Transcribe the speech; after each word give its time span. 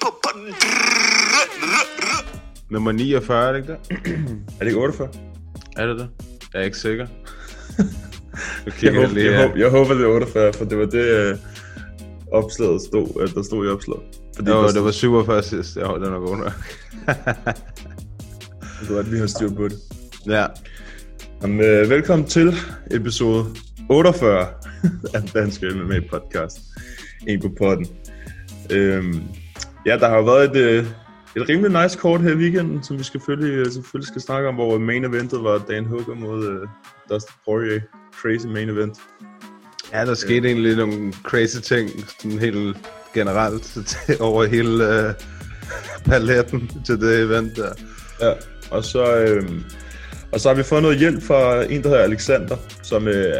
På 0.00 0.08
potten. 0.22 0.54
Nummer 2.70 2.92
49, 2.92 3.48
er 3.48 3.52
det 3.52 3.58
ikke 3.60 3.72
det? 3.72 3.78
Er 4.60 4.64
det 4.64 4.66
ikke 4.66 4.80
48? 4.80 5.08
Er 5.76 5.86
det 5.86 5.98
det? 5.98 6.08
Jeg 6.54 6.60
er 6.60 6.64
ikke 6.64 6.78
sikker. 6.78 7.06
Nu 8.66 8.72
Jeg, 8.82 8.94
håber, 8.94 9.20
jeg, 9.20 9.42
håber, 9.42 9.56
jeg 9.58 9.70
håber, 9.70 9.94
det 9.94 10.04
er 10.04 10.08
48, 10.08 10.52
for 10.52 10.64
det 10.64 10.78
var 10.78 10.84
det, 10.84 11.32
uh, 11.32 11.38
opslaget 12.32 12.82
stod, 12.82 13.08
uh, 13.16 13.34
der 13.34 13.42
stod 13.42 13.66
i 13.66 13.68
opslaget. 13.68 14.02
Fordi 14.36 14.50
Jo, 14.50 14.62
der, 14.62 14.72
det 14.72 14.84
var 14.84 14.90
47 14.90 15.42
sidst. 15.42 15.76
Jo, 15.76 15.94
den 15.94 16.14
er 16.14 16.18
god 16.18 16.36
nok. 16.36 16.52
Du 18.88 18.94
har 18.94 19.02
lige 19.02 19.18
har 19.20 19.26
styr 19.26 19.50
på 19.54 19.68
det. 19.68 19.78
ja. 20.26 20.46
Jamen, 21.42 21.60
uh, 21.60 21.90
velkommen 21.90 22.28
til 22.28 22.54
episode 22.90 23.46
48 23.90 24.46
af 25.14 25.20
den 25.20 25.30
danske 25.34 25.66
MMA 25.74 26.00
podcast. 26.10 26.58
En 27.28 27.40
på 27.40 27.50
potten. 27.58 27.86
Øhm, 28.70 29.22
ja, 29.88 29.96
der 29.96 30.08
har 30.08 30.16
jo 30.16 30.22
været 30.22 30.56
et, 30.56 30.80
uh, 30.80 30.86
et 31.36 31.48
rimelig 31.48 31.82
nice 31.82 31.98
kort 31.98 32.20
her 32.20 32.30
i 32.30 32.36
weekenden, 32.36 32.82
som 32.82 32.98
vi 32.98 33.04
selvfølgelig, 33.04 33.60
uh, 33.60 33.72
selvfølgelig 33.72 34.08
skal 34.08 34.22
snakke 34.22 34.48
om, 34.48 34.54
hvor 34.54 34.78
main 34.78 35.04
eventet 35.04 35.44
var 35.44 35.58
Dan 35.68 35.84
Hooker 35.86 36.14
mod 36.14 36.46
uh, 36.46 36.68
Dustin 37.10 37.34
Poirier. 37.44 37.80
Crazy 38.22 38.46
main 38.46 38.68
event. 38.68 38.98
ja, 39.92 40.04
der 40.04 40.14
skete 40.14 40.48
egentlig 40.48 40.76
nogle 40.76 41.12
crazy 41.12 41.60
ting, 41.60 41.90
sådan 42.20 42.38
helt 42.38 42.76
generelt 43.14 43.98
over 44.20 44.44
hele 44.44 44.74
uh, 44.88 45.14
paletten 46.04 46.70
til 46.86 47.00
det 47.00 47.20
event 47.20 47.56
der. 47.56 47.72
Ja, 48.20 48.32
og 48.70 48.84
så, 48.84 49.16
øhm, 49.16 49.62
og 50.32 50.40
så 50.40 50.48
har 50.48 50.56
vi 50.56 50.62
fået 50.62 50.82
noget 50.82 50.98
hjælp 50.98 51.22
fra 51.22 51.62
en, 51.62 51.82
der 51.82 51.88
hedder 51.88 52.02
Alexander, 52.02 52.56
som 52.82 53.08
øh, 53.08 53.34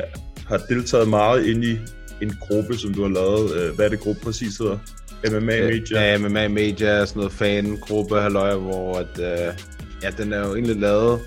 har 0.46 0.58
deltaget 0.68 1.08
meget 1.08 1.46
ind 1.46 1.64
i 1.64 1.78
en 2.22 2.32
gruppe, 2.40 2.76
som 2.76 2.94
du 2.94 3.02
har 3.02 3.10
lavet. 3.10 3.56
Øh, 3.56 3.74
hvad 3.74 3.84
er 3.84 3.88
det 3.88 4.00
gruppe 4.00 4.20
præcis 4.22 4.58
hedder? 4.58 4.78
MMA 5.24 5.40
Media. 5.40 6.00
Ja, 6.00 6.18
MMA 6.18 6.48
Media 6.48 6.88
er 6.88 7.04
sådan 7.04 7.20
noget 7.20 7.32
fangruppe, 7.32 8.20
halløj, 8.20 8.54
hvor 8.54 8.98
at, 8.98 9.20
øh, 9.20 9.54
ja, 10.02 10.10
den 10.10 10.32
er 10.32 10.38
jo 10.38 10.54
egentlig 10.54 10.76
lavet 10.76 11.20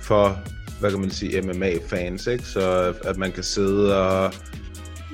for, 0.00 0.38
hvad 0.80 0.90
kan 0.90 1.00
man 1.00 1.10
sige, 1.10 1.42
MMA-fans, 1.42 2.26
ikke? 2.26 2.44
Så 2.44 2.94
at 3.04 3.16
man 3.16 3.32
kan 3.32 3.42
sidde 3.42 4.00
og 4.00 4.32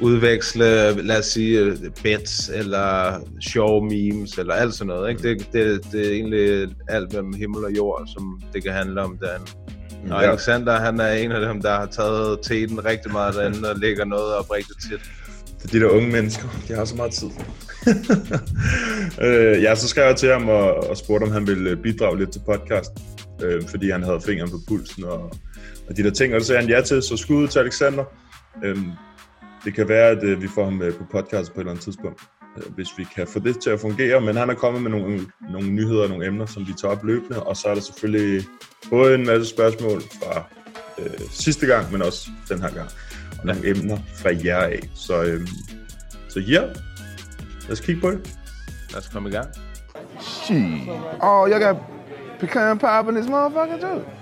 udveksle, 0.01 1.03
lad 1.03 1.19
os 1.19 1.27
sige, 1.27 1.61
øh, 1.61 1.77
bets 2.03 2.49
eller 2.49 3.21
sjove 3.41 3.85
memes 3.85 4.39
eller 4.39 4.55
alt 4.55 4.75
sådan 4.75 4.87
noget, 4.87 5.11
ikke? 5.11 5.23
Det, 5.23 5.53
det, 5.53 5.93
det 5.93 6.07
er 6.07 6.13
egentlig 6.13 6.75
alt 6.89 7.13
mellem 7.13 7.33
himmel 7.33 7.65
og 7.65 7.77
jord, 7.77 8.09
som 8.15 8.41
det 8.53 8.63
kan 8.63 8.73
handle 8.73 9.03
om 9.03 9.19
derinde. 9.19 9.47
Og. 10.11 10.25
Alexander, 10.25 10.81
han 10.81 11.01
er 11.01 11.13
en 11.13 11.33
af 11.33 11.41
dem, 11.41 11.63
der 11.63 11.75
har 11.75 11.87
taget 11.87 12.39
teten 12.43 12.85
rigtig 12.85 13.13
meget 13.13 13.35
derinde 13.35 13.71
og 13.71 13.77
lægger 13.79 14.05
noget 14.05 14.35
op 14.35 14.51
rigtig 14.51 14.77
tit. 14.77 15.11
Det 15.63 15.69
er 15.69 15.79
de 15.79 15.81
der 15.81 15.91
unge 15.91 16.13
mennesker. 16.13 16.49
De 16.69 16.75
har 16.75 16.85
så 16.85 16.97
meget 16.97 17.13
tid. 17.13 17.31
øh, 19.27 19.63
ja, 19.63 19.75
så 19.75 19.89
skrev 19.89 20.05
jeg 20.05 20.17
til 20.17 20.33
ham 20.33 20.49
og, 20.49 20.75
og 20.75 20.97
spurgte, 20.97 21.25
om 21.25 21.31
han 21.31 21.47
ville 21.47 21.71
øh, 21.71 21.77
bidrage 21.77 22.19
lidt 22.19 22.33
til 22.33 22.43
podcasten. 22.47 23.03
Øh, 23.43 23.63
fordi 23.69 23.91
han 23.91 24.03
havde 24.03 24.21
fingeren 24.27 24.51
på 24.51 24.59
pulsen 24.69 25.05
og, 25.05 25.23
og 25.89 25.97
de 25.97 26.03
der 26.03 26.11
ting. 26.11 26.35
Og 26.35 26.41
så 26.41 26.47
sagde 26.47 26.61
han 26.61 26.71
ja 26.71 26.81
til, 26.81 27.03
så 27.03 27.17
skud 27.17 27.49
til 27.49 27.59
Alexander. 27.59 28.05
Øh, 28.65 28.77
det 29.65 29.75
kan 29.75 29.89
være, 29.89 30.09
at 30.09 30.25
øh, 30.25 30.43
vi 30.43 30.49
får 30.55 30.65
ham 30.65 30.73
med 30.73 30.93
på 30.93 31.05
podcast 31.11 31.53
på 31.53 31.57
et 31.57 31.61
eller 31.61 31.71
andet 31.71 31.85
tidspunkt, 31.85 32.21
øh, 32.57 32.75
hvis 32.75 32.89
vi 32.97 33.07
kan 33.17 33.27
få 33.27 33.39
det 33.39 33.63
til 33.63 33.71
at 33.71 33.81
fungere. 33.81 34.21
Men 34.21 34.37
han 34.37 34.51
er 34.51 34.55
kommet 34.55 34.83
med 34.83 34.91
nogle, 34.91 35.21
nogle 35.53 35.71
nyheder 35.71 36.03
og 36.03 36.09
nogle 36.09 36.27
emner, 36.27 36.47
som 36.47 36.67
vi 36.67 36.73
tager 36.81 36.93
op 36.93 37.05
løbende. 37.05 37.43
Og 37.43 37.57
så 37.57 37.69
er 37.69 37.75
der 37.75 37.83
selvfølgelig 37.83 38.45
både 38.91 39.15
en 39.15 39.27
masse 39.27 39.47
spørgsmål 39.47 40.01
fra 40.01 40.45
øh, 40.99 41.21
sidste 41.31 41.67
gang, 41.67 41.93
men 41.93 42.03
også 42.03 42.29
den 42.49 42.61
her 42.61 42.71
gang. 42.71 42.89
Og 43.43 43.47
nogle 43.47 43.69
emner 43.69 43.99
fra 44.15 44.31
jer 44.45 44.59
af. 44.59 44.81
Så, 44.95 45.23
øh, 45.23 45.49
så 46.29 46.41
ja, 46.41 46.61
lad 47.63 47.71
os 47.71 47.81
kigge 47.81 48.01
på 48.01 48.11
det. 48.11 48.39
Lad 48.91 48.99
os 48.99 49.09
komme 49.09 49.29
i 49.29 49.33
gang. 49.33 49.49
Shit. 50.21 50.89
Oh, 51.21 51.49
y'all 51.49 51.59
got 51.59 51.77
pecan 52.39 52.79
pie 52.79 53.09
in 53.09 53.15
this 53.15 53.29
motherfucker 53.29 53.81
too. 53.81 54.22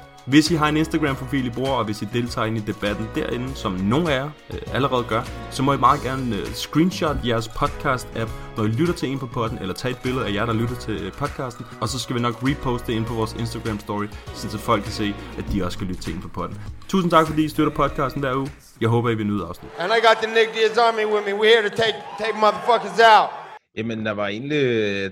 Hvis 0.25 0.51
I 0.51 0.55
har 0.55 0.67
en 0.67 0.77
Instagram-profil, 0.77 1.45
I 1.45 1.49
bruger, 1.49 1.71
og 1.71 1.85
hvis 1.85 2.01
I 2.01 2.07
deltager 2.13 2.45
ind 2.45 2.57
i 2.57 2.59
debatten 2.59 3.09
derinde, 3.15 3.55
som 3.55 3.71
nogle 3.71 4.13
af 4.13 4.17
jer 4.17 4.29
øh, 4.53 4.59
allerede 4.73 5.03
gør, 5.03 5.21
så 5.51 5.63
må 5.63 5.73
I 5.73 5.77
meget 5.77 6.01
gerne 6.01 6.35
øh, 6.35 6.53
screenshot 6.53 7.15
jeres 7.25 7.47
podcast-app, 7.47 8.29
når 8.57 8.63
I 8.63 8.67
lytter 8.67 8.93
til 8.93 9.09
en 9.09 9.19
på 9.19 9.25
podden, 9.25 9.57
eller 9.61 9.73
tage 9.73 9.91
et 9.91 9.97
billede 10.03 10.25
af 10.25 10.33
jer, 10.33 10.45
der 10.45 10.53
lytter 10.53 10.75
til 10.75 10.93
øh, 10.93 11.11
podcasten, 11.11 11.65
og 11.81 11.89
så 11.89 11.99
skal 11.99 12.15
vi 12.15 12.21
nok 12.21 12.35
reposte 12.43 12.87
det 12.87 12.93
ind 12.93 13.05
på 13.05 13.13
vores 13.13 13.33
Instagram-story, 13.33 14.07
så 14.33 14.57
folk 14.57 14.83
kan 14.83 14.91
se, 14.91 15.15
at 15.37 15.45
de 15.53 15.65
også 15.65 15.75
skal 15.75 15.87
lytte 15.87 16.01
til 16.01 16.13
en 16.15 16.21
på 16.21 16.27
podden. 16.27 16.61
Tusind 16.87 17.11
tak, 17.11 17.27
fordi 17.27 17.43
I 17.45 17.49
støtter 17.49 17.73
podcasten 17.73 18.21
hver 18.21 18.35
uge. 18.35 18.51
Jeg 18.81 18.89
håber, 18.89 19.09
I 19.09 19.15
vil 19.15 19.27
nyde 19.27 19.45
afsnit. 19.45 19.71
And 19.79 19.91
I 19.91 20.07
got 20.07 20.17
the 20.23 20.33
Nick 20.33 20.53
Diaz 20.53 20.77
Army 20.77 21.05
with 21.13 21.25
me. 21.25 21.33
We're 21.33 21.53
here 21.55 21.69
to 21.69 21.75
take 21.75 21.95
take 22.19 22.33
motherfuckers 22.33 22.99
out. 23.17 23.40
Jamen, 23.77 24.05
der 24.05 24.11
var 24.11 24.27
egentlig, 24.27 24.63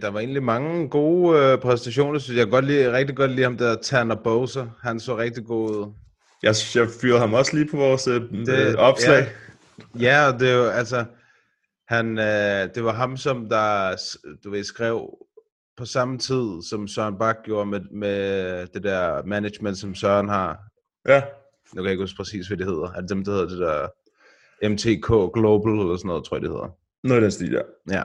der 0.01 0.09
var 0.09 0.19
egentlig 0.19 0.43
mange 0.43 0.89
gode 0.89 1.39
øh, 1.39 1.59
præstationer, 1.59 2.19
synes 2.19 2.39
jeg. 2.39 2.49
Godt 2.49 2.65
lide, 2.65 2.93
rigtig 2.93 3.15
godt 3.15 3.31
lide 3.31 3.43
ham 3.43 3.57
der 3.57 3.75
Tanner 3.75 4.15
Bowser. 4.15 4.67
Han 4.81 4.99
så 4.99 5.17
rigtig 5.17 5.45
god 5.45 5.69
ud. 5.69 5.93
Jeg, 6.43 6.55
jeg 6.75 6.87
fyrede 7.01 7.19
ham 7.19 7.33
også 7.33 7.55
lige 7.55 7.67
på 7.71 7.77
vores 7.77 8.07
øh, 8.07 8.21
det, 8.21 8.75
opslag. 8.75 9.27
Ja, 9.99 10.25
ja 10.25 10.37
det 10.37 10.49
er 10.49 10.55
jo, 10.55 10.65
altså, 10.65 11.05
han, 11.87 12.17
øh, 12.19 12.75
det 12.75 12.83
var 12.83 12.93
ham, 12.93 13.17
som 13.17 13.49
der, 13.49 13.95
du 14.43 14.49
ved, 14.49 14.63
skrev 14.63 15.17
på 15.77 15.85
samme 15.85 16.17
tid, 16.17 16.63
som 16.69 16.87
Søren 16.87 17.17
Bak 17.17 17.37
gjorde 17.43 17.65
med, 17.69 17.81
med 17.91 18.67
det 18.67 18.83
der 18.83 19.23
management, 19.25 19.77
som 19.77 19.95
Søren 19.95 20.29
har. 20.29 20.59
Ja. 21.07 21.21
Nu 21.73 21.81
kan 21.81 21.83
jeg 21.83 21.91
ikke 21.91 22.03
huske 22.03 22.17
præcis, 22.17 22.47
hvad 22.47 22.57
det 22.57 22.65
hedder. 22.65 22.91
Er 22.91 23.01
det 23.01 23.09
dem, 23.09 23.23
der 23.23 23.31
hedder 23.31 23.47
det 23.47 23.59
der 23.59 23.87
MTK 24.69 25.33
Global, 25.33 25.71
eller 25.71 25.97
sådan 25.97 26.07
noget, 26.07 26.25
tror 26.25 26.37
jeg, 26.37 26.41
det 26.41 26.49
hedder. 26.49 26.77
Noget 27.03 27.15
af 27.15 27.21
den 27.21 27.31
stil, 27.31 27.51
ja. 27.51 27.61
Ja. 27.97 28.03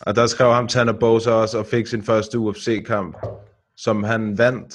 Og 0.00 0.16
der 0.16 0.26
skrev 0.26 0.52
ham 0.52 0.68
Tanner 0.68 0.92
Bowser 0.92 1.32
også, 1.32 1.58
og 1.58 1.66
fik 1.66 1.86
sin 1.86 2.02
første 2.02 2.38
UFC-kamp, 2.38 3.16
som 3.76 4.02
han 4.02 4.38
vandt. 4.38 4.74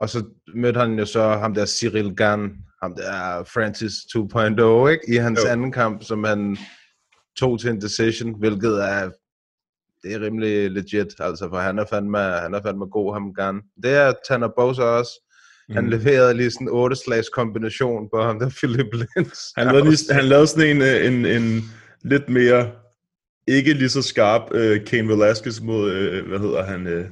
Og 0.00 0.08
så 0.10 0.24
mødte 0.54 0.80
han 0.80 0.98
jo 0.98 1.04
så 1.06 1.28
ham 1.28 1.54
der 1.54 1.66
Cyril 1.66 2.16
Gann, 2.16 2.50
ham 2.82 2.94
der 2.96 3.44
Francis 3.54 3.92
2.0, 3.92 4.88
ikke? 4.88 5.14
I 5.14 5.16
hans 5.16 5.40
Jo. 5.44 5.48
anden 5.50 5.72
kamp, 5.72 6.02
som 6.02 6.24
han 6.24 6.56
tog 7.38 7.60
til 7.60 7.70
en 7.70 7.80
decision, 7.80 8.38
hvilket 8.38 8.84
er, 8.84 9.10
det 10.02 10.12
er 10.14 10.20
rimelig 10.20 10.70
legit, 10.70 11.06
altså, 11.18 11.48
for 11.48 11.58
han 11.58 11.78
er 11.78 11.84
fandme, 11.90 12.18
han 12.18 12.54
er 12.54 12.62
fandme 12.62 12.86
god, 12.86 13.12
ham 13.14 13.34
Gann. 13.34 13.60
Det 13.82 13.90
er 13.94 14.12
Tanner 14.28 14.48
Bowser 14.58 14.82
også. 14.84 15.10
Han 15.70 15.84
Mhm. 15.84 15.90
leverede 15.92 16.34
lige 16.34 16.50
sådan 16.50 16.66
en 16.66 16.72
8 16.72 16.96
slags 16.96 17.28
kombination 17.28 18.08
på 18.14 18.22
ham 18.22 18.38
der 18.38 18.50
Philip 18.58 18.86
Lins. 18.92 19.38
Han, 19.56 19.66
lavede 19.66 19.90
lige, 19.90 20.14
han 20.14 20.24
lavede 20.24 20.46
sådan 20.46 20.76
en, 20.76 20.82
øh, 20.82 21.06
en, 21.06 21.26
en 21.26 21.62
lidt 22.04 22.28
mere, 22.28 22.70
ikke 23.46 23.72
lige 23.72 23.88
så 23.88 24.02
skarp 24.02 24.42
uh, 24.50 24.84
Kane 24.86 25.08
Velasquez 25.08 25.60
mod, 25.60 25.90
uh, 25.90 26.28
hvad 26.28 26.38
hedder 26.38 26.64
han, 26.64 26.80
uh, 26.86 27.04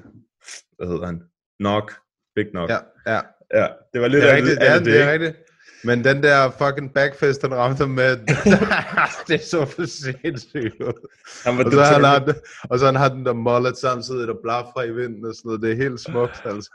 hvad 0.76 0.86
hedder 0.88 1.06
han, 1.06 1.22
Knock, 1.60 1.94
Big 2.36 2.46
Knock. 2.50 2.70
Ja, 2.72 2.78
ja. 3.06 3.20
ja 3.54 3.66
det 3.92 4.00
var 4.00 4.08
lidt 4.08 4.22
Det 4.22 4.30
er 4.32 4.36
rigtigt, 4.36 4.58
af 4.58 4.70
ja, 4.72 4.78
det, 4.78 4.86
det 4.86 5.02
er 5.02 5.12
rigtigt. 5.12 5.36
Men 5.84 6.04
den 6.04 6.22
der 6.22 6.50
fucking 6.50 6.94
backfist, 6.94 7.42
han 7.42 7.54
ramte 7.54 7.78
ham 7.78 7.90
med, 7.90 8.16
det 9.28 9.34
er 9.34 9.44
så 9.44 9.64
for 9.64 9.84
sindssygt. 9.86 10.74
var 10.80 11.64
Og 11.64 11.72
så, 11.72 11.82
han 11.84 12.04
har, 12.04 12.18
den- 12.18 12.34
og 12.70 12.78
så 12.78 12.86
han 12.86 12.96
har 12.96 13.08
den 13.08 13.26
der 13.26 13.32
mullet 13.32 13.78
samtidig, 13.78 14.28
der 14.28 14.34
blaffer 14.42 14.82
i 14.82 14.90
vinden 14.90 15.24
og 15.26 15.34
sådan 15.34 15.48
noget. 15.48 15.62
Det 15.62 15.72
er 15.72 15.76
helt 15.76 16.00
smukt, 16.00 16.42
altså. 16.44 16.70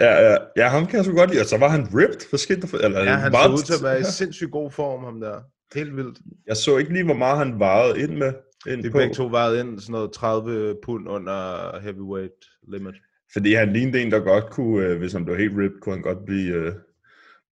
Ja, 0.00 0.30
ja, 0.30 0.36
ja, 0.56 0.68
ham 0.68 0.86
kan 0.86 0.96
jeg 0.96 1.04
så 1.04 1.12
godt 1.12 1.30
lide. 1.30 1.40
Og 1.40 1.46
så 1.46 1.58
var 1.58 1.68
han 1.68 1.86
ripped. 1.94 2.28
Hvad 2.30 2.38
skete 2.38 2.60
der 2.60 2.66
for? 2.66 2.76
Eller, 2.78 3.04
Ja, 3.04 3.14
han 3.16 3.32
så 3.32 3.48
ud 3.52 3.62
til 3.62 3.72
at 3.74 3.82
være 3.82 4.00
i 4.00 4.04
sindssygt 4.04 4.50
god 4.50 4.70
form, 4.70 5.04
ham 5.04 5.20
der. 5.20 5.40
Helt 5.74 5.96
vildt. 5.96 6.18
Jeg 6.46 6.56
så 6.56 6.76
ikke 6.76 6.92
lige, 6.92 7.04
hvor 7.04 7.14
meget 7.14 7.38
han 7.38 7.58
vejede 7.58 8.00
ind 8.00 8.16
med. 8.16 8.32
Ind 8.66 8.82
De 8.82 8.90
på, 8.90 8.98
begge 8.98 9.14
to 9.14 9.26
vejede 9.26 9.60
ind 9.60 9.80
sådan 9.80 9.92
noget 9.92 10.12
30 10.12 10.76
pund 10.84 11.08
under 11.08 11.80
heavyweight 11.80 12.34
limit. 12.68 12.94
Fordi 13.32 13.54
han 13.54 13.72
lignede 13.72 14.02
en, 14.02 14.10
der 14.10 14.20
godt 14.20 14.50
kunne, 14.50 14.86
øh, 14.86 14.98
hvis 14.98 15.12
han 15.12 15.24
blev 15.24 15.36
helt 15.36 15.52
ripped, 15.58 15.80
kunne 15.80 15.94
han 15.94 16.02
godt 16.02 16.24
blive, 16.26 16.54
øh, 16.54 16.72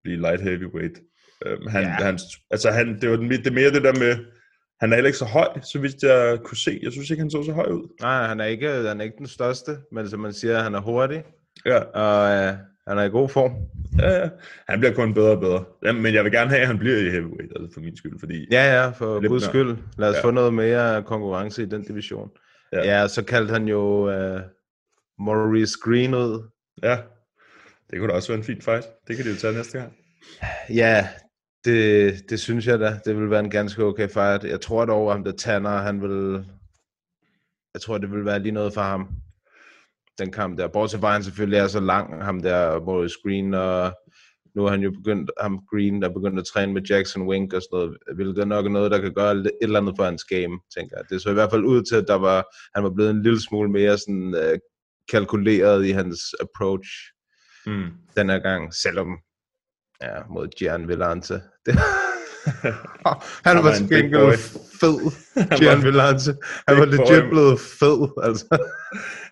blive 0.02 0.16
light 0.20 0.40
heavyweight. 0.42 0.98
Øhm, 1.46 1.66
han, 1.66 1.82
Ja. 1.82 1.88
han, 1.88 2.18
altså 2.50 2.70
han, 2.70 3.00
det 3.00 3.10
var 3.10 3.16
den- 3.16 3.30
det 3.30 3.46
er 3.46 3.50
mere 3.52 3.70
det 3.70 3.82
der 3.82 3.92
med, 3.98 4.24
han 4.80 4.92
er 4.92 4.96
heller 4.96 5.06
ikke 5.08 5.18
så 5.18 5.24
høj, 5.24 5.48
så 5.72 5.78
vidt 5.78 6.02
jeg 6.02 6.38
kunne 6.44 6.56
se. 6.58 6.80
Jeg 6.82 6.92
synes 6.92 7.10
ikke, 7.10 7.20
han 7.20 7.30
så 7.30 7.42
så 7.42 7.52
høj 7.52 7.66
ud. 7.70 7.88
Nej, 8.00 8.26
han 8.26 8.40
er 8.40 8.44
ikke, 8.44 8.68
han 8.70 9.00
er 9.00 9.04
ikke 9.04 9.18
den 9.18 9.26
største, 9.26 9.78
men 9.92 10.08
som 10.08 10.20
man 10.20 10.32
siger, 10.32 10.58
han 10.62 10.74
er 10.74 10.80
hurtig, 10.80 11.22
Ja, 11.66 11.78
og 11.78 12.46
øh, 12.48 12.54
han 12.90 12.98
er 12.98 13.02
i 13.04 13.08
god 13.08 13.28
form. 13.28 13.52
ja, 13.98 14.18
ja. 14.20 14.28
Han 14.68 14.78
bliver 14.80 14.94
kun 14.94 15.14
bedre 15.14 15.30
og 15.30 15.40
bedre. 15.40 15.64
Ja, 15.84 15.92
men 15.92 16.14
jeg 16.14 16.24
vil 16.24 16.32
gerne 16.32 16.50
have, 16.50 16.60
at 16.60 16.66
han 16.66 16.78
bliver 16.78 16.96
i 16.96 17.10
heavyweight, 17.10 17.52
altså 17.56 17.70
for 17.74 17.80
min 17.80 17.96
skyld, 17.96 18.18
fordi... 18.20 18.46
Ja, 18.50 18.74
ja, 18.82 18.88
for 18.90 19.28
guds 19.28 19.44
skyld. 19.44 19.76
Lad 19.98 20.08
os 20.10 20.16
Ja. 20.16 20.24
få 20.24 20.30
noget 20.30 20.54
mere 20.54 21.02
konkurrence 21.02 21.62
i 21.62 21.66
den 21.66 21.82
division. 21.84 22.30
Ja. 22.72 23.00
Ja, 23.00 23.08
så 23.08 23.24
kaldte 23.24 23.52
han 23.52 23.68
jo 23.68 24.10
øh, 24.10 24.40
Maurice 25.18 25.74
Green 25.84 26.14
ud. 26.14 26.48
ja. 26.82 26.98
Det 27.90 27.98
kunne 27.98 28.08
da 28.08 28.14
også 28.16 28.28
være 28.28 28.38
en 28.38 28.44
fin 28.44 28.60
fight. 28.62 28.86
Det 29.08 29.16
kan 29.16 29.24
de 29.24 29.30
jo 29.30 29.36
tage 29.36 29.54
næste 29.54 29.78
gang. 29.78 29.92
Ja, 30.74 31.08
det, 31.64 32.14
det 32.30 32.40
synes 32.40 32.66
jeg 32.66 32.80
da. 32.80 32.98
Det 33.04 33.16
vil 33.16 33.30
være 33.30 33.40
en 33.40 33.50
ganske 33.50 33.84
okay 33.84 34.08
fight. 34.08 34.44
Jeg 34.44 34.60
tror 34.60 34.84
dog, 34.84 35.12
ham 35.12 35.24
der 35.24 35.32
Tanner, 35.32 35.70
han 35.70 36.02
vil... 36.02 36.44
Jeg 37.74 37.80
tror, 37.80 37.98
det 37.98 38.10
vil 38.12 38.24
være 38.24 38.38
lige 38.38 38.52
noget 38.52 38.74
for 38.74 38.80
ham. 38.80 39.08
Den 40.20 40.32
kamp 40.32 40.58
der. 40.58 40.68
Bortset 40.68 41.00
fra, 41.00 41.12
han 41.12 41.24
selvfølgelig 41.24 41.58
er 41.58 41.66
så 41.66 41.80
lang, 41.80 42.24
ham 42.24 42.42
der 42.42 42.80
Maurice 42.84 43.16
Green, 43.24 43.54
og 43.54 43.92
nu 44.54 44.62
har 44.62 44.70
han 44.70 44.80
jo 44.80 44.90
begyndt, 44.90 45.30
ham 45.40 45.60
Green, 45.70 46.02
der 46.02 46.08
er 46.08 46.12
begyndt 46.12 46.38
at 46.38 46.46
træne 46.46 46.72
med 46.72 46.82
Jackson 46.82 47.28
Wink 47.28 47.52
og 47.52 47.62
sådan 47.62 47.76
noget, 47.78 47.96
hvilket 48.14 48.38
er 48.38 48.44
nok 48.44 48.66
er 48.66 48.70
noget, 48.70 48.90
der 48.90 49.00
kan 49.00 49.14
gøre 49.14 49.32
et 49.32 49.50
eller 49.62 49.80
andet 49.80 49.94
for 49.96 50.04
hans 50.04 50.24
game, 50.24 50.60
tænker 50.76 50.96
jeg. 50.96 51.04
Det 51.10 51.22
så 51.22 51.30
i 51.30 51.34
hvert 51.34 51.50
fald 51.50 51.64
ud 51.64 51.82
til, 51.82 51.96
at 51.96 52.04
der 52.08 52.14
var, 52.14 52.46
han 52.74 52.84
var 52.84 52.90
blevet 52.90 53.10
en 53.10 53.22
lille 53.22 53.42
smule 53.42 53.70
mere 53.70 53.98
sådan, 53.98 54.34
øh, 54.34 54.58
kalkuleret 55.10 55.86
i 55.86 55.90
hans 55.90 56.20
approach 56.40 56.88
Mm. 57.66 57.90
den 58.16 58.30
her 58.30 58.38
gang, 58.38 58.74
selvom 58.74 59.18
ja, 60.02 60.22
mod 60.30 60.48
Gian 60.58 60.88
Villante. 60.88 61.34
Det, 61.66 61.74
han 63.46 63.56
var 63.56 63.62
var 63.62 63.74
til 63.74 63.88
gengæld 63.88 64.38
fed, 64.80 64.96
Gian 65.58 65.84
Villante. 65.84 66.36
Han 66.68 66.78
var 66.78 66.84
legit 66.84 67.22
boy. 67.22 67.28
blevet 67.30 67.60
fed, 67.60 68.22
altså. 68.22 68.46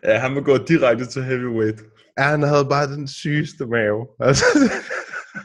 Ja, 0.04 0.18
han 0.18 0.32
må 0.32 0.40
gå 0.40 0.56
direkte 0.56 1.06
til 1.06 1.22
heavyweight. 1.22 1.80
Ja, 2.18 2.22
han 2.22 2.42
havde 2.42 2.64
bare 2.64 2.86
den 2.86 3.08
sygeste 3.08 3.66
mave. 3.66 4.06
Altså, 4.20 4.44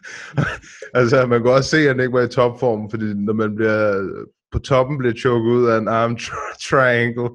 altså, 0.99 1.25
man 1.25 1.41
kan 1.43 1.51
også 1.51 1.69
se, 1.69 1.77
at 1.77 1.87
han 1.87 1.99
ikke 1.99 2.13
var 2.13 2.21
i 2.21 2.27
topform, 2.27 2.89
fordi 2.89 3.13
når 3.13 3.33
man 3.33 3.55
bliver 3.55 4.09
på 4.51 4.59
toppen 4.59 4.97
bliver 4.97 5.13
choket 5.15 5.51
ud 5.51 5.67
af 5.67 5.77
en 5.77 5.87
arm 5.87 6.15
tri- 6.15 6.69
triangle, 6.69 7.29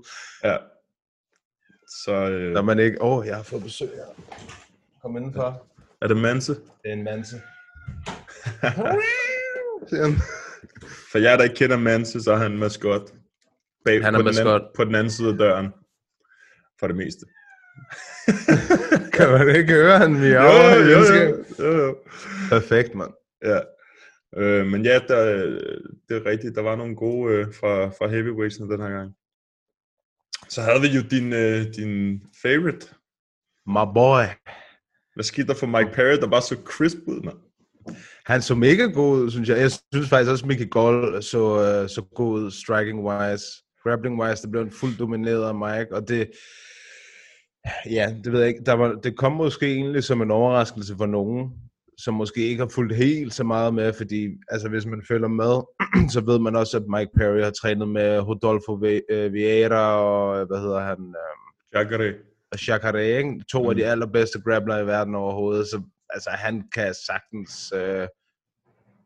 Ja. 0.44 0.56
Så 2.04 2.12
øh, 2.12 2.52
når 2.52 2.62
man 2.62 2.78
ikke... 2.78 3.02
Åh, 3.02 3.19
oh, 3.19 3.26
jeg 3.26 3.36
har 3.36 3.42
fået 3.42 3.62
besøg 3.62 3.88
her. 3.88 4.24
Kom 5.02 5.16
indenfor. 5.16 5.62
er 6.02 6.08
det 6.08 6.16
Manse. 6.16 6.52
Det 6.54 6.60
er 6.84 6.92
en 6.92 7.04
manse. 7.04 7.36
Siger 9.88 10.02
han. 10.05 10.14
For 11.11 11.19
jer, 11.19 11.37
der 11.37 11.44
ikke 11.44 11.56
kender 11.56 11.76
Manse, 11.76 12.23
så 12.23 12.32
er 12.32 12.37
han 12.37 12.58
maskot. 12.58 13.12
Bag, 13.85 14.05
Han 14.05 14.14
er 14.14 14.19
på 14.19 14.23
Den 14.23 14.25
maskot. 14.25 14.46
anden, 14.46 14.69
på 14.76 14.85
den 14.85 14.94
anden 14.94 15.11
side 15.11 15.29
af 15.29 15.38
døren. 15.38 15.69
For 16.81 16.87
det 16.87 16.96
meste. 16.96 17.26
kan 19.17 19.31
man 19.31 19.56
ikke 19.56 19.73
høre, 19.73 19.99
han 19.99 20.12
miaver? 20.12 20.75
jo, 20.75 20.82
jo, 20.82 20.99
jo, 20.99 21.44
jo, 21.58 21.85
jo. 21.85 21.96
Perfekt, 22.49 22.94
mand. 22.94 23.12
Ja. 23.44 23.61
Øh, 24.37 24.67
men 24.67 24.85
ja, 24.85 25.00
der, 25.08 25.44
det 26.08 26.17
er 26.17 26.26
rigtigt. 26.26 26.55
Der 26.55 26.62
var 26.62 26.76
nogle 26.76 26.96
gode 26.96 27.34
øh, 27.34 27.46
fra, 27.46 27.87
fra 27.87 28.08
heavyweightsene 28.08 28.73
den 28.73 28.81
her 28.81 28.91
gang. 28.91 29.12
Så 30.49 30.62
havde 30.62 30.81
vi 30.81 30.88
jo 30.88 31.02
din, 31.11 31.32
øh, 31.32 31.75
din 31.76 32.23
favorite. 32.43 32.87
My 33.67 33.84
boy. 33.94 34.25
Hvad 35.14 35.25
skete 35.25 35.46
der 35.49 35.55
for 35.55 35.67
Mike 35.67 35.91
Perry, 35.93 36.17
der 36.20 36.26
bare 36.31 36.43
så 36.43 36.56
crisp 36.64 36.99
ud, 37.06 37.20
mand? 37.23 37.38
Han 38.28 38.42
så 38.42 38.54
mega 38.54 38.82
god 38.84 39.22
ud, 39.22 39.30
synes 39.30 39.48
jeg. 39.48 39.58
Jeg 39.58 39.70
synes 39.70 40.08
faktisk 40.08 40.30
også, 40.30 40.44
at 40.44 40.48
Mickey 40.48 40.70
Gall 40.70 41.22
så, 41.22 41.42
uh, 41.82 41.88
så 41.88 42.02
god 42.14 42.40
ud, 42.40 42.50
striking-wise. 42.50 43.46
Grappling-wise, 43.84 44.42
det 44.42 44.50
blev 44.50 44.62
en 44.62 44.70
fuldt 44.70 44.98
domineret 44.98 45.48
af 45.48 45.54
Mike, 45.54 45.94
og 45.96 46.08
det... 46.08 46.30
Ja, 47.90 48.14
det 48.25 48.32
ved 48.32 48.40
jeg 48.40 48.48
ikke. 48.48 48.64
Der 48.66 48.72
var, 48.72 48.92
det 48.92 49.16
kom 49.16 49.32
måske 49.32 49.66
egentlig 49.75 50.04
som 50.04 50.22
en 50.22 50.30
overraskelse 50.30 50.94
for 50.96 51.06
nogen, 51.06 51.50
som 51.98 52.14
måske 52.14 52.40
ikke 52.40 52.62
har 52.62 52.69
fulgt 52.69 52.96
helt 52.96 53.34
så 53.34 53.44
meget 53.44 53.75
med, 53.75 53.92
fordi 53.92 54.28
altså, 54.48 54.69
hvis 54.69 54.86
man 54.86 55.02
følger 55.08 55.28
med, 55.28 55.54
så 56.14 56.20
ved 56.20 56.38
man 56.38 56.56
også, 56.56 56.76
at 56.76 56.84
Mike 56.88 57.10
Perry 57.16 57.40
har 57.42 57.50
trænet 57.50 57.88
med 57.88 58.19
Rodolfo 58.19 58.84
øh, 59.10 59.32
Vieira 59.32 59.96
og, 60.02 60.46
hvad 60.46 60.58
hedder 60.58 60.81
han, 60.81 60.98
øh, 60.98 61.34
Jacare. 61.74 62.14
og 62.52 62.66
Jacare, 62.69 63.06
ikke? 63.06 63.44
to 63.52 63.62
mm. 63.62 63.69
af 63.69 63.74
de 63.76 63.82
Mm. 63.82 63.88
allerbedste 63.90 64.40
grappler 64.40 64.78
i 64.78 64.86
verden 64.86 65.14
overhovedet, 65.14 65.66
så 65.66 65.82
altså, 66.10 66.31
han 66.31 66.64
kan 66.75 66.94
sagtens, 67.06 67.72
øh, 67.75 68.08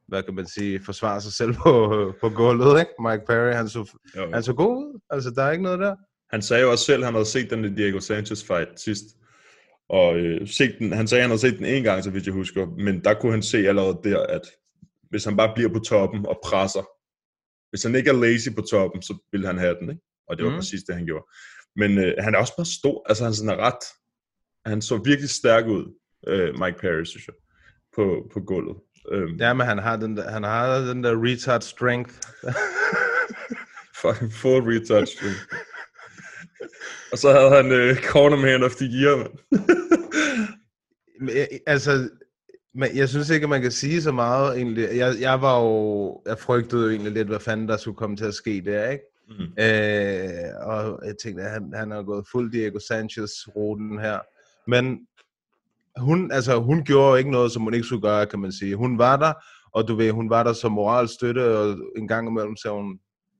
hvad 0.08 0.22
kan 0.22 0.34
man 0.34 0.46
sige, 0.46 0.84
forsvare 0.84 1.20
sig 1.20 1.32
selv 1.32 1.54
på, 1.54 2.14
på 2.20 2.28
gulvet, 2.28 2.80
ikke? 2.80 2.92
Mike 3.08 3.24
Perry, 3.26 3.52
han 3.52 3.68
så, 3.68 3.98
Jo, 4.16 4.32
han 4.32 4.42
så 4.42 4.52
god 4.52 4.76
ud, 4.76 5.00
altså 5.10 5.30
der 5.30 5.42
er 5.42 5.50
ikke 5.50 5.64
noget 5.64 5.78
der. 5.78 5.96
Han 6.30 6.42
sagde 6.42 6.62
jo 6.62 6.70
også 6.70 6.84
selv, 6.84 7.02
at 7.02 7.04
han 7.04 7.14
havde 7.14 7.26
set 7.26 7.50
den 7.50 7.64
i 7.64 7.74
Diego 7.74 8.00
Sanchez 8.00 8.44
fight 8.44 8.80
sidst. 8.80 9.04
Og 9.88 10.16
øh, 10.16 10.48
set 10.48 10.76
den, 10.78 10.92
han 10.92 11.08
sagde, 11.08 11.20
at 11.20 11.22
han 11.22 11.30
havde 11.30 11.40
set 11.40 11.58
den 11.58 11.66
en 11.66 11.82
gang, 11.82 12.04
så 12.04 12.10
vidt 12.10 12.26
jeg 12.26 12.34
husker. 12.34 12.66
Men 12.66 13.04
der 13.04 13.14
kunne 13.14 13.32
han 13.32 13.42
se 13.42 13.58
allerede 13.58 14.00
der, 14.04 14.26
at 14.26 14.40
hvis 15.10 15.24
han 15.24 15.36
bare 15.36 15.52
bliver 15.54 15.72
på 15.72 15.78
toppen 15.78 16.26
og 16.26 16.40
presser, 16.44 16.84
hvis 17.70 17.82
han 17.82 17.94
ikke 17.94 18.10
er 18.10 18.14
lazy 18.14 18.48
på 18.56 18.62
toppen, 18.70 19.02
så 19.02 19.18
vil 19.32 19.46
han 19.46 19.58
have 19.58 19.76
den, 19.80 19.90
ikke? 19.90 20.02
Og 20.28 20.36
det 20.36 20.44
var 20.44 20.50
mm. 20.50 20.56
præcis 20.56 20.82
det, 20.82 20.94
han 20.94 21.06
gjorde. 21.06 21.26
Men 21.76 21.98
øh, 21.98 22.14
han 22.18 22.34
er 22.34 22.38
også 22.38 22.56
bare 22.56 22.66
stor, 22.66 23.08
altså 23.08 23.24
han 23.24 23.34
sådan 23.34 23.58
er 23.58 23.62
ret, 23.66 23.84
han 24.66 24.82
så 24.82 24.96
virkelig 25.04 25.30
stærk 25.30 25.66
ud, 25.66 25.84
øh, 26.28 26.60
Mike 26.60 26.78
Perry, 26.78 27.04
synes 27.04 27.26
jeg, 27.26 27.34
på, 27.94 28.30
på 28.32 28.40
gulvet. 28.40 28.76
Øhm, 29.12 29.36
Ja, 29.40 29.52
men 29.54 29.66
han 29.66 29.78
har 29.78 29.96
den 29.96 30.16
der, 30.16 30.30
han 30.30 30.42
har 30.42 30.78
den 30.78 31.04
der 31.04 31.24
retard 31.24 31.60
strength. 31.60 32.14
Fucking 34.02 34.32
full 34.32 34.62
retouch. 34.62 35.16
og 37.12 37.18
så 37.18 37.32
havde 37.32 37.50
han 37.50 37.72
øh, 37.72 37.96
cornerman 37.96 38.62
of 38.62 38.74
the 38.74 38.86
year. 38.86 39.28
Men, 41.20 41.36
jeg- 41.36 41.48
altså, 41.66 42.08
men 42.74 42.96
jeg 42.96 43.08
synes 43.08 43.30
ikke, 43.30 43.44
at 43.44 43.50
man 43.50 43.62
kan 43.62 43.70
sige 43.70 44.02
så 44.02 44.12
meget 44.12 44.56
egentlig. 44.56 44.88
Jeg, 44.96 45.14
jeg 45.20 45.42
var 45.42 45.60
jo, 45.62 46.22
jeg 46.26 46.38
frygtede 46.38 46.82
jo 46.84 46.90
egentlig 46.90 47.12
lidt, 47.12 47.28
hvad 47.28 47.40
fanden 47.40 47.68
der 47.68 47.76
skulle 47.76 47.96
komme 47.96 48.16
til 48.16 48.24
at 48.24 48.34
ske 48.34 48.62
der, 48.64 48.90
ikke? 48.90 49.04
Mm. 49.28 49.34
Øh, 49.62 50.68
og 50.68 51.00
jeg 51.06 51.14
tænkte, 51.22 51.42
at 51.42 51.50
han, 51.50 51.72
han 51.74 51.90
har 51.90 52.02
gået 52.02 52.26
fuld 52.32 52.52
Diego 52.52 52.78
Sanchez-ruten 52.78 53.98
her. 54.00 54.18
Men 54.66 54.98
hun, 55.98 56.32
altså, 56.32 56.60
hun 56.60 56.84
gjorde 56.84 57.10
jo 57.10 57.14
ikke 57.14 57.30
noget, 57.30 57.52
som 57.52 57.62
hun 57.62 57.74
ikke 57.74 57.86
skulle 57.86 58.02
gøre, 58.02 58.26
kan 58.26 58.38
man 58.38 58.52
sige. 58.52 58.76
Hun 58.76 58.98
var 58.98 59.16
der, 59.16 59.32
og 59.74 59.88
du 59.88 59.94
ved, 59.94 60.10
hun 60.10 60.30
var 60.30 60.42
der 60.42 60.52
som 60.52 60.72
moralstøtte, 60.72 61.58
og 61.58 61.76
en 61.96 62.08
gang 62.08 62.28
imellem 62.28 62.56
sagde 62.56 62.76
hun 62.76 62.98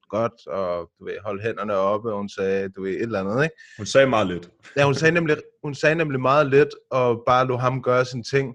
godt, 0.09 0.47
og 0.47 0.91
du 0.99 1.05
ved, 1.05 1.15
hold 1.25 1.43
hænderne 1.43 1.75
oppe, 1.75 2.13
og 2.13 2.19
hun 2.19 2.29
sagde, 2.29 2.69
du 2.69 2.83
ved, 2.83 2.91
et 2.91 3.03
eller 3.03 3.21
andet, 3.21 3.45
ikke? 3.45 3.57
Hun 3.77 3.87
sagde 3.87 4.07
meget 4.07 4.27
lidt. 4.27 4.51
Ja, 4.77 4.85
hun 4.85 4.95
sagde 4.95 5.15
nemlig, 5.15 5.37
hun 5.65 5.75
sagde 5.75 5.95
nemlig 5.95 6.21
meget 6.21 6.47
lidt, 6.47 6.69
og 6.91 7.23
bare 7.27 7.47
lå 7.47 7.57
ham 7.57 7.83
gøre 7.83 8.05
sine 8.05 8.23
ting. 8.23 8.55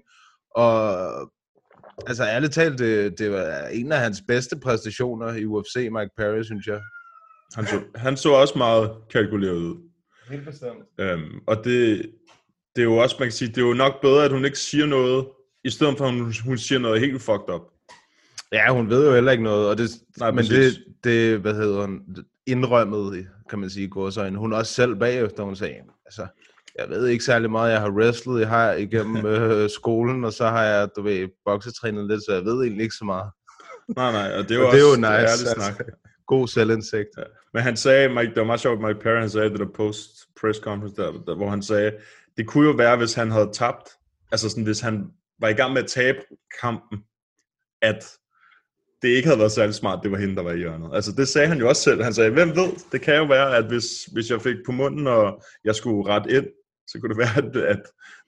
Og 0.56 0.96
altså 2.06 2.24
ærligt 2.24 2.52
talt, 2.52 2.78
det, 2.78 3.18
det 3.18 3.32
var 3.32 3.66
en 3.72 3.92
af 3.92 3.98
hans 3.98 4.22
bedste 4.28 4.56
præstationer 4.62 5.32
i 5.34 5.44
UFC, 5.44 5.76
Mike 5.76 6.10
Perry, 6.16 6.42
synes 6.42 6.66
jeg. 6.66 6.80
Han 7.54 7.66
så, 7.66 7.82
han 7.94 8.16
så 8.16 8.32
også 8.32 8.58
meget 8.58 8.90
kalkuleret 9.10 9.56
ud. 9.56 9.76
Helt 10.30 10.44
bestemt. 10.44 10.84
Øhm, 10.98 11.40
og 11.46 11.64
det, 11.64 12.10
det 12.78 12.84
er 12.84 12.88
jo 12.88 12.96
også, 12.96 13.16
man 13.18 13.26
kan 13.26 13.32
sige, 13.32 13.48
det 13.48 13.58
er 13.58 13.66
jo 13.66 13.74
nok 13.74 14.00
bedre, 14.00 14.24
at 14.24 14.32
hun 14.32 14.44
ikke 14.44 14.58
siger 14.58 14.86
noget, 14.86 15.26
i 15.64 15.70
stedet 15.70 15.98
for, 15.98 16.04
at 16.04 16.12
hun, 16.12 16.34
hun 16.44 16.58
siger 16.58 16.78
noget 16.78 17.00
helt 17.00 17.22
fucked 17.22 17.54
up. 17.54 17.60
Ja, 18.52 18.72
hun 18.72 18.90
ved 18.90 19.06
jo 19.06 19.14
heller 19.14 19.32
ikke 19.32 19.44
noget, 19.44 19.68
og 19.68 19.78
det, 19.78 19.90
Nej, 20.18 20.30
men 20.30 20.44
det, 20.44 20.48
præcis. 20.48 20.78
det, 21.04 21.38
hvad 21.38 21.54
hedder 21.54 21.86
hun, 21.86 22.00
indrømmet, 22.46 23.26
kan 23.50 23.58
man 23.58 23.70
sige, 23.70 23.88
går 23.88 24.10
så 24.10 24.24
ind. 24.24 24.36
Hun 24.36 24.52
også 24.52 24.74
selv 24.74 24.96
bagefter, 24.96 25.42
hun 25.42 25.56
sagde, 25.56 25.74
altså, 26.06 26.26
jeg 26.78 26.88
ved 26.88 27.06
ikke 27.06 27.24
særlig 27.24 27.50
meget, 27.50 27.72
jeg 27.72 27.80
har 27.80 27.90
wrestlet 27.90 28.40
jeg 28.40 28.48
har 28.48 28.72
igennem 28.72 29.26
øh, 29.34 29.70
skolen, 29.70 30.24
og 30.24 30.32
så 30.32 30.46
har 30.46 30.64
jeg, 30.64 30.88
du 30.96 31.02
ved, 31.02 31.28
boksetrænet 31.44 32.06
lidt, 32.06 32.24
så 32.24 32.34
jeg 32.34 32.44
ved 32.44 32.62
egentlig 32.62 32.82
ikke 32.82 32.96
så 32.96 33.04
meget. 33.04 33.30
Nej, 33.96 34.12
nej, 34.12 34.38
og 34.38 34.48
det 34.48 34.56
er 34.56 34.60
Og 34.60 34.66
jo 34.66 34.70
det 34.70 34.78
er 34.78 34.84
jo 34.84 34.88
også 34.88 35.00
nice, 35.00 35.10
altså. 35.10 35.54
snak. 35.54 35.86
God 36.26 36.48
selvindsigt. 36.48 37.08
Ja. 37.18 37.22
Men 37.54 37.62
han 37.62 37.76
sagde, 37.76 38.08
Mike, 38.08 38.28
det 38.28 38.36
var 38.36 38.44
meget 38.44 38.60
sjovt, 38.60 38.80
Mike 38.80 39.00
Perry, 39.00 39.20
han 39.20 39.30
sagde 39.30 39.50
det 39.50 39.58
der 39.58 39.66
post-press 39.66 40.60
conference, 40.60 40.96
der, 40.96 41.12
der, 41.26 41.34
hvor 41.34 41.50
han 41.50 41.62
sagde, 41.62 41.92
det 42.38 42.46
kunne 42.46 42.68
jo 42.68 42.74
være, 42.74 42.96
hvis 42.96 43.14
han 43.14 43.30
havde 43.30 43.50
tabt, 43.52 43.88
altså 44.32 44.48
sådan, 44.48 44.64
hvis 44.64 44.80
han 44.80 45.06
var 45.40 45.48
i 45.48 45.52
gang 45.52 45.72
med 45.72 45.82
at 45.82 45.90
tabe 45.90 46.18
kampen, 46.60 46.98
at 47.82 48.04
det 49.02 49.08
ikke 49.08 49.28
havde 49.28 49.38
været 49.38 49.52
særlig 49.52 49.74
smart, 49.74 50.00
det 50.02 50.10
var 50.10 50.18
hende, 50.18 50.36
der 50.36 50.42
var 50.42 50.52
i 50.52 50.58
hjørnet. 50.58 50.90
Altså 50.94 51.12
det 51.12 51.28
sagde 51.28 51.48
han 51.48 51.58
jo 51.58 51.68
også 51.68 51.82
selv. 51.82 52.02
Han 52.02 52.14
sagde, 52.14 52.30
hvem 52.30 52.48
ved, 52.48 52.72
det 52.92 53.00
kan 53.00 53.16
jo 53.16 53.24
være, 53.24 53.56
at 53.56 53.64
hvis, 53.64 54.04
hvis 54.04 54.30
jeg 54.30 54.42
fik 54.42 54.56
på 54.66 54.72
munden, 54.72 55.06
og 55.06 55.42
jeg 55.64 55.74
skulle 55.74 56.08
ret 56.08 56.30
ind, 56.30 56.46
så 56.86 56.98
kunne 57.00 57.08
det 57.08 57.18
være, 57.24 57.36
at, 57.36 57.56
at 57.56 57.82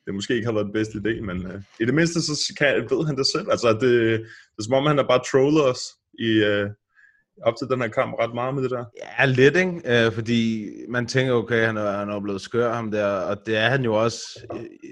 det 0.06 0.14
måske 0.14 0.34
ikke 0.34 0.46
har 0.46 0.52
været 0.52 0.66
den 0.66 0.72
bedste 0.72 0.98
idé, 0.98 1.20
men 1.20 1.46
uh, 1.46 1.62
i 1.80 1.84
det 1.84 1.94
mindste, 1.94 2.22
så 2.22 2.54
kan, 2.58 2.86
ved 2.90 3.06
han 3.06 3.16
det 3.16 3.26
selv. 3.26 3.50
Altså 3.50 3.72
det, 3.72 3.80
det 3.80 4.58
er 4.58 4.62
som 4.62 4.74
om, 4.74 4.86
han 4.86 4.96
har 4.96 5.06
bare 5.08 5.22
trollet 5.30 5.64
os 5.64 5.80
i, 6.18 6.30
øh, 6.30 6.70
op 7.42 7.54
til 7.58 7.68
den 7.70 7.80
her 7.80 7.88
kamp 7.88 8.14
ret 8.14 8.34
meget 8.34 8.54
med 8.54 8.62
det 8.62 8.70
der. 8.70 8.84
Ja, 9.18 9.24
lidt, 9.24 9.56
ikke? 9.56 10.06
Øh, 10.06 10.12
fordi 10.12 10.66
man 10.88 11.06
tænker, 11.06 11.32
okay, 11.32 11.66
han 11.66 11.76
er, 11.76 11.90
han 11.90 12.08
er 12.10 12.20
blevet 12.20 12.40
skør, 12.40 12.72
ham 12.74 12.90
der, 12.90 13.06
og 13.06 13.36
det 13.46 13.56
er 13.56 13.68
han 13.68 13.84
jo 13.84 13.94
også. 13.94 14.20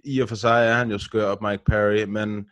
I 0.04 0.20
og 0.20 0.28
for 0.28 0.36
sig 0.36 0.66
er 0.66 0.74
han 0.74 0.90
jo 0.90 0.98
skør, 0.98 1.48
Mike 1.50 1.62
Perry, 1.66 2.04
men 2.04 2.46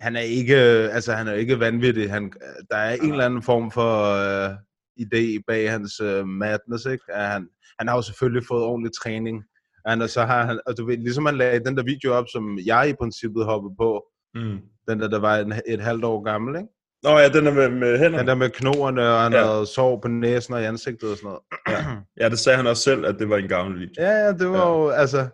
han 0.00 0.16
er 0.16 0.20
ikke, 0.20 0.56
altså 0.96 1.12
han 1.12 1.28
er 1.28 1.32
ikke 1.32 1.60
vanvittig. 1.60 2.10
Han, 2.10 2.32
der 2.70 2.76
er 2.76 2.94
en 2.94 3.10
eller 3.12 3.24
anden 3.24 3.42
form 3.42 3.70
for 3.70 3.92
uh, 4.14 4.54
idé 5.00 5.42
bag 5.46 5.70
hans 5.70 6.00
uh, 6.00 6.26
madness, 6.28 6.86
ikke? 6.86 7.04
At 7.08 7.28
han, 7.30 7.48
han 7.78 7.88
har 7.88 7.96
jo 7.96 8.02
selvfølgelig 8.02 8.46
fået 8.48 8.62
ordentlig 8.64 8.92
træning. 9.02 9.44
Han, 9.86 10.02
og 10.02 10.10
så 10.10 10.24
har 10.24 10.46
han, 10.46 10.60
og 10.66 10.78
du 10.78 10.86
ved, 10.86 10.96
ligesom 10.96 11.26
han 11.26 11.36
lagde 11.36 11.64
den 11.64 11.76
der 11.76 11.82
video 11.82 12.12
op, 12.12 12.24
som 12.32 12.58
jeg 12.66 12.88
i 12.88 12.94
princippet 13.00 13.44
hoppede 13.44 13.74
på, 13.78 14.04
Mm. 14.34 14.58
den 14.88 15.00
der, 15.00 15.08
der 15.08 15.18
var 15.18 15.36
en, 15.36 15.52
et 15.68 15.80
halvt 15.80 16.04
år 16.04 16.22
gammel, 16.22 16.56
ikke? 16.56 16.68
Nå 17.02 17.18
ja, 17.18 17.28
den 17.28 17.46
er 17.46 17.52
med, 17.54 17.68
med 17.70 17.98
hænderne. 17.98 18.18
Den 18.18 18.26
der 18.28 18.34
med 18.34 18.50
knoerne, 18.50 19.02
og 19.14 19.22
han 19.22 19.32
Ja. 19.32 19.38
ja. 19.38 19.52
havde 19.52 19.66
sår 19.66 20.00
på 20.00 20.08
næsen 20.08 20.54
og 20.54 20.62
i 20.62 20.64
ansigtet 20.64 21.10
og 21.10 21.16
sådan 21.16 21.26
noget. 21.28 22.02
Ja, 22.20 22.28
det 22.28 22.38
sagde 22.38 22.56
han 22.56 22.66
også 22.66 22.82
selv, 22.82 23.06
at 23.06 23.18
det 23.18 23.28
var 23.28 23.36
en 23.36 23.48
gammel 23.48 23.80
video. 23.80 23.92
Ja, 24.04 24.10
ja, 24.10 24.32
det 24.32 24.48
var 24.48 24.56
Ja. 24.58 24.68
ja. 24.68 24.78
jo, 24.84 24.88
altså, 24.90 25.26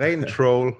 ren 0.00 0.24
troll. 0.28 0.72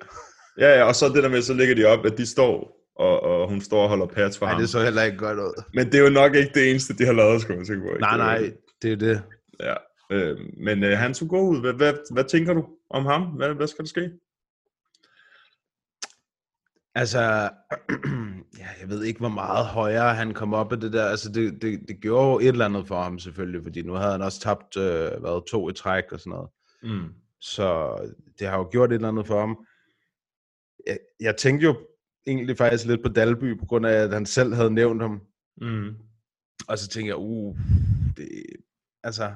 Ja, 0.59 0.79
ja, 0.79 0.85
og 0.85 0.95
så 0.95 1.09
det 1.09 1.23
der 1.23 1.29
med, 1.29 1.43
så 1.43 1.55
ligger 1.55 1.75
de 1.75 1.85
op, 1.85 2.07
at 2.07 2.19
de 2.19 2.27
står, 2.27 2.77
og, 2.97 3.23
og 3.23 3.49
hun 3.49 3.61
står 3.61 3.83
og 3.83 3.89
holder 3.89 4.07
pads 4.07 4.39
for 4.39 4.47
Nej, 4.47 4.53
ham. 4.53 4.61
det 4.61 4.71
så 4.71 4.81
heller 4.83 5.03
ikke 5.03 5.17
godt 5.19 5.39
ud. 5.39 5.63
Men 5.75 5.87
det 5.87 5.95
er 5.95 6.03
jo 6.05 6.11
nok 6.11 6.35
ikke 6.35 6.51
det 6.55 6.71
eneste, 6.71 6.95
de 6.99 7.05
har 7.07 7.13
lavet, 7.13 7.43
skulle 7.43 7.59
jeg 7.59 7.67
tænke 7.67 7.83
på. 7.83 7.89
ikke? 7.89 8.01
Nej, 8.01 8.17
nej, 8.17 8.53
det 8.83 8.93
er 8.93 8.97
det. 8.97 9.23
Ja. 9.61 9.75
Øh, 10.11 10.39
men 10.65 10.85
øh, 10.85 10.99
han 10.99 11.15
så 11.15 11.25
god 11.27 11.49
ud. 11.57 11.61
Hvad, 11.61 11.73
hvad, 11.73 11.93
hvad 12.13 12.25
tænker 12.25 12.55
du 12.55 12.67
om 12.91 13.07
ham? 13.07 13.23
Hvad, 13.23 13.49
hvad 13.55 13.67
skal 13.67 13.85
der 13.85 13.89
ske? 13.89 14.11
Altså, 16.95 17.21
ja, 18.59 18.69
jeg 18.81 18.89
ved 18.89 19.05
ikke, 19.05 19.21
hvor 19.21 19.29
meget 19.29 19.67
højere 19.67 20.15
han 20.15 20.35
kom 20.35 20.55
op 20.55 20.73
af 20.73 20.81
det 20.81 20.93
der. 20.93 21.05
Altså, 21.07 21.33
det, 21.33 21.63
det, 21.63 21.81
det 21.89 22.01
gjorde 22.01 22.33
jo 22.33 22.39
et 22.39 22.49
eller 22.49 22.65
andet 22.65 22.89
for 22.89 23.03
ham 23.03 23.19
selvfølgelig, 23.19 23.63
fordi 23.63 23.83
nu 23.83 23.93
havde 23.93 24.13
han 24.13 24.23
også 24.23 24.41
tabt, 24.41 24.77
øh, 24.77 25.21
hvad, 25.21 25.51
to 25.51 25.69
i 25.71 25.73
træk 25.73 26.13
og 26.13 26.21
sådan 26.21 26.31
noget. 26.31 26.51
Mm. 26.83 27.09
Så 27.41 27.97
det 28.39 28.49
har 28.49 28.59
jo 28.59 28.69
gjort 28.71 28.91
et 28.91 28.95
eller 28.95 29.09
andet 29.09 29.27
for 29.27 29.41
ham. 29.41 29.67
Jeg, 30.87 30.99
jeg 31.21 31.37
tænkte 31.37 31.67
jo 31.67 31.77
egentlig 32.27 32.57
faktisk 32.57 32.87
lidt 32.87 33.03
på 33.03 33.09
Dalby, 33.09 33.59
på 33.59 33.67
grund 33.67 33.87
af, 33.87 33.93
at 33.93 34.13
han 34.13 34.27
selv 34.27 34.55
havde 34.55 34.71
nævnt 34.71 35.03
ham. 35.03 35.21
Mm. 35.61 35.95
Og 36.69 36.79
så 36.79 36.89
tænkte 36.89 37.09
jeg, 37.09 37.17
uh, 37.17 37.59
det, 38.17 38.29
altså, 39.03 39.33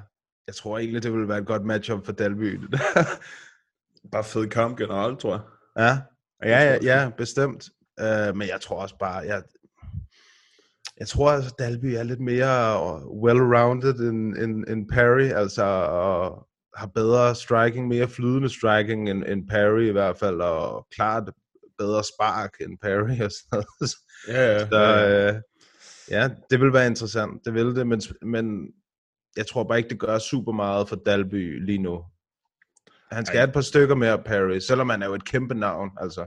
jeg 0.46 0.54
tror 0.54 0.78
egentlig, 0.78 1.02
det 1.02 1.12
ville 1.12 1.28
være 1.28 1.38
et 1.38 1.46
godt 1.46 1.64
matchup 1.64 2.04
for 2.04 2.12
Dalby. 2.12 2.60
Bare 4.12 4.24
fed 4.24 4.48
kamp 4.48 4.78
generelt, 4.78 5.18
tror 5.18 5.32
jeg. 5.32 5.42
ja, 5.84 5.98
ja, 6.42 6.64
ja, 6.64 6.78
ja, 6.82 7.10
bestemt. 7.18 7.68
Uh, 8.00 8.36
men 8.36 8.48
jeg 8.48 8.60
tror 8.60 8.82
også 8.82 8.98
bare, 8.98 9.16
jeg, 9.16 9.42
jeg 10.98 11.08
tror 11.08 11.30
altså, 11.30 11.54
Dalby 11.58 11.86
er 11.86 12.02
lidt 12.02 12.20
mere 12.20 12.76
well-rounded 13.24 14.00
end, 14.00 14.36
end, 14.36 14.64
end 14.68 14.88
Perry, 14.88 15.30
altså 15.32 15.64
og 15.64 16.46
har 16.76 16.86
bedre 16.86 17.34
striking, 17.34 17.88
mere 17.88 18.08
flydende 18.08 18.48
striking 18.48 19.10
end, 19.10 19.24
end 19.26 19.48
Perry 19.48 19.82
i 19.88 19.92
hvert 19.92 20.18
fald, 20.18 20.40
og 20.40 20.86
klart 20.94 21.30
bedre 21.78 22.04
spark 22.04 22.50
end 22.60 22.78
Perry 22.82 23.20
og 23.24 23.30
sådan 23.32 23.64
noget. 23.80 23.92
Ja, 24.28 24.52
ja. 24.52 24.68
Så 24.68 25.06
øh, 25.06 25.42
ja, 26.10 26.30
det 26.50 26.60
vil 26.60 26.72
være 26.72 26.86
interessant, 26.86 27.44
det 27.44 27.54
vil 27.54 27.76
det, 27.76 27.86
men, 27.86 28.02
men 28.22 28.66
jeg 29.36 29.46
tror 29.46 29.64
bare 29.64 29.78
ikke, 29.78 29.90
det 29.90 30.00
gør 30.00 30.18
super 30.18 30.52
meget 30.52 30.88
for 30.88 30.96
Dalby 30.96 31.64
lige 31.66 31.78
nu. 31.78 32.04
Han 33.12 33.26
skal 33.26 33.36
Ej. 33.36 33.40
have 33.40 33.48
et 33.48 33.54
par 33.54 33.60
stykker 33.60 33.94
mere 33.94 34.22
Perry, 34.22 34.58
selvom 34.58 34.88
han 34.88 35.02
er 35.02 35.06
jo 35.06 35.14
et 35.14 35.24
kæmpe 35.24 35.54
navn, 35.54 35.90
altså. 36.00 36.26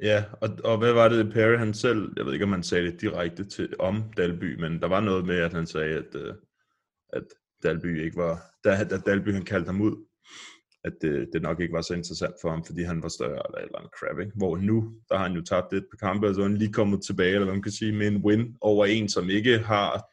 Ja, 0.00 0.24
og, 0.40 0.48
og 0.64 0.78
hvad 0.78 0.92
var 0.92 1.08
det, 1.08 1.32
Perry 1.32 1.58
han 1.58 1.74
selv, 1.74 2.12
jeg 2.16 2.26
ved 2.26 2.32
ikke, 2.32 2.44
om 2.44 2.52
han 2.52 2.62
sagde 2.62 2.86
det 2.86 3.00
direkte 3.00 3.44
til, 3.44 3.74
om 3.78 4.12
Dalby, 4.16 4.60
men 4.60 4.80
der 4.80 4.88
var 4.88 5.00
noget 5.00 5.26
med, 5.26 5.36
at 5.36 5.52
han 5.52 5.66
sagde, 5.66 5.98
at, 5.98 6.14
øh, 6.14 6.34
at 7.12 7.22
Dalby 7.62 8.00
ikke 8.04 8.16
var, 8.16 8.42
da, 8.64 8.84
da 8.84 8.98
Dalby 8.98 9.32
han 9.32 9.44
kaldte 9.44 9.66
ham 9.66 9.80
ud, 9.80 10.06
at 10.84 10.92
det, 11.02 11.28
det 11.32 11.42
nok 11.42 11.60
ikke 11.60 11.72
var 11.72 11.80
så 11.80 11.94
interessant 11.94 12.34
for 12.42 12.50
ham, 12.50 12.64
fordi 12.64 12.82
han 12.82 13.02
var 13.02 13.08
større 13.08 13.42
eller 13.46 13.58
et 13.58 13.64
eller 13.64 13.78
andet 13.78 13.92
crap, 13.98 14.18
ikke? 14.20 14.32
Hvor 14.36 14.56
nu, 14.56 14.94
der 15.08 15.16
har 15.16 15.22
han 15.28 15.36
jo 15.36 15.42
tabt 15.42 15.72
et 15.72 15.86
par 15.90 16.08
kampe, 16.08 16.28
og 16.28 16.34
så 16.34 16.40
er 16.40 16.48
han 16.48 16.56
lige 16.56 16.72
kommet 16.72 17.02
tilbage, 17.02 17.32
eller 17.34 17.44
hvad 17.44 17.54
man 17.54 17.62
kan 17.62 17.72
sige, 17.72 17.92
med 17.92 18.08
en 18.08 18.24
win 18.24 18.56
over 18.60 18.86
en, 18.86 19.08
som 19.08 19.30
ikke 19.30 19.58
har 19.58 20.04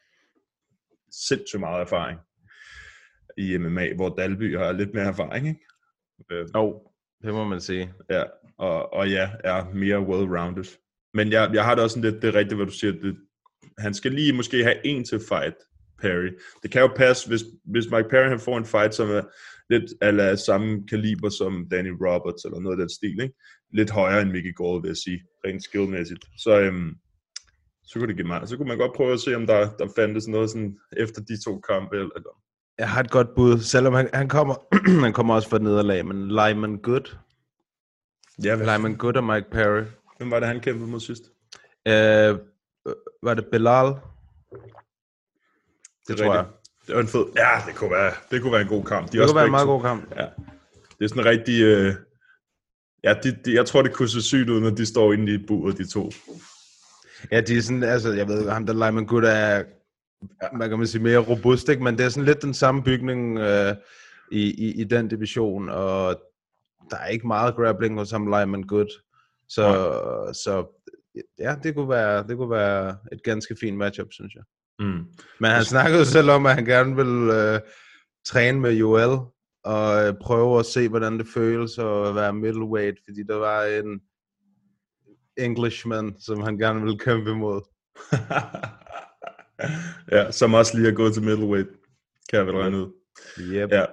sindssygt 1.28 1.60
meget 1.60 1.80
erfaring 1.80 2.20
i 3.38 3.56
MMA, 3.58 3.94
hvor 3.94 4.08
Dalby 4.08 4.56
har 4.56 4.72
lidt 4.72 4.94
mere 4.94 5.04
erfaring, 5.04 5.48
ikke? 5.48 5.60
Øh, 6.32 6.46
Jo, 6.54 6.82
det 7.22 7.34
må 7.34 7.44
man 7.44 7.60
sige. 7.60 7.92
Ja, 8.10 8.22
og, 8.58 8.92
og 8.92 9.10
ja, 9.10 9.30
er 9.44 9.74
mere 9.74 9.98
well-rounded. 9.98 10.78
Men 11.14 11.32
jeg, 11.32 11.50
jeg 11.54 11.64
har 11.64 11.74
det 11.74 11.84
også 11.84 11.94
sådan 11.94 12.10
lidt, 12.10 12.22
det 12.22 12.28
er 12.28 12.38
rigtigt, 12.38 12.56
hvad 12.56 12.66
du 12.66 12.72
siger, 12.72 12.92
det, 12.92 13.16
han 13.78 13.94
skal 13.94 14.12
lige 14.12 14.32
måske 14.32 14.62
have 14.62 14.86
en 14.86 15.04
til 15.04 15.20
fight, 15.28 15.54
Perry. 16.00 16.30
Det 16.62 16.70
kan 16.70 16.80
jo 16.80 16.90
passe, 16.96 17.28
hvis, 17.28 17.42
hvis 17.64 17.90
Mike 17.90 18.08
Perry 18.10 18.28
han 18.28 18.40
får 18.40 18.58
en 18.58 18.64
fight, 18.64 18.94
som 18.94 19.10
er 19.10 19.22
lidt 19.70 19.92
af 20.02 20.38
samme 20.38 20.86
kaliber 20.86 21.28
som 21.28 21.68
Danny 21.70 21.92
Roberts, 22.06 22.44
eller 22.44 22.60
noget 22.60 22.76
af 22.76 22.80
den 22.82 22.88
stil, 22.88 23.20
ikke? 23.22 23.34
Lidt 23.72 23.90
højere 23.90 24.22
end 24.22 24.30
Mickey 24.30 24.54
Gall, 24.56 24.82
vil 24.82 24.88
jeg 24.88 24.96
sige, 24.96 25.20
rent 25.44 25.64
skillmæssigt. 25.64 26.24
Så, 26.38 26.60
øhm, 26.60 26.94
så 27.84 27.98
kunne 27.98 28.08
det 28.08 28.16
give 28.16 28.26
mig. 28.26 28.48
Så 28.48 28.56
kunne 28.56 28.68
man 28.68 28.78
godt 28.78 28.96
prøve 28.96 29.12
at 29.12 29.20
se, 29.20 29.34
om 29.34 29.46
der, 29.46 29.70
der 29.78 29.88
fandtes 29.96 30.28
noget 30.28 30.50
sådan 30.50 30.78
efter 30.96 31.20
de 31.22 31.44
to 31.44 31.60
kampe, 31.60 31.96
eller, 31.96 32.14
eller 32.16 32.32
Jeg 32.80 32.90
har 32.90 33.00
et 33.00 33.10
godt 33.10 33.34
bud, 33.36 33.58
selvom 33.60 33.94
han, 33.94 34.10
han 34.14 34.28
kommer 34.28 34.54
han 35.04 35.12
kommer 35.12 35.34
også 35.34 35.48
fra 35.48 35.56
et 35.56 35.62
nederlag, 35.62 36.06
men 36.06 36.28
Lyman 36.28 36.76
Good. 36.82 37.16
ja, 38.44 38.56
hvad, 38.56 38.76
Lyman 38.78 38.96
Good 38.96 39.16
og 39.16 39.24
Mike 39.24 39.50
Perry. 39.50 39.82
hvem 40.16 40.30
var 40.30 40.38
det, 40.40 40.48
han 40.48 40.60
kæmpede 40.60 40.86
mod 40.90 41.00
sidst? 41.00 41.22
Øh, 41.88 42.38
var 43.22 43.34
det 43.34 43.46
Belal? 43.52 43.86
Det, 43.86 43.96
Det 46.08 46.16
tror 46.16 46.34
jeg. 46.34 46.44
rigtigt. 46.44 46.86
Det 46.86 46.94
var 46.94 47.00
en 47.00 47.08
fed. 47.08 47.24
Ja, 47.36 47.48
det 47.66 47.74
kunne 47.74 47.90
være, 47.90 48.12
det 48.30 48.42
kunne 48.42 48.52
være 48.52 48.60
en 48.62 48.68
god 48.68 48.84
kamp. 48.84 49.06
De 49.06 49.12
Det 49.12 49.20
også 49.22 49.32
kunne 49.32 49.36
være 49.36 49.44
en 49.44 49.50
meget 49.50 49.66
god 49.66 49.82
kamp. 49.82 50.16
Ja. 50.16 50.26
Det 50.98 51.04
er 51.04 51.08
sådan 51.08 51.24
rigtig... 51.24 51.62
Øh, 51.62 51.94
ja, 53.04 53.14
de, 53.22 53.36
de, 53.44 53.54
jeg 53.54 53.66
tror, 53.66 53.82
det 53.82 53.92
kunne 53.94 54.08
se 54.08 54.22
sygt 54.22 54.50
ud, 54.50 54.60
når 54.60 54.70
de 54.70 54.86
står 54.86 55.12
inde 55.12 55.34
i 55.34 55.38
buret, 55.46 55.78
de 55.78 55.86
to. 55.86 56.10
Ja, 57.32 57.40
de 57.40 57.56
er 57.58 57.62
sådan, 57.62 57.82
altså, 57.82 58.12
jeg 58.12 58.28
ved, 58.28 58.50
ham 58.50 58.66
der 58.66 58.72
Lyman 58.72 59.06
Good 59.06 59.24
er, 59.24 59.64
man 60.52 60.68
kan 60.68 60.78
man 60.78 60.86
sige, 60.86 61.02
mere 61.02 61.18
robust, 61.18 61.68
ikke? 61.68 61.82
men 61.82 61.98
det 61.98 62.04
er 62.04 62.08
sådan 62.08 62.24
lidt 62.24 62.42
den 62.42 62.54
samme 62.54 62.82
bygning 62.82 63.38
øh, 63.38 63.74
i, 64.32 64.42
i, 64.42 64.80
i 64.80 64.84
den 64.84 65.08
division, 65.08 65.68
og 65.68 66.22
der 66.90 66.96
er 66.96 67.06
ikke 67.06 67.26
meget 67.26 67.54
grappling 67.54 67.98
hos 67.98 68.10
ham 68.10 68.26
Lyman 68.26 68.62
Good. 68.62 69.02
Så, 69.48 69.64
så 70.32 70.84
ja, 71.38 71.56
det 71.62 71.74
kunne, 71.74 71.88
være, 71.88 72.26
det 72.26 72.36
kunne 72.36 72.50
være 72.50 72.96
et 73.12 73.22
ganske 73.22 73.56
fint 73.60 73.76
matchup, 73.76 74.06
synes 74.10 74.34
jeg. 74.34 74.42
Mm. 74.78 75.04
Men 75.40 75.50
han 75.50 75.64
snakkede 75.64 76.06
selv 76.06 76.30
om, 76.30 76.46
at 76.46 76.54
han 76.54 76.64
gerne 76.64 76.96
vil 76.96 77.30
øh, 77.30 77.60
træne 78.26 78.60
med 78.60 78.72
Joel, 78.72 79.18
og 79.64 80.06
øh, 80.06 80.14
prøve 80.22 80.58
at 80.58 80.66
se, 80.66 80.88
hvordan 80.88 81.18
det 81.18 81.26
føles 81.34 81.78
at 81.78 82.14
være 82.14 82.32
middleweight, 82.32 82.98
fordi 83.04 83.22
der 83.22 83.36
var 83.36 83.64
en 83.64 84.00
Englishman, 85.36 86.14
som 86.18 86.40
han 86.40 86.58
gerne 86.58 86.80
ville 86.80 86.98
kæmpe 86.98 87.30
imod. 87.30 87.60
ja, 90.12 90.30
som 90.30 90.54
også 90.54 90.78
lige 90.78 90.88
er 90.88 90.94
gået 90.94 91.14
til 91.14 91.22
middleweight, 91.22 91.68
kan 92.30 92.38
jeg 92.38 92.46
vel 92.46 92.56
regne 92.56 92.76
ud. 92.76 92.92
Yep. 93.40 93.70
Ja. 93.70 93.84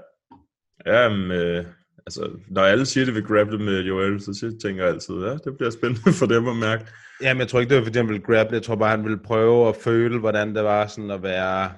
Ja, 0.86 1.10
men, 1.10 1.32
øh, 1.32 1.66
altså, 2.06 2.30
når 2.48 2.62
alle 2.62 2.86
siger, 2.86 3.06
det 3.06 3.16
vil 3.16 3.24
grapple 3.24 3.58
med 3.58 3.82
Joel, 3.82 4.22
så 4.22 4.58
tænker 4.62 4.84
jeg 4.84 4.94
altid, 4.94 5.16
ja, 5.16 5.32
det 5.32 5.58
bliver 5.58 5.70
spændende 5.70 6.14
for 6.20 6.26
dem 6.26 6.48
at 6.48 6.56
mærke. 6.56 6.86
Jamen, 7.22 7.42
jeg 7.42 7.48
tror 7.48 7.60
ikke, 7.60 7.70
det 7.70 7.78
var, 7.78 7.84
fordi 7.84 7.98
han 7.98 8.08
ville 8.08 8.22
grabble. 8.22 8.56
Jeg 8.56 8.64
tror 8.64 8.76
bare, 8.76 8.90
han 8.90 9.04
ville 9.04 9.20
prøve 9.26 9.70
at 9.70 9.76
føle, 9.76 10.20
hvordan 10.20 10.56
det 10.56 10.64
var 10.64 10.88
sådan 10.88 11.12
at 11.12 11.24
være 11.24 11.72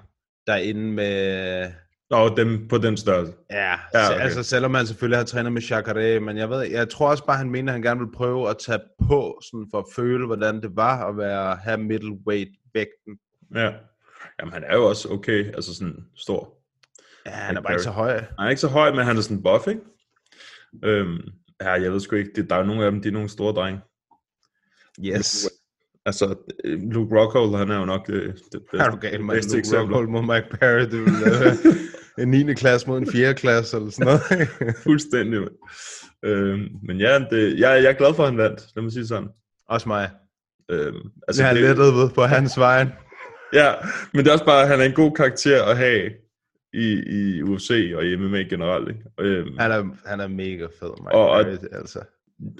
derinde 0.48 0.92
med... 0.92 1.72
Nå, 2.10 2.36
dem 2.36 2.68
på 2.68 2.78
den 2.78 2.98
størrelse. 2.98 3.34
Ja, 3.52 3.72
Ja, 3.94 4.10
okay. 4.10 4.22
altså 4.22 4.44
selvom 4.44 4.74
han 4.74 4.88
selvfølgelig 4.88 5.18
har 5.18 5.26
trænet 5.26 5.54
med 5.54 5.62
Jacare, 5.62 6.20
men 6.20 6.38
jeg 6.38 6.50
ved, 6.50 6.62
jeg 6.62 6.90
tror 6.90 7.10
også 7.10 7.26
bare, 7.26 7.38
han 7.38 7.50
mener, 7.50 7.72
at 7.72 7.74
han 7.74 7.82
gerne 7.82 8.00
vil 8.00 8.12
prøve 8.12 8.50
at 8.50 8.58
tage 8.58 8.80
på, 9.08 9.40
sådan 9.44 9.68
for 9.72 9.80
at 9.80 9.86
føle, 9.96 10.26
hvordan 10.26 10.62
det 10.62 10.76
var 10.76 11.10
at 11.10 11.18
være 11.18 11.56
have 11.56 11.78
middleweight-vægten. 11.78 13.18
Ja. 13.56 13.72
Jamen, 14.40 14.54
han 14.54 14.64
er 14.64 14.76
jo 14.76 14.86
også 14.90 15.10
okay, 15.10 15.46
altså 15.56 15.76
sådan 15.76 15.96
stor. 16.18 16.54
Ja, 17.26 17.32
han 17.32 17.58
er 17.58 17.62
bare 17.62 17.74
ikke 17.74 17.84
så 17.84 17.92
høj. 17.92 18.14
Han 18.18 18.46
er 18.46 18.50
ikke 18.50 18.62
så 18.62 18.68
høj, 18.68 18.92
men 18.92 19.06
han 19.06 19.18
er 19.18 19.22
sådan 19.22 19.44
buff, 19.44 19.68
ikke? 19.68 19.82
Øhm, 20.84 21.18
ja, 21.62 21.72
jeg 21.72 21.92
ved 21.94 22.00
sgu 22.00 22.16
ikke, 22.16 22.32
det, 22.36 22.50
der 22.50 22.56
er 22.56 22.64
nogle 22.64 22.86
af 22.86 22.92
dem, 22.92 23.02
de 23.02 23.08
er 23.08 23.12
nogle 23.14 23.30
store 23.30 23.54
drenge. 23.54 23.82
Yes. 25.06 25.50
Altså, 26.06 26.36
øh, 26.64 26.80
Luke 26.82 27.20
Rockhold, 27.20 27.56
han 27.58 27.72
er 27.72 27.80
jo 27.80 27.86
nok 27.86 28.08
det, 28.08 28.36
det 28.52 28.62
bedste, 28.72 28.86
Er 28.86 28.90
du 28.90 28.98
gal, 28.98 29.22
man? 29.24 29.36
bedste 29.36 29.52
Luke 29.52 29.60
eksempel. 29.60 29.96
Rockhold 29.96 30.08
mod 30.08 30.22
Mike 30.22 30.58
Perry, 30.60 30.82
det 30.82 30.92
ville 31.00 31.20
være 31.40 31.56
en 32.20 32.28
9. 32.28 32.54
klasse 32.54 32.88
mod 32.88 32.98
en 32.98 33.12
4. 33.12 33.34
klasse, 33.34 33.78
eller 33.78 33.90
sådan 33.92 34.06
noget. 34.06 34.50
Fuldstændig. 34.84 35.40
mand. 35.40 35.52
Øhm, 36.24 36.68
men 36.88 37.00
ja, 37.00 37.20
det, 37.20 37.60
jeg, 37.60 37.84
jeg 37.84 37.90
er 37.92 37.98
glad 37.98 38.14
for, 38.14 38.24
at 38.24 38.30
han 38.30 38.38
vandt, 38.38 38.62
lad 38.76 38.84
mig 38.84 38.92
sige 38.92 39.08
sådan. 39.08 39.30
også 39.68 39.90
mig. 39.90 40.10
Øhm, 40.70 41.10
Altså, 41.28 41.44
jeg 41.44 41.50
er 41.50 41.54
lettet 41.54 41.94
ved 41.94 42.10
på 42.16 42.24
hans 42.24 42.58
vejen. 42.60 42.90
Ja, 43.54 43.74
men 44.14 44.20
det 44.26 44.28
er 44.28 44.34
også 44.34 44.46
bare, 44.46 44.62
at 44.62 44.68
han 44.68 44.80
er 44.82 44.84
en 44.86 44.94
god 44.94 45.12
karakter 45.16 45.64
at 45.64 45.78
have 45.78 46.12
i, 46.74 47.04
i 47.08 47.42
UFC 47.44 47.92
og 47.96 48.06
i 48.06 48.16
MMA 48.16 48.42
generelt. 48.42 48.90
Ikke? 48.90 49.02
Øhm, 49.20 49.58
Han 49.60 49.72
er, 49.72 49.84
han 50.06 50.20
er 50.20 50.28
mega 50.28 50.66
fed, 50.80 50.90
Mike 51.04 51.12
Og- 51.16 51.30
og- 51.30 51.40
altså. 51.72 52.00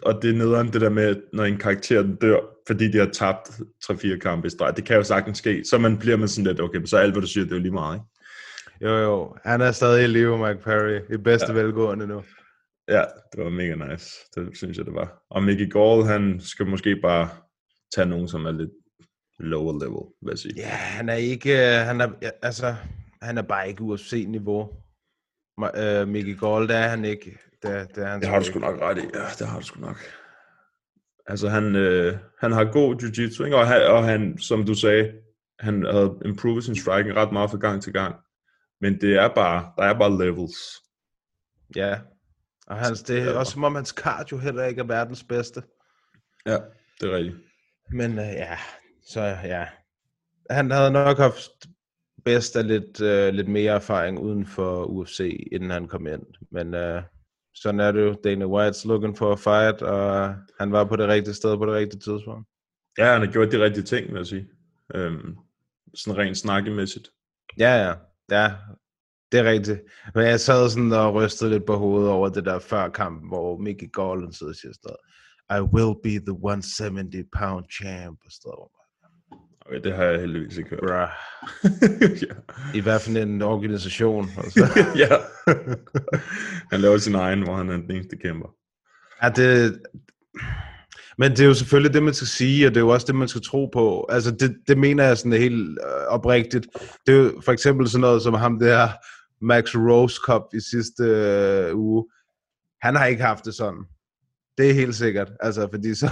og 0.04 0.20
det 0.22 0.30
er 0.30 0.34
nederen 0.34 0.74
det 0.74 0.82
der 0.82 0.90
med, 0.90 1.16
når 1.34 1.44
en 1.44 1.58
karakter 1.58 2.04
dør, 2.22 2.40
fordi 2.68 2.92
de 2.92 2.98
har 2.98 3.06
tabt 3.14 3.50
3-4 3.86 4.18
kampe 4.18 4.48
i 4.48 4.50
streg. 4.50 4.76
Det 4.78 4.86
kan 4.86 4.96
jo 4.98 5.04
sagtens 5.04 5.38
ske. 5.38 5.64
Så 5.70 5.78
man 5.78 5.98
bliver 5.98 6.18
man 6.18 6.28
sådan 6.28 6.48
lidt, 6.48 6.62
okay, 6.62 6.86
så 6.86 6.98
alt, 6.98 7.14
hvad 7.14 7.22
du 7.22 7.28
siger, 7.28 7.44
det 7.44 7.52
er 7.52 7.56
jo 7.56 7.62
lige 7.62 7.72
meget, 7.74 7.96
ikke? 7.96 8.06
Jo, 8.92 8.98
jo. 8.98 9.36
Han 9.46 9.62
er 9.62 9.72
stadig 9.72 10.04
i 10.04 10.08
live, 10.08 10.38
Mike 10.48 10.60
Perry. 10.64 11.00
I 11.14 11.18
bedste 11.18 11.54
ja. 11.54 11.62
velgående 11.62 12.08
nu. 12.08 12.24
Ja, 12.88 13.04
det 13.36 13.44
var 13.44 13.50
mega 13.50 13.76
nice. 13.76 14.16
Det 14.36 14.50
synes 14.58 14.78
jeg, 14.78 14.86
det 14.86 14.94
var. 14.94 15.24
Og 15.30 15.44
Mickey 15.44 15.72
Gall, 15.72 16.04
han 16.04 16.40
skal 16.40 16.68
måske 16.68 16.96
bare 16.96 17.30
tage 17.96 18.06
nogen, 18.10 18.28
som 18.28 18.46
er 18.46 18.52
lidt 18.52 18.70
lower 19.40 19.74
level, 19.74 20.14
vil 20.22 20.30
jeg 20.30 20.38
sige. 20.38 20.54
Ja, 20.58 20.68
han 20.68 21.10
er 21.10 21.14
ikke, 21.14 21.52
øh, 21.52 21.86
han 21.86 22.02
er, 22.02 22.10
ja, 22.22 22.30
altså, 22.42 22.76
han 23.22 23.38
er 23.38 23.42
bare 23.42 23.70
ikke 23.70 23.82
UFC-niveau. 23.82 24.70
Øh, 25.76 26.08
Mickey 26.08 26.40
Gall, 26.40 26.68
det 26.68 26.76
er 26.76 26.88
han 26.88 27.06
ikke. 27.06 27.38
Det, 27.62 27.96
det, 27.96 28.04
er 28.04 28.08
han 28.08 28.22
Det 28.22 28.30
har 28.30 28.40
du 28.40 28.46
sgu 28.46 28.60
nok 28.60 28.82
ret 28.82 28.98
i. 28.98 29.02
Ja, 29.02 29.26
det 29.40 29.48
har 29.48 29.60
du 29.60 29.66
sgu 29.66 29.80
nok. 29.80 29.98
Altså, 31.28 31.50
han, 31.50 31.76
øh, 31.76 32.18
han 32.40 32.52
har 32.52 32.64
god 32.64 32.96
jiu-jitsu, 32.96 33.44
ikke? 33.44 33.58
Og, 33.58 33.68
han, 33.68 33.88
og 33.88 34.04
han, 34.06 34.38
som 34.38 34.66
du 34.66 34.74
sagde, 34.74 35.14
han 35.60 35.86
havde 35.86 36.20
improved 36.26 36.62
sin 36.62 36.76
striking 36.76 37.16
ret 37.16 37.32
meget 37.32 37.52
fra 37.52 37.58
gang 37.58 37.84
til 37.84 37.94
gang. 37.94 38.16
Men 38.82 39.02
det 39.02 39.16
er 39.16 39.28
bare, 39.36 39.72
der 39.78 39.84
er 39.84 40.00
bare 40.00 40.26
levels. 40.26 40.58
Ja. 41.76 42.00
Og 42.68 42.78
hans, 42.78 43.04
det 43.04 43.20
er 43.20 43.34
også 43.34 43.52
som 43.52 43.64
om 43.64 43.76
hans 43.76 43.90
cardio 43.90 44.38
heller 44.38 44.66
ikke 44.66 44.82
er 44.82 44.86
verdens 44.86 45.24
bedste. 45.24 45.64
Ja, 46.46 46.58
det 47.02 47.12
er 47.12 47.18
rigtigt. 47.18 47.38
Men 47.92 48.12
øh, 48.12 48.26
ja, 48.26 48.58
så 49.10 49.22
ja. 49.44 49.68
Han 50.50 50.72
havde 50.72 50.92
nok 50.92 51.18
haft 51.18 51.52
bedst 52.26 52.56
af 52.56 52.68
lidt, 52.68 53.02
øh, 53.02 53.34
lidt 53.34 53.48
mere 53.48 53.74
erfaring 53.74 54.20
uden 54.20 54.46
for 54.46 54.86
UFC, 54.86 55.48
inden 55.52 55.70
han 55.70 55.88
kom 55.88 56.08
ind. 56.08 56.24
Men 56.52 56.74
øh, 56.74 57.04
sådan 57.54 57.80
er 57.80 57.92
det 57.92 58.02
jo. 58.02 58.16
Dana 58.24 58.46
White's 58.46 58.88
looking 58.88 59.18
for 59.18 59.32
a 59.32 59.36
fight, 59.36 59.82
og 59.82 60.36
han 60.60 60.72
var 60.72 60.84
på 60.86 60.96
det 60.96 61.08
rigtige 61.08 61.34
sted 61.34 61.58
på 61.58 61.66
det 61.66 61.74
rigtige 61.74 62.00
tidspunkt. 62.00 62.48
Ja, 62.98 63.12
han 63.12 63.22
har 63.22 63.32
gjort 63.32 63.52
de 63.52 63.64
rigtige 63.64 63.84
ting, 63.84 64.08
vil 64.08 64.18
jeg 64.18 64.28
sige. 64.28 64.48
Øhm, 64.96 65.36
sådan 65.96 66.18
rent 66.18 66.38
snakkemæssigt. 66.38 67.10
Ja, 67.60 67.88
ja. 67.88 67.94
Ja, 68.32 68.54
det 69.32 69.40
er 69.40 69.44
rigtigt. 69.44 69.80
Men 70.16 70.24
jeg 70.24 70.40
sad 70.40 70.70
sådan 70.70 70.92
og 70.92 71.14
rystede 71.14 71.50
lidt 71.50 71.66
på 71.66 71.76
hovedet 71.76 72.10
over 72.10 72.30
det 72.30 72.46
der 72.46 72.60
før 72.60 72.90
kamp, 72.90 73.28
hvor 73.28 73.58
Mickey 73.58 73.92
Gall 73.94 74.34
sidder 74.34 74.52
og 74.52 74.56
siger 74.56 74.74
sådan 74.74 74.90
noget. 74.90 75.00
I 75.58 75.62
will 75.74 75.96
be 76.04 76.26
the 76.26 76.36
170 76.36 77.26
pound 77.38 77.66
champ. 77.70 78.20
Og 78.26 78.32
sådan 78.32 78.50
noget. 78.58 78.79
Okay, 79.70 79.82
det 79.84 79.96
har 79.96 80.04
jeg 80.04 80.20
heldigvis 80.20 80.58
ikke 80.58 80.70
hørt. 80.70 80.80
Bruh. 80.80 81.10
ja. 82.28 82.34
I 82.74 82.80
hvert 82.82 83.02
fald 83.02 83.18
en 83.18 83.42
organisation. 83.42 84.30
Altså. 84.38 84.68
ja. 85.04 85.18
han 86.72 86.82
laver 86.82 86.98
sin 86.98 87.16
egen, 87.16 87.44
hvor 87.44 87.56
han 87.56 87.70
er 87.70 87.78
den 87.78 87.92
eneste 87.92 88.18
kæmper. 88.18 88.48
Ja, 89.24 89.30
det, 89.30 89.80
men 91.18 91.32
det 91.32 91.40
er 91.40 91.46
jo 91.46 91.54
selvfølgelig 91.54 91.94
det, 91.94 92.04
man 92.04 92.14
skal 92.14 92.28
sige, 92.28 92.68
og 92.68 92.70
det 92.70 92.78
er 92.78 92.82
jo 92.82 92.90
også 92.90 93.08
det, 93.08 93.16
man 93.16 93.28
skal 93.28 93.42
tro 93.42 93.66
på. 93.66 94.08
Altså, 94.10 94.32
det, 94.32 94.58
det 94.68 94.78
mener 94.78 95.04
jeg 95.04 95.18
sådan 95.18 95.34
helt 95.34 95.80
øh, 95.86 96.08
oprigtigt. 96.08 96.68
Det 97.06 97.16
er 97.16 97.20
jo 97.20 97.42
for 97.46 97.52
eksempel 97.52 97.90
sådan 97.90 98.02
noget 98.02 98.22
som 98.22 98.34
ham 98.34 98.60
der, 98.60 98.90
Max 99.42 99.76
Rose 99.76 100.20
Cup 100.26 100.42
i 100.54 100.60
sidste 100.72 101.04
øh, 101.04 101.78
uge. 101.78 102.06
Han 102.82 102.96
har 102.96 103.06
ikke 103.06 103.24
haft 103.24 103.46
det 103.46 103.54
sådan. 103.54 103.84
Det 104.58 104.70
er 104.70 104.74
helt 104.74 104.96
sikkert. 104.96 105.32
Altså, 105.40 105.68
fordi 105.72 105.96
så, 105.96 106.10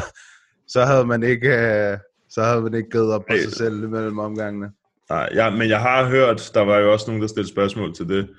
så 0.68 0.86
havde 0.86 1.06
man 1.06 1.24
ikke... 1.24 1.48
Øh, 1.48 1.98
så 2.38 2.44
havde 2.44 2.62
man 2.62 2.74
ikke 2.74 2.90
givet 2.90 3.14
op 3.14 3.26
på 3.30 3.36
sig 3.38 3.52
selv 3.52 3.90
mellem 3.90 4.20
omgangene. 4.20 4.72
Nej, 5.10 5.30
ja, 5.34 5.50
men 5.50 5.70
jeg 5.70 5.82
har 5.82 6.10
hørt, 6.10 6.52
der 6.54 6.62
var 6.62 6.78
jo 6.78 6.92
også 6.92 7.06
nogen, 7.08 7.22
der 7.22 7.28
stillede 7.28 7.52
spørgsmål 7.52 7.94
til 7.94 8.10
det, 8.10 8.30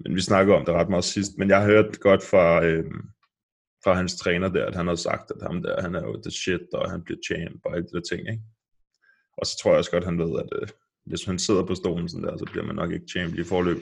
men 0.00 0.14
vi 0.14 0.20
snakkede 0.20 0.56
om 0.56 0.64
det 0.64 0.74
ret 0.74 0.88
meget 0.88 1.04
sidst, 1.04 1.32
men 1.38 1.48
jeg 1.48 1.58
har 1.60 1.66
hørt 1.66 2.00
godt 2.00 2.22
fra, 2.22 2.64
øhm, 2.64 3.00
fra 3.84 3.94
hans 3.94 4.16
træner 4.16 4.48
der, 4.48 4.66
at 4.66 4.74
han 4.74 4.86
har 4.86 4.94
sagt, 4.94 5.30
at 5.30 5.42
ham 5.42 5.62
der, 5.62 5.82
han 5.82 5.94
er 5.94 6.02
jo 6.02 6.22
the 6.22 6.30
shit, 6.30 6.60
og 6.74 6.90
han 6.90 7.02
bliver 7.02 7.18
champ, 7.26 7.60
og 7.64 7.76
alt 7.76 7.84
det 7.84 7.92
der 7.92 8.16
ting, 8.16 8.28
ikke? 8.28 8.42
Og 9.38 9.46
så 9.46 9.58
tror 9.62 9.70
jeg 9.70 9.78
også 9.78 9.90
godt, 9.90 10.04
han 10.04 10.18
ved, 10.18 10.40
at 10.40 10.48
øh, 10.62 10.68
hvis 11.06 11.24
han 11.24 11.38
sidder 11.38 11.64
på 11.66 11.74
stolen 11.74 12.08
sådan 12.08 12.24
der, 12.24 12.36
så 12.36 12.44
bliver 12.52 12.66
man 12.66 12.76
nok 12.76 12.92
ikke 12.92 13.06
champ 13.10 13.34
i 13.34 13.44
forløb. 13.44 13.78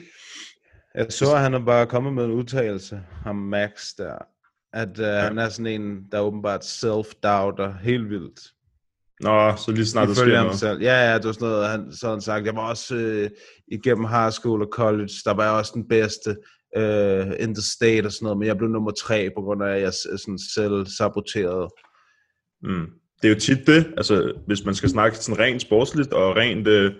Jeg 0.95 1.05
så, 1.09 1.35
at 1.35 1.41
han 1.41 1.65
bare 1.65 1.87
kommet 1.87 2.13
med 2.13 2.25
en 2.25 2.31
udtalelse, 2.31 3.03
ham 3.23 3.35
Max 3.35 3.95
der, 3.97 4.17
at 4.73 4.99
øh, 4.99 5.05
ja. 5.05 5.19
han 5.19 5.37
er 5.37 5.49
sådan 5.49 5.81
en, 5.81 6.07
der 6.11 6.19
åbenbart 6.19 6.63
self-doubter 6.65 7.77
helt 7.81 8.09
vildt. 8.09 8.55
Nå, 9.21 9.55
så 9.57 9.71
lige 9.71 9.85
snart 9.85 10.07
der 10.07 10.13
sker 10.13 10.43
noget. 10.43 10.59
selv. 10.59 10.81
Ja, 10.81 11.11
ja, 11.11 11.17
det 11.17 11.25
var 11.25 11.31
sådan 11.31 11.47
noget, 11.47 11.69
han, 11.69 11.91
så 11.91 12.09
han 12.09 12.21
sagt. 12.21 12.45
Jeg 12.45 12.55
var 12.55 12.69
også 12.69 12.95
øh, 12.95 13.29
igennem 13.67 14.05
high 14.05 14.31
school 14.31 14.61
og 14.61 14.69
college, 14.71 15.13
der 15.25 15.33
var 15.33 15.43
jeg 15.43 15.53
også 15.53 15.71
den 15.75 15.87
bedste 15.87 16.35
øh, 16.77 17.27
in 17.39 17.55
the 17.55 17.63
state 17.75 18.05
og 18.05 18.11
sådan 18.11 18.25
noget, 18.25 18.37
men 18.37 18.47
jeg 18.47 18.57
blev 18.57 18.69
nummer 18.69 18.91
tre, 18.91 19.29
på 19.35 19.41
grund 19.41 19.63
af, 19.63 19.75
at 19.75 19.81
jeg 19.81 19.93
sådan 19.93 20.39
selv 20.39 20.85
saboterede. 20.97 21.69
Mm. 22.63 22.85
Det 23.21 23.27
er 23.27 23.33
jo 23.33 23.39
tit 23.39 23.67
det, 23.67 23.93
altså 23.97 24.33
hvis 24.47 24.65
man 24.65 24.75
skal 24.75 24.89
snakke 24.89 25.17
sådan 25.17 25.39
rent 25.39 25.61
sportsligt 25.61 26.13
og 26.13 26.35
rent 26.35 26.67
øh, 26.67 26.93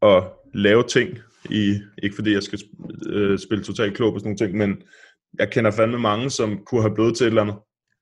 og 0.00 0.32
lave 0.54 0.82
ting 0.82 1.18
i, 1.50 1.80
ikke 2.02 2.14
fordi 2.14 2.32
jeg 2.32 2.42
skal 2.42 2.60
øh, 3.06 3.38
spille 3.38 3.64
totalt 3.64 3.96
klog 3.96 4.12
på 4.12 4.18
sådan 4.18 4.28
nogle 4.28 4.38
ting, 4.38 4.56
men 4.56 4.82
jeg 5.38 5.50
kender 5.50 5.70
fandme 5.70 5.98
mange, 5.98 6.30
som 6.30 6.58
kunne 6.66 6.82
have 6.82 6.94
blevet 6.94 7.16
til 7.16 7.24
et 7.24 7.28
eller 7.28 7.42
andet 7.42 7.56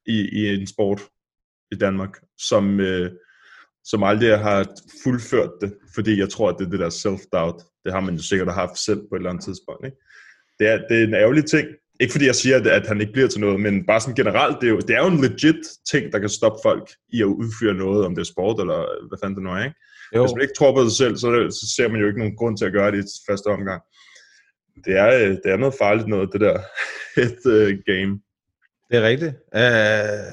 i, 0.06 0.28
i 0.32 0.60
en 0.60 0.66
sport 0.66 1.02
i 1.72 1.74
Danmark, 1.74 2.20
som, 2.38 2.80
øh, 2.80 3.10
som 3.84 4.02
aldrig 4.02 4.38
har 4.38 4.66
fuldført 5.04 5.50
det, 5.60 5.74
fordi 5.94 6.18
jeg 6.18 6.28
tror, 6.28 6.48
at 6.48 6.56
det 6.58 6.66
er 6.66 6.70
det 6.70 6.80
der 6.80 6.90
self-doubt, 6.90 7.80
det 7.84 7.92
har 7.92 8.00
man 8.00 8.14
jo 8.14 8.22
sikkert 8.22 8.54
haft 8.54 8.78
selv 8.78 9.00
på 9.00 9.14
et 9.14 9.18
eller 9.18 9.30
andet 9.30 9.44
tidspunkt. 9.44 9.84
Ikke? 9.86 9.96
Det, 10.58 10.68
er, 10.68 10.78
det 10.88 11.00
er 11.00 11.04
en 11.04 11.14
ærgerlig 11.14 11.44
ting, 11.44 11.68
ikke 12.00 12.12
fordi 12.12 12.26
jeg 12.26 12.34
siger, 12.34 12.56
at, 12.56 12.66
at 12.66 12.86
han 12.86 13.00
ikke 13.00 13.12
bliver 13.12 13.28
til 13.28 13.40
noget, 13.40 13.60
men 13.60 13.86
bare 13.86 14.00
sådan 14.00 14.14
generelt, 14.14 14.56
det 14.60 14.66
er, 14.66 14.70
jo, 14.70 14.78
det 14.78 14.90
er 14.96 15.02
jo 15.04 15.10
en 15.10 15.20
legit 15.20 15.62
ting, 15.90 16.12
der 16.12 16.18
kan 16.18 16.28
stoppe 16.28 16.58
folk 16.62 16.90
i 17.12 17.20
at 17.20 17.34
udføre 17.42 17.74
noget, 17.74 18.06
om 18.06 18.14
det 18.14 18.22
er 18.22 18.32
sport 18.34 18.60
eller 18.60 19.08
hvad 19.08 19.18
fanden 19.22 19.36
det 19.36 19.44
nu 19.44 19.50
er, 19.50 19.64
ikke? 19.64 19.76
Jo, 20.14 20.22
Hvis 20.22 20.34
man 20.34 20.42
ikke 20.42 20.58
tror 20.58 20.72
på 20.74 20.82
sig 20.88 20.96
selv, 20.96 21.16
så, 21.16 21.28
så 21.60 21.74
ser 21.76 21.88
man 21.88 22.00
jo 22.00 22.06
ikke 22.06 22.18
nogen 22.18 22.36
grund 22.36 22.56
til 22.56 22.64
at 22.64 22.72
gøre 22.72 22.92
det 22.92 23.04
i 23.04 23.08
første 23.28 23.46
omgang. 23.46 23.82
Det 24.84 24.98
er, 24.98 25.08
øh, 25.20 25.30
det 25.30 25.46
er 25.52 25.56
noget 25.56 25.74
farligt 25.78 26.08
noget, 26.08 26.32
det 26.32 26.40
der 26.40 26.56
et 27.26 27.40
uh, 27.56 27.70
game. 27.90 28.12
det 28.90 28.96
er 28.98 29.08
rigtigt. 29.12 29.34
Uh, 29.60 30.26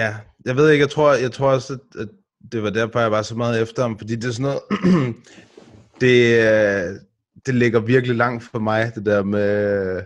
ja, 0.00 0.10
jeg 0.44 0.56
ved 0.56 0.70
ikke, 0.70 0.82
jeg 0.82 0.90
tror, 0.90 1.12
jeg 1.12 1.32
tror 1.32 1.50
også, 1.52 1.72
at, 1.72 2.00
at 2.00 2.08
det 2.52 2.62
var 2.62 2.70
derfor, 2.70 3.00
jeg 3.00 3.10
var 3.10 3.22
så 3.22 3.34
meget 3.34 3.62
efter 3.62 3.82
ham, 3.82 3.98
fordi 3.98 4.16
det 4.16 4.24
er 4.24 4.32
sådan 4.32 4.42
noget, 4.42 5.14
det, 6.00 6.40
øh, 6.40 6.94
det 7.46 7.54
ligger 7.54 7.80
virkelig 7.80 8.16
langt 8.16 8.44
for 8.44 8.58
mig, 8.58 8.92
det 8.94 9.06
der 9.06 9.22
med 9.22 10.02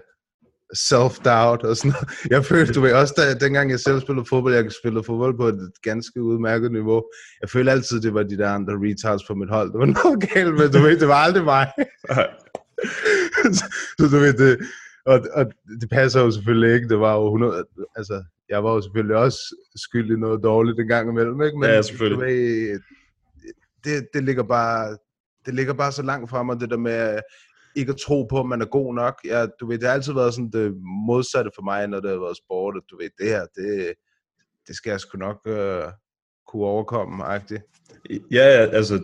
self-doubt 0.76 1.68
og 1.68 1.76
sådan 1.76 1.90
noget. 1.90 2.09
Jeg 2.31 2.44
følte, 2.44 2.72
du 2.72 2.81
ved, 2.81 2.92
også 2.92 3.14
da, 3.16 3.44
dengang 3.44 3.70
jeg 3.70 3.81
selv 3.81 4.00
spillede 4.00 4.26
fodbold, 4.29 4.55
jeg 4.55 4.72
spillede 4.72 5.05
fodbold 5.05 5.37
på 5.37 5.46
et 5.46 5.72
ganske 5.83 6.22
udmærket 6.22 6.72
niveau. 6.72 7.05
Jeg 7.40 7.50
følte 7.50 7.70
altid, 7.70 8.00
det 8.00 8.14
var 8.14 8.22
de 8.22 8.38
der 8.38 8.50
andre 8.50 8.72
retards 8.72 9.24
på 9.24 9.35
mit 9.35 9.50
hold. 9.50 9.72
Det 9.72 9.79
var 9.79 9.87
noget 9.87 10.20
galt 10.33 10.55
med, 10.55 10.70
du 10.70 10.79
ved, 10.79 11.00
det 11.00 11.09
var 11.09 11.14
aldrig 11.14 11.44
mig. 11.44 11.68
så, 13.59 13.64
så 13.98 14.05
du 14.12 14.18
ved, 14.18 14.33
det, 14.33 14.59
og, 15.07 15.20
og 15.33 15.46
det 15.81 15.90
passer 15.90 16.20
jo 16.20 16.31
selvfølgelig 16.31 16.74
ikke. 16.74 16.88
Det 16.88 17.00
var 17.00 17.14
jo 17.14 17.26
100, 17.26 17.64
altså, 17.96 18.22
jeg 18.50 18.64
var 18.64 18.72
jo 18.74 18.82
selvfølgelig 18.82 19.16
også 19.16 19.38
skyld 19.76 20.10
i 20.16 20.20
noget 20.20 20.42
dårligt 20.44 20.80
en 20.80 20.88
gang 20.88 21.10
imellem, 21.10 21.42
ikke? 21.42 21.58
Men 21.58 21.68
Ja, 21.70 21.82
selvfølgelig. 21.82 22.26
Ved, 22.72 22.80
det, 23.84 24.08
det 24.14 24.24
ligger 24.24 24.42
bare, 24.42 24.96
det 25.46 25.54
ligger 25.54 25.72
bare 25.74 25.92
så 25.92 26.02
langt 26.02 26.30
fra 26.30 26.42
mig, 26.42 26.60
det 26.60 26.70
der 26.70 26.76
med 26.76 27.18
ikke 27.76 27.90
at 27.92 27.96
tro 28.06 28.22
på, 28.30 28.40
at 28.40 28.46
man 28.46 28.62
er 28.62 28.66
god 28.66 28.94
nok. 28.94 29.14
Jeg, 29.24 29.48
du 29.60 29.66
ved, 29.66 29.78
det 29.78 29.86
har 29.88 29.94
altid 29.94 30.12
været 30.12 30.34
sådan 30.34 30.50
det 30.50 30.74
modsatte 31.06 31.50
for 31.54 31.62
mig, 31.62 31.86
når 31.86 32.00
det 32.00 32.10
har 32.10 32.18
været 32.18 32.36
sport. 32.36 32.76
at 32.76 32.82
Du 32.90 32.96
ved, 32.96 33.10
det 33.18 33.28
her, 33.28 33.46
det, 33.54 33.92
det 34.68 34.76
skal 34.76 34.90
jeg 34.90 35.00
sgu 35.00 35.18
nok 35.18 35.40
øh, 35.46 35.82
kunne 36.46 36.64
overkomme, 36.64 37.24
agtigt. 37.24 37.62
Ja, 38.10 38.16
ja, 38.30 38.66
altså, 38.66 39.02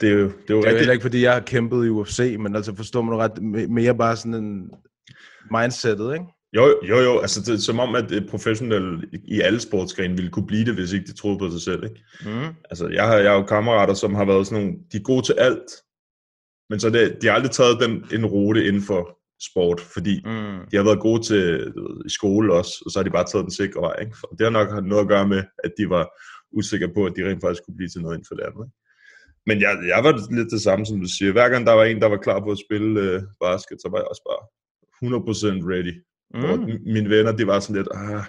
det 0.00 0.08
er 0.08 0.12
jo, 0.12 0.24
det 0.24 0.50
er 0.50 0.54
jo 0.54 0.60
Det 0.62 0.66
er 0.68 0.70
rigtigt. 0.70 0.92
ikke, 0.92 1.02
fordi 1.02 1.22
jeg 1.22 1.32
har 1.32 1.40
kæmpet 1.40 1.86
i 1.86 1.88
UFC, 1.88 2.36
men 2.40 2.56
altså 2.56 2.74
forstår 2.76 3.02
man 3.02 3.18
ret, 3.18 3.32
me- 3.38 3.72
mere 3.72 3.94
bare 3.96 4.16
sådan 4.16 4.34
en 4.34 4.70
mindsetet, 5.50 6.12
ikke? 6.14 6.24
Jo, 6.56 6.80
jo, 6.88 6.98
jo, 6.98 7.18
altså 7.20 7.40
det 7.40 7.54
er 7.54 7.58
som 7.58 7.78
om, 7.80 7.94
at 7.94 8.12
professionelle 8.30 9.08
i 9.24 9.40
alle 9.40 9.60
sportsgrene 9.60 10.16
ville 10.16 10.30
kunne 10.30 10.46
blive 10.46 10.64
det, 10.64 10.74
hvis 10.74 10.92
ikke 10.92 11.06
de 11.06 11.14
troede 11.16 11.38
på 11.38 11.50
sig 11.50 11.60
selv, 11.60 11.84
ikke? 11.84 12.00
Mm. 12.24 12.54
Altså, 12.70 12.88
jeg 12.88 13.06
har, 13.06 13.16
jeg 13.16 13.30
har 13.30 13.38
jo 13.38 13.46
kammerater, 13.46 13.94
som 13.94 14.14
har 14.14 14.24
været 14.24 14.46
sådan 14.46 14.64
nogle, 14.64 14.78
de 14.92 14.96
er 14.96 15.02
gode 15.02 15.22
til 15.26 15.32
alt, 15.38 15.70
men 16.70 16.80
så 16.80 16.90
det, 16.90 17.18
de 17.22 17.26
har 17.26 17.34
aldrig 17.34 17.50
taget 17.50 17.80
den, 17.80 17.92
en 18.12 18.26
rute 18.26 18.66
inden 18.66 18.82
for 18.82 19.18
sport, 19.50 19.80
fordi 19.80 20.14
Mm. 20.24 20.58
de 20.70 20.76
har 20.76 20.84
været 20.84 21.00
gode 21.00 21.22
til 21.22 21.42
ved, 21.76 22.04
i 22.06 22.10
skole 22.10 22.52
også, 22.54 22.82
og 22.84 22.90
så 22.90 22.98
har 22.98 23.04
de 23.04 23.10
bare 23.10 23.24
taget 23.32 23.44
den 23.44 23.50
sikre 23.60 23.80
vej. 23.80 23.96
Ikke? 24.00 24.16
For 24.20 24.26
det 24.26 24.44
har 24.46 24.50
nok 24.58 24.68
noget 24.84 25.02
at 25.02 25.08
gøre 25.08 25.28
med, 25.28 25.42
at 25.64 25.72
de 25.78 25.90
var 25.90 26.04
usikre 26.58 26.88
på, 26.96 27.00
at 27.06 27.12
de 27.16 27.28
rent 27.28 27.42
faktisk 27.44 27.62
kunne 27.64 27.76
blive 27.76 27.88
til 27.90 28.00
noget 28.02 28.14
inden 28.16 28.28
for 28.28 28.34
det 28.34 28.44
andet. 28.48 28.62
Ikke? 28.66 28.76
Men 29.48 29.56
jeg, 29.64 29.72
jeg 29.92 30.00
var 30.06 30.12
lidt 30.38 30.50
det 30.56 30.62
samme, 30.68 30.86
som 30.86 31.00
du 31.00 31.08
siger. 31.16 31.32
Hver 31.32 31.48
gang 31.48 31.66
der 31.66 31.72
var 31.72 31.84
en, 31.84 32.00
der 32.02 32.08
var 32.14 32.20
klar 32.26 32.40
på 32.40 32.50
at 32.50 32.62
spille 32.66 32.90
øh, 33.00 33.22
basket, 33.44 33.76
så 33.82 33.88
var 33.92 33.98
jeg 34.00 34.08
også 34.12 34.24
bare 34.30 34.42
100% 35.60 35.70
ready. 35.72 35.94
Mm. 36.34 36.40
Hvor 36.40 36.56
mine 36.92 37.10
venner, 37.10 37.32
de 37.32 37.46
var 37.46 37.60
sådan 37.60 37.76
lidt, 37.76 37.88
ah, 37.94 38.22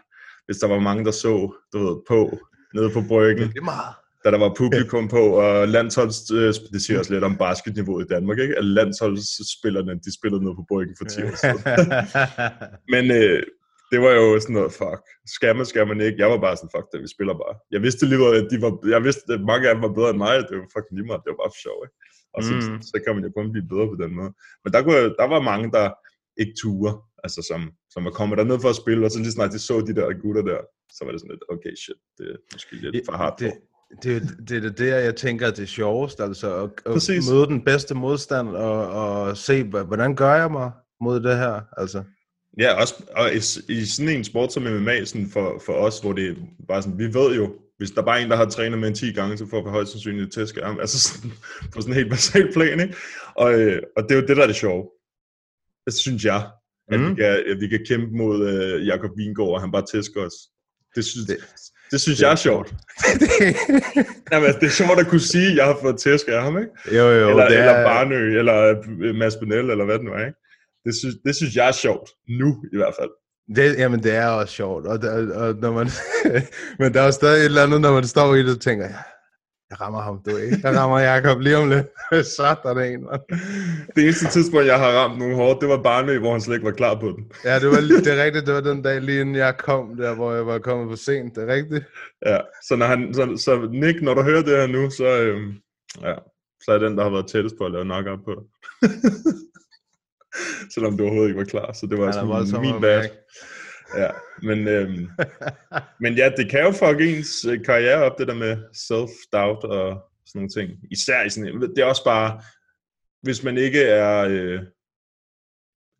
hvis 0.45 0.57
der 0.57 0.67
var 0.67 0.79
mange, 0.79 1.05
der 1.05 1.11
så 1.11 1.53
du 1.73 1.77
ved, 1.79 1.95
på, 2.07 2.37
nede 2.73 2.89
på 2.89 3.01
bryggen, 3.07 3.47
Det 3.49 3.57
er 3.57 3.61
meget. 3.63 3.95
da 4.23 4.31
der 4.31 4.37
var 4.37 4.53
publikum 4.57 5.07
på, 5.07 5.17
og 5.43 5.67
landsholds, 5.67 6.31
øh, 6.31 6.53
det 6.73 6.81
siger 6.81 6.99
også 6.99 7.13
lidt 7.13 7.23
om 7.23 7.37
basketniveauet 7.37 8.05
i 8.05 8.07
Danmark, 8.13 8.39
ikke? 8.39 8.57
at 8.57 8.65
landsholdsspillerne, 8.65 9.99
de 10.05 10.11
spillede 10.17 10.43
nede 10.43 10.55
på 10.55 10.65
bryggen 10.67 10.95
for 10.99 11.05
10 11.05 11.21
år 11.23 11.35
siden. 11.43 11.61
Men 12.93 13.03
øh, 13.21 13.43
det 13.91 13.99
var 14.05 14.11
jo 14.19 14.39
sådan 14.39 14.53
noget, 14.59 14.71
fuck, 14.81 15.01
skal 15.35 15.55
man, 15.55 15.65
skal 15.65 15.87
man 15.87 16.01
ikke? 16.01 16.17
Jeg 16.23 16.29
var 16.33 16.39
bare 16.45 16.55
sådan, 16.57 16.73
fuck 16.75 16.87
det, 16.91 16.99
vi 17.05 17.09
spiller 17.15 17.33
bare. 17.43 17.55
Jeg 17.73 17.81
vidste 17.85 18.01
alligevel, 18.05 18.33
at 18.41 18.47
de 18.51 18.57
var, 18.65 18.71
jeg 18.95 19.01
vidste, 19.07 19.33
at 19.37 19.41
mange 19.51 19.63
af 19.69 19.73
dem 19.75 19.83
var 19.87 19.93
bedre 19.97 20.09
end 20.13 20.21
mig, 20.25 20.33
det 20.49 20.55
var 20.61 20.69
fucking 20.75 20.95
lige 20.97 21.07
meget, 21.09 21.21
det 21.25 21.31
var 21.33 21.41
bare 21.43 21.53
for 21.55 21.61
sjov, 21.67 21.79
ikke? 21.87 21.97
Og 22.35 22.41
så, 22.47 22.51
Mm. 22.53 22.73
mm. 22.73 22.81
så 22.91 22.95
kan 23.03 23.11
man 23.15 23.23
jo 23.27 23.31
kun 23.37 23.51
blive 23.55 23.67
bedre 23.73 23.87
på 23.93 23.97
den 24.03 24.11
måde. 24.19 24.31
Men 24.63 24.69
der, 24.73 24.79
kunne, 24.85 25.03
der 25.19 25.27
var 25.33 25.41
mange, 25.51 25.65
der 25.77 25.85
ikke 26.41 26.55
ture, 26.61 26.91
altså 27.25 27.41
som, 27.51 27.61
som 27.93 28.05
var 28.05 28.11
kommet 28.19 28.37
derned 28.37 28.59
for 28.61 28.69
at 28.69 28.75
spille, 28.83 29.05
og 29.05 29.11
så 29.11 29.19
lige 29.19 29.31
snart 29.31 29.51
de 29.51 29.59
så 29.59 29.75
de 29.87 29.95
der 29.95 30.19
gutter 30.21 30.41
der, 30.51 30.57
så 30.97 31.05
var 31.05 31.11
det 31.11 31.21
sådan 31.21 31.31
lidt, 31.35 31.43
okay 31.53 31.73
shit, 31.83 31.99
det 32.17 32.25
er 32.31 32.37
måske 32.53 32.75
lidt 32.75 33.05
for 33.09 33.13
hardt. 33.21 33.39
det, 33.39 33.51
Det, 34.03 34.15
er- 34.15 34.35
det 34.47 34.57
er 34.57 34.61
det, 34.61 34.77
der, 34.77 34.97
jeg 34.97 35.15
tænker, 35.15 35.49
det 35.49 35.59
er 35.59 35.65
sjovest, 35.81 36.19
altså 36.19 36.63
at, 36.63 36.69
at 36.85 36.91
Præcis. 36.93 37.29
møde 37.31 37.45
den 37.45 37.61
bedste 37.65 37.95
modstand 37.95 38.47
og, 38.49 38.87
og 38.89 39.37
se, 39.37 39.63
hvordan 39.63 40.15
gør 40.15 40.33
jeg 40.35 40.51
mig 40.51 40.71
mod 41.01 41.19
det 41.19 41.37
her, 41.37 41.61
altså. 41.77 42.03
Ja, 42.59 42.81
også 42.81 42.93
og 43.15 43.33
i, 43.33 43.37
i 43.73 43.85
sådan 43.85 44.09
en 44.17 44.23
sport 44.23 44.53
som 44.53 44.63
MMA, 44.63 45.05
sådan 45.05 45.29
for, 45.29 45.61
for 45.65 45.73
os, 45.73 45.99
hvor 45.99 46.13
det 46.13 46.37
bare 46.67 46.81
sådan, 46.81 46.99
vi 46.99 47.13
ved 47.13 47.35
jo, 47.35 47.55
hvis 47.77 47.91
der 47.91 48.01
bare 48.01 48.19
er 48.19 48.23
en, 48.23 48.29
der 48.31 48.35
har 48.37 48.45
trænet 48.45 48.79
med 48.79 48.87
en 48.87 48.95
10 48.95 49.11
gange, 49.13 49.37
så 49.37 49.45
får 49.49 49.63
vi 49.63 49.69
højst 49.69 49.91
sandsynligt 49.91 50.27
et 50.27 50.33
tæskærm. 50.33 50.79
Altså 50.79 50.99
sådan, 50.99 51.31
på 51.73 51.81
sådan 51.81 51.91
en 51.93 51.95
helt 51.97 52.09
basal 52.09 52.53
plan, 52.53 52.79
ikke? 52.79 52.95
Og, 53.35 53.53
øh, 53.59 53.81
og 53.97 54.03
det 54.03 54.11
er 54.11 54.15
jo 54.21 54.27
det, 54.27 54.37
der 54.37 54.43
er 54.43 54.47
det 54.47 54.55
sjove. 54.55 54.89
Det 55.85 55.93
synes 55.93 56.25
jeg, 56.25 56.49
at, 56.91 56.99
Mhm. 56.99 57.09
vi, 57.09 57.15
kan, 57.15 57.25
at 57.51 57.57
vi 57.59 57.67
kan 57.67 57.79
kæmpe 57.87 58.17
mod 58.17 58.37
øh, 58.49 58.87
Jakob 58.87 59.11
Vingård, 59.17 59.53
og 59.55 59.61
han 59.61 59.71
bare 59.71 59.85
tæsker 59.93 60.21
os. 60.21 60.33
Det 60.95 61.05
synes, 61.05 61.25
det, 61.27 61.37
Det- 61.37 61.91
det 61.91 62.01
synes 62.01 62.21
jeg 62.21 62.31
er 62.31 62.35
sjovt. 62.35 62.73
Jamen, 64.31 64.45
altså, 64.47 64.59
det 64.59 64.67
er 64.67 64.71
sjovt 64.81 64.99
at 64.99 65.07
kunne 65.07 65.19
sige, 65.33 65.49
at 65.51 65.55
jeg 65.55 65.65
har 65.65 65.77
fået 65.81 65.97
tæsk 65.99 66.27
af 66.27 66.41
ham, 66.43 66.57
ikke? 66.57 66.97
jo, 66.97 67.03
jo, 67.11 67.29
eller, 67.29 67.47
det 67.49 67.57
eller 67.57 67.71
er, 67.71 67.83
Barnø, 67.85 68.39
eller 68.39 68.83
øh, 69.01 69.15
Mads 69.15 69.35
Benel, 69.35 69.69
eller 69.69 69.85
hvad 69.85 69.95
det 69.95 70.05
nu 70.05 70.11
er, 70.11 70.25
ikke? 70.25 70.37
Det 70.85 70.95
synes, 70.95 71.15
det 71.25 71.35
synes 71.35 71.55
jeg 71.55 71.67
er 71.67 71.71
sjovt. 71.71 72.09
Nu, 72.39 72.63
i 72.73 72.77
hvert 72.77 72.93
fald. 72.99 73.09
det, 73.55 73.77
jamen, 73.77 74.03
det 74.03 74.15
er 74.15 74.27
også 74.27 74.53
sjovt, 74.53 74.85
og, 74.87 74.99
og, 75.09 75.19
og 75.41 75.55
når 75.55 75.71
man, 75.71 75.87
men 76.79 76.93
der 76.93 77.01
er 77.01 77.05
jo 77.05 77.11
stadig 77.11 77.39
et 77.39 77.45
eller 77.45 77.63
andet, 77.63 77.81
når 77.81 77.93
man 77.93 78.03
står 78.03 78.35
i 78.35 78.39
det 78.43 78.55
og 78.55 78.61
tænker, 78.61 78.85
"Ja, 78.85 78.95
jeg 79.69 79.81
rammer 79.81 80.01
ham, 80.01 80.21
du 80.25 80.37
ikke? 80.37 80.59
Jeg 80.63 80.77
rammer 80.77 80.99
Jakob 80.99 81.39
lige 81.39 81.57
om 81.57 81.69
lidt. 81.69 81.87
Så 82.35 82.55
det 82.63 82.93
en, 82.93 83.03
mand. 83.03 83.21
Det 83.95 84.03
eneste 84.03 84.27
tidspunkt, 84.27 84.67
jeg 84.67 84.79
har 84.79 84.91
ramt 84.91 85.19
nogen 85.19 85.35
hårdt, 85.35 85.61
det 85.61 85.69
var 85.69 85.83
Barnø, 85.83 86.19
hvor 86.19 86.31
han 86.31 86.41
slet 86.41 86.55
ikke 86.55 86.65
var 86.65 86.71
klar 86.71 86.99
på 86.99 87.07
den. 87.07 87.31
Ja, 87.43 87.59
det, 87.59 87.67
var, 87.69 87.81
det 88.05 88.07
er 88.07 88.23
rigtigt, 88.23 88.45
det 88.45 88.53
var 88.53 88.61
den 88.61 88.81
dag, 88.81 89.01
lige 89.01 89.21
inden 89.21 89.35
jeg 89.35 89.57
kom 89.57 89.97
der, 89.97 90.15
hvor 90.15 90.33
jeg 90.33 90.45
var 90.45 90.59
kommet 90.59 90.89
for 90.89 90.95
sent. 90.95 91.35
Det 91.35 91.49
er 91.49 91.53
rigtigt. 91.53 91.85
Ja, 92.25 92.37
så, 92.67 92.75
når 92.75 92.85
han, 92.85 93.13
så, 93.13 93.37
så 93.37 93.69
Nick, 93.71 94.01
når 94.01 94.13
du 94.13 94.21
hører 94.21 94.43
det 94.43 94.57
her 94.57 94.67
nu, 94.67 94.89
så, 94.89 95.05
øhm, 95.21 95.53
ja, 96.01 96.15
så 96.63 96.71
er 96.71 96.77
den, 96.79 96.97
der 96.97 97.03
har 97.03 97.11
været 97.11 97.27
tættest 97.27 97.55
på 97.57 97.65
at 97.65 97.71
lave 97.71 97.83
knock 97.83 98.25
på 98.25 98.31
dig. 98.37 98.45
Selvom 100.73 100.97
du 100.97 101.03
overhovedet 101.03 101.29
ikke 101.29 101.39
var 101.39 101.45
klar, 101.45 101.73
så 101.73 101.87
det 101.87 101.97
var 101.97 102.25
voldsom 102.25 102.45
sådan 102.45 102.61
min 102.61 102.75
at 102.75 102.81
bad. 102.81 103.09
Ja, 103.95 104.09
men, 104.41 104.67
øhm, 104.67 105.09
men 106.03 106.13
ja, 106.17 106.29
det 106.37 106.49
kan 106.49 106.63
jo 106.63 106.71
fuck 106.71 107.01
ens 107.01 107.45
øh, 107.45 107.65
karriere 107.65 108.03
op, 108.03 108.19
det 108.19 108.27
der 108.27 108.33
med 108.35 108.57
self-doubt 108.57 109.63
og 109.77 110.11
sådan 110.25 110.39
nogle 110.39 110.49
ting. 110.49 110.79
Især 110.91 111.23
i 111.23 111.29
sådan 111.29 111.61
det 111.61 111.77
er 111.77 111.85
også 111.85 112.03
bare, 112.03 112.41
hvis 113.21 113.43
man 113.43 113.57
ikke 113.57 113.83
er, 113.83 114.27
øh, 114.29 114.61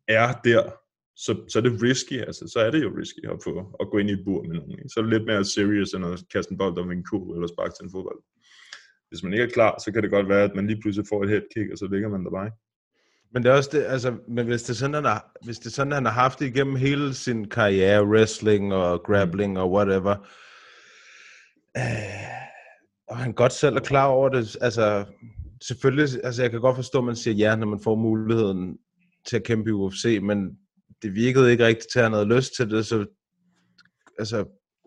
er 0.08 0.32
der, 0.44 0.62
så, 1.16 1.44
så 1.48 1.58
er 1.58 1.62
det 1.62 1.82
risky, 1.82 2.20
altså, 2.20 2.48
så 2.48 2.58
er 2.60 2.70
det 2.70 2.82
jo 2.82 2.90
risky 3.00 3.22
at, 3.32 3.38
få, 3.44 3.76
at 3.80 3.90
gå 3.90 3.98
ind 3.98 4.10
i 4.10 4.12
et 4.12 4.24
bur 4.24 4.42
med 4.42 4.54
nogen. 4.56 4.78
Ikke? 4.78 4.88
Så 4.88 5.00
er 5.00 5.02
det 5.04 5.12
lidt 5.12 5.26
mere 5.26 5.44
serious 5.44 5.92
end 5.92 6.04
at 6.06 6.24
kaste 6.32 6.52
en 6.52 6.58
bold 6.58 6.78
om 6.78 6.90
en 6.90 7.04
ko 7.04 7.18
eller 7.34 7.46
sparke 7.46 7.74
til 7.74 7.84
en 7.84 7.94
fodbold. 7.94 8.20
Hvis 9.08 9.22
man 9.22 9.32
ikke 9.32 9.44
er 9.44 9.56
klar, 9.58 9.74
så 9.84 9.92
kan 9.92 10.02
det 10.02 10.10
godt 10.10 10.28
være, 10.28 10.44
at 10.44 10.54
man 10.54 10.66
lige 10.66 10.80
pludselig 10.80 11.08
får 11.08 11.22
et 11.22 11.30
headkick, 11.30 11.72
og 11.72 11.78
så 11.78 11.86
ligger 11.92 12.08
man 12.08 12.24
der 12.24 12.30
bare. 12.30 12.46
Ikke? 12.46 12.58
Men 13.32 13.42
det 13.42 13.50
er 13.50 13.56
også 13.56 13.70
det, 13.72 13.84
altså, 13.84 14.16
men 14.28 14.46
hvis 14.46 14.62
det 14.62 14.70
er 14.70 14.74
sådan, 14.74 14.94
han 14.94 15.04
har, 15.04 15.32
hvis 15.44 15.58
det 15.58 15.66
er 15.66 15.70
sådan, 15.70 15.92
han 15.92 16.04
har 16.04 16.12
haft 16.12 16.38
det 16.38 16.46
igennem 16.46 16.76
hele 16.76 17.14
sin 17.14 17.48
karriere, 17.48 18.06
wrestling 18.06 18.74
og 18.74 19.02
grappling 19.02 19.58
og 19.58 19.72
whatever, 19.72 20.16
øh, 21.76 22.36
og 23.08 23.16
han 23.16 23.32
godt 23.32 23.52
selv 23.52 23.76
er 23.76 23.80
klar 23.80 24.06
over 24.06 24.28
det, 24.28 24.56
altså, 24.60 25.04
selvfølgelig, 25.66 26.24
altså, 26.24 26.42
jeg 26.42 26.50
kan 26.50 26.60
godt 26.60 26.76
forstå, 26.76 26.98
at 26.98 27.04
man 27.04 27.16
siger 27.16 27.34
ja, 27.34 27.56
når 27.56 27.66
man 27.66 27.80
får 27.84 27.94
muligheden 27.94 28.78
til 29.26 29.36
at 29.36 29.44
kæmpe 29.44 29.70
i 29.70 29.72
UFC, 29.72 30.18
men 30.22 30.58
det 31.02 31.14
virkede 31.14 31.50
ikke 31.50 31.66
rigtigt 31.66 31.92
til, 31.92 31.98
at 31.98 32.04
han 32.04 32.12
havde 32.12 32.34
lyst 32.36 32.56
til 32.56 32.70
det, 32.70 32.86
så, 32.86 33.06
altså, 34.18 34.44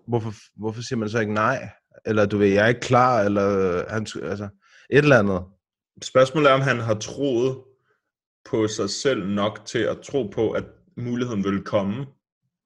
hvorfor, 0.07 0.33
hvorfor 0.55 0.81
siger 0.81 0.97
man 0.97 1.09
så 1.09 1.19
ikke 1.19 1.33
nej? 1.33 1.69
Eller 2.05 2.25
du 2.25 2.37
ved, 2.37 2.47
jeg 2.47 2.63
er 2.63 2.67
ikke 2.67 2.81
klar, 2.81 3.21
eller 3.21 3.77
øh, 3.79 3.83
han, 3.89 4.07
altså, 4.23 4.49
et 4.89 4.97
eller 4.97 5.19
andet. 5.19 5.43
Spørgsmålet 6.01 6.49
er, 6.49 6.53
om 6.53 6.61
han 6.61 6.79
har 6.79 6.93
troet 6.93 7.57
på 8.49 8.67
sig 8.67 8.89
selv 8.89 9.27
nok 9.27 9.61
til 9.65 9.79
at 9.79 9.97
tro 10.01 10.23
på, 10.23 10.51
at 10.51 10.63
muligheden 10.97 11.43
vil 11.43 11.63
komme 11.63 12.05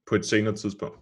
på 0.09 0.15
et 0.15 0.25
senere 0.25 0.55
tidspunkt. 0.55 0.99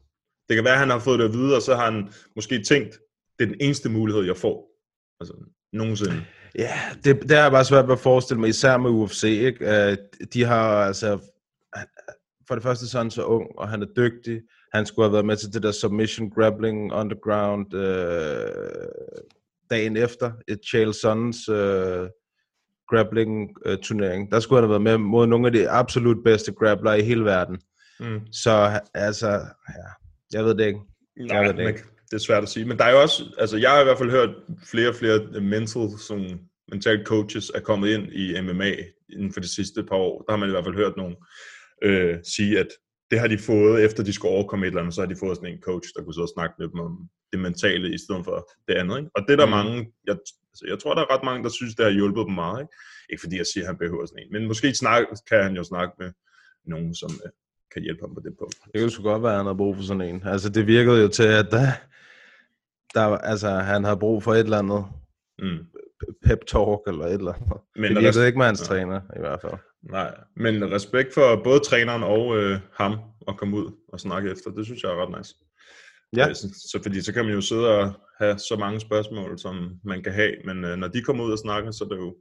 Det 0.49 0.55
kan 0.55 0.63
være, 0.63 0.73
at 0.73 0.79
han 0.79 0.89
har 0.89 0.99
fået 0.99 1.19
det 1.19 1.25
at 1.25 1.33
vide, 1.33 1.55
og 1.55 1.61
så 1.61 1.75
har 1.75 1.91
han 1.91 2.09
måske 2.35 2.63
tænkt, 2.63 2.99
det 3.39 3.45
er 3.45 3.49
den 3.51 3.61
eneste 3.61 3.89
mulighed, 3.89 4.23
jeg 4.23 4.37
får. 4.37 4.71
Altså, 5.19 5.33
nogensinde. 5.73 6.25
Ja, 6.55 6.79
det, 7.03 7.21
det 7.21 7.37
er 7.37 7.49
bare 7.49 7.65
svært 7.65 7.87
ved 7.87 7.93
at 7.93 7.99
forestille 7.99 8.39
mig, 8.39 8.49
især 8.49 8.77
med 8.77 8.89
UFC, 8.89 9.23
ikke? 9.23 9.89
Øh, 9.89 9.97
de 10.33 10.43
har 10.43 10.85
altså, 10.85 11.19
for 12.47 12.55
det 12.55 12.63
første 12.63 12.87
så 12.87 12.97
er 12.97 13.01
han 13.01 13.11
så 13.11 13.23
ung, 13.23 13.47
og 13.57 13.69
han 13.69 13.81
er 13.81 13.87
dygtig. 13.97 14.41
Han 14.73 14.85
skulle 14.85 15.05
have 15.05 15.13
været 15.13 15.25
med 15.25 15.37
til 15.37 15.53
det 15.53 15.63
der 15.63 15.71
Submission 15.71 16.29
Grappling 16.29 16.93
Underground 16.93 17.73
øh, 17.73 18.87
dagen 19.69 19.97
efter, 19.97 20.31
et 20.47 20.59
Chael 20.69 20.93
Sons 20.93 21.49
øh, 21.49 22.09
grappling 22.91 23.49
øh. 23.65 23.77
Der 24.31 24.39
skulle 24.39 24.61
han 24.61 24.69
have 24.69 24.69
været 24.69 24.81
med 24.81 24.97
mod 24.97 25.27
nogle 25.27 25.47
af 25.47 25.53
de 25.53 25.69
absolut 25.69 26.23
bedste 26.23 26.51
grapplere 26.51 26.99
i 26.99 27.03
hele 27.03 27.25
verden. 27.25 27.59
Mm. 27.99 28.19
Så 28.31 28.81
altså, 28.93 29.29
ja, 29.69 29.87
jeg 30.33 30.45
ved 30.45 30.55
det 30.55 30.65
ikke. 30.65 30.79
Nej, 31.17 31.37
Jeg 31.37 31.47
ved 31.47 31.63
det 31.63 31.67
ikke. 31.67 31.83
det 32.09 32.13
er 32.13 32.17
svært 32.17 32.43
at 32.43 32.49
sige. 32.49 32.65
Men 32.65 32.77
der 32.77 32.83
er 32.83 32.91
jo 32.91 33.01
også, 33.01 33.23
altså 33.37 33.57
jeg 33.57 33.69
har 33.71 33.81
i 33.81 33.83
hvert 33.83 33.97
fald 33.97 34.11
hørt 34.11 34.29
flere 34.71 34.89
og 34.89 34.95
flere 34.95 35.41
mental, 35.41 35.89
sådan, 36.07 36.39
mental 36.71 37.05
coaches 37.05 37.51
er 37.55 37.59
kommet 37.59 37.89
ind 37.89 38.13
i 38.13 38.41
MMA 38.41 38.71
inden 39.09 39.33
for 39.33 39.39
de 39.39 39.55
sidste 39.55 39.83
par 39.83 39.95
år. 39.95 40.23
Der 40.27 40.31
har 40.31 40.37
man 40.37 40.49
i 40.49 40.51
hvert 40.51 40.65
fald 40.65 40.75
hørt 40.75 40.97
nogen 40.97 41.15
øh, 41.83 42.17
sige, 42.35 42.59
at 42.59 42.67
det 43.11 43.19
har 43.19 43.27
de 43.27 43.37
fået, 43.37 43.85
efter 43.85 44.03
de 44.03 44.13
skulle 44.13 44.33
overkomme 44.33 44.65
et 44.65 44.67
eller 44.67 44.81
andet, 44.81 44.95
så 44.95 45.01
har 45.01 45.07
de 45.07 45.15
fået 45.19 45.37
sådan 45.37 45.53
en 45.53 45.61
coach, 45.61 45.89
der 45.95 46.03
kunne 46.03 46.13
så 46.13 46.33
snakke 46.35 46.55
med 46.59 46.67
dem 46.67 46.79
om 46.79 47.09
det 47.31 47.39
mentale, 47.39 47.93
i 47.93 47.97
stedet 47.97 48.25
for 48.25 48.49
det 48.67 48.73
andet. 48.73 48.97
Ikke? 48.97 49.09
Og 49.15 49.21
det 49.27 49.33
er 49.33 49.37
der 49.37 49.45
mm. 49.45 49.51
mange, 49.51 49.91
jeg, 50.07 50.15
altså, 50.51 50.65
jeg 50.71 50.79
tror, 50.79 50.93
der 50.95 51.01
er 51.01 51.13
ret 51.13 51.23
mange, 51.23 51.43
der 51.43 51.49
synes, 51.49 51.75
det 51.75 51.85
har 51.85 51.91
hjulpet 51.91 52.25
dem 52.27 52.35
meget. 52.35 52.61
Ikke, 52.61 52.73
ikke 53.09 53.21
fordi 53.21 53.37
jeg 53.37 53.45
siger, 53.51 53.63
at 53.63 53.67
han 53.67 53.77
behøver 53.77 54.05
sådan 54.05 54.23
en, 54.23 54.31
men 54.33 54.47
måske 54.47 54.75
snak, 54.75 55.03
kan 55.29 55.43
han 55.43 55.55
jo 55.55 55.63
snakke 55.63 55.93
med 55.99 56.11
nogen, 56.65 56.95
som 56.95 57.11
øh, 57.25 57.31
kan 57.73 57.81
hjælpe 57.83 58.01
ham 58.01 58.13
på 58.15 58.21
det 58.25 58.33
punkt. 58.39 58.55
Det 58.73 58.81
kunne 58.81 58.91
sgu 58.91 59.03
godt 59.03 59.23
være, 59.23 59.31
at 59.31 59.37
han 59.37 59.45
havde 59.45 59.57
brug 59.57 59.75
for 59.75 59.83
sådan 59.83 60.01
en. 60.09 60.21
Altså, 60.25 60.49
det 60.49 60.67
virkede 60.67 61.01
jo 61.01 61.07
til, 61.07 61.23
at 61.41 61.47
der, 61.51 61.67
der, 62.93 63.05
altså, 63.17 63.49
han 63.49 63.83
havde 63.83 63.97
brug 63.97 64.23
for 64.23 64.33
et 64.33 64.39
eller 64.39 64.59
andet 64.59 64.85
Mm. 65.43 65.57
pep 66.25 66.39
talk 66.47 66.79
eller 66.87 67.05
et 67.05 67.13
eller 67.13 67.33
andet. 67.33 67.57
Men 67.75 67.95
det 67.95 68.03
virkede 68.03 68.25
ikke 68.27 68.37
med 68.37 68.45
hans 68.45 68.61
Ja. 68.61 68.65
træner, 68.65 69.01
i 69.15 69.19
hvert 69.19 69.41
fald. 69.41 69.53
Nej, 69.81 70.13
men 70.35 70.71
respekt 70.71 71.13
for 71.13 71.41
både 71.43 71.59
træneren 71.59 72.03
og 72.03 72.37
øh, 72.37 72.59
ham 72.73 72.99
at 73.27 73.37
komme 73.37 73.57
ud 73.57 73.71
og 73.93 73.99
snakke 73.99 74.31
efter, 74.31 74.51
det 74.51 74.65
synes 74.65 74.83
jeg 74.83 74.91
er 74.91 75.05
ret 75.05 75.17
nice. 75.17 75.35
Ja. 76.17 76.29
Øh, 76.29 76.35
så, 76.35 76.79
fordi 76.83 77.01
så 77.01 77.13
kan 77.13 77.25
man 77.25 77.33
jo 77.33 77.41
sidde 77.41 77.77
og 77.77 77.93
have 78.19 78.39
så 78.39 78.55
mange 78.59 78.79
spørgsmål, 78.79 79.39
som 79.39 79.79
man 79.83 80.03
kan 80.03 80.13
have, 80.13 80.35
men 80.45 80.63
øh, 80.65 80.77
når 80.77 80.87
de 80.87 81.01
kommer 81.01 81.23
ud 81.23 81.31
og 81.31 81.39
snakker, 81.39 81.71
så 81.71 81.83
er 81.83 81.87
det 81.89 81.97
jo, 81.97 82.15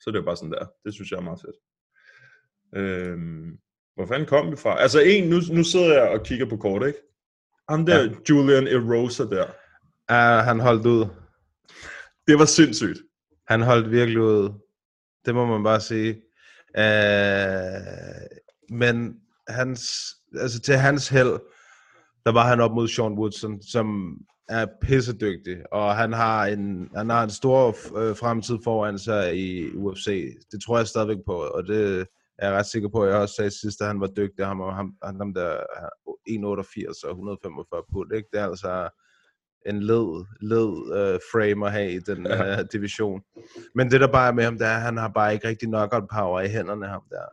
så 0.00 0.10
er 0.10 0.12
det 0.12 0.18
jo 0.18 0.24
bare 0.24 0.36
sådan 0.36 0.52
der. 0.52 0.66
Det 0.84 0.94
synes 0.94 1.10
jeg 1.10 1.16
er 1.16 1.22
meget 1.22 1.40
fedt. 1.40 1.56
Øhm, 2.76 3.58
hvor 3.94 4.06
fanden 4.06 4.28
kom 4.28 4.50
vi 4.50 4.56
fra? 4.56 4.80
Altså 4.80 5.00
en, 5.00 5.28
nu, 5.30 5.36
nu 5.52 5.64
sidder 5.64 5.92
jeg 5.92 6.08
og 6.10 6.22
kigger 6.24 6.46
på 6.48 6.56
kortet, 6.56 6.86
ikke? 6.86 6.98
Ham 7.68 7.86
der, 7.86 7.96
Ja. 7.98 8.02
ja. 8.04 8.10
Julian 8.30 8.66
Erosa 8.68 9.22
der. 9.24 9.46
Uh, 10.10 10.44
han 10.44 10.60
holdt 10.60 10.86
ud. 10.86 11.06
Det 12.26 12.38
var 12.38 12.44
sindssygt. 12.44 12.98
Han 13.48 13.62
holdt 13.62 13.90
virkelig 13.90 14.20
ud. 14.20 14.50
Det 15.26 15.34
må 15.34 15.46
man 15.46 15.62
bare 15.64 15.80
sige. 15.80 16.22
Uh, 16.78 18.76
men 18.78 19.20
hans, 19.48 19.82
altså 20.40 20.60
til 20.60 20.74
hans 20.76 21.08
held, 21.08 21.40
der 22.26 22.32
var 22.32 22.46
han 22.48 22.60
op 22.60 22.74
mod 22.74 22.88
Sean 22.88 23.12
Woodson, 23.12 23.62
som 23.62 24.16
er 24.48 24.66
pissedygtig, 24.82 25.56
og 25.72 25.96
han 25.96 26.12
har 26.12 26.46
en, 26.46 26.88
han 26.96 27.10
har 27.10 27.24
en 27.24 27.30
stor 27.30 27.68
øh, 27.98 28.16
fremtid 28.16 28.58
foran 28.64 28.98
sig 28.98 29.36
i 29.38 29.70
UFC. 29.74 30.34
Det 30.52 30.60
tror 30.66 30.76
jeg 30.78 30.86
stadigvæk 30.86 31.24
på, 31.26 31.32
og 31.32 31.66
det 31.66 32.06
er 32.38 32.48
jeg 32.48 32.58
ret 32.58 32.66
sikker 32.66 32.88
på. 32.88 33.04
Jeg 33.04 33.14
også 33.16 33.34
sagde 33.34 33.50
sidst, 33.50 33.80
at 33.80 33.86
han 33.86 34.00
var 34.00 34.06
dygtig. 34.06 34.46
Ham, 34.46 34.60
han, 34.60 34.92
ham 35.02 35.34
der 35.34 35.44
er 35.46 35.88
1,88 36.30 37.04
og 37.04 37.10
145 37.10 37.82
pund, 37.92 38.12
ikke? 38.14 38.28
Det 38.32 38.40
er 38.40 38.46
altså 38.48 38.88
en 39.66 39.80
led, 39.82 40.24
led 40.40 40.68
uh, 40.68 41.20
frame 41.32 41.66
at 41.66 41.72
have 41.72 41.92
i 41.92 41.98
den 41.98 42.26
Ja. 42.26 42.60
uh, 42.60 42.66
division. 42.72 43.22
Men 43.74 43.90
det 43.90 44.00
der 44.00 44.12
bare 44.12 44.28
er 44.28 44.32
med 44.32 44.44
ham, 44.44 44.58
det 44.58 44.66
er, 44.66 44.76
at 44.76 44.82
han 44.82 44.96
har 44.96 45.08
bare 45.08 45.34
ikke 45.34 45.48
rigtig 45.48 45.68
knockout 45.68 46.04
power 46.14 46.40
i 46.40 46.48
hænderne, 46.48 46.86
ham 46.86 47.02
der. 47.10 47.24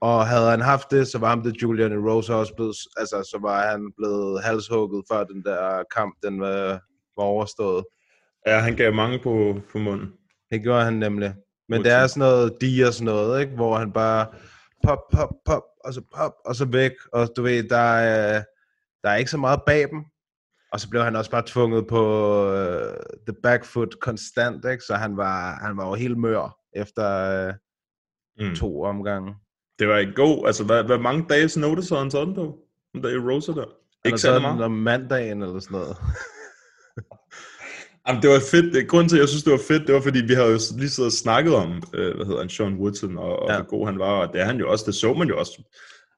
Og 0.00 0.26
havde 0.26 0.50
han 0.50 0.60
haft 0.60 0.90
det, 0.90 1.08
så 1.08 1.18
var 1.18 1.28
ham 1.28 1.42
det 1.42 1.62
Julian 1.62 2.08
Rose 2.08 2.34
også 2.34 2.54
blevet, 2.54 2.76
altså 2.96 3.16
så 3.30 3.38
var 3.42 3.70
han 3.70 3.92
blevet 3.96 4.42
halshugget, 4.42 5.04
før 5.12 5.24
den 5.24 5.42
der 5.44 5.84
kamp, 5.96 6.14
den 6.22 6.40
var, 6.40 6.80
var 7.16 7.24
overstået. 7.24 7.84
Ja, 8.46 8.58
han 8.58 8.76
gav 8.76 8.94
mange 8.94 9.18
på, 9.18 9.60
på 9.72 9.78
munden. 9.78 10.12
Det 10.50 10.62
gjorde 10.62 10.84
han 10.84 10.94
nemlig. 10.94 11.34
Men 11.68 11.84
det 11.84 11.92
er 11.92 12.06
sådan 12.06 12.20
noget 12.20 12.56
Diaz 12.60 12.94
sådan 12.94 13.04
noget, 13.04 13.40
ikke? 13.40 13.54
hvor 13.54 13.78
han 13.78 13.92
bare 13.92 14.26
pop, 14.86 14.98
pop, 15.12 15.28
pop, 15.44 15.62
og 15.84 15.94
så 15.94 16.02
pop, 16.16 16.32
og 16.44 16.54
så 16.54 16.64
væk. 16.64 16.92
Og 17.12 17.28
du 17.36 17.42
ved, 17.42 17.62
der 17.68 17.76
er, 17.96 18.42
der 19.02 19.10
er 19.10 19.16
ikke 19.16 19.30
så 19.30 19.38
meget 19.38 19.60
bag 19.66 19.90
dem. 19.90 20.04
Og 20.72 20.80
så 20.80 20.90
blev 20.90 21.02
han 21.02 21.16
også 21.16 21.30
bare 21.30 21.42
tvunget 21.46 21.86
på 21.86 22.02
uh, 22.48 22.94
the 23.28 23.36
back 23.42 23.64
foot 23.64 24.00
konstant, 24.00 24.64
ikke? 24.64 24.84
så 24.84 24.94
han 24.94 25.16
var, 25.16 25.58
han 25.62 25.76
var 25.76 25.86
jo 25.88 25.94
helt 25.94 26.18
mør 26.18 26.56
efter 26.76 27.48
uh, 27.48 27.54
Mm. 28.40 28.54
to 28.54 28.82
omgange. 28.82 29.34
Det 29.80 29.88
var 29.88 29.98
ikke 29.98 30.12
god. 30.12 30.46
Altså, 30.46 30.64
hvad, 30.64 30.84
hvad 30.84 30.98
mange 30.98 31.26
dages 31.28 31.56
notice 31.56 31.90
havde 31.94 32.02
han 32.02 32.10
sådan 32.10 32.34
på? 32.34 32.58
Den 32.94 33.02
der 33.02 33.08
Erosa 33.10 33.52
der? 33.52 33.66
Han 34.04 34.12
Ikke 34.14 34.32
den 34.34 34.42
meget. 34.42 34.64
om 34.64 34.70
mandagen 34.72 35.42
eller 35.42 35.60
sådan 35.60 35.78
noget. 35.78 35.96
Jamen, 38.08 38.22
det 38.22 38.30
var 38.30 38.40
fedt. 38.50 38.88
Grunden 38.88 39.08
til, 39.08 39.16
at 39.16 39.20
jeg 39.20 39.28
synes, 39.28 39.44
det 39.44 39.52
var 39.52 39.64
fedt, 39.68 39.86
det 39.86 39.94
var, 39.94 40.00
fordi 40.00 40.20
vi 40.30 40.34
havde 40.34 40.48
jo 40.48 40.58
lige 40.76 40.90
siddet 40.90 41.08
og 41.12 41.12
snakket 41.24 41.54
om, 41.54 41.82
øh, 41.94 42.16
hvad 42.16 42.26
hedder 42.26 42.40
han, 42.40 42.48
Sean 42.48 42.74
Woodson, 42.74 43.18
og, 43.18 43.38
og 43.42 43.48
Ja. 43.50 43.56
hvor 43.56 43.66
god 43.74 43.86
han 43.86 43.98
var, 43.98 44.12
og 44.26 44.32
det 44.32 44.40
er 44.40 44.44
han 44.44 44.58
jo 44.58 44.70
også, 44.70 44.84
det 44.86 44.94
så 44.94 45.14
man 45.14 45.28
jo 45.28 45.38
også. 45.38 45.62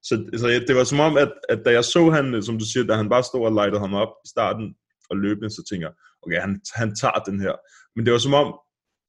Så, 0.03 0.15
så 0.37 0.47
det 0.69 0.77
var 0.77 0.85
som 0.85 1.01
om, 1.01 1.17
at, 1.17 1.33
at 1.49 1.61
da 1.65 1.71
jeg 1.73 1.85
så 1.85 2.11
han, 2.11 2.43
som 2.43 2.59
du 2.59 2.65
siger, 2.73 2.85
da 2.87 2.95
han 2.95 3.09
bare 3.09 3.23
stod 3.23 3.45
og 3.47 3.53
lightede 3.53 3.81
ham 3.81 3.95
op 3.95 4.13
i 4.25 4.29
starten 4.29 4.75
og 5.11 5.17
løbende, 5.17 5.51
så 5.51 5.63
tænker 5.71 5.87
jeg, 5.89 5.95
okay, 6.23 6.41
han, 6.41 6.61
han 6.75 6.95
tager 6.97 7.19
den 7.27 7.41
her. 7.41 7.53
Men 7.97 8.05
det 8.07 8.13
var 8.13 8.19
som 8.19 8.35
om, 8.35 8.55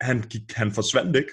han, 0.02 0.22
gik, 0.30 0.42
han 0.54 0.72
forsvandt 0.72 1.16
ikke. 1.16 1.32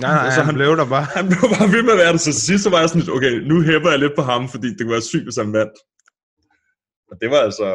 Nej, 0.00 0.14
nej, 0.14 0.24
Altså, 0.24 0.40
han, 0.40 0.46
han- 0.46 0.54
blev 0.54 0.76
der 0.76 0.88
bare. 0.88 1.06
Han 1.18 1.26
blev 1.28 1.46
bare 1.58 1.68
ved 1.74 1.82
med 1.82 1.92
at 1.92 1.98
være 1.98 2.12
der, 2.12 2.18
så 2.18 2.32
sidst 2.32 2.64
så 2.64 2.70
var 2.70 2.80
jeg 2.80 2.88
sådan 2.88 3.00
lidt, 3.02 3.10
okay, 3.16 3.32
nu 3.50 3.62
hæpper 3.62 3.90
jeg 3.90 3.98
lidt 3.98 4.12
på 4.16 4.22
ham, 4.22 4.48
fordi 4.48 4.68
det 4.68 4.80
kunne 4.80 4.92
være 4.98 5.10
sygt, 5.12 5.22
hvis 5.26 5.36
han 5.36 5.52
vandt. 5.52 5.76
Og 7.10 7.14
det 7.20 7.30
var 7.30 7.36
altså, 7.48 7.68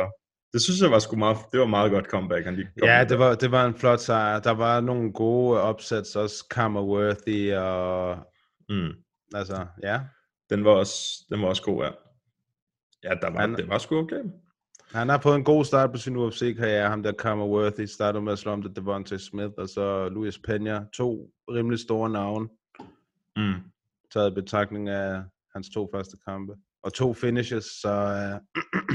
det 0.54 0.62
synes 0.62 0.82
jeg 0.82 0.92
var 0.92 1.00
sgu 1.00 1.16
meget, 1.16 1.38
det 1.52 1.60
var 1.60 1.66
meget 1.66 1.92
godt 1.92 2.06
comeback, 2.06 2.46
han 2.46 2.56
lige 2.56 2.66
kom 2.80 2.88
Ja, 2.90 3.04
det 3.10 3.20
var, 3.20 3.36
det 3.36 3.52
var 3.52 3.66
en 3.66 3.76
flot 3.76 4.00
sejr. 4.00 4.40
Der 4.40 4.52
var 4.52 4.82
nogle 4.82 5.14
gode 5.14 5.62
opsæts, 5.62 6.16
også 6.16 6.48
Kammerworthy 6.52 7.54
og... 7.56 8.18
Mm. 8.70 8.92
Altså, 9.34 9.66
ja. 9.84 10.00
Den 10.50 10.66
var 10.66 10.72
også, 10.72 10.96
den 11.30 11.42
var 11.42 11.48
også 11.48 11.64
god, 11.64 11.84
ja. 11.84 11.90
Ja, 13.04 13.14
der 13.22 13.30
var, 13.30 13.40
Han- 13.40 13.56
det 13.56 13.68
var 13.70 13.78
sgu 13.78 13.98
okay. 13.98 14.24
Han 14.92 15.10
har 15.10 15.20
fået 15.22 15.36
en 15.36 15.44
god 15.44 15.66
start 15.66 15.92
på 15.92 15.98
sin 15.98 16.16
UFC-karriere. 16.16 16.90
Ham 16.90 17.04
der 17.04 17.12
Kammerworthy 17.12 17.86
startede 17.86 18.24
med 18.24 18.34
at 18.34 18.40
slå 18.40 18.52
om 18.52 18.62
det 18.62 18.76
Devontae 18.76 19.20
Smith, 19.20 19.54
og 19.58 19.70
så 19.70 20.10
Luis 20.10 20.38
Peña. 20.48 20.90
To 20.94 21.32
rimelig 21.50 21.80
store 21.80 22.10
navne, 22.10 22.50
Mm. 23.38 23.54
taget 24.14 24.32
i 24.32 24.34
betragtning 24.34 24.90
af 24.90 25.24
hans 25.56 25.70
to 25.70 25.90
første 25.94 26.18
kampe. 26.28 26.54
Og 26.84 26.94
to 26.94 27.14
finishes, 27.14 27.66
så 27.66 27.94
uh, 27.94 28.40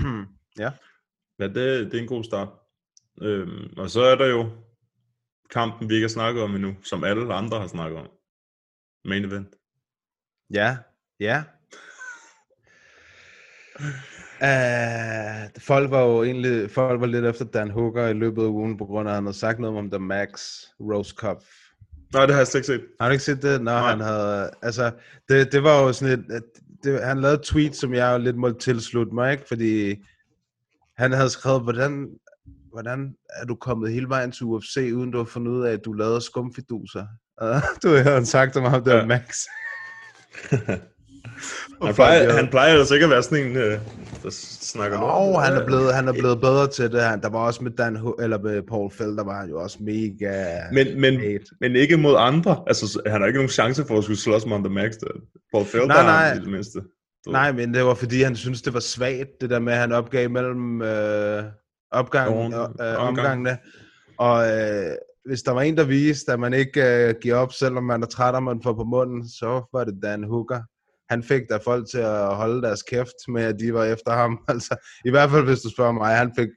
ja. 0.62 0.72
Ja, 1.38 1.44
det, 1.48 1.54
det 1.92 1.94
er 1.94 2.02
en 2.02 2.08
god 2.08 2.24
start. 2.24 2.48
Øhm, 3.22 3.72
og 3.76 3.90
så 3.90 4.00
er 4.00 4.14
der 4.16 4.26
jo 4.26 4.50
kampen, 5.50 5.88
vi 5.88 5.94
ikke 5.94 6.04
har 6.04 6.08
snakket 6.08 6.42
om 6.42 6.54
endnu, 6.54 6.76
som 6.82 7.04
alle 7.04 7.34
andre 7.34 7.60
har 7.60 7.66
snakket 7.66 7.98
om. 7.98 8.08
Main 9.04 9.24
event. 9.24 9.56
Ja, 10.54 10.76
ja. 11.20 11.44
Uh, 14.40 15.60
folk 15.62 15.90
var 15.90 16.02
jo 16.02 16.22
egentlig 16.22 16.70
folk 16.70 17.00
var 17.00 17.06
lidt 17.06 17.24
efter 17.24 17.44
Dan 17.44 17.70
Hooker 17.70 18.06
i 18.06 18.12
løbet 18.12 18.42
af 18.42 18.46
ugen, 18.46 18.76
på 18.76 18.84
grund 18.84 19.08
af, 19.08 19.12
at 19.12 19.16
han 19.16 19.24
havde 19.24 19.38
sagt 19.38 19.58
noget 19.58 19.78
om 19.78 19.90
The 19.90 19.98
Max 19.98 20.28
Rose 20.80 21.14
Cup. 21.18 21.36
Nej, 22.12 22.26
det 22.26 22.34
har 22.34 22.40
jeg 22.40 22.46
slet 22.46 22.58
ikke 22.58 22.66
set. 22.66 22.84
Har 23.00 23.08
du 23.08 23.12
ikke 23.12 23.24
set 23.24 23.42
det? 23.42 23.60
Nå, 23.62 23.70
Nej. 23.70 23.90
han 23.90 24.00
havde, 24.00 24.50
altså, 24.62 24.92
det, 25.28 25.52
det 25.52 25.62
var 25.62 25.82
jo 25.82 25.92
sådan 25.92 26.30
et, 26.30 26.42
det, 26.84 27.04
han 27.04 27.20
lavede 27.20 27.38
et 27.38 27.42
tweet, 27.42 27.76
som 27.76 27.94
jeg 27.94 28.12
jo 28.12 28.18
lidt 28.18 28.36
måtte 28.36 28.58
tilslutte 28.58 29.14
mig, 29.14 29.32
ikke? 29.32 29.44
Fordi 29.48 30.04
han 30.98 31.12
havde 31.12 31.30
skrevet, 31.30 31.62
hvordan, 31.62 32.08
hvordan 32.72 33.14
er 33.40 33.44
du 33.44 33.54
kommet 33.54 33.92
hele 33.92 34.08
vejen 34.08 34.32
til 34.32 34.44
UFC, 34.44 34.90
uden 34.94 35.10
du 35.10 35.18
har 35.18 35.24
fundet 35.24 35.52
ud 35.52 35.64
af, 35.64 35.72
at 35.72 35.84
du 35.84 35.92
lavede 35.92 36.20
skumfiduser? 36.20 37.06
Og 37.36 37.60
du 37.82 37.88
havde 37.88 38.26
sagt 38.26 38.56
om 38.56 38.64
ham 38.64 38.84
der 38.84 38.94
Ja. 38.94 39.00
ja. 39.00 39.06
Max. 39.06 39.38
Han 41.82 41.94
plejer, 41.94 42.32
han 42.32 42.48
plejer 42.48 42.78
altså 42.78 42.94
ikke 42.94 43.04
at 43.04 43.10
være 43.10 43.22
sådan 43.22 43.46
en, 43.46 43.56
øh, 43.56 43.78
der 44.22 44.30
snakker 44.60 44.98
Åh, 45.02 45.32
lort. 45.32 45.44
han 45.44 45.52
er 45.56 45.66
blevet, 45.66 45.94
han 45.94 46.08
er 46.08 46.12
blevet 46.12 46.40
bedre 46.40 46.68
til 46.68 46.84
det. 46.84 46.92
Der 47.22 47.28
var 47.28 47.38
også 47.38 47.64
med 47.64 47.70
Dan, 47.70 47.96
Ho- 47.96 48.22
eller 48.22 48.38
med 48.38 48.62
Paul 48.62 48.90
Felder, 48.90 49.24
var 49.24 49.40
han 49.40 49.48
jo 49.48 49.60
også 49.62 49.78
mega... 49.80 50.44
Men, 50.72 51.00
men, 51.00 51.20
hate. 51.20 51.44
men 51.60 51.76
ikke 51.76 51.96
mod 51.96 52.14
andre. 52.18 52.62
Altså, 52.66 53.00
han 53.06 53.20
har 53.20 53.26
ikke 53.26 53.38
nogen 53.38 53.48
chance 53.50 53.84
for 53.88 53.98
at 53.98 54.04
skulle 54.04 54.18
slås 54.20 54.46
med 54.46 54.56
The 54.58 54.68
Max. 54.68 54.92
Der. 54.92 55.06
Paul 55.54 55.64
Felder 55.64 55.86
Nej, 55.86 56.02
nej. 56.02 56.28
han 56.28 56.36
i 56.36 56.40
det 56.40 56.50
mindste. 56.50 56.80
Du- 57.26 57.30
Nej, 57.30 57.52
men 57.52 57.74
det 57.74 57.84
var 57.84 57.94
fordi, 57.94 58.22
han 58.22 58.36
synes 58.36 58.62
det 58.62 58.74
var 58.74 58.80
svagt, 58.80 59.28
det 59.40 59.50
der 59.50 59.58
med, 59.58 59.72
at 59.72 59.78
han 59.78 59.92
opgav 59.92 60.30
mellem 60.30 60.82
øh, 60.82 61.42
opgang, 61.90 62.28
Om- 62.28 62.52
øh, 62.52 62.60
omgang. 62.60 62.98
omgangene. 62.98 63.58
Og 64.18 64.48
øh, 64.50 64.86
hvis 65.26 65.42
der 65.42 65.52
var 65.52 65.60
en, 65.62 65.76
der 65.76 65.84
viste, 65.84 66.32
at 66.32 66.40
man 66.40 66.52
ikke 66.54 66.84
øh, 67.08 67.14
giver 67.22 67.34
op, 67.36 67.52
selvom 67.52 67.84
man 67.84 68.02
er 68.02 68.06
træt, 68.06 68.34
og 68.34 68.42
man 68.42 68.60
får 68.62 68.72
på 68.72 68.84
munden, 68.84 69.28
så 69.28 69.68
var 69.72 69.84
det 69.84 69.94
Dan 70.02 70.24
Hooker. 70.24 70.60
Han 71.10 71.22
fik 71.22 71.42
der 71.48 71.58
folk 71.64 71.90
til 71.90 71.98
at 71.98 72.36
holde 72.36 72.62
deres 72.62 72.82
kæft 72.82 73.18
med, 73.28 73.42
at 73.42 73.56
de 73.60 73.74
var 73.74 73.84
efter 73.84 74.12
ham. 74.12 74.38
Altså, 74.48 74.76
I 75.04 75.10
hvert 75.10 75.30
fald, 75.30 75.44
hvis 75.44 75.60
du 75.60 75.70
spørger 75.70 75.92
mig, 75.92 76.16
han 76.16 76.32
fik 76.38 76.48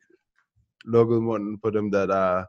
lukket 0.85 1.23
munden 1.23 1.59
på 1.63 1.69
dem 1.69 1.91
der, 1.91 2.05
der 2.05 2.43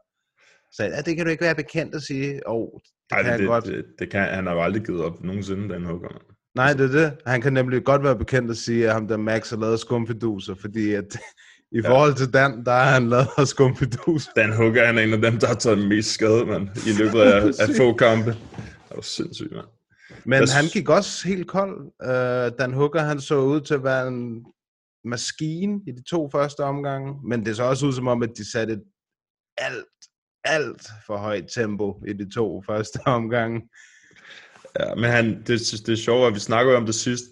sagde, 0.75 0.93
at 0.93 1.05
det 1.05 1.15
kan 1.15 1.25
du 1.25 1.31
ikke 1.31 1.43
være 1.43 1.55
bekendt 1.55 1.95
at 1.95 2.01
sige. 2.01 2.49
Åh, 2.49 2.55
oh, 2.55 2.67
det 3.09 3.15
Ej, 3.15 3.23
kan 3.23 3.33
det, 3.33 3.39
jeg 3.39 3.47
godt. 3.47 3.65
det, 3.65 3.73
det, 3.73 3.85
det, 3.99 4.09
kan, 4.11 4.21
han 4.21 4.47
har 4.47 4.53
jo 4.53 4.61
aldrig 4.61 4.83
givet 4.85 5.01
op 5.01 5.23
nogensinde, 5.23 5.73
den 5.73 5.85
hugger. 5.85 6.09
mand. 6.09 6.21
Nej, 6.55 6.73
det 6.73 6.95
er 6.95 7.01
det. 7.01 7.17
Han 7.25 7.41
kan 7.41 7.53
nemlig 7.53 7.83
godt 7.83 8.03
være 8.03 8.17
bekendt 8.17 8.51
at 8.51 8.57
sige, 8.57 8.87
at 8.87 8.93
ham 8.93 9.07
der 9.07 9.17
Max 9.17 9.49
har 9.49 9.57
lavet 9.57 9.79
skumfiduser, 9.79 10.55
fordi 10.55 10.93
at 10.93 11.17
i 11.79 11.81
forhold 11.85 12.15
til 12.15 12.33
Dan, 12.33 12.65
der 12.65 12.71
har 12.71 12.91
han 12.93 13.09
lavet 13.09 13.47
skumfiduser. 13.53 14.31
Dan 14.35 14.53
Hooker, 14.53 14.85
han 14.85 14.97
er 14.97 15.01
en 15.01 15.13
af 15.13 15.21
dem, 15.21 15.39
der 15.39 15.47
har 15.47 15.55
taget 15.55 15.87
mest 15.87 16.13
skade, 16.13 16.45
mand, 16.45 16.69
i 16.87 17.03
løbet 17.03 17.19
af, 17.19 17.45
af 17.45 17.69
få 17.77 17.93
kampe. 17.93 18.29
Det 18.29 18.95
var 18.95 19.01
sindssygt, 19.01 19.51
mand. 19.51 19.67
Men 20.25 20.49
han 20.49 20.65
gik 20.73 20.89
også 20.89 21.27
helt 21.27 21.47
kold. 21.47 21.81
Uh, 21.81 22.57
Dan 22.59 22.73
Hooker, 22.73 23.01
han 23.01 23.21
så 23.21 23.35
ud 23.35 23.61
til 23.61 23.73
at 23.73 23.83
være 23.83 24.07
en 24.07 24.45
maskine 25.03 25.81
i 25.87 25.91
de 25.91 26.03
to 26.03 26.29
første 26.31 26.59
omgange, 26.59 27.15
men 27.23 27.45
det 27.45 27.55
så 27.55 27.63
også 27.63 27.85
ud 27.85 27.93
som 27.93 28.07
om, 28.07 28.23
at 28.23 28.29
de 28.37 28.51
satte 28.51 28.79
alt, 29.57 29.85
alt 30.43 30.87
for 31.05 31.17
højt 31.17 31.47
tempo 31.55 32.03
i 32.07 32.13
de 32.13 32.33
to 32.33 32.63
første 32.67 32.99
omgange. 33.17 33.61
Ja, 34.79 34.95
men 34.95 35.09
han, 35.09 35.25
det, 35.25 35.59
det 35.85 35.89
er 35.89 35.95
sjovt, 35.95 36.27
at 36.27 36.33
vi 36.33 36.39
snakker 36.39 36.77
om 36.77 36.85
det 36.85 36.95
sidst, 36.95 37.23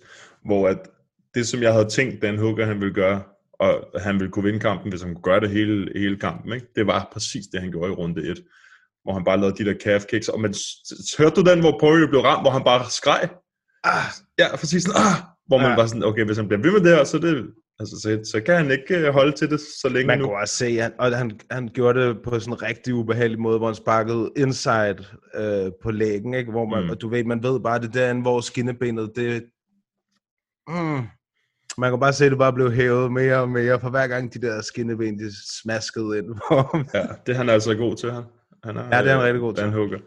hvor 0.45 0.67
at 0.67 0.89
det, 1.33 1.47
som 1.47 1.61
jeg 1.61 1.73
havde 1.73 1.89
tænkt, 1.89 2.21
Dan 2.21 2.37
Hooker, 2.37 2.65
han 2.65 2.79
ville 2.79 2.93
gøre, 2.93 3.23
og 3.59 4.01
han 4.01 4.19
ville 4.19 4.31
kunne 4.31 4.43
vinde 4.43 4.59
kampen, 4.59 4.89
hvis 4.89 5.01
han 5.01 5.13
kunne 5.13 5.23
gøre 5.23 5.39
det 5.39 5.49
hele, 5.49 5.91
hele 5.95 6.17
kampen, 6.17 6.53
ikke? 6.53 6.67
det 6.75 6.87
var 6.87 7.09
præcis 7.13 7.47
det, 7.47 7.61
han 7.61 7.71
gjorde 7.71 7.91
i 7.91 7.95
runde 7.95 8.27
1, 8.31 8.43
hvor 9.03 9.13
han 9.13 9.23
bare 9.23 9.39
lavede 9.39 9.57
de 9.63 9.69
der 9.69 9.75
calf 9.83 10.03
kicks, 10.05 10.27
og 10.29 10.39
man, 10.41 10.53
hørte 11.17 11.35
du 11.41 11.49
den, 11.49 11.59
hvor 11.59 11.77
Poirier 11.79 12.07
blev 12.07 12.21
ramt, 12.21 12.43
hvor 12.43 12.51
han 12.51 12.63
bare 12.63 12.89
skreg? 12.89 13.29
Ah, 13.83 14.03
Ja, 14.39 14.55
præcis 14.55 14.83
sådan, 14.83 15.01
ah! 15.01 15.15
hvor 15.47 15.57
man 15.57 15.67
Ja. 15.69 15.75
var 15.75 15.85
sådan, 15.85 16.03
okay, 16.03 16.25
hvis 16.25 16.37
han 16.37 16.47
bliver 16.47 16.61
ved 16.61 16.71
med 16.71 16.79
det 16.89 16.97
her, 16.97 17.03
så, 17.03 17.17
er 17.17 17.21
det, 17.21 17.45
altså, 17.79 17.95
så, 18.01 18.31
så 18.31 18.41
kan 18.41 18.55
han 18.55 18.71
ikke 18.71 18.97
øh, 18.97 19.13
holde 19.13 19.31
til 19.31 19.49
det 19.49 19.59
så 19.81 19.89
længe 19.89 20.07
man 20.07 20.19
nu. 20.19 20.25
kunne 20.25 20.37
også 20.37 20.55
se, 20.55 20.65
at 20.81 20.91
og 20.99 21.17
han, 21.17 21.39
han 21.51 21.67
gjorde 21.73 21.99
det 22.07 22.17
på 22.23 22.39
sådan 22.39 22.53
en 22.53 22.61
rigtig 22.61 22.93
ubehagelig 22.93 23.39
måde, 23.39 23.57
hvor 23.57 23.67
han 23.67 23.75
sparkede 23.75 24.31
inside 24.37 25.05
øh, 25.35 25.71
på 25.83 25.91
lægen, 25.91 26.33
ikke? 26.33 26.51
hvor 26.51 26.65
man, 26.65 26.83
Mm. 26.83 26.89
og 26.89 27.01
du 27.01 27.09
ved, 27.09 27.23
man 27.23 27.43
ved 27.43 27.59
bare, 27.59 27.79
det 27.79 27.87
er 27.87 27.91
derinde, 27.91 28.21
hvor 28.21 28.41
skinnebenet, 28.41 29.11
det, 29.15 29.43
mm, 30.67 31.01
man 31.77 31.91
kan 31.91 31.99
bare 31.99 32.13
se, 32.13 32.25
at 32.25 32.31
det 32.31 32.39
bare 32.39 32.53
blev 32.53 32.71
hævet 32.71 33.11
mere 33.11 33.37
og 33.41 33.49
mere, 33.49 33.79
for 33.79 33.89
hver 33.89 34.07
gang 34.07 34.33
de 34.33 34.41
der 34.41 34.61
skinneben, 34.61 35.19
de 35.19 35.31
smaskede 35.61 36.17
ind. 36.17 36.25
Ja, 36.93 37.05
det 37.25 37.33
er 37.33 37.37
han 37.37 37.49
altså 37.49 37.75
god 37.75 37.95
til, 37.95 38.11
han. 38.11 38.23
Han 38.63 38.77
er, 38.77 38.83
Ja, 38.95 39.03
det 39.03 39.11
er 39.11 39.11
han 39.11 39.19
øh, 39.19 39.23
rigtig 39.25 39.39
god. 39.39 39.53
Dan 39.53 39.73
Hooker. 39.73 39.99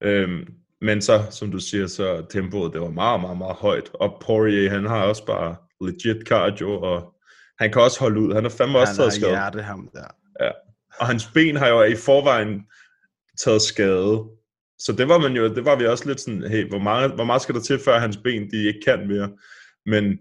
Øhm, 0.00 0.54
men 0.80 1.02
så, 1.02 1.22
som 1.30 1.50
du 1.50 1.58
siger, 1.58 1.86
så 1.86 2.26
tempoet, 2.30 2.72
det 2.72 2.80
var 2.80 2.90
meget, 2.90 3.20
meget, 3.20 3.38
meget 3.38 3.56
højt. 3.56 3.90
Og 3.94 4.22
Poirier, 4.26 4.70
han 4.70 4.86
har 4.86 5.02
også 5.04 5.26
bare 5.26 5.56
legit 5.80 6.26
cardio, 6.28 6.80
og 6.80 7.14
han 7.58 7.72
kan 7.72 7.82
også 7.82 8.00
holde 8.00 8.20
ud. 8.20 8.34
Han 8.34 8.44
har 8.44 8.50
fandme 8.50 8.78
også 8.78 8.92
Han 8.92 8.96
taget 8.96 9.12
skade. 9.12 9.30
hjerte, 9.30 9.62
ham 9.62 9.90
der. 9.92 10.06
Og 11.00 11.06
hans 11.06 11.26
ben 11.34 11.56
har 11.56 11.68
jo 11.68 11.82
i 11.82 11.96
forvejen 11.96 12.62
taget 13.38 13.62
skade. 13.62 14.24
Så 14.78 14.92
det 14.92 15.08
var 15.08 15.18
man 15.18 15.32
jo, 15.32 15.54
det 15.54 15.64
var 15.64 15.76
vi 15.76 15.86
også 15.86 16.08
lidt 16.08 16.20
sådan, 16.20 16.42
hey, 16.42 16.68
hvor 16.68 16.78
meget, 16.78 17.10
hvor 17.14 17.24
meget 17.24 17.42
skal 17.42 17.54
der 17.54 17.60
til, 17.60 17.78
før 17.84 17.98
hans 17.98 18.16
ben, 18.16 18.50
de 18.50 18.66
ikke 18.66 18.80
kan 18.86 19.08
mere? 19.08 19.30
Men 19.86 20.18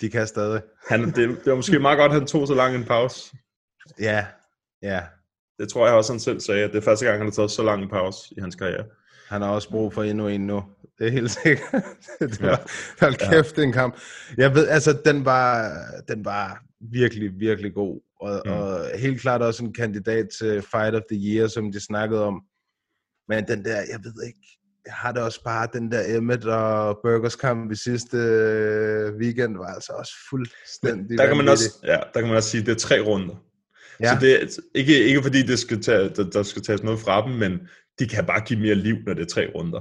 De 0.00 0.10
kan 0.10 0.26
stadig. 0.26 0.62
han, 0.88 1.04
det, 1.06 1.16
det 1.16 1.46
var 1.46 1.54
måske 1.54 1.78
meget 1.78 1.98
godt, 1.98 2.12
at 2.12 2.18
han 2.18 2.26
tog 2.26 2.46
så 2.46 2.54
lang 2.54 2.74
en 2.76 2.84
pause. 2.84 3.36
Ja, 4.00 4.26
ja. 4.82 5.02
Det 5.58 5.68
tror 5.68 5.86
jeg 5.86 5.94
også, 5.96 6.12
han 6.12 6.20
selv 6.20 6.40
sagde, 6.40 6.64
at 6.64 6.70
det 6.72 6.78
er 6.78 6.82
første 6.82 7.06
gang, 7.06 7.18
han 7.18 7.26
har 7.26 7.32
taget 7.32 7.50
så 7.50 7.62
lang 7.62 7.82
en 7.82 7.88
pause 7.88 8.34
i 8.36 8.40
hans 8.40 8.54
karriere. 8.54 8.84
Han 9.28 9.42
har 9.42 9.48
også 9.48 9.70
brug 9.70 9.92
for 9.94 10.02
endnu 10.02 10.28
en 10.28 10.46
nu. 10.46 10.62
Det 10.98 11.06
er 11.06 11.10
helt 11.10 11.30
sikkert. 11.30 11.84
det 12.20 12.40
Ja. 12.40 12.46
var, 12.46 12.70
hold 13.00 13.30
kæft, 13.32 13.58
ja. 13.58 13.62
en 13.62 13.72
kamp. 13.72 13.96
Jeg 14.36 14.54
ved, 14.54 14.68
altså, 14.68 14.98
den 15.04 15.24
var, 15.24 15.72
den 16.08 16.24
var 16.24 16.62
virkelig, 16.80 17.30
virkelig 17.38 17.74
god. 17.74 18.00
Og, 18.20 18.42
Mm. 18.46 18.52
og 18.52 18.84
helt 18.98 19.20
klart 19.20 19.42
også 19.42 19.64
en 19.64 19.72
kandidat 19.72 20.26
til 20.38 20.62
Fight 20.62 20.94
of 20.94 21.02
the 21.12 21.20
Year, 21.20 21.46
som 21.48 21.72
de 21.72 21.80
snakkede 21.80 22.24
om. 22.24 22.42
Men 23.28 23.48
den 23.48 23.64
der, 23.64 23.76
jeg 23.76 24.00
ved 24.04 24.26
ikke, 24.26 24.38
jeg 24.86 24.94
har 24.94 25.12
det 25.12 25.22
også 25.22 25.42
bare, 25.44 25.68
den 25.72 25.92
der 25.92 26.16
Emmett 26.16 26.44
og 26.44 26.98
Burgers 27.04 27.36
kamp 27.36 27.72
i 27.72 27.76
sidste 27.76 28.16
øh, 28.16 29.14
weekend, 29.16 29.56
var 29.56 29.66
altså 29.66 29.92
også 29.92 30.12
fuldstændig 30.30 31.18
Der 31.18 31.26
kan 31.26 31.36
man 31.36 31.48
også, 31.48 31.78
ja, 31.84 31.96
der 32.14 32.20
kan 32.20 32.28
man 32.28 32.36
også 32.36 32.48
sige, 32.50 32.60
at 32.60 32.66
det 32.66 32.72
er 32.74 32.78
tre 32.78 33.00
runder. 33.00 33.34
Ja. 34.00 34.14
Så 34.14 34.20
det 34.20 34.42
er 34.42 34.60
ikke, 34.74 35.04
ikke 35.04 35.22
fordi, 35.22 35.42
det 35.42 35.58
skal 35.58 35.82
tage, 35.82 36.08
der, 36.08 36.30
der 36.30 36.42
skal 36.42 36.62
tages 36.62 36.82
noget 36.82 37.00
fra 37.00 37.26
dem, 37.26 37.32
men 37.32 37.60
de 37.98 38.08
kan 38.08 38.26
bare 38.26 38.40
give 38.40 38.60
mere 38.60 38.74
liv, 38.74 38.96
når 39.06 39.14
det 39.14 39.22
er 39.22 39.26
tre 39.26 39.50
runder. 39.54 39.80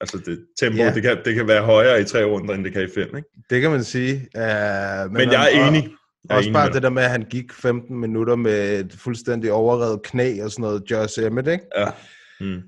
Altså 0.00 0.18
det 0.18 0.46
tempo, 0.60 0.78
ja. 0.78 0.94
Det, 0.94 1.02
kan, 1.02 1.18
det 1.24 1.34
kan 1.34 1.48
være 1.48 1.62
højere 1.62 2.00
i 2.00 2.04
tre 2.04 2.24
runder, 2.24 2.54
end 2.54 2.64
det 2.64 2.72
kan 2.72 2.82
i 2.82 2.88
fem, 2.94 3.16
ikke? 3.16 3.28
Det 3.50 3.60
kan 3.60 3.70
man 3.70 3.84
sige. 3.84 4.14
Uh, 4.14 4.42
men, 4.42 5.12
Men 5.12 5.32
jeg 5.32 5.52
er 5.52 5.68
enig. 5.68 5.82
Jeg 5.82 6.34
er 6.34 6.36
Også 6.36 6.48
enig 6.48 6.54
bare 6.54 6.72
det 6.72 6.82
der 6.82 6.90
med, 6.90 7.02
at 7.02 7.10
han 7.10 7.22
gik 7.22 7.52
15 7.52 7.98
minutter 7.98 8.36
med 8.36 8.80
et 8.80 8.92
fuldstændig 8.98 9.52
overrevet 9.52 10.02
knæ 10.02 10.42
og 10.42 10.50
sådan 10.50 10.62
noget, 10.62 10.82
Josh 10.90 11.20
Emmett, 11.22 11.48
ikke? 11.48 11.64
Ja. 11.76 11.88
Mm. 12.40 12.62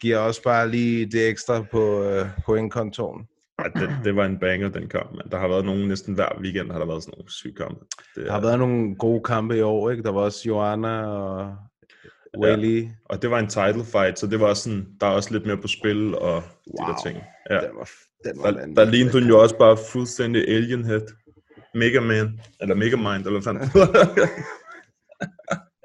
Giver 0.00 0.18
også 0.18 0.42
bare 0.42 0.70
lige 0.70 1.06
det 1.06 1.28
ekstra 1.28 1.62
på 1.70 2.04
øh, 2.04 2.26
pointkontoren. 2.46 3.26
Ja, 3.64 3.80
det, 3.80 3.90
det 4.04 4.16
var 4.16 4.24
en 4.24 4.38
banger, 4.38 4.68
den 4.68 4.88
kamp. 4.88 5.10
Men 5.10 5.22
der 5.30 5.38
har 5.38 5.48
været 5.48 5.64
nogen 5.64 5.88
næsten 5.88 6.14
hver 6.14 6.38
weekend, 6.40 6.72
har 6.72 6.78
der 6.78 6.86
været 6.86 7.02
sådan 7.02 7.14
nogle 7.18 7.32
syge 7.32 7.54
kampe. 7.54 7.84
Det, 8.14 8.26
Der 8.26 8.32
har 8.32 8.40
været 8.40 8.58
nogle 8.58 8.96
gode 8.96 9.22
kampe 9.22 9.58
i 9.58 9.60
år, 9.60 9.90
ikke? 9.90 10.02
Der 10.02 10.12
var 10.12 10.20
også 10.20 10.42
Joanna 10.46 11.06
og 11.06 11.56
Whaley. 12.38 12.88
Og 13.04 13.22
det 13.22 13.30
var 13.30 13.38
en 13.38 13.48
title 13.48 13.84
fight, 13.84 14.18
så 14.18 14.26
det 14.26 14.40
var 14.40 14.54
sådan, 14.54 14.86
der 15.00 15.06
er 15.06 15.10
også 15.10 15.32
lidt 15.32 15.46
mere 15.46 15.56
på 15.56 15.68
spil 15.68 16.14
og 16.14 16.32
wow. 16.32 16.86
de 16.86 16.92
der 16.92 16.98
ting. 17.06 17.18
Ja. 17.50 17.54
Den 17.54 17.70
var, 17.74 17.90
den 18.24 18.42
var 18.42 18.50
Der, 18.50 18.66
der 18.74 18.84
lignede 18.84 19.20
hun 19.20 19.28
jo 19.28 19.42
også 19.42 19.58
bare 19.58 19.76
fuldstændig 19.92 20.48
alien 20.48 20.84
head. 20.84 21.02
Mega 21.74 22.00
Man, 22.00 22.40
eller 22.60 22.74
Mega 22.74 22.96
Mind, 22.96 23.26
eller 23.26 23.30
hvad 23.30 23.42
fanden. 23.42 23.70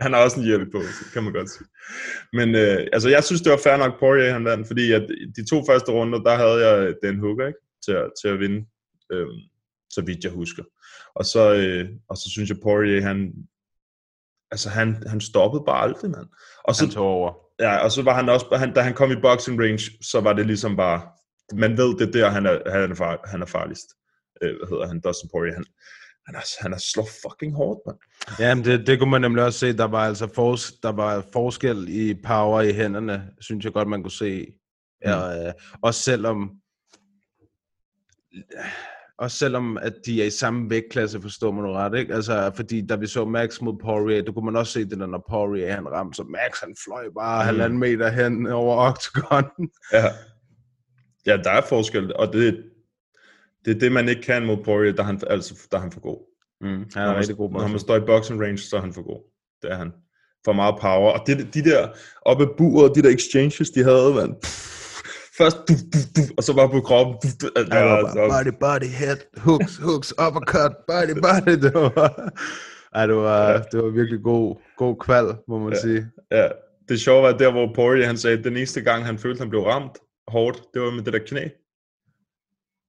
han 0.03 0.13
har 0.13 0.23
også 0.23 0.39
en 0.39 0.45
hjælp 0.45 0.71
på, 0.71 0.81
så 0.81 1.05
kan 1.13 1.23
man 1.23 1.33
godt 1.33 1.49
sige. 1.49 1.67
Men 2.33 2.55
øh, 2.55 2.87
altså, 2.93 3.09
jeg 3.09 3.23
synes, 3.23 3.41
det 3.41 3.51
var 3.51 3.59
fair 3.63 3.77
nok 3.77 3.99
Poirier, 3.99 4.33
han 4.33 4.45
vandt, 4.45 4.67
fordi 4.67 4.91
at 4.91 5.07
de 5.35 5.49
to 5.49 5.63
første 5.69 5.91
runder, 5.91 6.19
der 6.19 6.35
havde 6.35 6.67
jeg 6.67 6.93
den 7.03 7.19
hooker, 7.19 7.47
ikke? 7.47 7.59
Til, 7.85 7.91
at, 7.91 8.11
til 8.21 8.27
at 8.27 8.39
vinde, 8.39 8.65
øh, 9.11 9.27
så 9.89 10.01
vidt 10.05 10.23
jeg 10.23 10.31
husker. 10.31 10.63
Og 11.15 11.25
så, 11.25 11.53
øh, 11.53 11.89
og 12.09 12.17
så 12.17 12.29
synes 12.29 12.49
jeg, 12.49 12.57
Poirier, 12.63 13.01
han, 13.01 13.33
altså 14.51 14.69
han, 14.69 15.03
han 15.07 15.21
stoppede 15.21 15.63
bare 15.65 15.81
aldrig, 15.81 16.11
mand. 16.11 16.27
Og 16.63 16.75
så, 16.75 16.85
Han 16.85 16.91
tog 16.91 17.07
over. 17.07 17.33
Ja, 17.59 17.77
og 17.77 17.91
så 17.91 18.01
var 18.01 18.15
han 18.15 18.29
også, 18.29 18.45
han, 18.55 18.73
da 18.73 18.81
han 18.81 18.93
kom 18.93 19.11
i 19.11 19.21
boxing 19.21 19.61
range, 19.61 19.91
så 20.01 20.21
var 20.21 20.33
det 20.33 20.45
ligesom 20.45 20.75
bare, 20.75 21.01
man 21.53 21.77
ved, 21.77 21.97
det 21.97 22.07
er 22.07 22.11
der, 22.11 22.29
han 22.29 22.45
er, 22.45 22.71
han 22.71 22.91
er, 22.91 22.95
far, 22.95 23.19
han 23.25 23.41
er 23.41 23.45
farligst. 23.45 23.87
Øh, 24.41 24.55
hvad 24.57 24.67
hedder 24.69 24.87
han? 24.87 25.01
Dustin 25.01 25.29
Poirier. 25.33 25.53
Han, 25.53 25.65
han, 26.25 26.35
er, 26.35 26.61
han 26.61 26.73
er 26.73 26.77
slår 26.77 27.07
fucking 27.23 27.55
hårdt, 27.55 27.79
mand. 27.85 27.97
Ja, 28.39 28.55
men 28.55 28.65
det, 28.65 28.87
det 28.87 28.99
kunne 28.99 29.11
man 29.11 29.21
nemlig 29.21 29.43
også 29.43 29.59
se. 29.59 29.77
Der 29.77 29.87
var 29.87 30.05
altså 30.07 30.27
fors, 30.35 30.71
der 30.71 30.91
var 30.91 31.25
forskel 31.33 31.87
i 31.89 32.13
power 32.13 32.61
i 32.61 32.73
hænderne, 32.73 33.31
synes 33.41 33.65
jeg 33.65 33.73
godt, 33.73 33.87
man 33.87 34.03
kunne 34.03 34.11
se. 34.11 34.45
Ja, 35.05 35.47
øh, 35.47 35.53
også 35.81 36.01
selvom 36.01 36.51
også 39.17 39.37
selvom 39.37 39.77
at 39.77 39.93
de 40.05 40.21
er 40.21 40.25
i 40.25 40.29
samme 40.29 40.69
vægtklasse, 40.69 41.21
forstår 41.21 41.51
man 41.51 41.63
nu 41.63 41.71
ret, 41.71 41.99
ikke? 41.99 42.13
Altså, 42.13 42.51
fordi 42.55 42.85
da 42.85 42.95
vi 42.95 43.07
så 43.07 43.25
Max 43.25 43.61
mod 43.61 43.77
Poirier, 43.81 44.21
du 44.21 44.33
kunne 44.33 44.45
man 44.45 44.55
også 44.55 44.73
se 44.73 44.85
det, 44.85 44.99
der, 44.99 45.07
når 45.07 45.25
Poirier 45.29 45.75
han 45.75 45.91
ramte, 45.91 46.15
så 46.15 46.23
Max 46.23 46.59
han 46.63 46.75
fløj 46.85 47.09
bare 47.19 47.43
mm. 47.43 47.45
halvanden 47.45 47.79
meter 47.79 48.09
hen 48.09 48.47
over 48.47 48.77
octagon. 48.77 49.69
Ja. 49.93 50.05
ja, 51.25 51.37
der 51.37 51.51
er 51.51 51.61
forskel, 51.69 52.15
og 52.15 52.33
det, 52.33 52.63
det 53.65 53.75
er 53.75 53.79
det, 53.79 53.91
man 53.91 54.09
ikke 54.09 54.21
kan 54.21 54.45
mod 54.45 54.63
Poirier, 54.63 54.93
der 54.93 55.03
er 55.03 55.07
han, 55.07 55.21
altså, 55.27 55.67
der 55.71 55.77
er 55.77 55.81
han 55.81 55.91
for 55.91 55.99
god. 55.99 56.35
Mm, 56.61 56.67
han 56.67 56.85
Når 56.95 57.01
er 57.01 57.07
man, 57.07 57.17
rigtig 57.17 57.37
god 57.37 57.51
når 57.51 57.67
man 57.67 57.79
står 57.79 57.95
i 57.95 57.99
boxing 57.99 58.41
range, 58.41 58.57
så 58.57 58.77
er 58.77 58.81
han 58.81 58.93
for 58.93 59.03
god. 59.03 59.31
Det 59.61 59.71
er 59.71 59.75
han. 59.75 59.91
For 60.45 60.53
meget 60.53 60.75
power. 60.81 61.11
Og 61.11 61.27
det, 61.27 61.53
de 61.53 61.63
der 61.63 61.87
oppe 62.21 62.47
buret, 62.57 62.95
de 62.95 63.01
der 63.01 63.09
exchanges, 63.09 63.69
de 63.69 63.83
havde, 63.83 64.13
man. 64.13 64.35
Først, 65.37 65.57
du, 65.67 65.73
du, 65.93 65.99
du, 66.15 66.21
og 66.37 66.43
så 66.43 66.55
bare 66.55 66.69
på 66.69 66.81
kroppen. 66.81 67.15
Du, 67.23 67.27
du, 67.41 67.61
det 67.63 67.69
var 67.69 67.83
var, 67.83 68.01
bare, 68.01 68.11
så, 68.13 68.43
body, 68.43 68.53
body, 68.59 68.89
head, 69.01 69.17
hooks, 69.37 69.77
hooks, 69.77 70.13
uppercut, 70.27 70.71
body, 70.87 71.15
body. 71.27 71.53
Det 71.63 71.73
var, 71.73 72.31
ej, 72.93 73.05
det 73.05 73.15
var, 73.15 73.49
Ja. 73.51 73.57
det 73.71 73.83
var 73.83 73.89
virkelig 73.89 74.21
god, 74.23 74.55
god 74.77 74.95
kval, 74.99 75.25
må 75.47 75.59
man 75.59 75.73
Ja. 75.73 75.79
sige. 75.81 76.07
ja, 76.31 76.47
det 76.89 77.01
sjove 77.01 77.23
var 77.23 77.31
der, 77.37 77.51
hvor 77.51 77.71
Poirier, 77.75 78.05
han 78.07 78.17
sagde, 78.17 78.37
at 78.37 78.43
den 78.43 78.57
eneste 78.57 78.81
gang, 78.81 79.05
han 79.05 79.17
følte, 79.17 79.39
han 79.39 79.49
blev 79.49 79.61
ramt 79.61 79.97
hårdt, 80.27 80.61
det 80.73 80.81
var 80.81 80.91
med 80.91 81.03
det 81.03 81.13
der 81.13 81.19
knæ. 81.19 81.47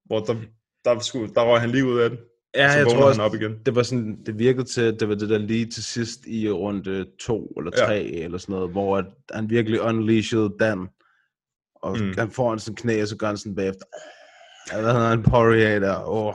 Hvor 0.05 0.21
der, 0.21 0.35
der, 0.85 0.99
skulle, 1.01 1.35
der 1.35 1.41
røg 1.45 1.61
han 1.61 1.71
lige 1.71 1.85
ud 1.87 1.99
af 1.99 2.11
den. 2.11 2.19
Ja, 2.55 2.73
så 2.73 2.79
jeg 2.79 2.87
tror 2.87 2.95
han 2.97 3.03
også, 3.09 3.23
op 3.23 3.35
igen. 3.35 3.53
det 3.67 3.75
var 3.75 3.83
sådan, 3.83 4.19
det 4.27 4.39
virkede 4.39 4.65
til, 4.65 4.81
at 4.81 5.01
det 5.01 5.09
var 5.09 5.15
det 5.15 5.29
der 5.29 5.39
lige 5.39 5.67
til 5.67 5.85
sidst 5.85 6.27
i 6.27 6.51
runde 6.51 7.07
to 7.21 7.47
eller 7.59 7.71
Ja. 7.79 7.85
tre 7.85 8.03
eller 8.05 8.39
sådan 8.39 8.53
noget, 8.55 8.71
hvor 8.71 8.97
at 8.99 9.05
han 9.31 9.51
virkelig 9.51 9.81
unleashede 9.81 10.53
Dan, 10.61 10.87
og 11.87 11.99
Mm. 11.99 12.15
han 12.19 12.31
får 12.31 12.51
han 12.51 12.59
sådan 12.59 12.75
knæ, 12.77 13.03
og 13.03 13.09
så 13.09 13.17
gør 13.17 13.27
han 13.27 13.37
sådan 13.37 13.55
bagefter, 13.55 13.85
ja, 14.73 14.81
hvad 14.81 14.93
hedder 14.93 15.09
han, 15.09 15.23
Poirier 15.23 15.79
der, 15.79 15.97
oh. 16.07 16.35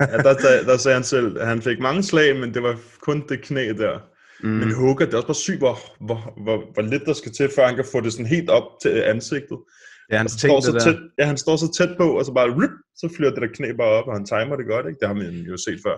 Ja, 0.00 0.16
der, 0.26 0.34
der, 0.34 0.64
der 0.64 0.76
sagde 0.76 0.94
han 0.94 1.04
selv, 1.04 1.40
at 1.40 1.46
han 1.46 1.62
fik 1.62 1.78
mange 1.80 2.02
slag, 2.02 2.36
men 2.36 2.54
det 2.54 2.62
var 2.62 2.76
kun 3.00 3.24
det 3.28 3.42
knæ 3.42 3.72
der. 3.72 3.98
Mm. 4.42 4.48
Men 4.48 4.74
Hooker, 4.74 5.04
det 5.04 5.14
er 5.14 5.16
også 5.16 5.26
bare 5.26 5.34
sygt, 5.34 5.58
hvor, 5.58 5.78
hvor, 6.06 6.20
hvor, 6.44 6.72
hvor 6.74 6.82
lidt 6.82 7.02
der 7.06 7.12
skal 7.12 7.32
til, 7.32 7.50
før 7.56 7.66
han 7.66 7.76
kan 7.76 7.84
få 7.92 8.00
det 8.00 8.12
sådan 8.12 8.26
helt 8.26 8.50
op 8.50 8.62
til 8.82 8.88
ansigtet. 9.14 9.58
ja, 10.10 10.16
han 10.16 10.24
Han 10.24 10.28
står, 10.28 10.60
så 10.60 10.72
det 10.72 10.82
tæt, 10.82 10.94
der, 10.94 11.00
ja, 11.18 11.24
han 11.26 11.36
står 11.36 11.56
så 11.56 11.72
tæt 11.78 11.96
på, 11.96 12.18
og 12.18 12.24
så 12.24 12.32
bare 12.32 12.48
rip, 12.60 12.70
så 12.96 13.08
flyver 13.16 13.30
det 13.30 13.42
der 13.42 13.48
knæ 13.54 13.72
bare 13.72 13.88
op, 13.98 14.06
og 14.08 14.14
han 14.14 14.26
timer 14.26 14.56
det 14.56 14.66
godt, 14.66 14.86
ikke? 14.86 14.98
Det 15.00 15.08
har 15.08 15.14
man 15.14 15.26
jo 15.52 15.56
set 15.56 15.80
før. 15.86 15.96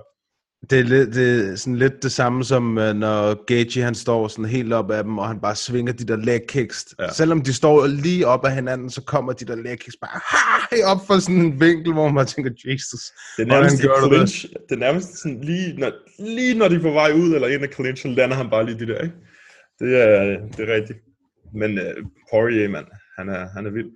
Det 0.71 0.79
er, 0.79 0.83
lidt, 0.83 1.15
det 1.15 1.51
er 1.51 1.57
sådan 1.57 1.77
lidt 1.77 2.03
det 2.03 2.13
samme 2.13 2.45
som, 2.45 2.79
øh, 2.79 2.95
når 2.95 3.45
Gaethje 3.45 3.83
han 3.83 3.95
står 3.95 4.29
sådan 4.29 4.45
helt 4.45 4.73
op 4.73 4.91
af 4.91 5.05
dem, 5.05 5.19
og 5.19 5.29
han 5.29 5.41
bare 5.41 5.57
svinger 5.57 5.93
de 5.93 6.05
der 6.05 6.17
leg 6.17 6.41
kicks. 6.49 6.87
Ja. 6.99 7.13
Selvom 7.13 7.43
de 7.43 7.55
står 7.55 7.87
lige 7.87 8.27
op 8.27 8.45
af 8.45 8.55
hinanden, 8.55 8.91
så 8.91 9.03
kommer 9.03 9.33
de 9.33 9.45
der 9.45 9.57
leg 9.57 9.79
kicks 9.79 9.97
bare 10.01 10.21
ha, 10.31 10.93
op 10.93 11.07
for 11.07 11.19
sådan 11.19 11.41
en 11.41 11.61
vinkel, 11.61 11.93
hvor 11.93 12.09
man 12.09 12.27
tænker, 12.27 12.51
Jesus. 12.67 13.01
Det 13.37 13.43
er 13.43 13.47
Hvordan 13.47 13.63
nærmest 13.63 13.83
gør 13.83 13.89
i 13.89 14.01
du 14.01 14.21
det? 14.21 14.29
clinch. 14.31 14.47
Det 14.69 14.75
er 14.75 14.81
nærmest 14.81 15.23
sådan 15.23 15.41
lige 15.41 15.77
når, 15.81 15.93
lige 16.19 16.55
når 16.55 16.69
de 16.69 16.75
er 16.75 16.81
på 16.83 16.91
vej 16.91 17.13
ud, 17.13 17.35
eller 17.35 17.49
ind 17.49 17.63
af 17.63 17.69
clinch, 17.75 18.03
så 18.03 18.09
lander 18.09 18.37
han 18.37 18.51
bare 18.51 18.67
lige 18.67 18.79
de 18.79 18.87
der, 18.87 18.99
ikke? 18.99 19.15
Det 19.79 20.03
er, 20.03 20.37
det 20.57 20.69
er 20.69 20.75
rigtigt. 20.75 20.99
Men 21.55 21.79
uh, 21.79 21.85
Poirier, 22.33 22.69
mand, 22.69 22.87
han 23.19 23.29
er, 23.29 23.49
han 23.55 23.67
er 23.67 23.71
vild. 23.71 23.91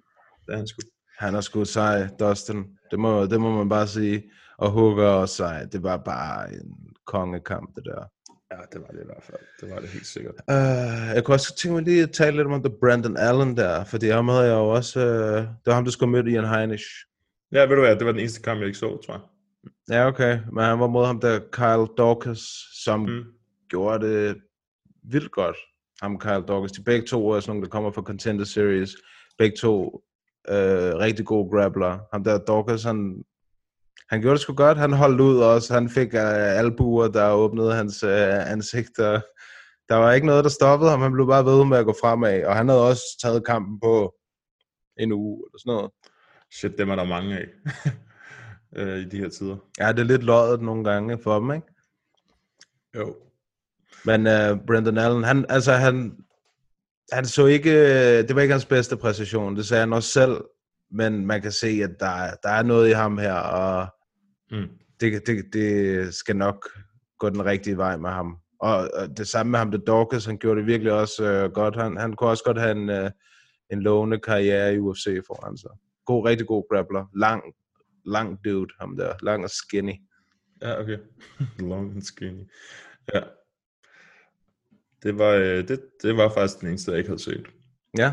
Det 0.46 0.53
er 0.53 0.57
han 0.57 0.66
sgu. 0.66 0.81
Han 1.18 1.35
er 1.35 1.40
sgu 1.40 1.64
sej, 1.64 2.09
Dustin. 2.20 2.64
Det 2.90 2.98
må, 2.98 3.27
det 3.27 3.40
må 3.40 3.57
man 3.59 3.68
bare 3.68 3.87
sige. 3.87 4.22
Og 4.59 4.71
Hooker 4.71 5.05
er 5.05 5.09
også 5.09 5.35
sej. 5.35 5.64
Det 5.64 5.83
var 5.83 5.97
bare 5.97 6.53
en 6.55 6.77
kongekamp, 7.07 7.77
det 7.77 7.85
der. 7.85 8.05
Ja, 8.53 8.57
det 8.73 8.81
var 8.81 8.87
det 8.87 9.01
i 9.03 9.07
hvert 9.07 9.23
fald. 9.23 9.38
Det 9.61 9.71
var 9.75 9.81
det 9.81 9.88
helt 9.88 10.07
sikkert. 10.07 10.35
Uh, 10.49 11.14
jeg 11.14 11.23
kunne 11.25 11.35
også 11.35 11.57
tænke 11.57 11.75
mig 11.75 11.83
lige 11.83 12.03
at 12.03 12.11
tale 12.11 12.37
lidt 12.37 12.47
om 12.49 12.62
det 12.62 12.73
Brandon 12.81 13.17
Allen 13.17 13.57
der, 13.57 13.85
fordi 13.85 14.09
ham 14.09 14.29
havde 14.29 14.45
jeg 14.45 14.55
jo 14.55 14.69
også... 14.69 15.01
Uh, 15.01 15.37
det 15.43 15.67
var 15.67 15.75
ham, 15.75 15.85
der 15.85 15.90
skulle 15.90 16.12
møde 16.12 16.31
Ian 16.31 16.49
Heinisch. 16.49 16.87
Ja, 17.53 17.61
ved 17.61 17.77
du 17.77 17.81
hvad, 17.83 17.97
det 17.97 18.07
var 18.07 18.12
den 18.12 18.21
eneste 18.21 18.43
kamp, 18.43 18.59
jeg 18.59 18.67
ikke 18.67 18.79
så, 18.79 19.03
tror 19.07 19.14
jeg. 19.14 19.21
Ja, 19.97 20.07
okay. 20.07 20.38
Men 20.53 20.64
han 20.64 20.81
var 20.81 20.87
mod 20.87 21.07
ham 21.07 21.21
der, 21.21 21.40
Kyle 21.53 21.95
Dawkins, 21.99 22.43
som 22.85 23.01
Mm. 23.01 23.23
gjorde 23.69 24.07
det 24.07 24.37
vildt 25.11 25.31
godt. 25.33 25.57
Ham 26.03 26.14
og 26.14 26.21
Kyle 26.21 26.45
Dawkins. 26.49 26.73
De 26.73 26.83
begge 26.85 27.07
to 27.07 27.29
er 27.31 27.40
sådan 27.40 27.51
nogle, 27.51 27.64
der 27.64 27.71
kommer 27.71 27.90
fra 27.90 28.03
Contender 28.03 28.45
Series. 28.45 28.90
Begge 29.38 29.57
to 29.57 30.03
øh, 30.49 30.95
rigtig 30.97 31.27
gode 31.27 31.51
grappler. 31.51 31.99
Ham 32.12 32.25
der 32.25 32.38
Dawkins, 32.38 32.85
han, 32.85 33.25
han 34.11 34.21
gjorde 34.21 34.33
det 34.33 34.40
sgu 34.40 34.55
godt. 34.55 34.79
Han 34.79 34.93
holdt 34.93 35.21
ud 35.21 35.38
også. 35.38 35.75
Han 35.75 35.88
fik 35.88 36.14
øh, 36.14 36.59
albuer, 36.59 37.09
der 37.09 37.31
åbnede 37.31 37.75
hans 37.75 38.03
øh, 38.03 38.51
ansigt. 38.51 38.99
Og 38.99 39.23
der 39.88 39.95
var 39.95 40.12
ikke 40.12 40.27
noget, 40.27 40.45
der 40.45 40.51
stoppede 40.51 40.90
ham. 40.90 41.01
Han 41.01 41.12
blev 41.12 41.27
bare 41.27 41.45
ved 41.45 41.64
med 41.64 41.79
at 41.79 41.85
gå 41.85 41.95
fremad. 42.01 42.45
Og 42.45 42.57
han 42.57 42.69
havde 42.69 42.88
også 42.88 43.03
taget 43.23 43.47
kampen 43.47 43.81
på 43.81 44.14
en 44.99 45.12
uge 45.12 45.45
eller 45.47 45.59
sådan 45.59 45.77
noget. 45.77 45.90
Shit, 46.53 46.79
dem 46.79 46.90
er 46.90 46.97
der 46.97 47.05
mange 47.05 47.38
af 47.38 47.47
øh, 48.77 48.99
i 48.99 49.05
de 49.05 49.19
her 49.19 49.29
tider. 49.29 49.57
Ja, 49.81 49.93
det 49.93 49.99
er 49.99 50.05
lidt 50.05 50.23
løjet 50.23 50.62
nogle 50.62 50.85
gange 50.85 51.19
for 51.23 51.38
dem, 51.38 51.53
ikke? 51.53 51.67
Jo. 52.97 53.17
Men 54.05 54.21
uh, 54.21 54.67
Brendan 54.67 54.99
Allen, 54.99 55.25
han, 55.25 55.47
altså 55.49 55.73
han, 55.73 56.17
han 57.12 57.27
så 57.27 57.47
ikke, 57.47 57.71
øh, 57.71 58.29
det 58.29 58.37
var 58.37 58.43
ikke 58.43 58.55
hans 58.55 58.67
bedste 58.67 58.97
præstation, 58.97 59.57
det 59.57 59.67
sagde 59.67 59.81
han 59.81 59.93
også 59.93 60.09
selv, 60.09 60.40
men 60.95 61.27
man 61.27 61.43
kan 61.43 61.53
se, 61.53 61.67
at 61.83 61.91
der, 62.01 62.07
er- 62.07 62.35
der 62.43 62.49
er 62.49 62.63
noget 62.63 62.89
i 62.89 62.93
ham 62.93 63.19
her, 63.19 63.35
og 63.35 63.87
Mm. 64.51 64.69
det, 65.01 65.27
det, 65.27 65.45
det 65.53 66.15
skal 66.15 66.37
nok 66.37 66.69
gå 67.19 67.29
den 67.31 67.45
rigtige 67.45 67.77
vej 67.77 67.97
med 67.97 68.11
ham. 68.11 68.37
Og, 68.61 68.77
og 68.95 69.17
det 69.17 69.29
samme 69.29 69.51
med 69.51 69.59
ham, 69.59 69.71
det 69.71 69.87
Dawkins, 69.87 70.25
han 70.25 70.39
gjorde 70.39 70.61
det 70.61 70.67
virkelig 70.67 70.93
også 70.93 71.25
øh, 71.25 71.51
godt. 71.53 71.77
Han, 71.77 71.97
han 71.97 72.13
kunne 72.13 72.31
også 72.31 72.45
godt 72.45 72.61
have 72.61 72.71
en, 72.73 72.89
øh, 72.91 73.11
en 73.73 73.83
lovende 73.83 74.19
karriere 74.19 74.75
i 74.75 74.79
UFC 74.79 75.05
foran 75.27 75.57
sig. 75.59 75.71
God, 76.07 76.27
rigtig 76.27 76.47
god 76.47 76.65
grappler. 76.71 77.05
Lang, 77.17 77.43
lang 78.07 78.45
dude, 78.45 78.75
ham 78.81 78.97
der. 78.97 79.13
Lang 79.23 79.45
og 79.45 79.51
skinny. 79.51 79.93
Ja, 80.63 80.81
okay. 80.81 80.99
Long 81.71 81.93
and 81.95 82.03
skinny. 82.03 82.51
Ja. 83.15 83.21
Det 85.03 85.19
var, 85.19 85.31
øh, 85.35 85.69
det, 85.69 85.81
det 86.03 86.17
var 86.17 86.31
faktisk 86.35 86.61
den 86.61 86.69
eneste, 86.69 86.91
jeg 86.91 86.99
ikke 86.99 87.11
havde 87.11 87.23
set. 87.23 87.47
Ja, 87.99 88.13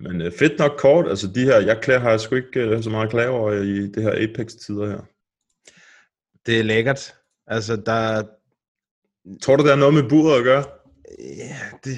Men 0.00 0.20
øh, 0.20 0.32
fedt 0.38 0.58
nok 0.58 0.72
kort, 0.78 1.08
altså 1.08 1.26
de 1.34 1.44
her, 1.44 1.60
jeg 1.60 1.80
klæder, 1.82 2.00
har 2.00 2.10
jeg 2.10 2.20
sgu 2.20 2.34
ikke 2.34 2.60
øh, 2.60 2.82
så 2.82 2.90
meget 2.90 3.10
klage 3.10 3.28
over 3.28 3.52
i 3.52 3.86
det 3.86 4.02
her 4.02 4.12
Apex-tider 4.12 4.86
her. 4.86 5.00
det 6.46 6.58
er 6.58 6.62
lækkert. 6.62 7.14
Altså, 7.46 7.76
der, 7.76 8.22
Tror 9.42 9.56
du, 9.56 9.64
der 9.64 9.72
er 9.72 9.76
noget 9.76 9.94
med 9.94 10.08
buret 10.08 10.38
at 10.38 10.44
gøre? 10.44 10.64
Ja, 11.18 11.56
det, 11.84 11.96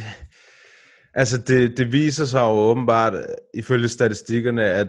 altså 1.14 1.38
det, 1.38 1.78
det 1.78 1.92
viser 1.92 2.24
sig 2.24 2.40
jo 2.40 2.50
åbenbart, 2.50 3.14
øh, 3.14 3.24
ifølge 3.54 3.88
statistikkerne, 3.88 4.64
at 4.64 4.88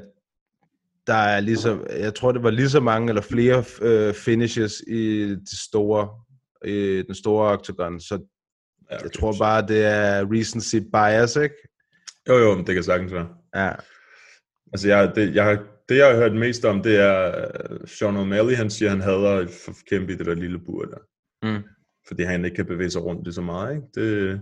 der 1.08 1.14
er 1.14 1.40
lige 1.40 1.58
så, 1.58 1.80
jeg 1.90 2.16
tror 2.16 2.32
det 2.32 2.44
var 2.44 2.50
lige 2.50 2.70
så 2.70 2.80
mange 2.80 3.10
eller 3.10 3.22
flere 3.22 3.64
øh, 3.82 4.14
finishes 4.14 4.84
i 4.88 5.30
det 5.30 5.60
store, 5.64 6.10
i 6.66 7.04
den 7.08 7.16
store 7.16 7.52
octagon, 7.52 8.00
så 8.00 8.20
Ja, 8.92 8.98
jeg 9.04 9.12
tror 9.12 9.36
bare, 9.40 9.68
det 9.68 9.86
er 9.86 10.32
recency 10.32 10.76
bias, 10.76 11.36
ikke? 11.36 11.56
Jo, 12.30 12.38
jo, 12.38 12.56
men 12.56 12.68
det 12.68 12.76
kan 12.76 12.84
sagtens 12.84 13.14
være. 13.14 13.28
Ja, 13.56 13.72
Altså, 14.74 14.88
jeg, 14.88 15.12
det, 15.16 15.36
jeg, 15.36 15.60
det, 15.90 15.98
jeg 15.98 16.08
har 16.08 16.16
hørt 16.16 16.36
mest 16.36 16.66
om, 16.66 16.84
det 16.84 17.00
er 17.00 17.46
uh, 17.72 17.88
Sean 17.88 18.18
O'Malley, 18.18 18.56
han 18.56 18.70
siger, 18.70 18.90
han 18.90 19.02
hader 19.02 19.48
kæmpe 19.90 20.14
i 20.14 20.16
det 20.16 20.26
der 20.26 20.34
lille 20.34 20.60
bur 20.60 20.86
der. 20.86 20.98
Mm. 21.44 21.64
Fordi 22.08 22.24
han 22.24 22.46
ikke 22.46 22.56
kan 22.56 22.66
bevæge 22.66 22.90
sig 22.90 23.04
rundt 23.04 23.24
lige 23.24 23.34
så 23.34 23.42
meget, 23.42 23.76
ikke? 23.76 23.88
Det, 23.96 24.42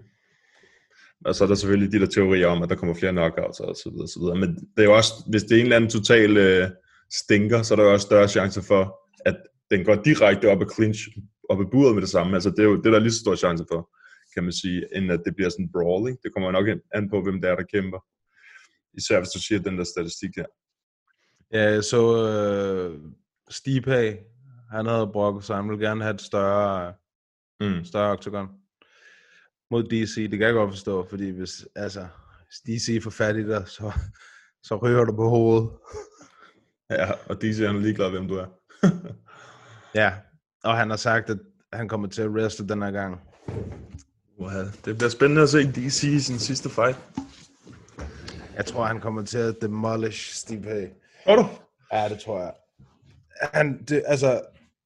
og 1.26 1.36
så 1.36 1.44
er 1.44 1.48
der 1.48 1.56
selvfølgelig 1.56 1.92
de 1.92 2.00
der 2.00 2.06
teorier 2.06 2.48
om, 2.48 2.64
at 2.64 2.70
der 2.70 2.76
kommer 2.76 2.96
flere 2.96 3.12
knockouts 3.12 3.60
og 3.60 3.76
så 3.76 3.90
videre, 3.90 4.08
så 4.08 4.20
videre. 4.20 4.36
Men 4.36 4.56
det 4.56 4.82
er 4.82 4.84
jo 4.84 4.96
også, 4.96 5.14
hvis 5.30 5.44
det 5.44 5.52
er 5.52 5.60
en 5.60 5.66
eller 5.66 5.76
anden 5.76 5.90
total 5.90 6.64
uh, 6.64 6.70
stinker, 7.12 7.62
så 7.62 7.74
er 7.74 7.76
der 7.76 7.84
jo 7.84 7.94
også 7.94 8.06
større 8.06 8.28
chance 8.28 8.62
for, 8.62 9.00
at 9.26 9.38
den 9.72 9.86
går 9.86 9.96
direkte 9.96 10.50
op 10.52 10.62
i 10.62 10.66
clinch, 10.76 11.00
op 11.50 11.62
i 11.62 11.66
buret 11.72 11.96
med 11.96 12.02
det 12.02 12.10
samme. 12.10 12.34
Altså, 12.34 12.50
det 12.50 12.60
er 12.60 12.64
jo 12.64 12.78
det 12.78 12.86
er 12.86 12.92
der 12.92 13.00
lige 13.00 13.12
så 13.12 13.20
stor 13.20 13.36
chance 13.36 13.66
for. 13.72 13.90
Kan 14.34 14.44
man 14.44 14.54
sige, 14.54 14.98
end 14.98 15.12
at 15.12 15.22
det 15.26 15.36
bliver 15.36 15.50
sådan 15.50 15.66
en 15.66 15.72
brawl. 15.72 16.10
Ikke? 16.10 16.20
Det 16.24 16.34
kommer 16.34 16.52
nok 16.52 16.68
an- 16.94 17.10
på, 17.10 17.22
hvem 17.22 17.42
det 17.42 17.50
er, 17.50 17.56
der 17.56 17.64
kæmper. 17.64 18.00
Især 18.94 19.20
hvis 19.20 19.30
du 19.30 19.40
siger 19.42 19.60
den 19.60 19.78
der 19.78 19.84
statistik 19.84 20.30
der. 20.36 20.46
Ja, 21.54 21.82
så 21.82 22.28
øh, 22.28 23.00
Stipe, 23.50 24.18
han 24.72 24.86
havde 24.86 25.10
brokket 25.14 25.44
sig, 25.44 25.56
han 25.56 25.70
ville 25.70 25.88
gerne 25.88 26.04
have 26.04 26.14
et 26.14 26.22
større, 26.22 26.94
Mm. 27.60 27.86
større 27.86 28.12
octagon 28.12 28.48
mod 29.72 29.84
DC. 29.84 30.16
Det 30.16 30.40
kan 30.40 30.48
jeg 30.48 30.54
godt 30.54 30.72
forstå, 30.72 31.08
fordi 31.10 31.30
hvis, 31.30 31.68
altså, 31.76 32.08
hvis 32.46 32.60
DC 32.80 33.04
får 33.04 33.10
fat 33.12 33.36
i 33.36 33.48
dig, 33.48 33.68
så, 33.68 33.92
så 34.64 34.76
ryger 34.76 35.04
du 35.06 35.16
på 35.16 35.30
hovedet. 35.30 35.70
Ja, 36.90 37.12
og 37.12 37.42
DC 37.42 37.58
han 37.60 37.76
er 37.76 37.80
ligeglad, 37.80 38.10
hvem 38.10 38.28
du 38.28 38.34
er. 38.36 38.46
Ja, 39.96 40.14
og 40.64 40.78
han 40.78 40.90
har 40.90 40.98
sagt, 40.98 41.30
at 41.30 41.38
han 41.74 41.88
kommer 41.88 42.08
til 42.08 42.22
at 42.22 42.30
wrestle 42.30 42.68
den 42.68 42.82
her 42.82 42.92
gang. 42.92 43.22
Wow. 44.42 44.66
Det 44.86 44.98
bliver 44.98 45.10
spændende 45.10 45.42
at 45.42 45.50
se 45.50 45.72
DC 45.72 46.04
i 46.04 46.20
sin 46.20 46.40
sidste 46.40 46.70
fight. 46.70 46.98
Jeg 48.56 48.66
tror, 48.66 48.86
han 48.86 49.00
kommer 49.00 49.26
til 49.26 49.38
at 49.38 49.56
demolish 49.62 50.34
Stipe. 50.34 50.90
Tror 51.24 51.36
du? 51.36 51.46
Ja, 51.94 52.10
det 52.10 52.20
tror 52.20 52.40
jeg. 52.40 52.54
Han, 53.54 53.84
det, 53.84 54.04
altså, 54.06 54.42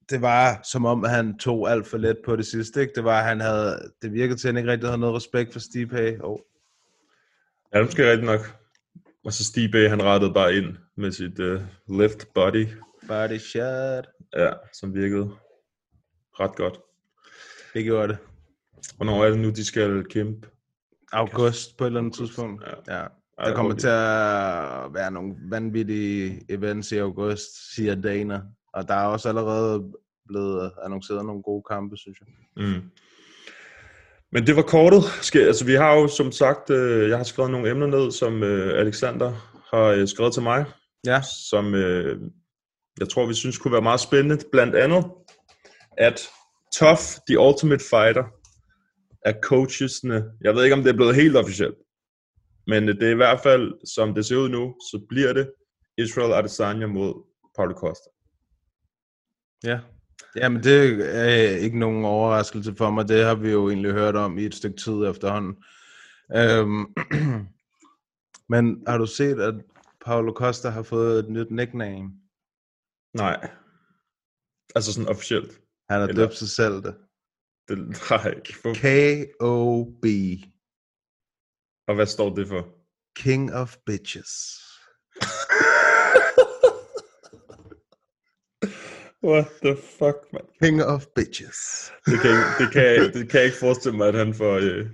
det 0.10 0.22
var 0.22 0.60
som 0.72 0.86
om, 0.86 1.04
han 1.04 1.38
tog 1.38 1.72
alt 1.72 1.88
for 1.88 1.98
let 1.98 2.18
på 2.26 2.36
det 2.36 2.46
sidste. 2.46 2.82
Ikke? 2.82 2.94
Det 2.96 3.04
var, 3.04 3.24
han 3.24 3.40
havde, 3.40 3.92
det 4.02 4.14
virkede 4.14 4.40
til, 4.40 4.48
at 4.48 4.54
han 4.54 4.58
ikke 4.58 4.72
rigtig 4.72 4.90
havde 4.90 4.98
noget 4.98 5.16
respekt 5.16 5.54
for 5.54 5.60
Stipe. 5.60 6.18
Oh. 6.24 6.40
Ja, 7.74 7.80
det 7.80 7.88
måske 7.88 8.12
rigtigt 8.12 8.26
nok. 8.26 8.56
Og 9.26 9.34
så 9.34 9.44
Steve 9.44 9.90
han 9.90 10.04
rettede 10.04 10.34
bare 10.34 10.56
ind 10.56 10.76
med 10.98 11.12
sit 11.12 11.40
uh, 11.40 11.62
left 12.00 12.34
body, 12.34 12.68
Body 13.08 13.38
shot. 13.38 14.08
ja, 14.36 14.52
som 14.74 14.94
virkede 14.96 15.32
ret 16.40 16.56
godt. 16.56 16.80
Det 17.74 17.84
gjorde 17.84 18.08
det. 18.08 18.18
Hvornår 18.96 19.26
er 19.26 19.30
det 19.30 19.40
nu, 19.40 19.50
de 19.50 19.66
skal 19.66 20.04
kæmpe? 20.10 20.48
August 21.12 21.78
på 21.78 21.84
et 21.84 21.88
eller 21.88 22.00
andet 22.00 22.14
tidspunkt. 22.14 22.64
Ja. 22.88 22.96
Ja. 22.98 23.06
Der 23.40 23.56
kommer 23.56 23.76
til 23.76 23.88
at 23.88 24.94
være 24.94 25.12
nogle 25.12 25.36
vanvittige 25.50 26.42
events 26.50 26.92
i 26.92 26.98
august, 26.98 27.76
siger 27.76 27.96
Dana. 27.96 28.42
Og 28.74 28.88
der 28.88 28.94
er 28.94 29.06
også 29.08 29.30
allerede 29.30 29.92
blevet 30.28 30.72
annonceret 30.86 31.26
nogle 31.26 31.44
gode 31.44 31.64
kampe, 31.72 31.98
synes 31.98 32.18
jeg. 32.20 32.28
Mm. 32.66 32.82
Men 34.32 34.48
det 34.48 34.56
var 34.56 34.62
kortet. 34.62 35.04
Altså, 35.36 35.66
vi 35.66 35.74
har 35.74 35.94
jo 35.94 36.08
som 36.08 36.32
sagt, 36.32 36.70
øh, 36.70 37.10
jeg 37.10 37.18
har 37.18 37.24
skrevet 37.24 37.52
nogle 37.52 37.70
emner 37.70 37.88
ned, 37.88 38.12
som 38.12 38.44
øh, 38.44 38.80
Alexander 38.80 39.32
har 39.74 39.84
øh, 39.86 40.08
skrevet 40.08 40.34
til 40.34 40.44
mig, 40.44 40.66
Ja. 41.06 41.22
som 41.50 41.76
øh, 41.76 42.22
jeg 43.00 43.10
tror, 43.10 43.26
vi 43.26 43.34
synes 43.34 43.58
kunne 43.58 43.72
være 43.72 43.82
meget 43.82 44.00
spændende. 44.00 44.44
Blandt 44.52 44.76
andet, 44.76 45.06
at 45.98 46.28
Tough, 46.80 47.02
The 47.28 47.40
Ultimate 47.40 47.84
Fighter, 47.90 48.24
er 49.26 49.34
coachesne. 49.44 50.24
Jeg 50.42 50.56
ved 50.56 50.64
ikke, 50.64 50.76
om 50.76 50.84
det 50.84 50.90
er 50.90 50.96
blevet 50.96 51.16
helt 51.16 51.38
officielt, 51.38 51.78
men 52.68 52.88
det 52.88 53.04
er 53.04 53.12
i 53.12 53.22
hvert 53.24 53.40
fald, 53.44 53.74
som 53.96 54.14
det 54.14 54.26
ser 54.26 54.38
ud 54.38 54.50
nu, 54.50 54.76
så 54.92 55.06
bliver 55.10 55.34
det 55.34 55.52
Israel 55.98 56.34
Adesanya 56.34 56.88
mod 56.88 57.14
Paulo 57.58 57.74
Costa. 57.74 58.10
Ja. 59.64 59.80
Jamen, 60.36 60.64
det 60.64 61.06
er 61.16 61.58
ikke 61.58 61.80
nogen 61.80 62.06
overraskelse 62.06 62.76
for 62.76 62.90
mig. 62.90 63.08
Det 63.08 63.24
har 63.24 63.36
vi 63.36 63.52
jo 63.52 63.70
egentlig 63.70 63.92
hørt 63.92 64.16
om 64.16 64.38
i 64.38 64.46
et 64.46 64.56
stykke 64.56 64.78
tid 64.78 65.06
efterhånden. 65.06 65.56
Øhm, 66.36 66.86
men 68.54 68.84
har 68.88 68.98
du 68.98 69.06
set, 69.06 69.42
at 69.42 69.56
Paulo 70.06 70.34
Costa 70.34 70.70
har 70.70 70.84
fået 70.84 71.20
et 71.20 71.30
nyt 71.30 71.52
nickname? 71.52 72.12
Nej. 73.14 73.50
Altså 74.76 74.94
sådan 74.94 75.10
officielt. 75.10 75.62
Han 75.90 76.00
har 76.02 76.08
døbt 76.08 76.36
sig 76.36 76.50
selv 76.50 76.74
det. 76.74 76.96
Det 77.68 77.78
ikke. 78.38 78.56
Hvor- 78.62 78.74
K.O.B. 78.74 80.06
Og 81.88 81.96
hvad 81.96 82.06
står 82.06 82.36
det 82.36 82.48
for? 82.48 82.68
King 83.16 83.54
of 83.54 83.76
Bitches. 83.86 84.32
What 89.24 89.46
the 89.64 89.76
fuck, 89.76 90.16
man? 90.34 90.42
King 90.64 90.84
of 90.84 91.06
Bitches. 91.16 91.92
Det 92.06 92.20
kan, 92.22 92.30
jeg, 92.32 92.44
det, 92.60 92.72
kan 92.72 93.14
det 93.14 93.30
kan 93.30 93.38
jeg 93.40 93.46
ikke 93.46 93.58
forestille 93.58 93.98
mig, 93.98 94.08
at 94.08 94.16
han 94.16 94.34
får 94.34 94.54
øh, 94.56 94.86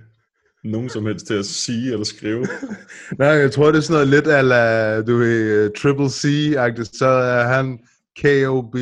nogen 0.64 0.88
som 0.88 1.06
helst 1.06 1.26
til 1.26 1.34
at 1.34 1.46
sige 1.46 1.92
eller 1.92 2.04
skrive. 2.04 2.46
Nej, 3.18 3.28
jeg 3.28 3.52
tror, 3.52 3.66
det 3.72 3.78
er 3.78 3.82
sådan 3.82 3.94
noget 3.94 4.08
lidt 4.08 4.26
ala, 4.26 5.02
du 5.02 5.16
ved, 5.16 5.66
uh, 5.66 5.72
Triple 5.76 6.06
C-agtigt, 6.10 6.98
så 6.98 7.06
er 7.06 7.44
han 7.44 7.78
K.O.B. 8.16 8.74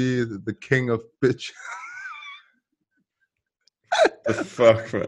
The 0.46 0.54
King 0.62 0.92
of 0.92 0.98
Bitch. 1.20 1.52
The 4.28 4.44
fuck, 4.44 4.92
man. 4.92 5.06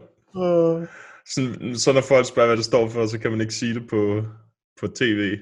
Sådan, 1.27 1.75
så 1.75 1.93
når 1.93 2.01
folk 2.01 2.27
spørger, 2.27 2.47
hvad 2.47 2.57
det 2.57 2.65
står 2.65 2.89
for, 2.89 3.05
så 3.05 3.19
kan 3.19 3.31
man 3.31 3.41
ikke 3.41 3.53
sige 3.53 3.73
det 3.73 3.89
på, 3.89 4.23
på 4.79 4.87
tv. 4.87 5.37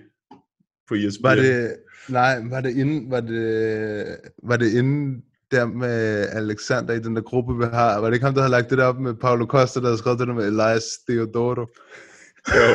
På 0.87 0.95
ESPN. 0.95 1.23
Var 1.23 1.35
det, 1.35 1.75
nej, 2.09 2.41
var 2.49 2.61
det 2.61 2.77
inden, 2.77 3.11
var 3.11 3.19
det, 3.21 4.17
var 4.43 4.57
det 4.57 4.73
inden 4.73 5.23
der 5.51 5.65
med 5.65 6.27
Alexander 6.29 6.93
i 6.93 6.99
den 6.99 7.15
der 7.15 7.21
gruppe, 7.21 7.57
vi 7.57 7.65
har? 7.73 7.99
Var 7.99 8.07
det 8.07 8.13
ikke 8.13 8.25
ham, 8.25 8.33
der 8.33 8.41
havde 8.41 8.51
lagt 8.51 8.69
det 8.69 8.77
der 8.77 8.85
op 8.85 8.99
med 8.99 9.13
Paulo 9.13 9.45
Costa, 9.45 9.79
der 9.79 9.85
havde 9.85 9.97
skrevet 9.97 10.19
det 10.19 10.27
der 10.27 10.33
med 10.33 10.47
Elias 10.47 10.83
Theodoro? 11.07 11.65
Jo. 12.55 12.67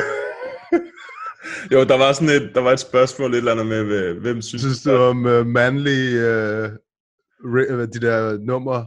jo, 1.71 1.83
der 1.83 1.97
var 1.97 2.13
sådan 2.13 2.29
et, 2.29 2.51
der 2.55 2.61
var 2.61 2.71
et 2.71 2.79
spørgsmål, 2.79 3.31
et 3.31 3.37
eller 3.37 3.51
andet 3.51 3.65
med, 3.65 4.13
hvem 4.13 4.41
synes, 4.41 4.61
Synes 4.61 4.83
du 4.83 4.91
om 4.91 5.25
uh, 5.25 5.45
mandlige, 5.45 6.17
uh, 6.17 6.69
re, 7.43 7.85
de 7.85 7.99
der 7.99 8.37
nummer 8.37 8.85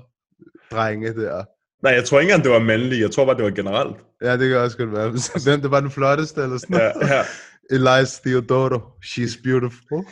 drenge 0.70 1.14
der? 1.14 1.44
Nej, 1.82 1.92
jeg 1.92 2.04
tror 2.04 2.20
ikke 2.20 2.30
engang, 2.32 2.44
det 2.44 2.52
var 2.52 2.58
mandligt. 2.58 3.00
Jeg 3.00 3.10
tror 3.10 3.24
bare, 3.24 3.36
det 3.36 3.44
var 3.44 3.50
generelt. 3.50 3.96
Ja, 4.22 4.36
det 4.36 4.48
kan 4.48 4.58
også 4.58 4.76
godt 4.78 4.92
være. 4.92 5.08
Hvem 5.44 5.60
det 5.60 5.70
var 5.70 5.80
den 5.80 5.90
flotteste 5.90 6.42
eller 6.42 6.58
sådan 6.58 6.76
Ja, 6.76 6.92
noget? 6.92 7.08
ja. 7.10 7.22
Elias 7.70 8.20
Theodoro. 8.20 8.78
She's 9.04 9.42
beautiful. 9.44 10.00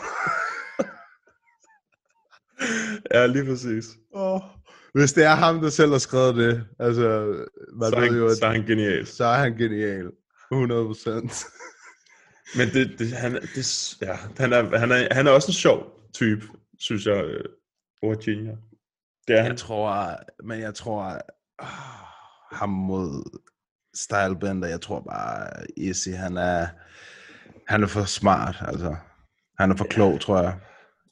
ja 3.15 3.27
lige 3.27 3.45
præcis. 3.45 3.85
Oh. 4.13 4.41
Hvis 4.95 5.13
det 5.13 5.25
er 5.25 5.35
ham, 5.35 5.61
der 5.61 5.71
selv 5.71 5.91
har 5.91 5.99
skrevet 5.99 6.37
det, 6.37 6.65
altså, 6.79 7.35
man 7.77 7.91
Så 7.91 7.97
er 7.97 8.01
ved 8.01 8.09
han, 8.09 8.19
jo, 8.19 8.27
at, 8.29 8.37
så 8.39 8.47
er 8.47 8.51
han 8.51 8.67
genial. 8.67 9.07
så 9.07 9.25
er 9.25 9.39
han 9.39 9.57
genial. 9.57 10.07
100 10.53 10.85
procent. 10.85 11.45
Men 12.57 12.69
det, 12.69 12.95
det, 12.99 13.13
han, 13.13 13.33
det, 13.55 13.97
ja, 14.03 14.17
han, 14.39 14.53
er, 14.53 14.79
han, 14.79 14.93
er, 14.93 15.15
han 15.15 15.27
er 15.27 15.31
også 15.31 15.49
en 15.49 15.53
sjov 15.53 15.87
type, 16.15 16.47
synes 16.79 17.07
jeg, 17.07 17.25
øh, 17.25 17.45
Virginia. 18.03 18.53
Det 19.29 19.37
er 19.39 19.43
han. 19.43 19.51
Jeg 19.51 19.59
tror, 19.59 20.17
men 20.45 20.61
jeg 20.61 20.75
tror, 20.75 21.21
ham 22.53 22.69
mod 22.69 23.41
Stylebender, 23.95 24.69
jeg 24.69 24.81
tror 24.81 25.01
bare, 25.01 25.49
Easy, 25.77 26.09
han 26.09 26.37
er, 26.37 26.67
han 27.69 27.83
er 27.83 27.87
for 27.87 28.05
smart, 28.05 28.57
altså. 28.61 28.97
Han 29.59 29.71
er 29.71 29.77
for 29.77 29.85
klog, 29.85 30.21
tror 30.21 30.43
jeg. 30.43 30.59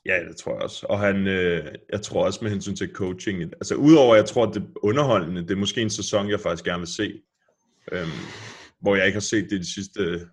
Ja, 0.06 0.24
det 0.28 0.36
tror 0.36 0.52
jeg 0.52 0.62
også. 0.62 0.86
Og 0.86 0.98
han, 1.00 1.26
øh, 1.26 1.72
jeg 1.92 2.02
tror 2.02 2.24
også 2.24 2.38
med 2.42 2.50
hensyn 2.50 2.76
til 2.76 2.92
coaching, 2.94 3.42
altså 3.42 3.74
udover, 3.74 4.14
jeg 4.14 4.26
tror, 4.26 4.46
at 4.46 4.54
det 4.54 4.62
er 4.62 4.66
underholdende, 4.82 5.42
det 5.42 5.50
er 5.50 5.56
måske 5.56 5.82
en 5.82 5.90
sæson, 5.90 6.30
jeg 6.30 6.40
faktisk 6.40 6.64
gerne 6.64 6.78
vil 6.78 6.88
se, 6.88 7.22
øhm, 7.92 8.10
hvor 8.80 8.96
jeg 8.96 9.06
ikke 9.06 9.16
har 9.16 9.20
set 9.20 9.50
det 9.50 9.60
de 9.60 9.74
sidste 9.74 10.28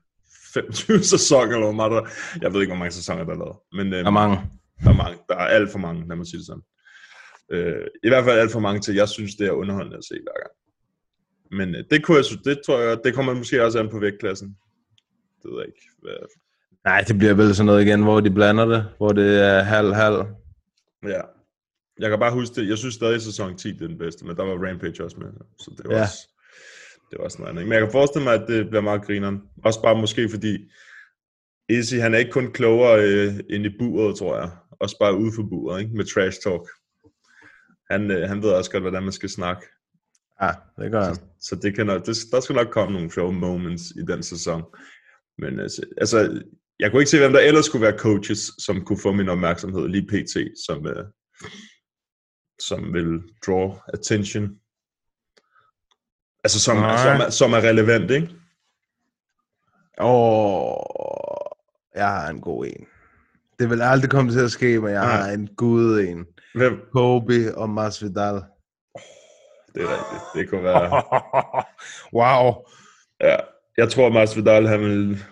25 0.54 1.04
sæsoner, 1.14 1.44
eller 1.54 1.66
hvor 1.66 1.72
meget 1.72 1.92
der, 1.92 2.10
jeg 2.42 2.54
ved 2.54 2.62
ikke, 2.62 2.72
hvor 2.72 2.80
mange 2.80 2.92
sæsoner 2.92 3.24
der 3.24 3.34
er 3.34 3.38
lavet. 3.38 3.58
Men, 3.72 3.86
øhm, 3.94 4.04
Der 4.04 4.06
er 4.06 4.10
mange. 4.10 4.38
Der 4.84 4.90
er, 4.90 4.94
mange. 4.94 5.18
der 5.30 5.36
er 5.36 5.48
alt 5.48 5.72
for 5.72 5.80
mange, 5.80 6.08
lad 6.08 6.16
mig 6.16 6.28
sige 6.28 6.38
det 6.38 6.46
sådan. 6.46 6.64
Øh, 7.52 7.86
I 8.04 8.10
hvert 8.10 8.24
fald 8.24 8.40
alt 8.40 8.52
for 8.52 8.60
mange 8.60 8.82
til, 8.82 8.96
jeg 8.96 9.10
synes, 9.10 9.36
det 9.36 9.48
er 9.48 9.52
underholdende 9.52 9.98
at 9.98 10.04
se 10.06 10.16
hver 10.24 10.40
gang. 10.44 10.52
Men 11.52 11.76
øh, 11.76 11.84
det, 11.92 12.04
kunne 12.04 12.18
jeg, 12.18 12.26
synes- 12.26 12.42
det 12.44 12.60
tror 12.66 12.80
jeg, 12.80 12.98
det 13.04 13.14
kommer 13.14 13.34
måske 13.34 13.64
også 13.64 13.80
an 13.80 13.90
på 13.90 14.00
vægtklassen. 14.00 14.58
Det 15.44 15.52
ved 15.52 15.58
jeg 15.60 15.68
ikke. 15.68 15.88
Hvad, 16.02 16.14
Nej, 16.86 17.02
det 17.08 17.18
bliver 17.18 17.34
vel 17.34 17.56
sådan 17.56 17.66
noget 17.66 17.86
igen, 17.86 18.04
hvor 18.04 18.20
de 18.20 18.32
blander 18.32 18.66
det, 18.66 18.86
hvor 18.98 19.12
det 19.12 19.40
er 19.46 19.62
halv-halv. 19.64 20.16
Ja. 21.04 21.22
Jeg 22.00 22.10
kan 22.10 22.20
bare 22.20 22.34
huske 22.34 22.56
det. 22.62 22.70
Jeg 22.70 22.78
synes 22.78 22.96
stadig, 22.96 23.16
at 23.16 23.22
sæson 23.22 23.58
10 23.58 23.72
det 23.72 23.82
er 23.82 23.88
den 23.88 23.98
bedste, 23.98 24.26
men 24.26 24.36
der 24.36 24.44
var 24.44 24.68
Rampage 24.70 25.04
også 25.04 25.18
med. 25.20 25.28
Så 25.60 25.72
det 25.78 25.86
var, 25.86 25.92
Ja. 25.92 25.98
ja. 25.98 26.04
også, 26.04 26.18
det 27.12 27.18
var 27.20 27.24
også 27.24 27.38
noget 27.40 27.50
andet. 27.52 27.64
Men 27.66 27.74
jeg 27.74 27.82
kan 27.82 27.92
forestille 27.92 28.24
mig, 28.24 28.34
at 28.34 28.46
det 28.48 28.70
bliver 28.70 28.82
meget 28.82 29.06
grineren. 29.06 29.42
Også 29.66 29.82
bare 29.82 30.02
måske 30.02 30.30
fordi 30.30 30.58
Izzy, 31.70 31.96
han 31.96 32.14
er 32.14 32.18
ikke 32.18 32.32
kun 32.32 32.52
klogere 32.52 33.04
øh, 33.04 33.34
end 33.50 33.66
i 33.66 33.70
buret, 33.80 34.16
tror 34.18 34.38
jeg. 34.38 34.50
Også 34.80 34.98
bare 35.00 35.18
ude 35.18 35.32
for 35.36 35.44
buret, 35.44 35.82
ikke? 35.82 35.96
med 35.96 36.06
trash 36.06 36.38
talk. 36.44 36.62
Han, 37.92 38.12
øh, 38.12 38.30
han 38.30 38.42
ved 38.42 38.50
også 38.50 38.72
godt, 38.72 38.84
hvordan 38.84 39.04
man 39.04 39.12
skal 39.12 39.30
snakke. 39.30 39.66
Ja, 40.42 40.52
det 40.78 40.92
gør 40.92 41.04
han. 41.04 41.16
Så 41.40 41.56
det 41.56 41.76
kan 41.76 41.86
nok, 41.86 42.06
det, 42.06 42.18
der 42.32 42.40
skal 42.40 42.56
nok 42.56 42.68
komme 42.72 42.94
nogle 42.94 43.12
sjove 43.12 43.34
moments 43.34 43.84
i 43.92 44.02
den 44.02 44.24
sæson. 44.24 44.64
Men 45.38 45.60
altså, 45.60 45.82
altså, 45.98 46.44
jeg 46.80 46.92
kunne 46.92 47.02
ikke 47.02 47.10
se, 47.10 47.20
hvem 47.20 47.34
der 47.34 47.40
ellers 47.40 47.66
skulle 47.66 47.86
være 47.86 47.98
coaches, 47.98 48.52
som 48.60 48.86
kunne 48.86 49.00
få 49.00 49.12
min 49.12 49.30
opmærksomhed 49.30 49.88
lige 49.88 50.08
pt, 50.08 50.60
som, 50.66 50.88
øh, 50.88 51.06
som 52.60 52.94
vil 52.94 53.22
draw 53.46 53.76
attention. 53.94 54.60
Altså, 56.44 56.60
som, 56.60 56.78
Nej. 56.78 56.98
som, 57.04 57.22
er, 57.26 57.30
som 57.30 57.54
er 57.54 57.62
relevant, 57.70 58.12
ikke? 58.12 58.30
Åh, 60.02 60.76
jeg 61.96 62.08
har 62.08 62.30
en 62.30 62.42
god 62.42 62.66
en. 62.66 62.88
Det 63.60 63.70
vil 63.70 63.82
aldrig 63.82 64.12
komme 64.12 64.32
til 64.32 64.40
at 64.40 64.52
ske, 64.52 64.80
men 64.80 64.90
jeg 64.90 65.06
Nej. 65.06 65.16
har 65.16 65.32
en 65.32 65.48
god 65.48 66.00
en. 66.00 66.26
Hvem? 66.56 66.80
Kobe 66.92 67.58
og 67.58 67.70
Masvidal. 67.70 68.36
Det 69.74 69.82
er 69.82 69.88
rigtigt. 69.88 70.24
Det 70.36 70.50
kunne 70.50 70.64
være... 70.64 71.04
wow. 72.20 72.66
Ja, 73.22 73.38
jeg 73.78 73.90
tror, 73.90 74.10
Masvidal, 74.10 74.68
han 74.68 74.80
vil, 74.80 75.24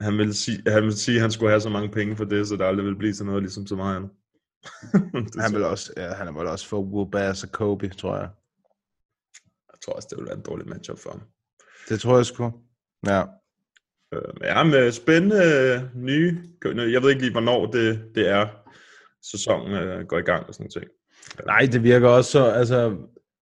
han 0.00 0.18
vil, 0.18 0.34
sige, 0.34 0.62
han 0.66 0.82
vil 0.82 0.98
sige, 0.98 1.16
at 1.16 1.22
han 1.22 1.30
skulle 1.30 1.50
have 1.50 1.60
så 1.60 1.68
mange 1.68 1.88
penge 1.88 2.16
for 2.16 2.24
det, 2.24 2.48
så 2.48 2.56
der 2.56 2.66
aldrig 2.66 2.86
vil 2.86 2.96
blive 2.96 3.14
sådan 3.14 3.26
noget, 3.26 3.42
ligesom 3.42 3.66
så 3.66 3.76
meget 3.76 3.96
andet. 3.96 4.10
Det 5.34 5.42
Han 5.42 5.54
vil 5.54 5.64
også, 5.64 5.92
ja, 5.96 6.12
han 6.12 6.34
vil 6.34 6.46
også 6.46 6.66
få 6.66 6.84
Wubas 6.84 7.44
og 7.44 7.52
Kobe, 7.52 7.88
tror 7.88 8.16
jeg. 8.16 8.28
jeg 9.72 9.80
tror 9.84 9.92
også, 9.92 10.08
det 10.10 10.18
vil 10.18 10.26
være 10.26 10.36
en 10.36 10.42
dårlig 10.42 10.68
matchup 10.68 10.98
for 10.98 11.10
ham. 11.10 11.22
Det 11.88 12.00
tror 12.00 12.16
jeg 12.16 12.26
sgu. 12.26 12.52
Ja. 13.06 13.24
Øh, 14.14 14.20
Ja, 14.42 14.62
med 14.62 14.92
spændende 14.92 15.36
øh, 15.36 16.02
nye... 16.02 16.38
Jeg 16.64 17.02
ved 17.02 17.10
ikke 17.10 17.22
lige, 17.22 17.32
hvornår 17.32 17.66
det, 17.66 18.02
det 18.14 18.28
er, 18.28 18.46
sæsonen 19.30 19.74
øh, 19.74 20.06
går 20.06 20.18
i 20.18 20.22
gang 20.22 20.46
og 20.46 20.54
sådan 20.54 20.70
noget. 20.76 20.88
Nej, 21.46 21.68
det 21.72 21.82
virker 21.82 22.08
også 22.08 22.30
så, 22.30 22.44
altså, 22.44 22.96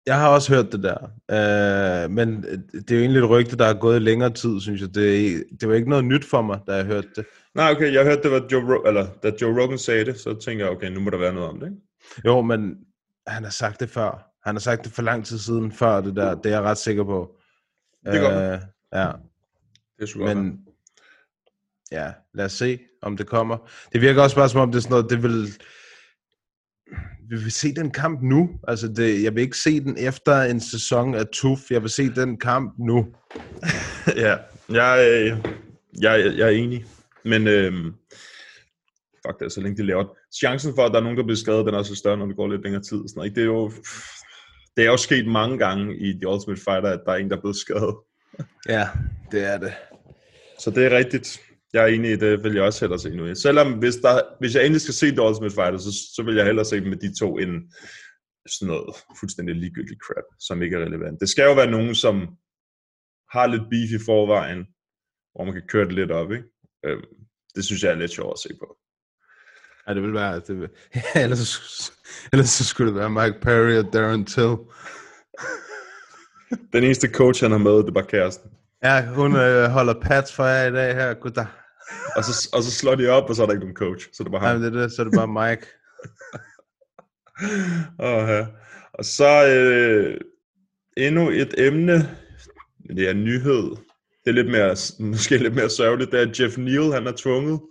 jeg 0.05 0.20
har 0.20 0.30
også 0.30 0.53
hørt 0.55 0.72
det 0.72 0.84
der, 0.84 1.03
øh, 1.32 2.11
men 2.11 2.43
det 2.72 2.91
er 2.91 2.95
jo 2.95 3.01
egentlig 3.01 3.20
et 3.24 3.30
rygte, 3.30 3.57
der 3.57 3.66
er 3.66 3.74
gået 3.80 4.01
længere 4.01 4.30
tid, 4.34 4.61
synes 4.61 4.82
jeg. 4.82 4.95
Det, 4.95 5.43
det 5.61 5.70
var 5.70 5.76
ikke 5.76 5.89
noget 5.89 6.05
nyt 6.05 6.26
for 6.26 6.41
mig, 6.41 6.59
da 6.68 6.74
jeg 6.74 6.86
hørte 6.86 7.07
det. 7.16 7.26
Nej, 7.55 7.72
okay, 7.72 7.93
jeg 7.93 8.03
hørte, 8.03 8.22
det 8.22 8.32
var 8.32 8.47
Joe, 8.51 8.61
Ro- 8.76 8.88
eller, 8.88 9.07
da 9.24 9.32
Joe 9.41 9.61
Rogan 9.63 9.78
sagde 9.78 10.05
det, 10.05 10.20
så 10.20 10.34
tænker 10.45 10.66
jeg, 10.66 10.72
okay, 10.76 10.89
nu 10.91 10.99
må 10.99 11.09
der 11.09 11.18
være 11.18 11.34
noget 11.34 11.49
om 11.49 11.59
det, 11.59 11.68
ikke? 11.68 11.82
Jo, 12.26 12.41
men 12.41 12.76
han 13.28 13.43
har 13.43 13.51
sagt 13.51 13.80
det 13.80 13.89
før. 13.89 14.32
Han 14.45 14.55
har 14.55 14.59
sagt 14.59 14.84
det 14.86 14.91
for 14.91 15.01
lang 15.01 15.26
tid 15.26 15.38
siden 15.38 15.72
før 15.72 16.01
det 16.01 16.16
der. 16.16 16.36
Det 16.36 16.45
er 16.45 16.55
jeg 16.55 16.61
ret 16.61 16.78
sikker 16.78 17.03
på. 17.03 17.36
Det 18.05 18.22
være. 18.22 18.53
Øh, 18.53 18.59
ja, 18.93 19.11
Det 20.00 20.14
godt 20.14 20.26
være. 20.26 20.36
men 20.36 20.60
ja, 21.91 22.12
lad 22.34 22.46
os 22.46 22.52
se, 22.52 22.80
om 23.02 23.18
det 23.18 23.28
kommer. 23.28 23.72
Det 23.93 24.02
virker 24.02 24.22
også 24.22 24.36
bare 24.36 24.50
som 24.50 24.62
om, 24.62 24.72
det 24.72 24.78
er 24.78 24.82
sådan 24.82 24.91
noget, 24.91 25.10
det 25.10 25.24
vil... 25.24 25.54
Vi 27.30 27.36
vil 27.36 27.52
se 27.52 27.76
den 27.76 27.91
kamp 27.91 28.22
nu. 28.22 28.50
Altså, 28.68 28.88
det, 28.88 29.24
jeg 29.24 29.36
vil 29.36 29.41
ikke 29.41 29.58
se 29.58 29.80
den 29.80 29.98
efter 29.98 30.41
en 30.41 30.60
sæson 30.60 31.16
af 31.16 31.28
TUF. 31.34 31.72
Jeg 31.72 31.82
vil 31.82 31.89
se 31.89 32.10
den 32.10 32.39
kamp 32.39 32.74
nu. 32.80 33.08
ja, 34.26 34.38
jeg, 34.70 35.08
øh, 35.12 35.54
jeg, 36.02 36.38
jeg 36.38 36.48
er 36.48 36.50
enig. 36.50 36.86
Men 37.24 37.48
øhm, 37.48 37.93
fuck 39.26 39.39
det, 39.39 39.46
er 39.46 39.50
så 39.50 39.62
længe 39.62 39.78
de 39.78 39.88
laver 39.88 40.04
det. 40.04 40.12
Chancen 40.39 40.76
for, 40.76 40.86
at 40.86 40.91
der 40.91 40.98
er 40.98 41.04
nogen, 41.04 41.18
der 41.18 41.24
bliver 41.24 41.38
skadet, 41.38 41.66
den 41.66 41.74
er 41.74 41.78
også 41.78 41.96
større, 41.96 42.18
når 42.18 42.26
det 42.26 42.36
går 42.36 42.48
lidt 42.48 42.64
længere 42.64 42.84
tid. 42.84 42.98
Sådan, 42.98 43.12
noget, 43.16 43.30
ikke? 43.30 43.36
Det 43.36 43.48
er 43.48 43.54
jo 43.54 43.72
det 44.76 44.86
er 44.86 44.91
jo 44.91 44.98
sket 44.98 45.28
mange 45.28 45.58
gange 45.58 45.98
i 45.98 46.14
The 46.14 46.28
Ultimate 46.28 46.62
Fighter, 46.62 46.89
at 46.89 47.02
der 47.06 47.12
er 47.12 47.18
en, 47.18 47.30
der 47.30 47.38
er 47.38 47.41
blevet 47.41 47.56
skadet. 47.56 47.96
Ja, 48.69 48.89
det 49.31 49.43
er 49.43 49.57
det. 49.57 49.73
Så 50.59 50.71
det 50.71 50.86
er 50.86 50.97
rigtigt. 50.97 51.41
Jeg 51.73 51.83
er 51.83 51.88
enig 51.88 52.11
i 52.11 52.15
det, 52.15 52.43
vil 52.43 52.53
jeg 52.53 52.63
også 52.63 52.79
hellere 52.86 52.99
se 52.99 53.09
nu. 53.15 53.36
Selvom 53.36 53.73
hvis, 53.79 53.95
der, 53.95 54.21
hvis 54.39 54.55
jeg 54.55 54.65
endelig 54.65 54.81
skal 54.81 54.93
se 54.93 55.11
The 55.11 55.21
Ultimate 55.21 55.55
Fighter, 55.55 55.77
så, 55.77 55.91
så 56.15 56.23
vil 56.25 56.36
jeg 56.36 56.45
hellere 56.45 56.65
se 56.65 56.75
dem 56.79 56.88
med 56.88 56.97
de 56.97 57.19
to 57.19 57.38
end 57.38 57.51
sådan 58.49 58.67
noget 58.67 58.95
fuldstændig 59.19 59.55
ligegyldigt 59.55 59.99
crap, 60.05 60.23
som 60.39 60.61
ikke 60.61 60.75
er 60.77 60.86
relevant. 60.86 61.19
Det 61.21 61.29
skal 61.29 61.43
jo 61.43 61.53
være 61.53 61.71
nogen, 61.71 61.95
som 61.95 62.15
har 63.31 63.47
lidt 63.47 63.69
beef 63.71 64.01
i 64.01 64.05
forvejen, 64.05 64.65
hvor 65.36 65.43
man 65.45 65.53
kan 65.53 65.67
køre 65.67 65.86
det 65.86 65.93
lidt 65.93 66.11
op, 66.11 66.31
ikke? 66.31 66.43
Øhm, 66.86 67.03
det 67.55 67.65
synes 67.65 67.83
jeg 67.83 67.91
er 67.91 67.95
lidt 67.95 68.11
sjovt 68.11 68.33
at 68.33 68.39
se 68.39 68.49
på. 68.61 68.77
Ja, 69.88 69.93
det 69.93 70.01
vil 70.03 70.13
være... 70.13 70.39
Det 70.47 70.59
vil, 70.59 70.69
ja, 70.95 71.01
ellers, 71.23 71.39
så- 71.39 71.91
ellers 72.33 72.49
så 72.49 72.63
skulle 72.65 72.91
det 72.91 72.99
være 72.99 73.09
Mike 73.09 73.39
Perry 73.41 73.75
og 73.86 73.93
Darren 73.93 74.25
Till. 74.25 74.55
Den 76.74 76.84
eneste 76.84 77.08
coach, 77.10 77.43
han 77.43 77.52
har 77.52 77.58
med, 77.58 77.72
det 77.78 77.88
er 77.88 77.91
bare 77.91 78.04
kæresten. 78.06 78.52
Ja, 78.84 79.06
hun 79.06 79.36
øh, 79.36 79.70
holder 79.70 79.93
pads 80.02 80.34
for 80.34 80.46
jer 80.46 80.68
i 80.68 80.72
dag 80.72 80.96
her. 80.96 81.14
Goddag. 81.14 81.46
Og 82.16 82.24
så, 82.24 82.50
og 82.54 82.64
så 82.64 82.72
slår 82.72 82.96
de 82.96 83.08
op, 83.10 83.30
og 83.30 83.36
så 83.36 83.41
er 83.41 83.46
der 83.46 83.54
ikke 83.54 83.66
nogen 83.66 83.76
coach. 83.76 84.08
Så 84.14 84.24
er 84.24 84.26
det 84.26 84.32
bare 84.32 84.43
Ja, 84.48 84.52
ham. 84.52 84.62
det 84.62 84.76
er 84.76 84.82
det, 84.82 84.91
så 84.91 85.02
er 85.02 85.04
det 85.04 85.14
bare 85.18 85.50
Mike. 85.50 85.66
Ja. 88.00 88.46
og 88.93 89.06
så 89.06 89.48
øh, 89.48 90.18
endnu 90.98 91.30
et 91.30 91.54
emne, 91.58 91.93
det 92.98 93.10
er 93.10 93.14
nyhed. 93.14 93.70
Det 94.26 94.28
er 94.28 94.32
lidt 94.32 94.52
mere, 94.52 94.76
måske 95.12 95.38
lidt 95.38 95.56
mere 95.56 95.70
sørgeligt, 95.70 96.12
det 96.12 96.22
er, 96.22 96.43
Jeff 96.43 96.58
Neal, 96.58 96.91
han 96.93 97.08
er 97.08 97.14
tvunget, 97.18 97.62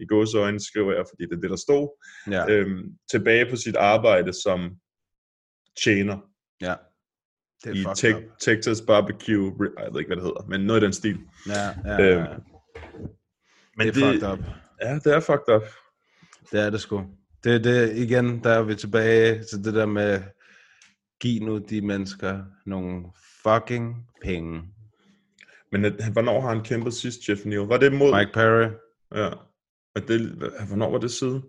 i 0.00 0.06
gåsøjne 0.06 0.60
skriver 0.60 0.92
jeg, 0.92 1.04
fordi 1.10 1.22
det 1.24 1.36
er 1.36 1.40
det, 1.40 1.50
der 1.50 1.56
stod, 1.56 2.04
Ja, 2.30 2.50
øhm, 2.50 2.82
tilbage 3.10 3.50
på 3.50 3.56
sit 3.56 3.76
arbejde 3.76 4.32
som 4.42 4.70
tjener 5.84 6.16
ja. 6.60 6.74
Det 7.64 7.76
i 7.76 7.86
up. 7.86 7.94
te- 7.96 8.28
Texas 8.40 8.80
Barbecue, 8.80 9.52
jeg 9.78 9.92
ved 9.92 10.00
ikke, 10.00 10.08
hvad 10.08 10.16
det 10.16 10.24
hedder, 10.24 10.46
men 10.48 10.60
noget 10.60 10.80
i 10.80 10.84
den 10.84 10.92
stil. 10.92 11.18
Ja, 11.48 11.52
ja, 11.84 12.00
Øhm, 12.00 12.22
ja. 12.22 12.26
Men 13.76 13.86
det 13.86 13.96
er 14.02 14.12
fucked 14.12 14.28
up. 14.32 14.38
Ja, 14.82 14.94
det 14.94 15.06
er 15.14 15.20
fucked 15.20 15.54
up. 15.54 15.62
Det 16.52 16.60
er 16.60 16.70
det 16.70 16.80
sgu. 16.80 17.04
Det 17.44 17.54
er 17.54 17.58
det, 17.58 17.96
igen, 17.96 18.44
der 18.44 18.50
er 18.50 18.62
vi 18.62 18.74
tilbage 18.74 19.44
til 19.44 19.64
det 19.64 19.74
der 19.74 19.86
med, 19.86 20.20
giv 21.20 21.42
nu 21.42 21.58
de 21.58 21.80
mennesker 21.80 22.40
nogle 22.66 23.04
fucking 23.42 23.96
penge. 24.24 24.62
Men 25.72 25.84
at, 25.84 25.92
hvornår 26.12 26.40
har 26.40 26.48
han 26.48 26.64
kæmpet 26.64 26.94
sidst, 26.94 27.28
Jeff 27.28 27.44
Neal? 27.44 27.60
Var 27.60 27.76
det 27.76 27.92
mod... 27.92 28.18
Mike 28.18 28.30
Perry, 28.34 28.68
Ja. 29.14 29.28
Og 29.94 30.08
det, 30.08 30.20
hvornår 30.68 30.90
var 30.90 30.98
det 30.98 31.10
siden? 31.10 31.42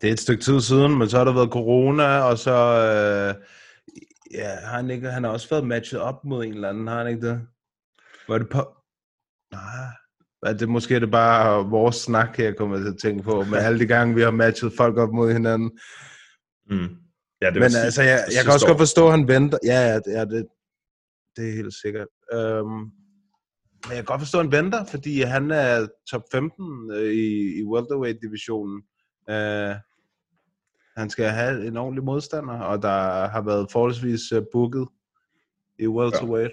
det 0.00 0.08
er 0.08 0.12
et 0.12 0.20
stykke 0.20 0.42
tid 0.42 0.60
siden, 0.60 0.98
men 0.98 1.08
så 1.08 1.18
har 1.18 1.24
der 1.24 1.32
været 1.34 1.50
corona, 1.50 2.20
og 2.20 2.38
så, 2.38 2.54
øh, 2.54 3.44
ja, 4.34 4.56
har 4.64 4.76
han, 4.76 4.90
ikke, 4.90 5.10
han 5.10 5.24
har 5.24 5.30
også 5.30 5.48
været 5.50 5.66
matchet 5.66 6.00
op 6.00 6.24
mod 6.24 6.44
en 6.44 6.54
eller 6.54 6.68
anden, 6.68 6.86
har 6.86 6.98
han 6.98 7.08
ikke 7.08 7.28
det? 7.28 7.46
Var 8.28 8.38
det 8.38 8.48
på... 8.48 8.74
Nej, 9.52 9.86
er 10.42 10.52
det 10.52 10.68
måske 10.68 10.94
er 10.94 10.98
det 10.98 11.10
bare 11.10 11.70
vores 11.70 11.96
snak 11.96 12.36
her, 12.36 12.52
kommer 12.52 12.78
til 12.78 12.88
at 12.88 12.98
tænke 13.02 13.22
på, 13.22 13.42
med 13.42 13.58
alle 13.58 13.78
de 13.78 13.86
gange, 13.86 14.14
vi 14.14 14.22
har 14.22 14.30
matchet 14.30 14.72
folk 14.76 14.96
op 14.96 15.12
mod 15.12 15.32
hinanden. 15.32 15.78
Mm. 16.70 16.88
Ja, 17.42 17.50
det 17.50 17.60
Men 17.60 17.70
si- 17.70 17.78
altså, 17.78 18.02
jeg, 18.02 18.24
jeg 18.34 18.44
kan 18.44 18.52
også 18.52 18.66
godt 18.66 18.78
forstå, 18.78 19.06
at 19.06 19.10
han 19.10 19.28
venter. 19.28 19.58
Ja, 19.64 19.80
ja, 19.88 19.94
det, 19.94 20.12
ja 20.12 20.24
det, 20.24 20.46
det 21.36 21.48
er 21.48 21.52
helt 21.52 21.74
sikkert. 21.82 22.08
Um, 22.34 22.92
men 23.84 23.90
jeg 23.90 23.96
kan 23.96 24.04
godt 24.04 24.20
forstå, 24.20 24.38
at 24.38 24.44
han 24.44 24.52
venter, 24.52 24.84
fordi 24.84 25.22
han 25.22 25.50
er 25.50 25.86
top 26.10 26.22
15 26.32 26.90
øh, 26.92 27.12
i, 27.12 27.58
i 27.58 27.62
welterweight-divisionen. 27.64 28.82
Uh, 29.34 29.74
han 30.98 31.10
skal 31.10 31.28
have 31.28 31.66
en 31.66 31.76
ordentlig 31.76 32.04
modstander, 32.04 32.60
og 32.60 32.82
der 32.82 33.28
har 33.28 33.42
været 33.42 33.68
forholdsvis 33.72 34.32
uh, 34.32 34.42
booket 34.52 34.88
i 35.78 35.86
welterweight. 35.86 36.52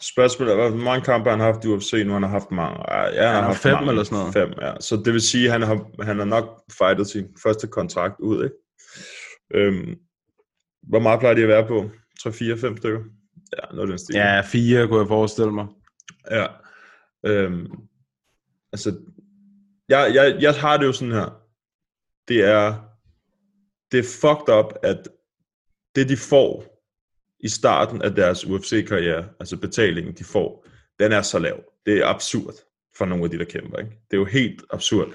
Spørgsmålet 0.00 0.52
er, 0.52 0.70
hvor 0.70 0.78
mange 0.78 1.04
kampe 1.04 1.30
han 1.30 1.40
har 1.40 1.52
haft 1.52 1.64
i 1.64 1.68
UFC 1.68 2.02
nu? 2.06 2.12
Han 2.12 2.22
har 2.22 2.30
haft 2.30 2.50
mange. 2.50 2.92
Ja, 2.92 3.26
han, 3.26 3.34
har 3.34 3.42
haft 3.42 3.58
fem 3.58 3.72
mange. 3.72 3.90
eller 3.90 4.02
sådan 4.02 4.18
noget. 4.18 4.32
Fem, 4.34 4.52
ja. 4.60 4.74
Så 4.80 4.96
det 4.96 5.12
vil 5.12 5.20
sige, 5.20 5.44
at 5.44 5.52
han 5.52 5.62
har, 5.62 6.02
han 6.02 6.18
har 6.18 6.24
nok 6.24 6.62
fightet 6.78 7.06
sin 7.06 7.26
første 7.42 7.66
kontrakt 7.66 8.20
ud, 8.20 8.44
ikke? 8.44 8.56
Øhm, 9.54 9.94
hvor 10.82 10.98
meget 10.98 11.20
plejer 11.20 11.34
de 11.34 11.42
at 11.42 11.48
være 11.48 11.66
på? 11.66 11.90
3, 12.22 12.32
4, 12.32 12.58
5 12.58 12.76
stykker? 12.76 13.00
Ja, 13.56 13.74
noget 13.74 13.88
den 13.88 13.98
stil. 13.98 14.14
Ja, 14.14 14.40
fire 14.40 14.88
kunne 14.88 15.00
jeg 15.00 15.08
forestille 15.08 15.52
mig. 15.52 15.66
Ja. 16.30 16.46
Øhm, 17.26 17.66
altså, 18.72 18.96
jeg, 19.88 20.10
jeg, 20.14 20.36
jeg 20.40 20.54
har 20.54 20.76
det 20.76 20.86
jo 20.86 20.92
sådan 20.92 21.14
her. 21.14 21.42
Det 22.28 22.44
er, 22.44 22.87
det 23.92 23.98
er 23.98 24.02
fucked 24.20 24.54
up, 24.54 24.74
at 24.82 25.08
det 25.94 26.08
de 26.08 26.16
får 26.16 26.78
i 27.40 27.48
starten 27.48 28.02
af 28.02 28.14
deres 28.14 28.44
UFC-karriere, 28.44 29.28
altså 29.40 29.56
betalingen 29.56 30.14
de 30.14 30.24
får, 30.24 30.66
den 30.98 31.12
er 31.12 31.22
så 31.22 31.38
lav. 31.38 31.64
Det 31.86 31.98
er 31.98 32.06
absurd 32.06 32.54
for 32.98 33.04
nogle 33.04 33.24
af 33.24 33.30
de, 33.30 33.38
der 33.38 33.44
kæmper. 33.44 33.78
Ikke? 33.78 33.90
Det 33.90 34.16
er 34.16 34.20
jo 34.20 34.24
helt 34.24 34.62
absurd. 34.70 35.08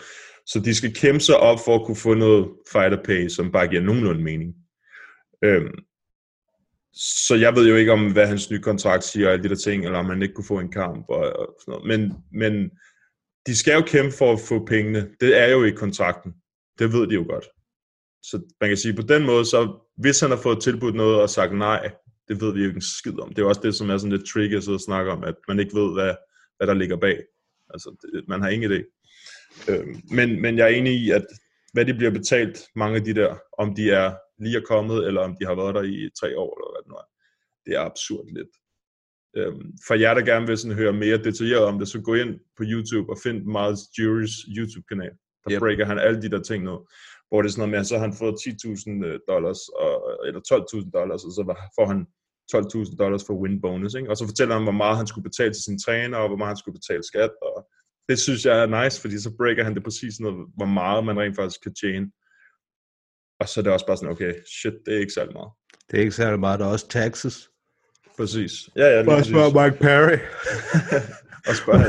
Så 0.45 0.59
de 0.59 0.75
skal 0.75 0.93
kæmpe 0.93 1.19
sig 1.19 1.37
op 1.37 1.59
for 1.65 1.75
at 1.75 1.85
kunne 1.85 1.97
få 1.97 2.13
noget 2.13 2.49
fighter 2.71 3.03
pay, 3.03 3.27
som 3.27 3.51
bare 3.51 3.67
giver 3.67 3.81
nogenlunde 3.81 4.23
mening. 4.23 4.55
Øhm, 5.43 5.83
så 6.93 7.35
jeg 7.35 7.55
ved 7.55 7.69
jo 7.69 7.75
ikke 7.75 7.91
om, 7.91 8.11
hvad 8.13 8.27
hans 8.27 8.51
nye 8.51 8.61
kontrakt 8.61 9.03
siger, 9.03 9.27
og 9.27 9.33
alle 9.33 9.43
de 9.43 9.49
der 9.49 9.55
ting, 9.55 9.85
eller 9.85 9.99
om 9.99 10.05
han 10.05 10.21
ikke 10.21 10.33
kunne 10.33 10.45
få 10.45 10.59
en 10.59 10.71
kamp 10.71 11.05
og, 11.09 11.17
og 11.17 11.55
sådan 11.59 11.71
noget. 11.71 11.87
Men, 11.87 12.13
men 12.31 12.71
de 13.47 13.55
skal 13.55 13.73
jo 13.73 13.81
kæmpe 13.81 14.11
for 14.17 14.33
at 14.33 14.39
få 14.39 14.65
pengene. 14.65 15.09
Det 15.19 15.39
er 15.39 15.47
jo 15.47 15.63
i 15.63 15.71
kontrakten. 15.71 16.33
Det 16.79 16.93
ved 16.93 17.07
de 17.07 17.13
jo 17.13 17.25
godt. 17.29 17.45
Så 18.23 18.41
man 18.61 18.69
kan 18.69 18.77
sige, 18.77 18.93
på 18.93 19.01
den 19.01 19.25
måde, 19.25 19.45
så 19.45 19.79
hvis 19.97 20.19
han 20.19 20.29
har 20.29 20.37
fået 20.37 20.61
tilbudt 20.61 20.95
noget 20.95 21.21
og 21.21 21.29
sagt 21.29 21.57
nej, 21.57 21.91
det 22.27 22.41
ved 22.41 22.53
vi 22.53 22.59
jo 22.59 22.67
ikke 22.67 22.77
en 22.77 22.81
skid 22.81 23.19
om. 23.19 23.33
Det 23.33 23.41
er 23.41 23.45
også 23.45 23.61
det, 23.63 23.75
som 23.75 23.89
er 23.89 23.97
sådan 23.97 24.11
lidt 24.11 24.27
tricky 24.27 24.55
at 24.55 24.63
sidde 24.63 24.75
og 24.75 24.81
snakke 24.81 25.11
om, 25.11 25.23
at 25.23 25.35
man 25.47 25.59
ikke 25.59 25.75
ved, 25.75 25.93
hvad, 25.93 26.15
hvad 26.57 26.67
der 26.67 26.73
ligger 26.73 26.97
bag. 26.97 27.19
Altså, 27.69 27.95
det, 28.01 28.27
man 28.27 28.41
har 28.41 28.49
ingen 28.49 28.71
idé. 28.71 28.79
Øh, 29.71 29.87
men, 30.11 30.41
men 30.41 30.57
jeg 30.57 30.65
er 30.65 30.75
enig 30.75 30.93
i, 30.93 31.11
at 31.11 31.25
hvad 31.73 31.85
de 31.85 31.93
bliver 31.93 32.11
betalt, 32.11 32.57
mange 32.75 32.95
af 32.95 33.03
de 33.03 33.13
der, 33.13 33.35
om 33.57 33.75
de 33.75 33.91
er 33.91 34.13
lige 34.39 34.57
er 34.57 34.61
kommet, 34.67 35.07
eller 35.07 35.21
om 35.21 35.35
de 35.39 35.45
har 35.45 35.55
været 35.55 35.75
der 35.75 35.83
i 35.83 36.09
tre 36.19 36.37
år, 36.37 36.51
eller 36.57 36.71
hvad 36.71 36.81
det 36.83 36.89
nu 36.89 36.95
er, 36.95 37.07
det 37.65 37.73
er 37.75 37.89
absurd 37.89 38.27
lidt. 38.37 38.53
Øhm, 39.37 39.71
for 39.87 39.93
jer, 39.93 40.13
der 40.13 40.21
gerne 40.21 40.47
vil 40.47 40.57
sådan 40.57 40.77
høre 40.77 40.93
mere 40.93 41.17
detaljeret 41.17 41.63
om 41.63 41.79
det, 41.79 41.87
så 41.87 42.01
gå 42.01 42.13
ind 42.13 42.39
på 42.57 42.63
YouTube 42.63 43.11
og 43.11 43.17
find 43.23 43.37
Miles 43.55 43.81
Jury's 43.97 44.35
YouTube-kanal. 44.57 45.13
Der 45.43 45.53
yep. 45.53 45.59
breaker 45.59 45.85
han 45.85 45.99
alle 45.99 46.21
de 46.21 46.29
der 46.29 46.41
ting 46.41 46.63
ned. 46.63 46.79
Hvor 47.33 47.41
det 47.41 47.49
er 47.49 47.51
sådan 47.51 47.61
noget 47.61 47.75
med, 47.75 47.79
at 47.79 47.87
så 47.87 47.95
har 47.97 48.05
han 48.07 48.19
fået 48.21 48.35
10.000 48.35 49.25
dollars, 49.31 49.61
og, 49.83 49.93
eller 50.27 50.41
12.000 50.51 50.91
dollars, 50.97 51.21
og 51.27 51.31
så 51.37 51.41
får 51.77 51.85
han 51.91 51.99
12.000 52.53 52.95
dollars 53.01 53.23
for 53.27 53.35
win 53.41 53.61
bonus. 53.61 53.93
Ikke? 53.93 54.09
Og 54.11 54.17
så 54.17 54.25
fortæller 54.27 54.53
han, 54.55 54.63
hvor 54.63 54.79
meget 54.83 54.97
han 54.97 55.07
skulle 55.07 55.27
betale 55.29 55.53
til 55.53 55.63
sin 55.63 55.79
træner, 55.85 56.17
og 56.17 56.27
hvor 56.27 56.37
meget 56.37 56.53
han 56.53 56.61
skulle 56.61 56.79
betale 56.79 57.03
skat. 57.11 57.31
Og 57.47 57.57
det 58.09 58.17
synes 58.19 58.45
jeg 58.45 58.55
er 58.63 58.67
nice, 58.77 59.01
fordi 59.01 59.15
så 59.19 59.29
breaker 59.39 59.63
han 59.63 59.75
det 59.75 59.83
præcis 59.83 60.19
noget, 60.19 60.37
hvor 60.57 60.69
meget 60.79 61.05
man 61.05 61.19
rent 61.21 61.35
faktisk 61.35 61.61
kan 61.65 61.75
tjene. 61.81 62.05
Og 63.41 63.45
så 63.49 63.59
er 63.59 63.63
det 63.63 63.73
også 63.73 63.87
bare 63.87 63.97
sådan, 63.97 64.13
okay, 64.15 64.33
shit, 64.57 64.75
det 64.85 64.91
er 64.95 64.99
ikke 65.03 65.17
særlig 65.17 65.33
meget. 65.39 65.51
Det 65.87 65.95
er 65.97 66.01
ikke 66.01 66.19
særlig 66.21 66.39
meget, 66.39 66.59
der 66.59 66.65
er 66.65 66.73
også 66.75 66.87
taxes. 66.87 67.35
Præcis. 68.17 68.53
Ja, 68.75 68.87
ja, 68.95 68.99
Bare 69.05 69.23
spørg 69.23 69.51
Mike 69.59 69.77
Perry. 69.85 70.17
Og 71.49 71.55
spørg 71.61 71.79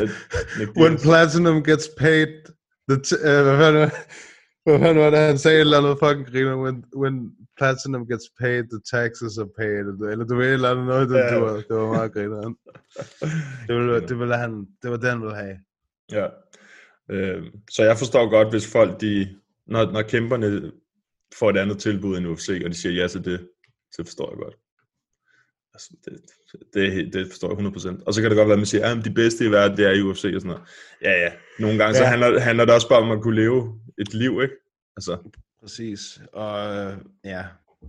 Nick 0.58 0.70
When. 0.80 0.94
Platinum 1.06 1.58
gets 1.68 1.88
paid, 2.02 2.32
the 2.90 2.98
t- 3.06 3.22
uh, 3.30 3.90
hvad 4.64 4.78
fanden 4.78 4.98
var- 5.04 5.10
det, 5.10 5.18
han 5.18 5.38
sagde 5.38 5.56
et 5.56 5.60
eller 5.60 5.78
andet 5.78 5.96
fucking 6.02 6.26
griner, 6.32 6.56
when, 6.62 6.84
when 6.96 7.30
Platinum 7.58 8.06
gets 8.08 8.24
paid, 8.40 8.62
the 8.74 8.80
taxes 8.98 9.38
are 9.38 9.48
paid, 9.58 9.84
eller, 9.92 10.08
eller 10.12 10.24
du 10.24 10.36
ved, 10.36 10.46
et 10.46 10.52
eller 10.52 10.70
andet 10.70 10.86
noget, 10.86 11.08
det, 11.08 11.16
Ja. 11.16 11.34
det, 11.34 11.42
var, 11.42 11.52
det 11.56 11.76
var 11.76 11.92
meget 11.92 12.12
grineren. 12.12 12.56
Det 13.68 13.74
ville, 13.76 14.00
det 14.08 14.18
ville 14.18 14.36
han, 14.36 14.66
det 14.82 14.90
var 14.90 14.96
det, 14.96 15.08
han 15.10 15.20
ville 15.20 15.36
have. 15.36 15.56
Ja. 16.12 16.26
Øh, 17.10 17.42
så 17.70 17.82
jeg 17.84 17.98
forstår 17.98 18.30
godt, 18.30 18.50
hvis 18.50 18.72
folk, 18.72 19.00
de, 19.00 19.28
når, 19.66 19.92
når 19.92 20.02
kæmperne 20.02 20.72
får 21.38 21.50
et 21.50 21.56
andet 21.56 21.78
tilbud 21.78 22.16
end 22.18 22.26
UFC, 22.26 22.60
og 22.64 22.70
de 22.70 22.74
siger 22.76 23.02
ja 23.02 23.08
til 23.08 23.24
det, 23.24 23.48
så 23.92 24.02
forstår 24.04 24.30
jeg 24.30 24.38
godt. 24.38 24.54
Altså, 25.74 25.90
det, 26.04 26.20
det, 26.74 27.12
det 27.14 27.26
forstår 27.30 27.48
jeg 27.60 27.66
100%. 27.98 28.02
Og 28.06 28.14
så 28.14 28.20
kan 28.20 28.30
det 28.30 28.36
godt 28.36 28.48
være, 28.48 28.52
at 28.54 28.58
man 28.58 28.66
siger, 28.66 28.86
at 28.98 29.04
de 29.04 29.10
bedste 29.14 29.44
i 29.44 29.50
verden, 29.50 29.76
det 29.76 29.86
er 29.86 29.90
i 29.90 30.00
UFC 30.02 30.24
og 30.34 30.40
sådan 30.40 30.42
noget. 30.46 30.62
Ja, 31.02 31.12
ja. 31.24 31.32
Nogle 31.58 31.78
gange 31.78 31.96
ja. 31.98 32.02
så 32.02 32.04
handler, 32.04 32.40
handler 32.40 32.64
det 32.64 32.74
også 32.74 32.88
bare 32.88 32.98
om 33.02 33.10
at 33.10 33.22
kunne 33.22 33.36
leve 33.36 33.80
et 33.98 34.14
liv, 34.14 34.40
ikke? 34.42 34.54
Altså, 34.96 35.18
Præcis. 35.60 36.20
Og 36.32 36.76
øh, 36.76 36.98
ja, 37.24 37.44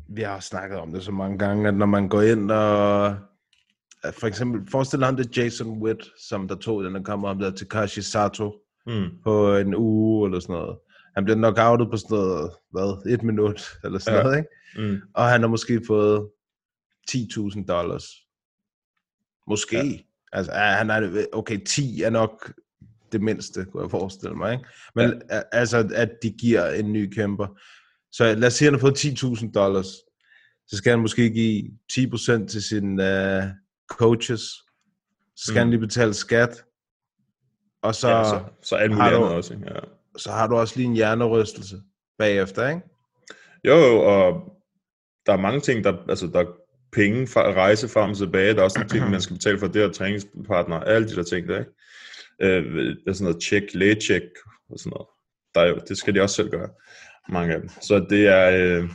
vi 0.09 0.21
har 0.21 0.39
snakket 0.39 0.77
om 0.79 0.91
det 0.93 1.03
så 1.03 1.11
mange 1.11 1.37
gange, 1.37 1.67
at 1.67 1.73
når 1.75 1.85
man 1.85 2.09
går 2.09 2.21
ind 2.21 2.51
og... 2.51 3.07
at 4.03 4.13
For 4.13 4.27
eksempel, 4.27 4.71
forestil 4.71 4.99
dig 4.99 5.07
ham 5.07 5.15
det 5.15 5.37
Jason 5.37 5.81
Witt, 5.81 6.03
som 6.29 6.47
der 6.47 6.55
tog 6.55 6.83
den, 6.83 6.95
der 6.95 7.03
kommer 7.03 7.29
om 7.29 7.39
der 7.39 7.51
Takashi 7.51 8.01
Sato 8.01 8.61
mm, 8.87 9.09
på 9.23 9.55
en 9.55 9.75
uge 9.75 10.27
eller 10.27 10.39
sådan 10.39 10.53
noget. 10.53 10.77
Han 11.15 11.23
bliver 11.25 11.37
knockoutet 11.37 11.87
på 11.91 11.97
sådan 11.97 12.17
noget, 12.17 12.51
hvad, 12.71 13.13
et 13.13 13.23
minut 13.23 13.61
eller 13.83 13.99
sådan 13.99 14.17
Ja. 14.17 14.23
noget, 14.23 14.37
ikke? 14.37 14.91
mm, 14.93 15.01
Og 15.13 15.25
han 15.29 15.41
har 15.41 15.47
måske 15.47 15.81
fået 15.87 16.29
10.000 17.11 17.65
dollars. 17.65 18.05
Måske. 19.47 19.77
Ja. 19.77 19.99
Altså, 20.31 20.51
han 20.53 20.89
er, 20.89 21.25
okay, 21.33 21.59
10 21.65 22.01
er 22.01 22.09
nok 22.09 22.53
det 23.15 23.23
mindste, 23.23 23.65
kunne 23.65 23.83
jeg 23.83 23.91
forestille 23.91 24.35
mig, 24.35 24.53
ikke? 24.53 24.65
Men 24.95 25.21
ja. 25.31 25.41
altså, 25.51 25.89
at 25.95 26.09
de 26.23 26.31
giver 26.31 26.69
en 26.69 26.93
ny 26.93 27.13
kæmper. 27.13 27.47
Så 28.11 28.35
lad 28.35 28.47
os 28.47 28.53
sige, 28.53 28.67
at 28.67 28.73
han 28.73 28.79
har 28.79 28.87
fået 28.87 29.05
10.000 29.05 29.51
dollars. 29.51 29.87
Så 30.67 30.77
skal 30.77 30.89
han 30.89 30.99
måske 30.99 31.29
give 31.29 31.63
10% 31.91 32.47
til 32.47 32.63
sine 32.63 32.91
uh, 33.03 33.43
coaches. 33.89 34.41
Så 35.35 35.45
skal 35.45 35.53
mm. 35.53 35.59
han 35.59 35.69
lige 35.69 35.79
betale 35.79 36.13
skat. 36.13 36.63
Og 37.83 37.95
så, 37.95 38.09
ja, 38.09 38.23
så, 38.23 38.43
så 38.63 38.75
alt 38.75 38.91
muligt 38.91 39.13
andet 39.15 39.29
også, 39.29 39.53
ikke? 39.53 39.65
Ja. 39.73 39.79
så 40.17 40.31
har 40.31 40.47
du 40.47 40.55
også 40.55 40.73
lige 40.77 40.87
en 40.87 40.93
hjernerystelse 40.93 41.81
bagefter, 42.17 42.69
ikke? 42.69 42.81
Jo, 43.63 43.99
og 43.99 44.53
der 45.25 45.33
er 45.33 45.37
mange 45.37 45.59
ting, 45.59 45.83
der, 45.83 45.97
altså 46.09 46.27
der 46.27 46.39
er 46.39 46.45
penge 46.91 47.27
fra 47.27 47.49
at 47.49 47.55
rejse 47.55 47.87
frem 47.87 48.09
og 48.09 48.17
tilbage, 48.17 48.53
der 48.53 48.59
er 48.59 48.63
også 48.63 48.79
nogle 48.79 48.89
ting, 48.89 49.11
man 49.11 49.21
skal 49.21 49.35
betale 49.35 49.59
for 49.59 49.67
det, 49.67 49.85
og 49.85 49.95
træningspartner, 49.95 50.79
alle 50.79 51.07
de 51.07 51.15
der 51.15 51.23
ting 51.23 51.47
der, 51.47 51.59
ikke? 51.59 51.71
Øh, 52.41 52.75
der 52.75 52.95
er 53.07 53.13
sådan 53.13 53.23
noget 53.23 53.43
check, 53.43 53.73
lægecheck 53.73 54.25
og 54.69 54.79
sådan 54.79 54.89
noget. 54.89 55.07
Der 55.55 55.61
er 55.61 55.67
jo, 55.67 55.79
det 55.87 55.97
skal 55.97 56.15
de 56.15 56.21
også 56.21 56.35
selv 56.35 56.49
gøre, 56.49 56.69
mange 57.29 57.53
af 57.53 57.59
dem. 57.61 57.69
Så 57.81 58.05
det 58.09 58.27
er, 58.27 58.49
øh, 58.49 58.89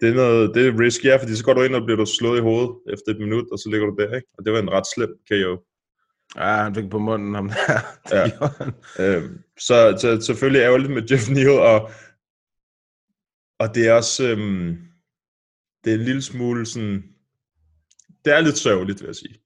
det 0.00 0.08
er 0.08 0.14
noget, 0.14 0.54
det 0.54 0.66
er 0.66 0.80
risky, 0.80 1.04
ja, 1.04 1.16
fordi 1.16 1.36
så 1.36 1.44
går 1.44 1.54
du 1.54 1.62
ind 1.62 1.74
og 1.74 1.84
bliver 1.84 1.96
du 1.96 2.06
slået 2.06 2.38
i 2.38 2.42
hovedet 2.42 2.76
efter 2.92 3.12
et 3.12 3.20
minut, 3.20 3.46
og 3.52 3.58
så 3.58 3.68
ligger 3.70 3.86
du 3.86 3.96
der, 3.98 4.16
ikke? 4.16 4.28
Og 4.38 4.44
det 4.44 4.52
var 4.52 4.58
en 4.58 4.70
ret 4.70 4.86
slem 4.94 5.10
KO. 5.28 5.64
Ja, 6.36 6.62
han 6.62 6.74
fik 6.74 6.90
på 6.90 6.98
munden 6.98 7.34
ham 7.34 7.48
der. 7.48 7.80
Ja. 8.16 8.30
Øh, 9.04 9.30
så, 9.58 9.96
så 10.00 10.20
selvfølgelig 10.20 10.60
ærgerligt 10.60 10.92
med 10.92 11.02
Jeff 11.10 11.30
Neal, 11.30 11.48
og, 11.48 11.90
og 13.58 13.74
det 13.74 13.88
er 13.88 13.92
også, 13.92 14.28
øhm, 14.28 14.78
det 15.84 15.92
er 15.92 15.98
en 15.98 16.04
lille 16.04 16.22
smule 16.22 16.66
sådan, 16.66 17.02
det 18.24 18.32
er 18.32 18.40
lidt 18.40 18.58
sørgeligt, 18.58 19.00
vil 19.00 19.06
jeg 19.06 19.16
sige, 19.16 19.43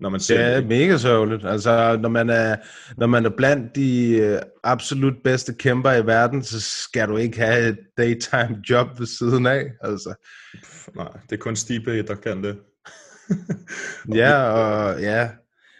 når 0.00 0.08
man 0.08 0.20
ser 0.20 0.36
Det 0.36 0.56
er 0.56 0.66
mega 0.66 0.96
sørgeligt. 0.96 1.46
Altså, 1.46 1.98
når 2.02 2.08
man 2.08 2.30
er, 2.30 2.56
når 2.96 3.06
man 3.06 3.26
er 3.26 3.30
blandt 3.30 3.76
de 3.76 4.16
øh, 4.16 4.38
absolut 4.64 5.14
bedste 5.24 5.54
kæmper 5.54 5.92
i 5.92 6.06
verden, 6.06 6.42
så 6.42 6.60
skal 6.60 7.08
du 7.08 7.16
ikke 7.16 7.38
have 7.38 7.68
et 7.68 7.78
daytime 7.98 8.62
job 8.70 8.86
ved 8.98 9.06
siden 9.06 9.46
af. 9.46 9.64
Altså. 9.80 10.14
Pff, 10.64 10.88
Nej, 10.96 11.08
det 11.30 11.32
er 11.32 11.40
kun 11.40 11.56
Stipe, 11.56 12.02
der 12.02 12.14
kan 12.14 12.44
det. 12.44 12.56
Ja, 14.14 14.42
og 14.42 15.00
ja. 15.00 15.28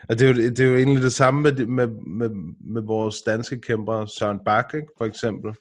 Og 0.08 0.18
det 0.18 0.30
er, 0.30 0.34
jo, 0.34 0.50
det 0.50 0.60
er 0.60 0.64
jo 0.64 0.76
egentlig 0.76 1.02
det 1.02 1.12
samme 1.12 1.42
med, 1.42 1.66
med, 1.66 1.86
med, 2.06 2.30
med 2.74 2.82
vores 2.82 3.22
danske 3.22 3.60
kæmper, 3.60 4.06
Søren 4.06 4.38
Bak, 4.44 4.74
ikke, 4.74 4.86
for 4.98 5.04
eksempel. 5.04 5.54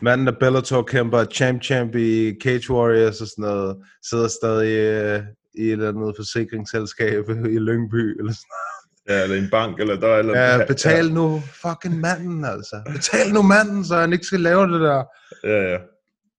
Manden, 0.00 0.26
der 0.26 0.32
Bellator-kæmper, 0.32 1.24
champ-champ 1.24 1.94
i 1.94 2.34
Cage 2.42 2.72
Warriors 2.72 3.20
og 3.20 3.26
sådan 3.26 3.42
noget, 3.42 3.76
sidder 4.10 4.28
stadig 4.28 4.68
øh, 4.68 5.22
i 5.54 5.62
et 5.66 5.72
eller 5.72 5.88
andet 5.88 6.14
forsikringsselskab 6.16 7.28
i 7.56 7.58
Lyngby, 7.58 8.18
eller 8.18 8.32
sådan 8.32 8.72
Ja, 9.08 9.22
eller 9.22 9.36
en 9.36 9.48
bank, 9.50 9.80
eller 9.80 10.00
der 10.00 10.08
er 10.08 10.18
eller 10.18 10.38
Ja, 10.38 10.64
betal 10.66 11.12
nu 11.12 11.42
fucking 11.62 12.00
manden, 12.00 12.44
altså. 12.44 12.82
Betal 12.92 13.32
nu 13.32 13.42
manden, 13.42 13.84
så 13.84 13.96
han 13.96 14.12
ikke 14.12 14.24
skal 14.24 14.40
lave 14.40 14.72
det 14.72 14.80
der. 14.80 15.04
Ja, 15.44 15.72
ja. 15.72 15.78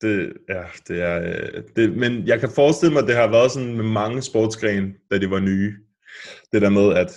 Det, 0.02 0.34
ja, 0.50 0.62
det 0.88 1.02
er... 1.02 1.22
øh, 1.22 1.64
Det, 1.76 1.98
men 1.98 2.28
jeg 2.28 2.40
kan 2.40 2.50
forestille 2.56 2.94
mig, 2.94 3.02
at 3.02 3.08
det 3.08 3.16
har 3.16 3.28
været 3.32 3.52
sådan 3.52 3.76
med 3.76 3.84
mange 3.84 4.22
sportsgrene, 4.22 4.94
da 5.12 5.18
de 5.18 5.30
var 5.30 5.40
nye. 5.40 5.74
Det 6.52 6.62
der 6.62 6.70
med, 6.70 6.94
at 6.94 7.12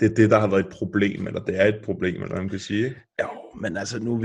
det 0.00 0.10
er 0.10 0.14
det, 0.14 0.30
der 0.30 0.40
har 0.40 0.46
været 0.46 0.66
et 0.66 0.72
problem, 0.72 1.26
eller 1.26 1.40
det 1.40 1.60
er 1.60 1.66
et 1.66 1.80
problem, 1.84 2.14
eller 2.14 2.28
hvad 2.28 2.38
man 2.38 2.48
kan 2.48 2.58
sige. 2.58 2.84
ikke? 2.84 3.00
Jo, 3.22 3.28
men 3.60 3.76
altså 3.76 3.98
nu 3.98 4.14
er 4.14 4.18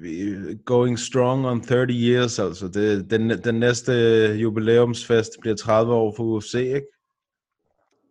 vi, 0.00 0.34
going 0.64 0.98
strong 0.98 1.46
on 1.46 1.60
30 1.60 1.92
years, 1.92 2.38
altså. 2.38 2.68
Det, 2.68 3.10
den, 3.10 3.30
den 3.30 3.54
næste 3.54 3.92
jubilæumsfest 4.40 5.30
bliver 5.40 5.56
30 5.56 5.92
år 5.94 6.14
for 6.16 6.24
UFC, 6.24 6.54
ikke? 6.54 6.86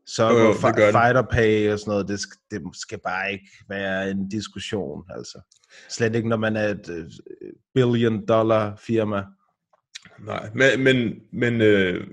Så 0.07 0.29
Jo, 0.29 0.37
jo, 0.37 0.43
jo, 0.45 0.53
det 0.53 0.75
gør 0.75 0.91
fighter 0.91 1.21
pay 1.31 1.71
og 1.71 1.79
sådan 1.79 1.91
noget, 1.91 2.07
det, 2.07 2.17
sk- 2.17 2.47
det 2.51 2.61
skal 2.73 2.99
bare 3.03 3.31
ikke 3.31 3.49
være 3.69 4.11
en 4.11 4.29
diskussion, 4.29 5.03
altså. 5.17 5.41
Slet 5.89 6.15
ikke, 6.15 6.29
når 6.29 6.37
man 6.37 6.55
er 6.55 6.67
et 6.67 6.89
øh, 6.89 7.05
billion 7.73 8.25
dollar 8.25 8.75
firma. 8.75 9.23
Nej, 10.19 10.49
men, 10.55 10.83
men, 10.83 11.21
men 11.31 11.61
øh, 11.61 12.07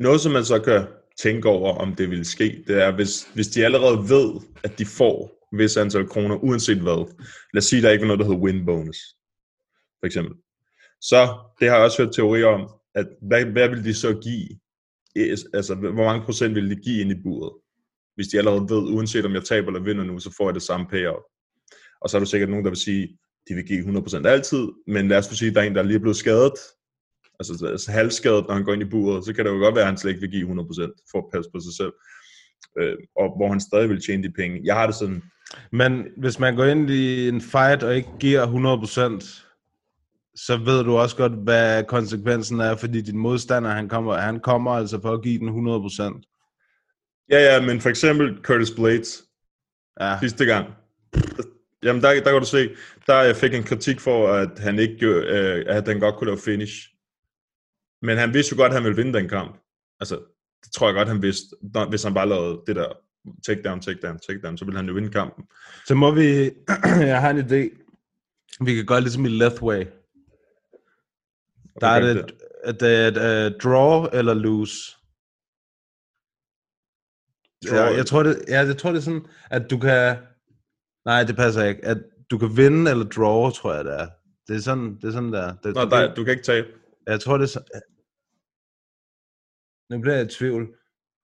noget, 0.00 0.20
som 0.20 0.32
man 0.32 0.44
så 0.44 0.58
kan 0.60 0.86
tænke 1.22 1.48
over, 1.48 1.74
om 1.74 1.94
det 1.94 2.10
vil 2.10 2.24
ske, 2.24 2.64
det 2.66 2.82
er, 2.82 2.94
hvis, 2.94 3.28
hvis 3.34 3.48
de 3.48 3.64
allerede 3.64 3.98
ved, 4.08 4.40
at 4.64 4.78
de 4.78 4.86
får 4.86 5.40
vis 5.56 5.76
antal 5.76 6.08
kroner, 6.08 6.36
uanset 6.36 6.78
hvad. 6.78 7.14
Lad 7.52 7.58
os 7.58 7.64
sige, 7.64 7.78
at 7.78 7.82
der 7.82 7.90
ikke 7.90 8.02
er 8.02 8.06
noget, 8.06 8.20
der 8.20 8.26
hedder 8.26 8.40
win 8.40 8.66
bonus, 8.66 8.98
for 10.00 10.06
eksempel. 10.06 10.34
Så 11.00 11.38
det 11.60 11.68
har 11.68 11.76
jeg 11.76 11.84
også 11.84 12.02
hørt 12.02 12.14
teorier 12.14 12.46
om, 12.46 12.70
at 12.94 13.06
hvad, 13.22 13.44
hvad 13.44 13.68
vil 13.68 13.84
de 13.84 13.94
så 13.94 14.18
give? 14.22 14.48
Altså, 15.54 15.74
hvor 15.74 16.04
mange 16.04 16.24
procent 16.24 16.54
vil 16.54 16.70
de 16.70 16.76
give 16.76 17.00
ind 17.00 17.10
i 17.10 17.22
buret? 17.22 17.52
Hvis 18.14 18.28
de 18.28 18.38
allerede 18.38 18.60
ved, 18.60 18.94
uanset 18.94 19.24
om 19.24 19.34
jeg 19.34 19.44
taber 19.44 19.68
eller 19.68 19.82
vinder 19.82 20.04
nu, 20.04 20.18
så 20.18 20.34
får 20.36 20.48
jeg 20.48 20.54
det 20.54 20.62
samme 20.62 20.86
payout. 20.90 21.22
Og 22.00 22.10
så 22.10 22.16
er 22.16 22.18
der 22.18 22.26
sikkert 22.26 22.50
nogen, 22.50 22.64
der 22.64 22.70
vil 22.70 22.76
sige, 22.76 23.18
de 23.48 23.54
vil 23.54 23.66
give 23.66 23.84
100% 23.84 24.26
altid, 24.26 24.68
men 24.86 25.08
lad 25.08 25.18
os 25.18 25.24
sige, 25.24 25.48
at 25.48 25.54
der 25.54 25.60
er 25.60 25.64
en, 25.64 25.74
der 25.74 25.82
er 25.82 25.86
lige 25.86 26.00
blevet 26.00 26.16
skadet, 26.16 26.52
altså, 27.40 27.66
altså 27.66 27.90
halvskadet, 27.92 28.44
når 28.48 28.54
han 28.54 28.64
går 28.64 28.72
ind 28.72 28.82
i 28.82 28.90
buret, 28.94 29.24
så 29.24 29.32
kan 29.32 29.44
det 29.44 29.50
jo 29.50 29.56
godt 29.56 29.74
være, 29.74 29.84
at 29.84 29.88
han 29.88 29.98
slet 29.98 30.10
ikke 30.10 30.20
vil 30.20 30.30
give 30.30 30.48
100% 30.48 31.10
for 31.10 31.18
at 31.18 31.24
passe 31.32 31.50
på 31.54 31.60
sig 31.60 31.74
selv. 31.76 31.92
Øh, 32.78 32.96
og 33.16 33.36
hvor 33.36 33.48
han 33.48 33.60
stadig 33.60 33.88
vil 33.88 34.02
tjene 34.02 34.22
de 34.22 34.32
penge. 34.32 34.60
Jeg 34.64 34.74
har 34.74 34.86
det 34.86 34.94
sådan, 34.94 35.22
Men 35.72 36.04
hvis 36.16 36.38
man 36.38 36.56
går 36.56 36.64
ind 36.64 36.90
i 36.90 37.28
en 37.28 37.40
fight 37.40 37.82
og 37.82 37.96
ikke 37.96 38.08
giver 38.20 38.46
100%, 38.46 39.46
så 40.34 40.56
ved 40.56 40.84
du 40.84 40.96
også 40.96 41.16
godt, 41.16 41.32
hvad 41.32 41.84
konsekvensen 41.84 42.60
er, 42.60 42.76
fordi 42.76 43.00
din 43.00 43.18
modstander, 43.18 43.70
han 43.70 43.88
kommer, 43.88 44.16
han 44.16 44.40
kommer 44.40 44.70
altså 44.70 45.00
for 45.00 45.12
at 45.12 45.22
give 45.22 45.38
den 45.38 45.68
100%. 45.68 47.26
ja 47.30 47.54
ja, 47.54 47.66
men 47.66 47.80
for 47.80 47.88
eksempel 47.88 48.38
Curtis 48.42 48.70
Blades, 48.70 49.22
Ja, 50.00 50.18
sidste 50.20 50.44
gang, 50.44 50.66
jamen 51.84 52.02
der, 52.02 52.12
der 52.12 52.30
kan 52.30 52.40
du 52.40 52.46
se, 52.46 52.70
der 53.06 53.22
jeg 53.22 53.36
fik 53.36 53.54
en 53.54 53.62
kritik 53.62 54.00
for, 54.00 54.32
at 54.32 54.58
han 54.58 54.78
ikke 54.78 55.06
øh, 55.06 55.64
at 55.66 55.88
han 55.88 56.00
godt 56.00 56.14
kunne 56.16 56.26
lave 56.26 56.38
finish. 56.38 56.90
Men 58.02 58.18
han 58.18 58.34
vidste 58.34 58.52
jo 58.52 58.62
godt, 58.62 58.70
at 58.70 58.74
han 58.74 58.84
ville 58.84 58.96
vinde 58.96 59.18
den 59.18 59.28
kamp. 59.28 59.56
Altså, 60.00 60.16
det 60.64 60.72
tror 60.72 60.86
jeg 60.88 60.94
godt, 60.94 61.08
han 61.08 61.22
vidste, 61.22 61.56
når, 61.74 61.88
hvis 61.88 62.02
han 62.02 62.14
bare 62.14 62.28
lavede 62.28 62.62
det 62.66 62.76
der 62.76 62.92
takedown, 63.46 63.80
takedown, 63.80 64.18
takedown, 64.18 64.58
så 64.58 64.64
ville 64.64 64.78
han 64.78 64.88
jo 64.88 64.94
vinde 64.94 65.10
kampen. 65.10 65.44
så 65.86 65.94
må 65.94 66.10
vi, 66.10 66.50
jeg 67.12 67.20
har 67.20 67.30
en 67.30 67.38
idé. 67.38 67.76
Vi 68.64 68.74
kan 68.74 68.86
gøre 68.86 69.00
ligesom 69.00 69.24
i 69.24 69.28
Lethway. 69.28 69.86
Der 71.80 71.86
er 71.86 72.00
det, 72.00 72.10
et, 72.10 72.32
et, 72.68 72.82
et, 72.82 73.16
et 73.16 73.62
draw 73.62 74.06
eller 74.12 74.34
lose. 74.34 74.96
Draw. 77.70 77.78
Ja, 77.78 77.96
jeg 77.96 78.06
tror 78.06 78.22
det, 78.22 78.44
ja, 78.48 78.60
jeg 78.60 78.76
tror 78.76 78.90
det 78.90 78.98
er 78.98 79.02
sådan, 79.02 79.26
at 79.50 79.70
du 79.70 79.78
kan, 79.78 80.16
nej, 81.04 81.24
det 81.24 81.36
passer 81.36 81.64
ikke, 81.64 81.84
at 81.84 81.98
du 82.30 82.38
kan 82.38 82.56
vinde 82.56 82.90
eller 82.90 83.04
draw, 83.04 83.50
tror 83.50 83.74
jeg 83.74 83.84
det 83.84 84.00
er. 84.00 84.08
Det 84.48 84.56
er 84.56 84.60
sådan, 84.60 84.96
det 84.96 85.04
er 85.04 85.12
sådan 85.12 85.32
der. 85.32 85.54
Det, 85.62 85.74
Nå, 85.74 85.84
du, 85.84 85.90
der, 85.90 86.06
kan, 86.06 86.16
du 86.16 86.24
kan 86.24 86.30
ikke 86.32 86.44
tabe. 86.44 86.66
jeg 87.06 87.20
tror 87.20 87.36
det 87.36 87.44
er 87.44 87.48
sådan, 87.48 87.82
nu 89.90 90.00
bliver 90.00 90.14
jeg 90.16 90.26
i 90.26 90.28
tvivl. 90.28 90.76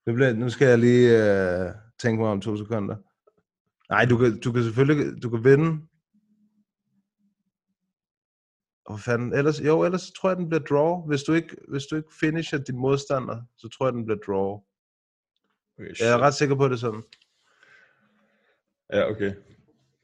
Nu, 0.06 0.14
bliver, 0.14 0.32
nu 0.32 0.50
skal 0.50 0.68
jeg 0.68 0.78
lige 0.78 1.08
øh, 1.10 1.74
tænke 1.98 2.20
mig 2.20 2.30
om 2.30 2.40
to 2.40 2.56
sekunder. 2.56 2.96
Nej, 3.90 4.04
du 4.04 4.16
kan, 4.16 4.40
du 4.40 4.52
kan 4.52 4.62
selvfølgelig, 4.62 5.22
du 5.22 5.30
kan 5.30 5.44
vinde. 5.44 5.86
Hvor 8.86 8.96
fanden? 8.96 9.32
Ellers, 9.32 9.60
jo, 9.60 9.84
ellers 9.84 10.10
tror 10.10 10.28
jeg, 10.28 10.36
den 10.36 10.48
bliver 10.48 10.62
draw. 10.62 11.06
Hvis 11.06 11.22
du 11.22 11.32
ikke, 11.32 11.56
hvis 11.68 11.86
du 11.86 11.96
ikke 11.96 12.14
finisher 12.20 12.58
din 12.58 12.78
modstander, 12.78 13.42
så 13.58 13.68
tror 13.68 13.86
jeg, 13.86 13.92
den 13.92 14.04
bliver 14.04 14.18
draw. 14.26 14.62
Okay, 15.78 16.00
Jeg 16.00 16.12
er 16.12 16.18
ret 16.18 16.34
sikker 16.34 16.54
på 16.56 16.68
det 16.68 16.80
sådan. 16.80 17.02
Ja, 18.92 19.10
okay. 19.10 19.34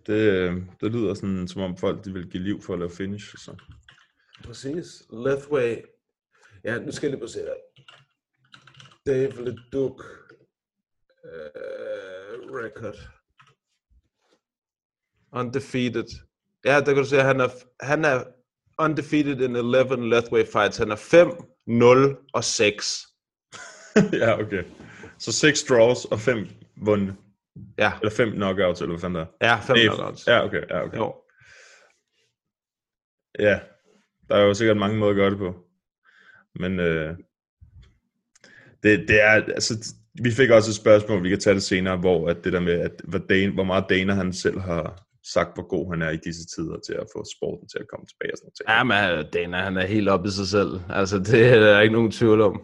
Det, 0.06 0.32
øh, 0.32 0.62
det 0.80 0.92
lyder 0.92 1.14
sådan, 1.14 1.48
som 1.48 1.62
om 1.62 1.76
folk 1.76 2.04
de 2.04 2.12
vil 2.12 2.30
give 2.30 2.42
liv 2.42 2.60
for 2.60 2.72
at 2.72 2.78
lave 2.78 2.90
finish. 2.90 3.36
Så. 3.38 3.56
Præcis. 4.44 5.02
Lethway. 5.12 5.76
Ja, 6.64 6.78
nu 6.78 6.92
skal 6.92 7.06
jeg 7.06 7.16
lige 7.16 7.24
at 7.24 7.30
se 7.30 7.40
dig. 7.40 7.56
Dave 9.06 9.32
LeDuc. 9.44 10.00
Uh, 11.24 12.56
record. 12.62 12.96
Undefeated. 15.32 16.08
Ja, 16.64 16.80
der 16.80 16.84
kan 16.84 16.96
du 16.96 17.04
se, 17.04 17.18
at 17.18 17.24
han 17.24 17.40
er, 17.40 17.48
han 17.80 18.04
er 18.04 18.24
undefeated 18.78 19.40
in 19.40 19.56
11 19.56 20.08
Lethway 20.10 20.44
fights. 20.52 20.76
Han 20.78 20.90
er 20.90 20.96
5, 20.96 21.28
0 21.66 22.16
og 22.34 22.44
6. 22.44 23.06
ja, 24.12 24.40
okay. 24.40 24.64
Så 25.18 25.32
6 25.32 25.62
draws 25.64 26.04
og 26.04 26.20
5 26.20 26.46
vundne. 26.76 27.16
Ja, 27.78 27.92
Eller 28.00 28.10
5 28.16 28.30
knockouts, 28.30 28.80
eller 28.80 28.92
hvad 28.92 29.00
fanden 29.00 29.14
der 29.20 29.26
er. 29.40 29.46
ja 29.48 29.60
5 29.60 29.76
Dave. 29.76 29.88
knockouts. 29.94 30.26
Ja, 30.26 30.44
okay. 30.44 30.62
Ja, 30.70 30.82
okay. 30.84 30.96
Jo. 30.96 31.14
Ja, 33.38 33.60
der 34.28 34.36
er 34.36 34.42
jo 34.42 34.54
sikkert 34.54 34.76
mange 34.76 34.98
måder 34.98 35.10
at 35.10 35.16
gøre 35.16 35.30
det 35.30 35.38
på. 35.38 35.66
Men 36.54 36.80
øh, 36.80 37.16
det, 38.82 39.08
det 39.08 39.22
er, 39.22 39.28
altså, 39.28 39.94
vi 40.22 40.30
fik 40.30 40.50
også 40.50 40.70
et 40.70 40.74
spørgsmål, 40.74 41.22
vi 41.22 41.28
kan 41.28 41.40
tage 41.40 41.54
det 41.54 41.62
senere, 41.62 41.96
hvor 41.96 42.28
at 42.28 42.44
det 42.44 42.52
der 42.52 42.60
med, 42.60 42.72
at, 42.72 42.92
hvor, 43.04 43.18
Dan, 43.18 43.54
hvor 43.54 43.64
meget 43.64 43.84
Dana 43.88 44.14
han 44.14 44.32
selv 44.32 44.60
har 44.60 45.04
sagt, 45.32 45.54
hvor 45.54 45.68
god 45.68 45.92
han 45.92 46.02
er 46.02 46.10
i 46.10 46.16
disse 46.16 46.46
tider 46.46 46.78
til 46.86 46.92
at 46.92 47.06
få 47.16 47.24
sporten 47.36 47.68
til 47.68 47.78
at 47.78 47.88
komme 47.88 48.06
tilbage 48.06 48.32
og 48.32 48.38
sådan 48.38 48.50
noget. 48.68 48.94
Ja, 48.94 49.18
men 49.18 49.26
Dana, 49.32 49.64
han 49.64 49.76
er 49.76 49.86
helt 49.86 50.08
oppe 50.08 50.28
i 50.28 50.30
sig 50.30 50.46
selv. 50.46 50.80
Altså, 50.88 51.18
det 51.18 51.46
er 51.46 51.60
der 51.60 51.80
ikke 51.80 51.92
nogen 51.94 52.10
tvivl 52.10 52.40
om. 52.40 52.62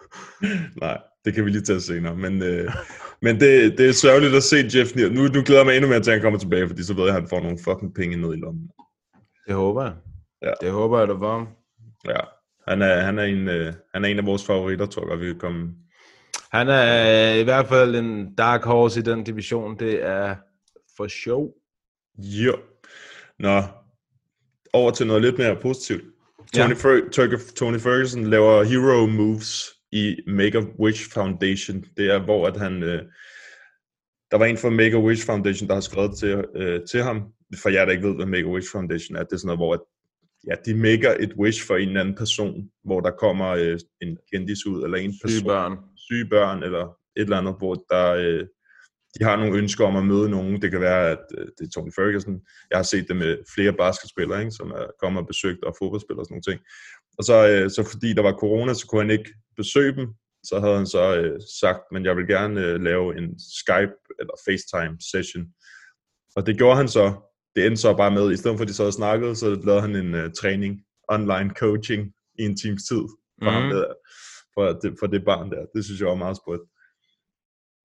Nej, 0.82 0.98
det 1.24 1.34
kan 1.34 1.44
vi 1.44 1.50
lige 1.50 1.62
tage 1.62 1.80
senere. 1.80 2.16
Men, 2.16 2.42
øh, 2.42 2.70
men 3.22 3.40
det, 3.40 3.78
det 3.78 3.88
er 3.88 3.92
sørgeligt 3.92 4.34
at 4.34 4.42
se 4.42 4.56
Jeff 4.74 4.94
Neal. 4.94 5.12
Nu, 5.12 5.22
nu 5.22 5.42
glæder 5.42 5.60
jeg 5.60 5.66
mig 5.66 5.76
endnu 5.76 5.88
mere 5.88 6.00
til, 6.00 6.10
at 6.10 6.16
han 6.16 6.22
kommer 6.22 6.38
tilbage, 6.38 6.68
fordi 6.68 6.82
så 6.82 6.94
ved 6.94 7.04
jeg, 7.04 7.14
at 7.14 7.20
han 7.20 7.28
får 7.28 7.40
nogle 7.40 7.58
fucking 7.64 7.94
penge 7.94 8.16
ned 8.16 8.34
i 8.34 8.40
lommen. 8.40 8.70
Det 9.46 9.54
håber 9.54 9.82
jeg. 9.82 9.94
Ja. 10.42 10.52
Det 10.60 10.70
håber 10.70 10.98
jeg, 10.98 11.08
du 11.08 11.18
var. 11.18 11.46
Ja, 12.08 12.20
han 12.68 12.82
er, 12.82 13.00
han 13.00 13.18
er, 13.18 13.24
en, 13.24 13.48
øh, 13.48 13.72
han 13.94 14.04
er 14.04 14.08
en 14.08 14.18
af 14.18 14.26
vores 14.26 14.46
favoritter, 14.46 14.86
tror 14.86 15.10
jeg, 15.10 15.20
vi 15.20 15.26
kan 15.26 15.38
komme. 15.38 15.74
Han 16.52 16.68
er 16.68 17.32
øh, 17.34 17.40
i 17.40 17.42
hvert 17.44 17.66
fald 17.66 17.94
en 17.96 18.34
dark 18.34 18.64
horse 18.64 19.00
i 19.00 19.02
den 19.02 19.24
division. 19.24 19.78
Det 19.78 20.02
er 20.02 20.36
for 20.96 21.08
show. 21.08 21.48
Jo. 22.18 22.56
Nå, 23.38 23.62
over 24.72 24.90
til 24.90 25.06
noget 25.06 25.22
lidt 25.22 25.38
mere 25.38 25.56
positivt. 25.56 26.02
Ja. 26.56 26.62
Tony, 26.62 26.74
Fer- 26.74 27.10
Turk- 27.10 27.54
Tony 27.56 27.78
Ferguson 27.78 28.24
laver 28.26 28.62
hero 28.62 29.06
moves 29.06 29.64
i 29.92 30.16
Make-A-Wish 30.26 31.12
Foundation. 31.12 31.84
Det 31.96 32.10
er, 32.14 32.18
hvor 32.24 32.46
at 32.46 32.56
han... 32.56 32.82
Øh, 32.82 33.02
der 34.30 34.38
var 34.38 34.46
en 34.46 34.58
fra 34.58 34.70
Make-A-Wish 34.70 35.26
Foundation, 35.26 35.68
der 35.68 35.74
har 35.74 35.80
skrevet 35.80 36.18
til, 36.18 36.44
øh, 36.56 36.80
til 36.90 37.02
ham. 37.02 37.22
For 37.62 37.68
jer, 37.68 37.84
der 37.84 37.92
ikke 37.92 38.08
ved, 38.08 38.14
hvad 38.14 38.26
Make-A-Wish 38.26 38.72
Foundation 38.72 39.16
er, 39.16 39.22
det 39.22 39.32
er 39.32 39.36
sådan 39.36 39.46
noget, 39.46 39.58
hvor 39.58 39.74
at, 39.74 39.80
ja, 40.48 40.54
de 40.66 40.74
maker 40.74 41.14
et 41.20 41.34
wish 41.34 41.66
for 41.66 41.76
en 41.76 41.88
eller 41.88 42.00
anden 42.00 42.14
person, 42.14 42.70
hvor 42.84 43.00
der 43.00 43.10
kommer 43.10 43.48
øh, 43.48 43.78
en 44.02 44.18
kendis 44.32 44.66
ud, 44.66 44.84
eller 44.84 44.98
en 44.98 45.14
person, 45.22 45.30
Syge 45.30 45.44
børn. 45.44 45.78
syge 45.96 46.28
børn, 46.28 46.62
eller 46.62 46.84
et 47.16 47.22
eller 47.22 47.38
andet, 47.38 47.54
hvor 47.58 47.74
der, 47.90 48.12
øh, 48.12 48.46
de 49.18 49.24
har 49.24 49.36
nogle 49.36 49.58
ønsker 49.58 49.84
om 49.84 49.96
at 49.96 50.06
møde 50.06 50.30
nogen. 50.30 50.62
Det 50.62 50.70
kan 50.70 50.80
være, 50.80 51.10
at 51.10 51.24
øh, 51.38 51.46
det 51.58 51.64
er 51.66 51.70
Tony 51.74 51.92
Ferguson. 51.94 52.40
Jeg 52.70 52.78
har 52.78 52.82
set 52.82 53.08
det 53.08 53.16
med 53.16 53.38
flere 53.54 53.72
basketspillere, 53.72 54.40
ikke, 54.40 54.52
som 54.52 54.70
er 54.70 54.86
kommet 55.00 55.20
og 55.20 55.26
besøgt, 55.26 55.64
og 55.64 55.74
fodboldspillere 55.78 56.22
og 56.22 56.26
sådan 56.26 56.34
nogle 56.34 56.48
ting. 56.50 56.60
Og 57.18 57.24
så, 57.24 57.48
øh, 57.48 57.70
så 57.70 57.82
fordi 57.92 58.12
der 58.12 58.22
var 58.22 58.32
corona, 58.32 58.74
så 58.74 58.86
kunne 58.86 59.00
han 59.00 59.10
ikke 59.10 59.30
besøge 59.56 59.96
dem. 59.96 60.06
Så 60.44 60.60
havde 60.60 60.76
han 60.76 60.86
så 60.86 61.16
øh, 61.16 61.40
sagt, 61.60 61.82
men 61.92 62.04
jeg 62.04 62.16
vil 62.16 62.26
gerne 62.26 62.60
øh, 62.60 62.80
lave 62.80 63.18
en 63.18 63.40
Skype 63.60 63.96
eller 64.20 64.34
FaceTime 64.46 64.96
session. 65.12 65.44
Og 66.36 66.46
det 66.46 66.56
gjorde 66.56 66.76
han 66.76 66.88
så. 66.88 67.31
Det 67.56 67.66
endte 67.66 67.82
så 67.82 67.94
bare 67.96 68.10
med, 68.10 68.32
i 68.32 68.36
stedet 68.36 68.58
for 68.58 68.62
at 68.62 68.68
de 68.68 68.74
så 68.74 68.82
havde 68.82 68.92
snakket, 68.92 69.38
så 69.38 69.60
lavede 69.64 69.80
han 69.82 69.96
en 69.96 70.14
uh, 70.14 70.30
træning, 70.40 70.80
online 71.08 71.50
coaching 71.50 72.12
i 72.38 72.42
en 72.42 72.56
times 72.56 72.82
tid 72.82 73.02
for, 73.42 73.50
mm. 73.50 73.54
ham 73.54 73.62
Mhm. 73.62 73.70
der, 73.70 73.84
for, 74.54 74.72
det, 74.82 74.96
for 75.00 75.06
det 75.06 75.24
barn 75.24 75.50
der. 75.50 75.66
Det 75.74 75.84
synes 75.84 76.00
jeg 76.00 76.08
var 76.08 76.14
meget 76.14 76.36
sprødt. 76.36 76.62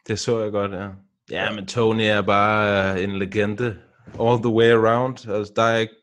Det 0.08 0.20
så 0.20 0.40
jeg 0.40 0.52
godt, 0.52 0.72
ja. 0.72 0.90
Ja, 1.32 1.54
men 1.56 1.66
Tony 1.68 2.02
er 2.02 2.22
bare 2.22 2.94
øh, 2.94 3.04
en 3.04 3.20
legende. 3.20 3.80
All 4.20 4.38
the 4.42 4.54
way 4.54 4.72
around. 4.72 5.30
Altså, 5.30 5.54
der 5.56 5.62
er 5.62 5.78
ikke, 5.78 5.94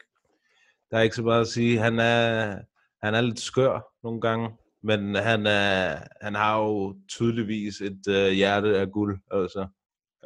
der 0.90 0.98
er 0.98 1.02
ikke 1.02 1.16
så 1.16 1.22
meget 1.22 1.40
at 1.40 1.48
sige. 1.48 1.78
Han 1.78 1.98
er, 1.98 2.58
han 3.02 3.14
er 3.14 3.20
lidt 3.20 3.40
skør 3.40 3.80
nogle 4.02 4.20
gange, 4.20 4.50
men 4.82 5.14
han, 5.14 5.46
er, 5.46 5.98
han 6.22 6.34
har 6.34 6.58
jo 6.58 6.96
tydeligvis 7.08 7.80
et 7.80 8.02
øh, 8.08 8.32
hjerte 8.32 8.78
af 8.78 8.90
guld. 8.92 9.18
Altså. 9.30 9.66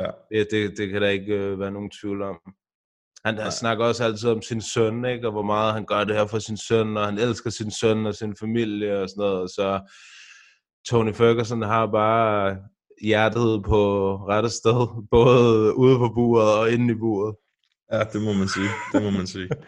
Ja. 0.00 0.10
Det, 0.30 0.48
det, 0.50 0.78
det 0.78 0.88
kan 0.90 1.02
der 1.02 1.08
ikke 1.08 1.34
øh, 1.34 1.60
være 1.60 1.70
nogen 1.70 1.90
tvivl 1.90 2.22
om. 2.22 2.40
Han, 3.24 3.38
han 3.38 3.52
snakker 3.52 3.84
også 3.84 4.04
altid 4.04 4.28
om 4.28 4.42
sin 4.42 4.60
søn, 4.60 5.04
ikke? 5.04 5.26
og 5.26 5.32
hvor 5.32 5.42
meget 5.42 5.72
han 5.74 5.84
gør 5.86 6.04
det 6.04 6.16
her 6.16 6.26
for 6.26 6.38
sin 6.38 6.56
søn, 6.56 6.96
og 6.96 7.04
han 7.04 7.18
elsker 7.18 7.50
sin 7.50 7.70
søn 7.70 8.06
og 8.06 8.14
sin 8.14 8.36
familie 8.36 9.02
og 9.02 9.08
sådan 9.08 9.20
noget. 9.20 9.50
Så 9.50 9.80
Tony 10.88 11.14
Ferguson 11.14 11.62
har 11.62 11.86
bare 11.86 12.56
hjertet 13.02 13.64
på 13.64 14.14
rette 14.16 14.50
sted, 14.50 14.88
både 15.10 15.76
ude 15.76 15.98
på 15.98 16.08
buret 16.14 16.58
og 16.58 16.70
inde 16.70 16.94
i 16.94 16.96
buret. 16.96 17.36
Ja, 17.92 18.04
det 18.04 18.22
må 18.22 18.32
man 18.32 18.48
sige. 18.48 18.68
Det 18.92 19.02
må 19.02 19.10
man 19.10 19.26
sige. 19.26 19.48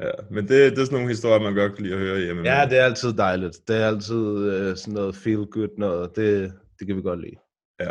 Ja, 0.00 0.10
men 0.30 0.48
det, 0.48 0.72
det 0.72 0.78
er 0.78 0.84
sådan 0.84 0.96
nogle 0.96 1.08
historier, 1.08 1.42
man 1.42 1.54
godt 1.54 1.74
kan 1.74 1.84
lide 1.84 1.94
at 1.94 2.00
høre 2.00 2.20
hjemme. 2.20 2.42
Ja, 2.42 2.66
det 2.70 2.78
er 2.78 2.84
altid 2.84 3.12
dejligt. 3.12 3.68
Det 3.68 3.76
er 3.76 3.86
altid 3.86 4.36
øh, 4.36 4.76
sådan 4.76 4.94
noget 4.94 5.16
feel 5.16 5.46
good 5.46 5.68
noget. 5.78 6.16
Det, 6.16 6.52
det 6.78 6.86
kan 6.86 6.96
vi 6.96 7.02
godt 7.02 7.20
lide. 7.20 7.36
Ja. 7.80 7.90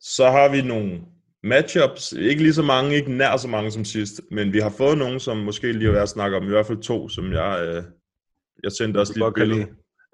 Så 0.00 0.30
har 0.30 0.48
vi 0.48 0.62
nogle 0.62 1.00
matchups. 1.44 2.12
Ikke 2.12 2.42
lige 2.42 2.54
så 2.54 2.62
mange, 2.62 2.94
ikke 2.96 3.12
nær 3.12 3.36
så 3.36 3.48
mange 3.48 3.70
som 3.70 3.84
sidst, 3.84 4.20
men 4.30 4.52
vi 4.52 4.58
har 4.60 4.70
fået 4.70 4.98
nogle, 4.98 5.20
som 5.20 5.36
måske 5.36 5.72
lige 5.72 5.88
er 5.88 5.92
værd 5.92 6.02
at 6.02 6.08
snakke 6.08 6.36
om. 6.36 6.44
I 6.44 6.48
hvert 6.48 6.66
fald 6.66 6.78
to, 6.82 7.08
som 7.08 7.32
jeg, 7.32 7.64
øh, 7.66 7.82
jeg 8.62 8.72
sendte 8.72 8.98
også 8.98 9.12
lige 9.16 9.28
et 9.28 9.34
billede. 9.34 9.66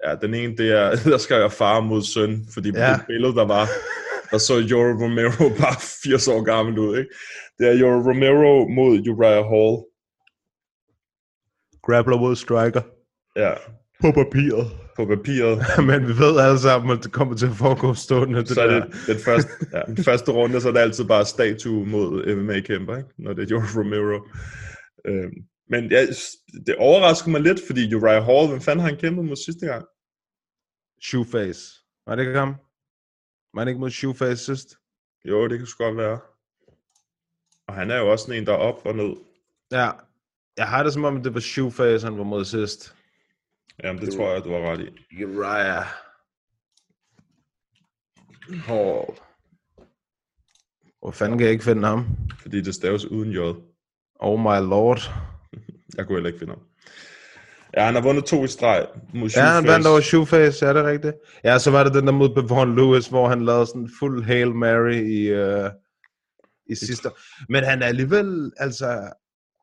Ja, 0.05 0.15
den 0.15 0.33
ene, 0.33 0.57
det 0.57 0.71
er, 0.71 0.95
der 1.11 1.17
skal 1.17 1.35
jeg 1.41 1.51
far 1.51 1.79
mod 1.79 2.01
søn, 2.01 2.45
fordi 2.53 2.71
Ja. 2.75 2.93
det 2.93 3.03
billede, 3.07 3.35
der 3.35 3.45
var, 3.45 3.65
der 4.31 4.37
så 4.37 4.53
Joro 4.71 5.03
Romero 5.03 5.49
bare 5.63 5.75
80 6.03 6.27
år 6.27 6.43
gammel 6.43 6.79
ud, 6.79 6.97
ikke? 6.97 7.09
Det 7.59 7.67
er 7.67 7.73
Joro 7.73 7.99
Romero 8.09 8.67
mod 8.67 8.93
Uriah 9.09 9.45
Hall. 9.51 9.75
Grappler 11.85 12.17
mod 12.17 12.35
striker. 12.35 12.81
Ja, 13.35 13.53
På 14.01 14.11
papiret. 14.11 14.67
på 14.95 15.05
papiret. 15.05 15.57
Men 15.89 16.07
vi 16.07 16.13
ved 16.23 16.39
alle 16.39 16.59
sammen, 16.59 16.97
at 16.97 17.03
det 17.03 17.11
kommer 17.11 17.35
til 17.35 17.45
at 17.45 17.55
foregå 17.55 17.93
stående. 17.93 18.39
Det 18.39 18.49
så 18.49 18.61
er 18.61 18.67
der. 18.67 18.85
det 18.85 18.95
den 19.07 19.19
første, 19.19 19.51
ja, 19.73 19.81
den 19.81 20.03
første 20.03 20.31
runde, 20.31 20.61
så 20.61 20.67
er 20.67 20.73
det 20.73 20.79
altid 20.79 21.05
bare 21.05 21.25
statue 21.25 21.85
mod 21.85 22.35
MMA-kæmper, 22.35 22.97
ikke? 22.97 23.09
når 23.17 23.33
det 23.33 23.43
er 23.43 23.47
Joro 23.51 23.79
Romero. 23.79 24.19
Øhm, 25.05 25.33
men 25.69 25.91
ja, 25.91 26.05
det 26.65 26.75
overrasker 26.75 27.29
mig 27.29 27.41
lidt, 27.41 27.59
fordi 27.67 27.95
Uriah 27.95 28.23
Hall, 28.23 28.47
hvem 28.47 28.61
fanden 28.61 28.79
har 28.79 28.89
han 28.89 28.99
kæmpet 28.99 29.25
mod 29.25 29.35
sidste 29.35 29.65
gang? 29.65 29.85
Shoeface. 31.03 31.61
Var 32.07 32.15
det 32.15 32.23
ikke 32.23 32.39
ham? 32.39 32.55
Var 33.53 33.63
det 33.63 33.71
ikke 33.71 33.79
mod 33.79 33.89
Shoeface 33.89 34.45
sidst? 34.45 34.67
Jo, 35.25 35.47
det 35.47 35.57
kan 35.57 35.67
sgu 35.67 35.83
godt 35.83 35.97
være. 35.97 36.19
Og 37.67 37.73
han 37.73 37.91
er 37.91 37.97
jo 37.97 38.11
også 38.11 38.25
sådan 38.25 38.41
en, 38.41 38.47
der 38.47 38.53
er 38.53 38.57
op 38.57 38.85
og 38.85 38.95
ned. 38.95 39.13
Ja. 39.71 39.89
Jeg 40.57 40.67
har 40.67 40.83
det 40.83 40.93
som 40.93 41.03
om, 41.03 41.23
det 41.23 41.33
var 41.33 41.39
Shoeface, 41.39 42.05
han 42.05 42.17
var 42.17 42.23
mod 42.23 42.45
sidst. 42.45 42.95
Jamen, 43.83 44.01
det 44.01 44.13
tror 44.13 44.31
jeg, 44.33 44.43
du 44.43 44.51
har 44.51 44.71
ret 44.71 44.79
i. 44.79 45.23
Uriah 45.23 45.85
Hall. 48.65 49.05
Hvor 50.99 51.11
fanden 51.11 51.37
kan 51.37 51.45
jeg 51.45 51.51
ikke 51.51 51.63
finde 51.63 51.87
ham? 51.87 52.05
Fordi 52.41 52.61
det 52.61 52.75
staves 52.75 53.05
uden 53.05 53.31
J. 53.31 53.37
Oh 54.19 54.39
my 54.39 54.69
lord. 54.69 54.99
Jeg 55.97 56.05
kunne 56.05 56.15
heller 56.15 56.27
ikke 56.27 56.39
finde 56.39 56.53
ham. 56.53 56.61
Ja, 57.77 57.85
han 57.85 57.93
har 57.95 58.01
vundet 58.01 58.25
to 58.25 58.43
i 58.43 58.47
streg 58.47 58.87
mod 59.13 59.29
Ja, 59.29 59.41
han 59.41 59.51
Shoeface. 59.51 59.67
vandt 59.73 59.87
over 59.87 59.99
Shoeface, 60.01 60.65
er 60.65 60.73
det 60.73 60.83
rigtigt? 60.85 61.15
Ja, 61.43 61.59
så 61.59 61.71
var 61.71 61.83
det 61.83 61.93
den 61.93 62.05
der 62.07 62.13
mod 62.13 62.35
Bevon 62.35 62.75
Lewis, 62.75 63.07
hvor 63.07 63.29
han 63.29 63.45
lavede 63.45 63.65
sådan 63.65 63.81
en 63.81 63.91
fuld 63.99 64.23
Hail 64.23 64.55
Mary 64.55 64.93
i, 64.93 65.41
uh, 65.43 65.69
i 66.65 66.75
sidste. 66.75 67.09
Men 67.49 67.63
han 67.63 67.81
er 67.81 67.85
alligevel, 67.85 68.51
altså, 68.57 69.11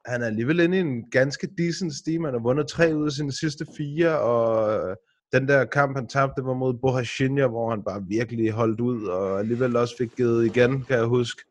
han 0.08 0.22
er 0.22 0.26
alligevel 0.26 0.60
inde 0.60 0.76
i 0.76 0.80
en 0.80 1.10
ganske 1.10 1.48
decent 1.58 1.94
steam. 1.94 2.24
Han 2.24 2.34
har 2.34 2.40
vundet 2.40 2.68
tre 2.68 2.96
ud 2.96 3.06
af 3.06 3.12
sine 3.12 3.32
sidste 3.32 3.66
fire, 3.76 4.18
og 4.20 4.72
øh, 4.72 4.96
den 5.32 5.48
der 5.48 5.64
kamp, 5.64 5.96
han 5.96 6.08
tabte, 6.08 6.44
var 6.44 6.54
mod 6.54 6.74
Bohashinya, 6.74 7.46
hvor 7.46 7.70
han 7.70 7.82
bare 7.84 8.04
virkelig 8.08 8.52
holdt 8.52 8.80
ud, 8.80 9.06
og 9.06 9.38
alligevel 9.38 9.76
også 9.76 9.94
fik 9.98 10.10
givet 10.16 10.46
igen, 10.46 10.84
kan 10.84 10.96
jeg 10.96 11.04
huske. 11.04 11.42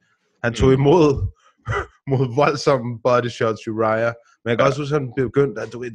Han 0.43 0.53
tog 0.53 0.73
imod 0.73 1.27
mod 2.11 2.35
voldsomme 2.35 2.99
body 3.03 3.29
shots, 3.29 3.67
Uriah. 3.67 4.13
Men 4.43 4.49
jeg 4.49 4.57
kan 4.57 4.67
også 4.67 4.81
huske, 4.81 4.95
at 4.95 5.01
han 5.01 5.13
begyndte, 5.17 5.61
at 5.61 5.73
du 5.73 5.79
ved, 5.79 5.91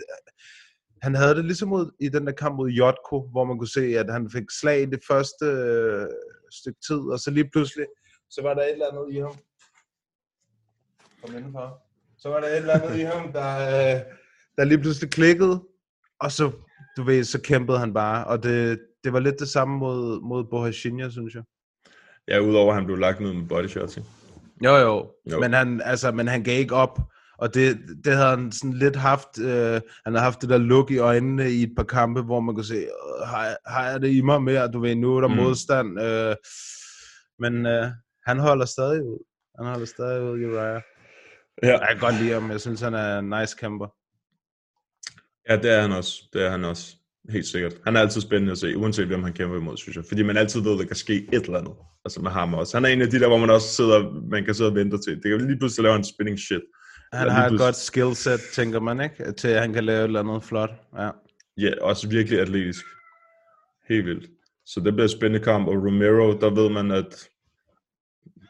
han 1.02 1.14
havde 1.14 1.34
det 1.34 1.44
ligesom 1.44 1.68
mod, 1.68 1.90
i 2.00 2.08
den 2.08 2.26
der 2.26 2.32
kamp 2.32 2.56
mod 2.56 2.68
Jotko, 2.68 3.28
hvor 3.30 3.44
man 3.44 3.58
kunne 3.58 3.68
se, 3.68 3.98
at 3.98 4.12
han 4.12 4.30
fik 4.30 4.44
slag 4.60 4.82
i 4.82 4.86
det 4.86 5.00
første 5.08 5.46
øh, 5.46 6.06
stykke 6.50 6.80
tid, 6.86 7.00
og 7.12 7.18
så 7.18 7.30
lige 7.30 7.50
pludselig, 7.52 7.86
så 8.30 8.42
var 8.42 8.54
der 8.54 8.62
et 8.62 8.72
eller 8.72 8.86
andet 8.86 9.14
i 9.16 9.18
ham. 9.18 9.34
Kom 11.22 11.36
indenfor. 11.36 11.91
Så 12.22 12.28
var 12.28 12.40
der 12.40 12.46
et 12.48 12.56
eller 12.56 12.74
andet 12.80 12.96
i 12.98 13.02
ham, 13.02 13.32
der, 13.32 13.56
øh, 13.58 14.00
der 14.56 14.64
lige 14.64 14.78
pludselig 14.78 15.10
klikkede, 15.10 15.62
og 16.20 16.32
så, 16.32 16.50
du 16.96 17.02
ved, 17.02 17.24
så 17.24 17.40
kæmpede 17.40 17.78
han 17.78 17.94
bare, 17.94 18.24
og 18.26 18.42
det, 18.42 18.80
det 19.04 19.12
var 19.12 19.20
lidt 19.20 19.38
det 19.38 19.48
samme 19.48 19.78
mod, 19.78 20.20
mod 20.20 20.44
Bohashinia, 20.50 21.10
synes 21.10 21.34
jeg. 21.34 21.42
Ja, 22.28 22.38
udover 22.38 22.68
at 22.68 22.74
han 22.74 22.86
blev 22.86 22.98
lagt 22.98 23.20
ned 23.20 23.32
med 23.32 23.48
body 23.48 23.66
shots, 23.66 23.96
ikke? 23.96 24.08
Jo, 24.64 24.76
jo, 24.76 25.10
Jo. 25.30 25.40
Men, 25.40 25.52
han, 25.52 25.82
altså, 25.84 26.12
men 26.12 26.28
han 26.28 26.42
gav 26.42 26.58
ikke 26.58 26.74
op, 26.74 27.00
og 27.38 27.54
det, 27.54 27.78
det 28.04 28.12
havde 28.16 28.28
han 28.36 28.52
sådan 28.52 28.72
lidt 28.72 28.96
haft, 28.96 29.38
øh, 29.40 29.80
han 30.04 30.12
havde 30.14 30.20
haft 30.20 30.40
det 30.40 30.48
der 30.48 30.58
look 30.58 30.90
i 30.90 30.98
øjnene 30.98 31.50
i 31.50 31.62
et 31.62 31.72
par 31.76 31.84
kampe, 31.84 32.22
hvor 32.22 32.40
man 32.40 32.54
kunne 32.54 32.64
se, 32.64 32.76
"Øh, 32.76 33.26
har, 33.26 33.56
har 33.66 33.90
jeg 33.90 34.02
det 34.02 34.08
i 34.14 34.20
mig 34.20 34.42
mere, 34.42 34.68
du 34.68 34.80
ved, 34.80 34.94
nu 34.94 35.16
er 35.16 35.20
der 35.20 35.28
mm. 35.28 35.34
modstand, 35.36 36.00
øh, 36.00 36.36
men 37.38 37.66
øh, 37.66 37.86
han 38.26 38.38
holder 38.38 38.64
stadig 38.64 39.02
ud, 39.04 39.18
han 39.58 39.66
holder 39.66 39.86
stadig 39.86 40.22
ud, 40.22 40.44
Uriah. 40.44 40.82
Ja. 41.62 41.78
Jeg 41.78 41.88
kan 41.90 41.98
godt 41.98 42.22
lide 42.22 42.32
ham, 42.32 42.50
jeg 42.50 42.60
synes, 42.60 42.80
han 42.80 42.94
er 42.94 43.18
en 43.18 43.30
nice 43.40 43.56
kæmper. 43.60 43.86
Ja, 45.48 45.56
det 45.56 45.70
er 45.70 45.80
han 45.80 45.92
også. 45.92 46.22
Det 46.32 46.46
er 46.46 46.50
han 46.50 46.64
også. 46.64 46.96
Helt 47.30 47.46
sikkert. 47.46 47.74
Han 47.84 47.96
er 47.96 48.00
altid 48.00 48.20
spændende 48.20 48.52
at 48.52 48.58
se, 48.58 48.76
uanset 48.76 49.06
hvem 49.06 49.22
han 49.22 49.32
kæmper 49.32 49.56
imod, 49.56 49.76
synes 49.76 49.96
jeg. 49.96 50.04
Fordi 50.08 50.22
man 50.22 50.36
altid 50.36 50.60
ved, 50.60 50.72
at 50.72 50.78
der 50.78 50.84
kan 50.84 50.96
ske 50.96 51.28
et 51.32 51.44
eller 51.44 51.58
andet. 51.58 51.74
Altså 52.04 52.20
med 52.20 52.30
ham 52.30 52.54
også. 52.54 52.76
Han 52.76 52.84
er 52.84 52.88
en 52.88 53.02
af 53.02 53.08
de 53.08 53.20
der, 53.20 53.28
hvor 53.28 53.38
man 53.38 53.50
også 53.50 53.68
sidder, 53.68 54.28
man 54.30 54.44
kan 54.44 54.54
sidde 54.54 54.70
og 54.70 54.74
vente 54.74 54.98
til. 54.98 55.22
Det 55.22 55.30
kan 55.30 55.46
lige 55.46 55.58
pludselig 55.58 55.82
lave 55.82 55.96
en 55.96 56.04
spinning 56.04 56.38
shit. 56.38 56.62
Han 57.12 57.30
har 57.30 57.48
et 57.48 57.58
godt 57.58 57.76
skillset, 57.76 58.40
tænker 58.52 58.80
man, 58.80 59.00
ikke? 59.00 59.32
Til 59.32 59.48
at 59.48 59.60
han 59.60 59.72
kan 59.72 59.84
lave 59.84 59.98
et 59.98 60.04
eller 60.04 60.20
andet 60.20 60.44
flot. 60.44 60.70
Ja. 60.98 61.10
Ja, 61.56 61.72
også 61.80 62.08
virkelig 62.08 62.40
atletisk. 62.40 62.84
Helt 63.88 64.06
vildt. 64.06 64.30
Så 64.66 64.80
det 64.80 64.92
bliver 64.92 65.08
en 65.08 65.18
spændende 65.18 65.44
kamp, 65.44 65.68
og 65.68 65.74
Romero, 65.74 66.38
der 66.40 66.50
ved 66.50 66.70
man, 66.70 66.90
at 66.90 67.28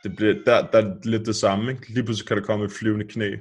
det 0.05 0.16
bliver, 0.16 0.34
der, 0.46 0.66
der 0.66 0.78
er 0.78 0.94
lidt 1.05 1.26
det 1.26 1.36
samme, 1.36 1.70
ikke? 1.70 1.88
Lige 1.88 2.05
pludselig 2.05 2.28
kan 2.28 2.36
der 2.36 2.42
komme 2.42 2.64
et 2.64 2.72
flyvende 2.72 3.05
knæ. 3.05 3.36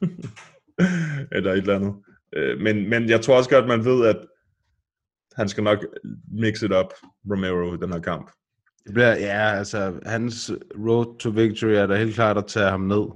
eller 1.32 1.52
et 1.52 1.58
eller 1.58 1.76
andet. 1.76 1.94
Øh, 2.36 2.60
Men, 2.60 2.88
men 2.88 3.08
jeg 3.08 3.20
tror 3.20 3.36
også 3.36 3.50
godt, 3.50 3.68
man 3.68 3.84
ved, 3.84 4.06
at 4.06 4.16
han 5.34 5.48
skal 5.48 5.64
nok 5.64 5.78
mix 6.32 6.62
it 6.62 6.72
up, 6.72 6.86
Romero, 7.30 7.74
i 7.74 7.78
den 7.78 7.92
her 7.92 8.00
kamp. 8.00 8.30
Det 8.86 8.94
bliver, 8.94 9.16
ja, 9.16 9.58
altså, 9.58 9.92
hans 10.06 10.52
road 10.78 11.18
to 11.18 11.30
victory 11.30 11.70
er 11.70 11.86
da 11.86 11.96
helt 11.96 12.14
klart 12.14 12.38
at 12.38 12.46
tage 12.46 12.70
ham 12.70 12.80
ned. 12.80 13.06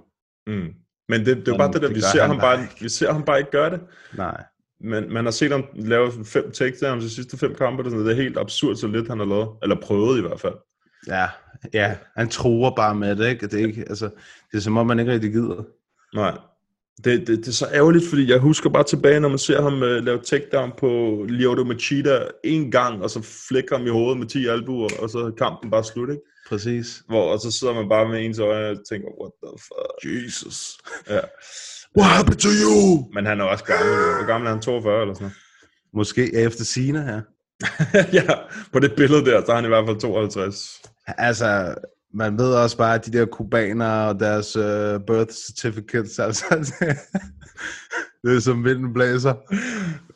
Mm. 0.46 0.74
Men 1.08 1.20
det, 1.20 1.36
det 1.36 1.48
er 1.48 1.52
Men 1.52 1.58
bare 1.58 1.72
det 1.72 1.82
der, 1.82 1.88
det 1.88 1.96
vi 1.96 2.00
ser, 2.00 2.22
ham 2.22 2.38
bare 2.38 2.58
vi 2.80 2.88
ser 2.88 3.12
ham 3.12 3.24
bare 3.24 3.38
ikke 3.38 3.50
gøre 3.50 3.70
det. 3.70 3.80
Nej. 4.16 4.44
Men 4.80 5.12
man 5.12 5.24
har 5.24 5.32
set 5.32 5.50
ham 5.50 5.64
lave 5.74 6.12
fem 6.24 6.50
takedowns 6.50 7.04
de 7.04 7.10
sidste 7.10 7.38
fem 7.38 7.54
kampe, 7.54 7.84
det 7.84 8.10
er 8.10 8.14
helt 8.14 8.38
absurd, 8.38 8.76
så 8.76 8.86
lidt 8.86 9.08
han 9.08 9.18
har 9.18 9.26
lavet. 9.26 9.48
Eller 9.62 9.76
prøvet 9.82 10.18
i 10.18 10.20
hvert 10.20 10.40
fald. 10.40 10.54
Ja, 11.07 11.26
ja, 11.74 11.96
han 12.16 12.28
tror 12.28 12.74
bare 12.76 12.94
med 12.94 13.16
det, 13.16 13.28
ikke? 13.28 13.46
Det 13.46 13.61
er, 13.61 13.66
ikke, 13.66 13.84
altså, 13.88 14.11
det 14.53 14.57
er 14.57 14.62
som 14.62 14.76
om, 14.76 14.86
man 14.86 14.99
ikke 14.99 15.12
rigtig 15.12 15.32
gider. 15.32 15.64
Nej. 16.14 16.38
Det, 17.05 17.26
det, 17.26 17.38
det 17.38 17.49
er 17.49 17.53
så 17.53 17.68
ærgerligt, 17.74 18.09
fordi 18.09 18.30
jeg 18.30 18.38
husker 18.38 18.70
bare 18.70 18.84
tilbage, 18.84 19.20
når 19.20 19.28
man 19.28 19.38
ser 19.38 19.62
ham 19.62 19.74
uh, 19.74 19.80
lave 19.80 20.20
takedown 20.22 20.72
på 20.78 20.88
Lyoto 21.28 21.64
Machida 21.64 22.20
en 22.44 22.70
gang, 22.70 23.03
og 23.03 23.11
så 23.11 23.22
flækker 23.49 23.76
ham 23.76 23.86
i 23.86 23.90
hovedet 23.90 24.18
med 24.18 24.26
10 24.26 24.46
albuer, 24.46 24.88
og 24.99 25.11
så 25.11 25.18
er 25.18 25.30
kampen 25.30 25.70
bare 25.70 25.84
slut, 25.84 26.11
ikke? 26.11 26.22
Præcis. 26.49 27.03
Hvor, 27.09 27.32
og 27.32 27.40
så 27.40 27.51
sidder 27.51 27.74
man 27.74 27.88
bare 27.88 28.09
med 28.09 28.24
ens 28.24 28.38
øjne 28.38 28.78
og 28.78 28.88
tænker, 28.90 29.09
what 29.20 29.32
the 29.42 29.59
fuck? 29.59 30.24
Jesus. 30.24 30.78
Ja. 31.09 31.20
What 31.99 32.11
happened 32.11 32.38
to 32.38 32.49
you? 32.62 33.12
Men 33.14 33.26
han 33.26 33.40
er 33.40 33.44
også 33.44 33.64
gammel. 33.64 33.94
Hvor 33.94 34.26
gammel 34.26 34.46
er 34.46 34.53
han? 34.53 34.62
42 34.62 35.01
eller 35.01 35.14
sådan 35.14 35.24
noget? 35.24 35.36
Måske 35.94 36.34
efter 36.34 36.64
sine 36.64 37.03
her. 37.03 37.20
ja, 38.18 38.34
på 38.72 38.78
det 38.78 38.92
billede 38.96 39.24
der, 39.24 39.44
så 39.44 39.52
er 39.52 39.56
han 39.56 39.64
i 39.64 39.68
hvert 39.68 39.86
fald 39.86 40.00
52. 40.00 40.82
Altså, 41.06 41.74
man 42.14 42.38
ved 42.38 42.54
også 42.54 42.76
bare, 42.76 42.94
at 42.94 43.06
de 43.06 43.12
der 43.12 43.26
kubanere 43.26 44.09
og 44.09 44.20
deres 44.20 44.56
uh, 44.56 45.00
birth 45.06 45.34
certificates, 45.46 46.18
altså, 46.18 46.44
det 48.24 48.36
er 48.36 48.40
som 48.40 48.64
vinden 48.64 48.92
blæser. 48.92 49.34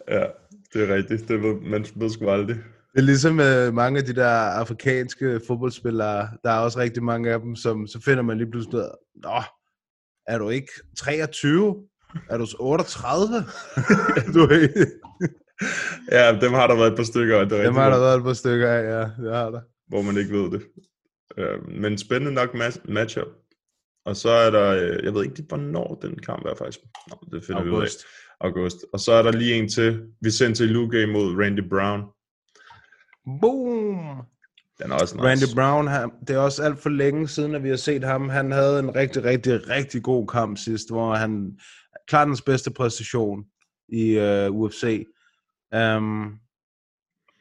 Ja, 0.09 0.25
det 0.73 0.91
er 0.91 0.95
rigtigt. 0.95 1.29
Det 1.29 1.43
ved, 1.43 1.71
man 1.71 1.87
ved 1.95 2.11
sgu 2.11 2.31
aldrig. 2.31 2.57
Det 2.93 2.99
er 2.99 3.03
ligesom 3.03 3.33
uh, 3.33 3.75
mange 3.75 3.99
af 3.99 4.05
de 4.05 4.15
der 4.15 4.31
afrikanske 4.31 5.41
fodboldspillere, 5.47 6.29
der 6.45 6.51
er 6.51 6.59
også 6.59 6.79
rigtig 6.79 7.03
mange 7.03 7.31
af 7.31 7.41
dem, 7.41 7.57
som 7.57 7.87
så 7.87 8.01
finder 8.01 8.23
man 8.23 8.39
lige 8.39 8.51
pludselig 8.51 8.79
ud 8.79 8.89
Nå, 9.15 9.43
er 10.27 10.39
du 10.39 10.49
ikke 10.49 10.73
23? 10.99 11.77
Er 12.31 12.39
du 12.39 12.47
38? 12.59 13.35
du 14.35 14.47
ved, 14.47 14.87
Ja, 16.13 16.39
dem 16.41 16.53
har 16.53 16.67
der 16.67 16.77
været 16.77 16.91
et 16.91 16.97
par 16.97 17.05
stykker. 17.05 17.37
er 17.37 17.45
dem 17.45 17.75
har 17.75 17.91
der 17.91 17.99
været 17.99 18.17
et 18.19 18.25
par 18.25 18.33
stykker 18.33 18.69
af, 18.69 18.83
ja, 18.83 19.25
det 19.25 19.35
har 19.35 19.51
der. 19.51 19.61
hvor 19.89 20.03
man 20.03 20.17
ikke 20.17 20.33
ved 20.39 20.51
det. 20.51 20.63
Øh, 21.39 21.69
men 21.69 21.99
spændende 21.99 22.35
nok 22.35 22.55
ma- 22.55 22.93
matchup. 22.93 23.29
Og 24.05 24.17
så 24.17 24.31
er 24.31 24.51
der, 24.51 24.71
øh, 24.71 25.05
jeg 25.05 25.15
ved 25.15 25.25
ikke 25.25 25.45
hvornår 25.49 25.99
den 26.03 26.19
kamp 26.19 26.47
er 26.47 26.55
faktisk. 26.55 26.81
Nå, 27.11 27.19
det 27.33 27.45
finder 27.45 27.63
vi 27.63 27.69
ud 27.71 27.75
af. 27.75 27.79
August. 27.79 28.05
August. 28.41 28.77
Og 28.93 29.01
så 29.01 29.13
er 29.13 29.23
der 29.23 29.33
lige 29.33 29.55
en 29.55 29.69
til. 29.69 30.03
Vicente 30.21 30.67
Luque 30.67 31.07
mod 31.07 31.37
Randy 31.43 31.69
Brown. 31.69 32.03
Boom! 33.41 34.23
Den 34.83 34.91
er 34.93 34.95
også 34.95 35.15
nice. 35.17 35.27
Randy 35.27 35.55
Brown, 35.55 35.87
han, 35.87 36.11
det 36.29 36.37
er 36.37 36.39
også 36.39 36.63
alt 36.63 36.79
for 36.79 36.89
længe 36.91 37.29
siden, 37.29 37.55
at 37.55 37.63
vi 37.63 37.69
har 37.69 37.77
set 37.77 38.05
ham. 38.05 38.29
Han 38.29 38.53
havde 38.53 38.79
en 38.79 38.95
rigtig, 38.97 39.25
rigtig, 39.25 39.69
rigtig 39.69 40.03
god 40.03 40.27
kamp 40.27 40.59
sidst, 40.59 40.91
hvor 40.91 41.15
han 41.15 41.59
klart 42.09 42.29
hans 42.29 42.43
bedste 42.43 42.71
præstation 42.71 43.45
i 43.89 44.19
uh, 44.19 44.57
UFC. 44.61 45.07
Um, 45.77 46.39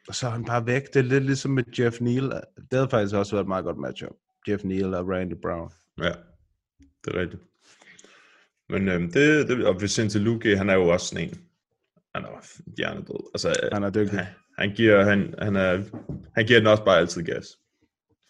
og 0.07 0.15
så 0.15 0.27
er 0.27 0.31
han 0.31 0.45
bare 0.45 0.65
væk. 0.65 0.93
Det 0.93 0.95
er 0.95 1.03
lidt 1.03 1.23
ligesom 1.23 1.51
med 1.51 1.63
Jeff 1.79 2.01
Neal. 2.01 2.23
Det 2.31 2.73
havde 2.73 2.89
faktisk 2.89 3.15
også 3.15 3.31
været 3.35 3.43
et 3.43 3.47
meget 3.47 3.65
godt 3.65 3.77
matchup. 3.77 4.15
Jeff 4.47 4.63
Neal 4.63 4.93
og 4.93 5.07
Randy 5.09 5.33
Brown. 5.41 5.71
Ja, 5.97 6.13
det 7.05 7.15
er 7.15 7.19
rigtigt. 7.19 7.41
Men 8.69 8.87
øhm, 8.87 9.11
det, 9.11 9.47
det, 9.47 9.67
og 9.67 9.81
Vicente 9.81 10.19
Luque, 10.19 10.57
han 10.57 10.69
er 10.69 10.73
jo 10.73 10.87
også 10.87 11.05
sådan 11.05 11.29
en. 11.29 11.35
Han 12.15 12.25
er 12.25 12.61
hjernedød. 12.77 13.29
Altså, 13.33 13.69
Han 13.73 13.83
er 13.83 13.89
dygtig. 13.89 14.19
han, 14.19 14.27
han, 14.57 14.75
giver, 14.75 15.03
han, 15.03 15.35
han, 15.41 15.55
er, 15.55 15.83
han 16.35 16.45
giver 16.45 16.59
den 16.59 16.67
også 16.67 16.85
bare 16.85 16.97
altid 16.97 17.23
gas. 17.23 17.47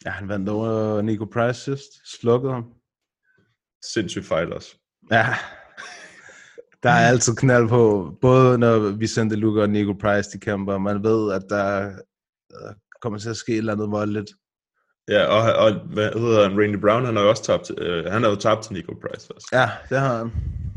Ja, 0.05 0.09
han 0.09 0.27
vandt 0.27 0.49
over 0.49 1.01
Nico 1.01 1.25
Price 1.25 1.61
sidst. 1.61 1.91
Slukkede 2.19 2.53
ham. 2.53 2.73
Sindssygt 3.93 4.25
fight 4.25 4.53
også. 4.53 4.75
Ja. 5.11 5.25
Der 6.83 6.89
er 6.89 7.07
altid 7.07 7.35
knald 7.35 7.69
på, 7.69 8.13
både 8.21 8.57
når 8.57 8.79
Vicente 8.97 9.35
Luque 9.35 9.61
og 9.61 9.69
Nico 9.69 9.93
Price 9.93 10.31
de 10.31 10.39
kæmper. 10.39 10.77
Man 10.77 11.03
ved, 11.03 11.33
at 11.33 11.41
der 11.49 11.87
øh, 12.51 12.73
kommer 13.01 13.19
til 13.19 13.29
at 13.29 13.37
ske 13.37 13.51
et 13.51 13.57
eller 13.57 13.73
andet 13.73 13.91
voldeligt. 13.91 14.31
Ja, 15.09 15.25
og, 15.25 15.65
og 15.65 15.79
hvad 15.93 16.09
hedder 16.13 16.49
han? 16.49 16.59
Randy 16.59 16.75
Brown, 16.75 17.05
han 17.05 17.15
har 17.15 17.23
jo 17.23 17.29
også 17.29 17.43
tabt, 17.43 17.71
øh, 17.77 18.05
han 18.05 18.23
har 18.23 18.29
jo 18.29 18.35
tabt 18.35 18.63
til 18.63 18.73
Nico 18.73 18.93
Price 18.93 19.33
også, 19.35 19.47
Ja, 19.53 19.69
det 19.89 19.99
har 19.99 20.17
han. 20.17 20.31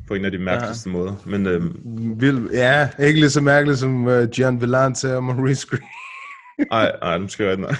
på 0.09 0.15
en 0.15 0.25
af 0.25 0.31
de 0.31 0.39
mærkeligste 0.39 0.91
ja. 0.91 0.97
måder. 0.97 1.15
Men 1.27 1.47
øhm, 1.47 1.77
Vild, 2.21 2.51
ja, 2.53 2.89
ikke 2.99 3.21
lige 3.21 3.31
så 3.31 3.41
mærkeligt 3.41 3.79
som 3.79 4.07
uh, 4.07 4.29
Gian 4.31 4.61
Villante 4.61 5.17
og 5.17 5.25
Maurice 5.25 5.67
Green. 5.67 5.83
ej, 6.71 6.93
ej, 7.03 7.19
nu 7.19 7.29
skal 7.29 7.47
jeg 7.47 7.57
nej. 7.57 7.75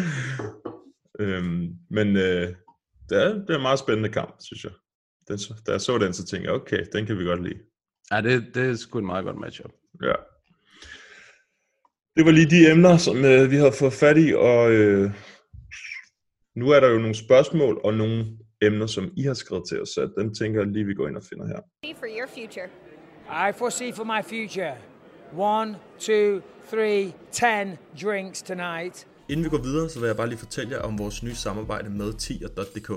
øhm, 1.20 1.68
men 1.90 2.16
øh, 2.16 2.48
det, 3.08 3.22
er, 3.22 3.34
det 3.34 3.50
er 3.50 3.56
en 3.56 3.62
meget 3.62 3.78
spændende 3.78 4.08
kamp, 4.08 4.34
synes 4.40 4.64
jeg. 4.64 4.72
Den, 5.28 5.38
så- 5.38 5.54
da 5.66 5.72
jeg 5.72 5.80
så 5.80 5.98
den, 5.98 6.12
så 6.12 6.24
tænkte 6.24 6.46
jeg, 6.50 6.54
okay, 6.60 6.84
den 6.92 7.06
kan 7.06 7.18
vi 7.18 7.24
godt 7.24 7.42
lide. 7.42 7.58
Ja, 8.10 8.20
det, 8.20 8.54
det 8.54 8.70
er 8.70 8.74
sgu 8.74 8.98
en 8.98 9.06
meget 9.06 9.24
godt 9.24 9.40
matchup. 9.40 9.70
Ja. 10.02 10.12
Det 12.16 12.24
var 12.24 12.30
lige 12.30 12.50
de 12.50 12.70
emner, 12.70 12.96
som 12.96 13.24
øh, 13.24 13.50
vi 13.50 13.56
havde 13.56 13.72
fået 13.72 13.92
fat 13.92 14.18
i, 14.18 14.34
og 14.34 14.72
øh, 14.72 15.10
nu 16.56 16.70
er 16.70 16.80
der 16.80 16.88
jo 16.88 16.98
nogle 16.98 17.14
spørgsmål 17.14 17.80
og 17.84 17.94
nogle 17.94 18.26
emner, 18.62 18.86
som 18.86 19.12
I 19.16 19.22
har 19.22 19.34
skrevet 19.34 19.64
til 19.68 19.82
os, 19.82 19.88
så 19.88 20.10
den 20.18 20.34
tænker 20.34 20.60
jeg 20.60 20.68
lige, 20.70 20.84
vi 20.84 20.94
går 20.94 21.08
ind 21.08 21.16
og 21.16 21.22
finder 21.22 21.46
her. 21.46 21.60
for 21.98 22.06
your 22.18 22.28
future? 22.28 22.68
I 23.48 23.52
foresee 23.58 23.92
for 23.92 24.04
my 24.04 24.22
future 24.22 24.74
one, 25.36 25.76
two, 25.98 26.40
three, 26.70 27.12
ten 27.32 27.78
drinks 28.02 28.42
tonight. 28.42 29.06
Inden 29.28 29.44
vi 29.44 29.50
går 29.50 29.58
videre, 29.62 29.88
så 29.88 30.00
vil 30.00 30.06
jeg 30.06 30.16
bare 30.16 30.28
lige 30.28 30.38
fortælle 30.38 30.72
jer 30.72 30.82
om 30.82 30.98
vores 30.98 31.22
nye 31.22 31.34
samarbejde 31.34 31.90
med 31.90 32.12
tier.dk. 32.12 32.90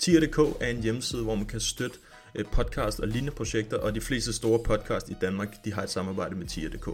Tier.dk 0.00 0.38
er 0.60 0.66
en 0.66 0.82
hjemmeside, 0.82 1.22
hvor 1.22 1.34
man 1.34 1.46
kan 1.46 1.60
støtte 1.60 1.98
øh, 2.34 2.44
podcast 2.52 3.00
og 3.00 3.08
lignende 3.08 3.32
projekter, 3.32 3.76
og 3.76 3.94
de 3.94 4.00
fleste 4.00 4.32
store 4.32 4.58
podcast 4.58 5.08
i 5.08 5.16
Danmark, 5.20 5.64
de 5.64 5.72
har 5.72 5.82
et 5.82 5.90
samarbejde 5.90 6.34
med 6.34 6.46
tier.dk. 6.46 6.88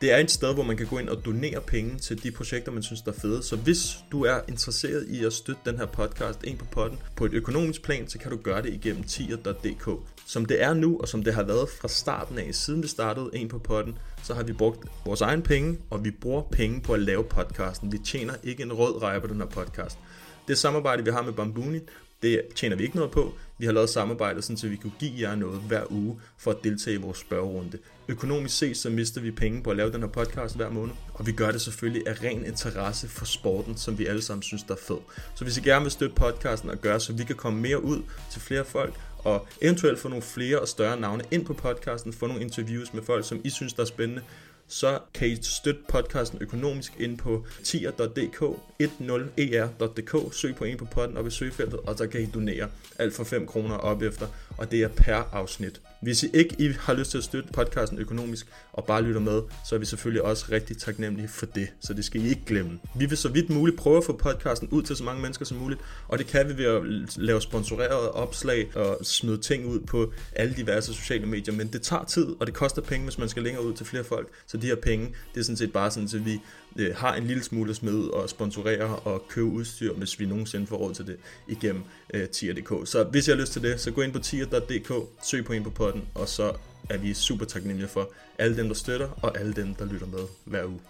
Det 0.00 0.12
er 0.12 0.16
et 0.16 0.30
sted, 0.30 0.54
hvor 0.54 0.62
man 0.62 0.76
kan 0.76 0.86
gå 0.86 0.98
ind 0.98 1.08
og 1.08 1.24
donere 1.24 1.60
penge 1.60 1.98
til 1.98 2.22
de 2.22 2.30
projekter, 2.30 2.72
man 2.72 2.82
synes 2.82 3.00
der 3.02 3.12
er 3.12 3.16
fede. 3.20 3.42
Så 3.42 3.56
hvis 3.56 3.96
du 4.12 4.24
er 4.24 4.40
interesseret 4.48 5.08
i 5.08 5.24
at 5.24 5.32
støtte 5.32 5.60
den 5.64 5.76
her 5.76 5.86
podcast 5.86 6.44
ind 6.44 6.58
på 6.58 6.64
potten 6.64 6.98
på 7.16 7.24
et 7.24 7.32
økonomisk 7.32 7.82
plan, 7.82 8.08
så 8.08 8.18
kan 8.18 8.30
du 8.30 8.36
gøre 8.36 8.62
det 8.62 8.72
igennem 8.74 9.04
tier.dk. 9.04 9.90
Som 10.26 10.46
det 10.46 10.62
er 10.62 10.74
nu, 10.74 10.98
og 11.00 11.08
som 11.08 11.22
det 11.22 11.34
har 11.34 11.42
været 11.42 11.68
fra 11.80 11.88
starten 11.88 12.38
af, 12.38 12.54
siden 12.54 12.82
vi 12.82 12.88
startede 12.88 13.30
en 13.32 13.48
på 13.48 13.58
potten, 13.58 13.98
så 14.22 14.34
har 14.34 14.42
vi 14.42 14.52
brugt 14.52 14.88
vores 15.04 15.20
egen 15.20 15.42
penge, 15.42 15.78
og 15.90 16.04
vi 16.04 16.10
bruger 16.10 16.42
penge 16.42 16.80
på 16.80 16.92
at 16.92 17.00
lave 17.00 17.24
podcasten. 17.24 17.92
Vi 17.92 17.98
tjener 17.98 18.34
ikke 18.42 18.62
en 18.62 18.72
rød 18.72 19.02
reje 19.02 19.20
på 19.20 19.26
den 19.26 19.36
her 19.36 19.46
podcast. 19.46 19.98
Det 20.48 20.58
samarbejde, 20.58 21.04
vi 21.04 21.10
har 21.10 21.22
med 21.22 21.32
Bambuni, 21.32 21.78
det 22.22 22.42
tjener 22.54 22.76
vi 22.76 22.82
ikke 22.82 22.96
noget 22.96 23.10
på. 23.10 23.34
Vi 23.58 23.66
har 23.66 23.72
lavet 23.72 23.90
samarbejde, 23.90 24.42
sådan, 24.42 24.56
så 24.56 24.68
vi 24.68 24.76
kunne 24.76 24.92
give 24.98 25.12
jer 25.18 25.34
noget 25.34 25.60
hver 25.60 25.92
uge 25.92 26.20
for 26.38 26.50
at 26.50 26.56
deltage 26.64 26.94
i 26.94 27.00
vores 27.00 27.18
spørgerunde. 27.18 27.78
Økonomisk 28.08 28.58
set, 28.58 28.76
så 28.76 28.90
mister 28.90 29.20
vi 29.20 29.30
penge 29.30 29.62
på 29.62 29.70
at 29.70 29.76
lave 29.76 29.92
den 29.92 30.00
her 30.00 30.08
podcast 30.08 30.56
hver 30.56 30.70
måned, 30.70 30.94
og 31.14 31.26
vi 31.26 31.32
gør 31.32 31.50
det 31.50 31.60
selvfølgelig 31.60 32.08
af 32.08 32.22
ren 32.24 32.44
interesse 32.44 33.08
for 33.08 33.24
sporten, 33.24 33.76
som 33.76 33.98
vi 33.98 34.06
alle 34.06 34.22
sammen 34.22 34.42
synes, 34.42 34.62
der 34.62 34.74
er 34.74 34.78
fed. 34.78 34.98
Så 35.34 35.44
hvis 35.44 35.56
I 35.56 35.60
gerne 35.60 35.82
vil 35.82 35.92
støtte 35.92 36.14
podcasten 36.14 36.70
og 36.70 36.78
gøre, 36.78 37.00
så 37.00 37.12
vi 37.12 37.24
kan 37.24 37.36
komme 37.36 37.60
mere 37.60 37.84
ud 37.84 38.02
til 38.30 38.40
flere 38.40 38.64
folk, 38.64 38.94
og 39.18 39.46
eventuelt 39.60 39.98
få 39.98 40.08
nogle 40.08 40.22
flere 40.22 40.58
og 40.58 40.68
større 40.68 41.00
navne 41.00 41.24
ind 41.30 41.44
på 41.44 41.54
podcasten, 41.54 42.12
få 42.12 42.26
nogle 42.26 42.42
interviews 42.42 42.94
med 42.94 43.02
folk, 43.02 43.28
som 43.28 43.40
I 43.44 43.50
synes, 43.50 43.72
der 43.72 43.82
er 43.82 43.86
spændende, 43.86 44.22
så 44.70 44.98
kan 45.14 45.28
I 45.28 45.42
støtte 45.42 45.80
podcasten 45.88 46.38
økonomisk 46.42 46.92
ind 47.00 47.18
på 47.18 47.44
tier.dk, 47.64 48.42
10er.dk, 48.82 50.14
e 50.14 50.32
søg 50.32 50.54
på 50.56 50.64
en 50.64 50.76
på 50.76 50.84
podden 50.84 51.16
op 51.16 51.26
i 51.26 51.30
søgefeltet, 51.30 51.80
og 51.80 51.98
så 51.98 52.06
kan 52.06 52.20
I 52.20 52.26
donere 52.26 52.68
alt 52.98 53.14
for 53.14 53.24
5 53.24 53.46
kroner 53.46 53.76
op 53.76 54.02
efter, 54.02 54.26
og 54.58 54.70
det 54.70 54.82
er 54.82 54.88
per 54.88 55.28
afsnit. 55.32 55.80
Hvis 56.00 56.22
I 56.22 56.30
ikke 56.34 56.56
I 56.58 56.72
har 56.78 56.94
lyst 56.94 57.10
til 57.10 57.18
at 57.18 57.24
støtte 57.24 57.52
podcasten 57.52 57.98
økonomisk 57.98 58.46
og 58.72 58.84
bare 58.84 59.02
lytter 59.02 59.20
med, 59.20 59.42
så 59.68 59.74
er 59.74 59.78
vi 59.78 59.86
selvfølgelig 59.86 60.22
også 60.22 60.46
rigtig 60.50 60.78
taknemmelige 60.78 61.28
for 61.28 61.46
det, 61.46 61.68
så 61.80 61.94
det 61.94 62.04
skal 62.04 62.24
I 62.24 62.28
ikke 62.28 62.42
glemme. 62.46 62.78
Vi 62.96 63.06
vil 63.06 63.18
så 63.18 63.28
vidt 63.28 63.50
muligt 63.50 63.76
prøve 63.76 63.96
at 63.96 64.04
få 64.04 64.16
podcasten 64.16 64.68
ud 64.68 64.82
til 64.82 64.96
så 64.96 65.04
mange 65.04 65.22
mennesker 65.22 65.44
som 65.44 65.56
muligt, 65.56 65.80
og 66.08 66.18
det 66.18 66.26
kan 66.26 66.48
vi 66.48 66.56
ved 66.56 66.64
at 66.64 66.82
lave 67.16 67.40
sponsorerede 67.40 68.12
opslag 68.12 68.76
og 68.76 68.98
smide 69.02 69.38
ting 69.38 69.66
ud 69.66 69.80
på 69.80 70.12
alle 70.32 70.54
diverse 70.54 70.94
sociale 70.94 71.26
medier, 71.26 71.54
men 71.54 71.68
det 71.72 71.82
tager 71.82 72.04
tid, 72.04 72.26
og 72.40 72.46
det 72.46 72.54
koster 72.54 72.82
penge, 72.82 73.04
hvis 73.04 73.18
man 73.18 73.28
skal 73.28 73.42
længere 73.42 73.64
ud 73.64 73.74
til 73.74 73.86
flere 73.86 74.04
folk, 74.04 74.28
så 74.46 74.56
de 74.56 74.66
her 74.66 74.76
penge, 74.76 75.14
det 75.34 75.40
er 75.40 75.44
sådan 75.44 75.56
set 75.56 75.72
bare 75.72 75.90
sådan, 75.90 76.08
at 76.14 76.24
vi 76.24 76.40
øh, 76.78 76.96
har 76.96 77.14
en 77.14 77.24
lille 77.24 77.42
smule 77.42 77.74
smide 77.74 78.10
og 78.10 78.30
sponsorere 78.30 78.96
og 78.96 79.28
købe 79.28 79.46
udstyr, 79.46 79.92
hvis 79.92 80.20
vi 80.20 80.26
nogensinde 80.26 80.66
får 80.66 80.76
råd 80.76 80.94
til 80.94 81.06
det 81.06 81.16
igennem 81.48 81.82
øh, 82.14 82.28
tier.dk. 82.28 82.88
Så 82.88 83.04
hvis 83.04 83.28
I 83.28 83.30
har 83.30 83.38
lyst 83.38 83.52
til 83.52 83.62
det, 83.62 83.80
så 83.80 83.90
gå 83.90 84.00
ind 84.00 84.12
på 84.12 84.18
tier.dk, 84.18 84.92
søg 85.22 85.44
på 85.44 85.52
en 85.52 85.64
på 85.64 85.70
podden, 85.70 86.08
og 86.14 86.28
så 86.28 86.56
er 86.90 86.98
vi 86.98 87.14
super 87.14 87.44
taknemmelige 87.44 87.88
for 87.88 88.12
alle 88.38 88.56
dem, 88.56 88.66
der 88.66 88.74
støtter, 88.74 89.08
og 89.22 89.38
alle 89.38 89.52
dem, 89.52 89.74
der 89.74 89.84
lytter 89.84 90.06
med 90.06 90.24
hver 90.44 90.64
uge. 90.64 90.80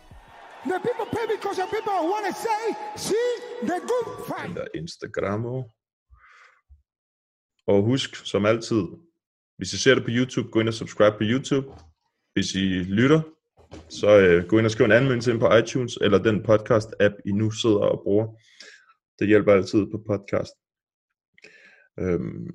The 0.64 0.80
people 0.88 1.08
pay 1.16 1.26
because 1.36 1.56
the 1.62 1.68
people 1.76 1.92
want 2.12 2.24
to 2.30 2.34
say, 2.46 2.64
see 3.08 3.28
the 3.70 3.78
good 3.92 4.08
fight. 4.28 4.50
Eller 4.50 4.68
Instagramo. 4.74 5.62
Og 7.66 7.82
husk, 7.82 8.16
som 8.16 8.46
altid, 8.46 8.82
hvis 9.56 9.72
I 9.72 9.78
ser 9.78 9.94
det 9.94 10.04
på 10.04 10.10
YouTube, 10.10 10.48
gå 10.50 10.60
ind 10.60 10.68
og 10.68 10.74
subscribe 10.74 11.16
på 11.18 11.24
YouTube. 11.32 11.66
Hvis 12.32 12.54
I 12.54 12.66
lytter, 12.98 13.20
så 13.88 14.18
øh, 14.18 14.48
gå 14.48 14.58
ind 14.58 14.66
og 14.66 14.70
skriv 14.70 14.84
en 14.84 14.92
anmeldelse 14.92 15.30
ind 15.30 15.40
på 15.40 15.54
iTunes, 15.54 15.96
eller 15.96 16.18
den 16.18 16.44
podcast-app, 16.48 17.14
I 17.26 17.32
nu 17.32 17.50
sidder 17.50 17.76
og 17.76 18.00
bruger. 18.02 18.26
Det 19.18 19.28
hjælper 19.28 19.52
altid 19.52 19.86
på 19.90 20.02
podcast. 20.06 20.52
Øhm, 21.98 22.46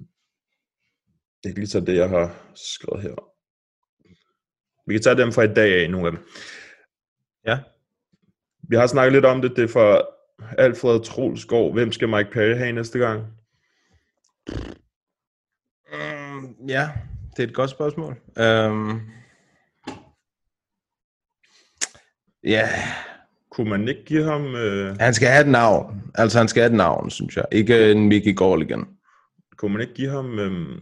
jeg 1.43 1.53
kan 1.53 1.55
lige 1.55 1.67
tage 1.67 1.85
det, 1.85 1.95
jeg 1.95 2.09
har 2.09 2.53
skrevet 2.55 3.01
her. 3.01 3.15
Vi 4.87 4.93
kan 4.93 5.01
tage 5.01 5.17
dem 5.17 5.31
fra 5.31 5.43
i 5.43 5.53
dag 5.53 5.83
af, 5.83 5.91
nogle 5.91 6.07
af 6.07 6.11
dem. 6.11 6.21
Ja. 7.45 7.59
Vi 8.69 8.75
har 8.75 8.87
snakket 8.87 9.13
lidt 9.13 9.25
om 9.25 9.41
det. 9.41 9.55
Det 9.55 9.63
er 9.63 9.67
fra 9.67 10.01
Alfred 10.57 11.03
Trolsgaard. 11.03 11.73
Hvem 11.73 11.91
skal 11.91 12.09
Mike 12.09 12.31
Perry 12.31 12.55
have 12.55 12.71
næste 12.71 12.99
gang? 12.99 13.23
Mm, 15.91 16.67
ja, 16.67 16.89
det 17.37 17.43
er 17.43 17.47
et 17.47 17.53
godt 17.53 17.69
spørgsmål. 17.69 18.15
Um, 18.39 19.01
ja, 22.45 22.69
Kunne 23.55 23.69
man 23.69 23.87
ikke 23.87 24.05
give 24.05 24.23
ham... 24.23 24.55
Øh, 24.55 24.97
han 24.99 25.13
skal 25.13 25.27
have 25.27 25.41
et 25.41 25.51
navn. 25.51 26.01
Altså, 26.15 26.37
han 26.37 26.47
skal 26.47 26.61
have 26.61 26.71
et 26.71 26.77
navn, 26.77 27.09
synes 27.09 27.37
jeg. 27.37 27.45
Ikke 27.51 27.91
en 27.91 28.07
Mickey 28.07 28.35
Gorligan. 28.35 28.85
kunne 29.57 29.71
man 29.71 29.81
ikke 29.81 29.93
give 29.93 30.09
ham... 30.09 30.39
Øh, 30.39 30.81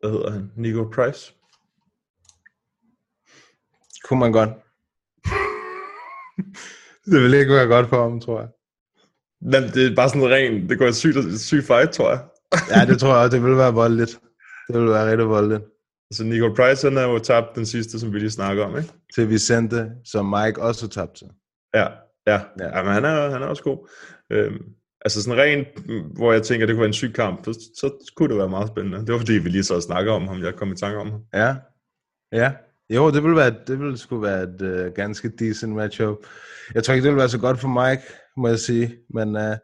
hvad 0.00 0.10
hedder 0.10 0.30
han? 0.30 0.52
Nico 0.56 0.84
Price? 0.94 1.32
Kunne 4.04 4.20
man 4.20 4.32
godt. 4.32 4.50
det 7.10 7.22
ville 7.22 7.38
ikke 7.38 7.52
være 7.54 7.66
godt 7.66 7.88
for 7.88 8.02
ham, 8.02 8.20
tror 8.20 8.40
jeg. 8.40 8.48
Men 9.40 9.62
det 9.62 9.86
er 9.86 9.94
bare 9.96 10.08
sådan 10.08 10.30
ren... 10.30 10.68
Det 10.68 10.78
går 10.78 10.90
sygt, 10.90 11.16
et 11.16 11.40
sygt 11.40 11.66
fight, 11.66 11.90
tror 11.90 12.10
jeg. 12.10 12.20
Ja, 12.70 12.92
det 12.92 13.00
tror 13.00 13.08
jeg 13.08 13.24
også. 13.24 13.36
Det 13.36 13.44
ville 13.44 13.58
være 13.58 13.74
voldeligt. 13.74 14.20
Det 14.68 14.76
ville 14.76 14.90
være 14.90 15.10
rigtig 15.10 15.28
voldeligt. 15.28 15.64
Altså, 16.10 16.24
Nico 16.24 16.48
Price, 16.48 16.86
han 16.86 16.96
har 16.96 17.08
jo 17.08 17.18
tabt 17.18 17.54
den 17.54 17.66
sidste, 17.66 18.00
som 18.00 18.12
vi 18.12 18.18
lige 18.18 18.30
snakker 18.30 18.64
om, 18.64 18.76
ikke? 18.76 18.92
Til 19.14 19.30
Vicente, 19.30 19.90
som 20.04 20.26
Mike 20.26 20.62
også 20.62 20.88
tabte 20.88 21.18
til. 21.18 21.28
Ja, 21.74 21.80
ja. 21.82 21.88
Ja. 22.26 22.40
ja. 22.60 22.78
Jamen, 22.78 22.92
han 22.92 23.04
er, 23.04 23.30
han 23.30 23.42
er 23.42 23.46
også 23.46 23.62
god. 23.62 23.88
Øhm, 24.32 24.58
altså 25.04 25.22
sådan 25.22 25.42
rent, 25.42 25.68
hvor 26.16 26.32
jeg 26.32 26.42
tænker, 26.42 26.66
det 26.66 26.74
kunne 26.74 26.80
være 26.80 26.86
en 26.86 26.92
syg 26.92 27.12
kamp, 27.14 27.44
så, 27.44 27.52
så 27.52 28.12
kunne 28.16 28.28
det 28.28 28.38
være 28.38 28.48
meget 28.48 28.68
spændende. 28.68 28.98
Det 28.98 29.12
var 29.12 29.18
fordi, 29.18 29.32
vi 29.32 29.48
lige 29.48 29.64
så 29.64 29.80
snakker 29.80 30.12
om 30.12 30.28
ham, 30.28 30.42
jeg 30.42 30.54
kom 30.54 30.72
i 30.72 30.76
tanke 30.76 30.98
om 30.98 31.10
ham. 31.10 31.20
Ja. 31.34 31.56
Ja. 32.32 32.52
Jo, 32.90 33.10
det 33.10 33.22
ville, 33.22 33.36
være, 33.36 33.54
det 33.66 33.78
ville 33.78 33.98
sgu 33.98 34.18
være 34.18 34.42
et 34.42 34.62
uh, 34.62 34.92
ganske 34.94 35.28
decent 35.38 35.74
matchup. 35.74 36.16
Jeg 36.74 36.84
tror 36.84 36.94
ikke, 36.94 37.04
det 37.04 37.10
ville 37.10 37.20
være 37.20 37.28
så 37.28 37.38
godt 37.38 37.60
for 37.60 37.68
Mike, 37.68 38.02
må 38.36 38.48
jeg 38.48 38.58
sige. 38.58 38.96
Men, 39.14 39.36
uh, 39.36 39.56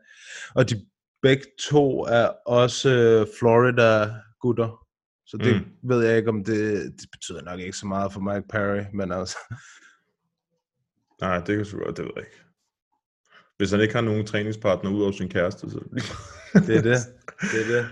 og 0.54 0.70
de 0.70 0.86
begge 1.22 1.44
to 1.70 2.00
er 2.00 2.28
også 2.46 2.88
uh, 2.88 3.38
Florida-gutter. 3.38 4.81
Så 5.32 5.38
det 5.38 5.56
Mm. 5.56 5.88
ved 5.88 6.06
jeg 6.06 6.16
ikke, 6.16 6.28
om 6.28 6.44
det, 6.44 6.92
det 7.00 7.08
betyder 7.12 7.42
nok 7.42 7.60
ikke 7.60 7.76
så 7.76 7.86
meget 7.86 8.12
for 8.12 8.20
Mike 8.20 8.48
Perry, 8.48 8.84
men 8.94 9.12
altså, 9.12 9.36
Nej, 11.20 11.38
det 11.38 11.46
kan 11.70 11.78
godt, 11.78 11.96
det 11.96 12.04
ved 12.04 12.12
jeg 12.16 12.24
ikke. 12.24 12.40
Hvis 13.56 13.70
han 13.70 13.80
ikke 13.80 13.94
har 13.94 14.00
nogen 14.00 14.26
træningspartner 14.26 14.90
ud 14.90 15.02
over 15.02 15.12
sin 15.12 15.28
kæreste, 15.28 15.70
så... 15.70 15.78
det 16.66 16.76
er 16.76 16.82
det. 16.82 16.96
Det 17.52 17.60
er 17.62 17.76
det. 17.76 17.86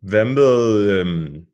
Hvad 0.00 0.24
med 0.24 0.90
øhm, 0.90 1.46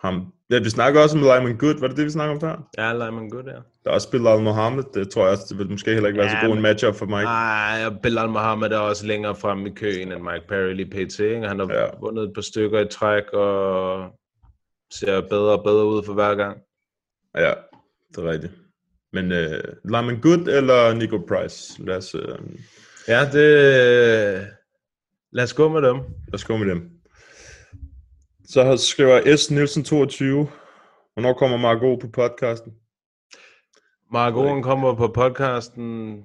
ham? 0.00 0.32
Ja, 0.50 0.58
vi 0.58 0.70
snakker 0.70 1.00
også 1.00 1.16
om 1.16 1.22
Lyman 1.22 1.56
Good, 1.58 1.80
var 1.80 1.88
det 1.88 1.96
det, 1.96 2.04
vi 2.04 2.10
snakker 2.10 2.34
om 2.34 2.40
før? 2.40 2.68
Ja, 2.78 2.92
Lyman 2.92 3.28
Good, 3.30 3.44
ja. 3.44 3.50
Der 3.84 3.90
er 3.90 3.90
også 3.90 4.10
Bilal 4.10 4.40
Mohammed, 4.42 4.84
det 4.94 5.10
tror 5.10 5.22
jeg 5.22 5.32
også, 5.32 5.46
det 5.48 5.58
vil 5.58 5.70
måske 5.70 5.92
heller 5.92 6.08
ikke 6.08 6.18
være 6.18 6.26
Ja, 6.30 6.40
så 6.40 6.46
god 6.46 6.48
en 6.56 6.62
men- 6.62 6.62
matchup 6.62 6.94
for 6.94 7.06
Mike. 7.06 7.22
Nej, 7.24 7.86
og 7.86 8.00
Bilal 8.02 8.28
Mohammed 8.28 8.70
er 8.70 8.78
også 8.78 9.06
længere 9.06 9.34
frem 9.36 9.66
i 9.66 9.70
køen 9.70 10.12
end 10.12 10.22
Mike 10.22 10.44
Perry 10.48 10.72
lige 10.74 10.90
pt. 10.90 11.18
Ikke? 11.20 11.48
Han 11.48 11.58
har 11.58 11.72
Ja. 11.74 11.86
vundet 12.00 12.24
et 12.24 12.30
par 12.34 12.42
stykker 12.42 12.80
i 12.80 12.88
træk 12.90 13.22
og 13.32 14.10
ser 14.92 15.20
bedre 15.20 15.52
og 15.58 15.64
bedre 15.64 15.86
ud 15.86 16.02
for 16.06 16.12
hver 16.14 16.34
gang. 16.34 16.58
Ja, 17.36 17.52
det 18.16 18.24
er 18.24 18.30
rigtigt. 18.30 18.52
Men 19.12 19.32
øh, 19.32 19.60
Lyman 19.84 20.20
Good 20.20 20.48
eller 20.48 20.94
Nico 20.94 21.18
Price? 21.28 21.82
Lad 21.84 21.96
os, 21.96 22.14
øh, 22.14 22.22
lad 22.28 22.38
Ja, 23.08 23.20
det... 23.32 24.46
Lad 25.32 25.44
os 25.44 25.52
gå 25.54 25.68
med 25.68 25.82
dem. 25.82 25.96
os 26.32 26.44
gå 26.44 26.56
med 26.56 26.66
dem. 26.66 26.90
Så 28.50 28.76
skriver 28.76 29.36
S. 29.36 29.50
Nielsen 29.50 29.84
22. 29.84 30.48
Hvornår 31.12 31.32
kommer 31.32 31.56
Margot 31.56 32.00
på 32.00 32.08
podcasten? 32.08 32.72
Mark 34.12 34.34
Owen 34.34 34.62
kommer 34.62 34.94
på 34.94 35.08
podcasten, 35.08 36.22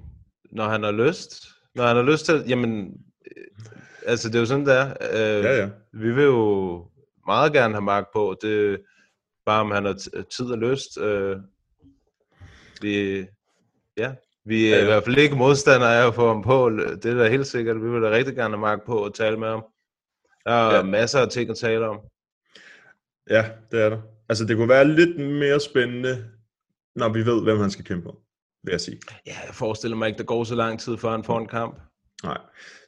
når 0.51 0.67
han 0.67 0.83
har 0.83 0.91
lyst. 0.91 1.47
Når 1.75 1.83
han 1.83 1.95
har 1.95 2.03
lyst 2.03 2.25
til... 2.25 2.43
Jamen, 2.47 2.93
øh, 3.27 3.65
altså 4.05 4.27
det 4.29 4.35
er 4.35 4.39
jo 4.39 4.45
sådan, 4.45 4.65
det 4.65 4.73
er. 4.73 4.89
Øh, 4.89 5.43
Ja, 5.43 5.55
ja. 5.55 5.69
Vi 5.93 6.13
vil 6.13 6.23
jo 6.23 6.85
meget 7.27 7.53
gerne 7.53 7.73
have 7.73 7.81
Mark 7.81 8.05
på. 8.13 8.35
Det 8.41 8.81
bare, 9.45 9.61
om 9.61 9.71
han 9.71 9.85
har 9.85 9.93
tid 10.37 10.45
og 10.45 10.57
lyst. 10.57 10.97
Øh, 10.97 11.37
vi, 12.81 13.25
ja, 13.97 14.13
vi 14.45 14.65
er 14.65 14.69
Ja, 14.69 14.75
ja, 14.75 14.81
i 14.81 14.85
hvert 14.85 15.03
fald 15.03 15.17
ikke 15.17 15.35
modstandere 15.35 15.97
af 15.97 16.07
at 16.07 16.15
få 16.15 16.27
ham 16.27 16.43
på. 16.43 16.69
Det 16.69 17.05
er 17.05 17.17
da 17.17 17.29
helt 17.29 17.47
sikkert. 17.47 17.83
Vi 17.83 17.89
vil 17.89 18.01
da 18.01 18.09
rigtig 18.09 18.35
gerne 18.35 18.53
have 18.53 18.61
Mark 18.61 18.79
på 18.85 18.97
og 18.97 19.13
tale 19.13 19.37
med 19.37 19.47
ham. 19.47 19.65
Der 20.45 20.51
er 20.51 20.75
ja. 20.75 20.83
masser 20.83 21.19
af 21.19 21.29
ting 21.29 21.49
at 21.49 21.57
tale 21.57 21.87
om. 21.87 21.99
Ja, 23.29 23.45
det 23.71 23.81
er 23.81 23.89
der. 23.89 24.01
Altså, 24.29 24.45
det 24.45 24.57
kunne 24.57 24.69
være 24.69 24.87
lidt 24.87 25.19
mere 25.19 25.59
spændende, 25.59 26.25
når 26.95 27.09
vi 27.09 27.25
ved, 27.25 27.43
hvem 27.43 27.59
han 27.59 27.71
skal 27.71 27.85
kæmpe 27.85 28.09
om, 28.09 28.15
vil 28.63 28.71
jeg 28.71 28.81
sige. 28.81 28.99
Ja, 29.25 29.35
jeg 29.45 29.55
forestiller 29.55 29.97
mig 29.97 30.07
ikke, 30.07 30.17
der 30.17 30.23
går 30.23 30.43
så 30.43 30.55
lang 30.55 30.79
tid, 30.79 30.97
før 30.97 31.11
han 31.11 31.23
får 31.23 31.37
en 31.37 31.47
kamp. 31.47 31.79
Nej. 32.23 32.37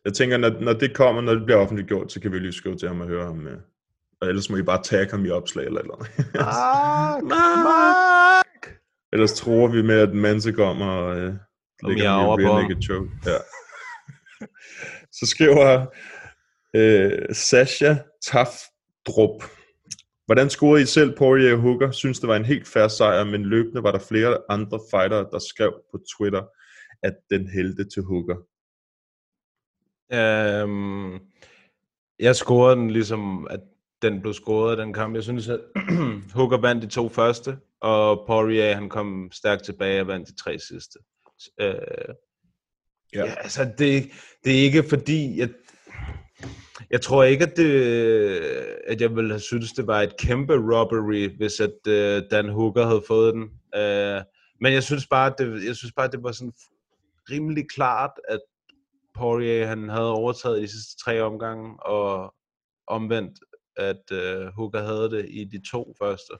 Jeg 0.05 0.13
tænker, 0.13 0.37
når, 0.37 0.49
når 0.49 0.73
det 0.73 0.95
kommer, 0.95 1.21
når 1.21 1.33
det 1.33 1.45
bliver 1.45 1.59
offentliggjort, 1.59 2.11
så 2.11 2.19
kan 2.19 2.31
vi 2.31 2.39
lige 2.39 2.53
skrive 2.53 2.77
til 2.77 2.87
ham 2.87 3.01
og 3.01 3.07
høre 3.07 3.25
ham. 3.25 3.47
Øh. 3.47 3.57
Og 4.21 4.27
ellers 4.27 4.49
må 4.49 4.57
I 4.57 4.63
bare 4.63 4.83
tagge 4.83 5.11
ham 5.11 5.25
i 5.25 5.29
opslag 5.29 5.65
eller 5.65 5.81
eller 5.81 5.93
andet. 5.95 6.33
Mark! 6.33 7.23
Mark! 7.23 8.45
ellers 9.13 9.33
tror 9.33 9.67
vi 9.67 9.81
med, 9.81 9.99
at 9.99 10.13
Manse 10.13 10.51
kommer 10.51 10.85
og 10.85 11.17
øh, 11.17 11.33
Og 11.83 11.89
lægger 11.89 12.09
ham 12.09 12.39
i 12.39 12.43
på 12.43 12.57
rear 12.57 12.81
choke. 12.81 13.09
Ja. 13.25 13.37
så 15.17 15.25
skriver 15.25 15.85
øh, 16.75 17.35
Sasha 17.35 17.95
Tafdrup. 18.25 19.43
Hvordan 20.25 20.49
scorede 20.49 20.81
I 20.81 20.85
selv 20.85 21.17
Poirier 21.17 21.53
og 21.53 21.59
Hooker? 21.59 21.91
Synes 21.91 22.19
det 22.19 22.29
var 22.29 22.35
en 22.35 22.45
helt 22.45 22.67
færre 22.67 22.89
sejr, 22.89 23.23
men 23.23 23.45
løbende 23.45 23.83
var 23.83 23.91
der 23.91 23.99
flere 23.99 24.37
andre 24.49 24.79
fightere, 24.91 25.27
der 25.31 25.39
skrev 25.39 25.73
på 25.91 25.99
Twitter, 26.17 26.43
at 27.03 27.15
den 27.29 27.49
hældte 27.49 27.89
til 27.89 28.01
Hooker. 28.03 28.35
Øhm, 30.13 31.19
jeg 32.19 32.35
scorede 32.35 32.75
den 32.75 32.91
ligesom, 32.91 33.47
at 33.49 33.59
den 34.01 34.21
blev 34.21 34.33
scoret 34.33 34.77
den 34.77 34.93
kamp. 34.93 35.15
Jeg 35.15 35.23
synes, 35.23 35.47
at 35.49 35.59
Hooker 36.35 36.57
vandt 36.57 36.83
de 36.83 36.87
to 36.87 37.09
første, 37.09 37.57
og 37.81 38.23
Poirier 38.27 38.75
han 38.75 38.89
kom 38.89 39.29
stærkt 39.31 39.63
tilbage 39.63 40.01
og 40.01 40.07
vandt 40.07 40.27
de 40.29 40.35
tre 40.35 40.59
sidste. 40.59 40.99
Øh, 41.61 42.15
Ja. 43.15 43.25
ja. 43.25 43.35
altså 43.37 43.71
det, 43.77 44.11
det 44.43 44.59
er 44.59 44.63
ikke 44.63 44.83
fordi, 44.89 45.39
jeg, 45.39 45.49
jeg 46.91 47.01
tror 47.01 47.23
ikke, 47.23 47.45
at, 47.45 47.57
det, 47.57 47.71
at 48.87 49.01
jeg 49.01 49.15
ville 49.15 49.29
have 49.29 49.39
synes, 49.39 49.71
det 49.71 49.87
var 49.87 50.01
et 50.01 50.17
kæmpe 50.17 50.53
robbery, 50.53 51.29
hvis 51.37 51.59
at 51.59 51.73
uh, 51.87 52.29
Dan 52.31 52.49
Hooker 52.49 52.85
havde 52.85 53.03
fået 53.07 53.33
den. 53.33 53.43
Uh, 53.75 54.23
men 54.61 54.73
jeg 54.73 54.83
synes 54.83 55.07
bare, 55.07 55.31
at 55.31 55.35
det, 55.37 55.65
jeg 55.65 55.75
synes 55.75 55.93
bare, 55.95 56.05
at 56.05 56.11
det 56.11 56.23
var 56.23 56.31
sådan 56.31 56.53
rimelig 57.31 57.65
klart, 57.69 58.11
at 58.29 58.39
Poirier 59.15 59.67
han 59.67 59.89
havde 59.89 60.11
overtaget 60.11 60.61
de 60.61 60.67
sidste 60.67 61.03
tre 61.03 61.21
omgange, 61.21 61.83
og 61.83 62.33
omvendt, 62.87 63.39
at 63.77 64.11
uh, 64.11 64.45
Hooker 64.55 64.81
havde 64.81 65.09
det 65.09 65.25
i 65.29 65.43
de 65.43 65.61
to 65.71 65.95
første. 66.01 66.33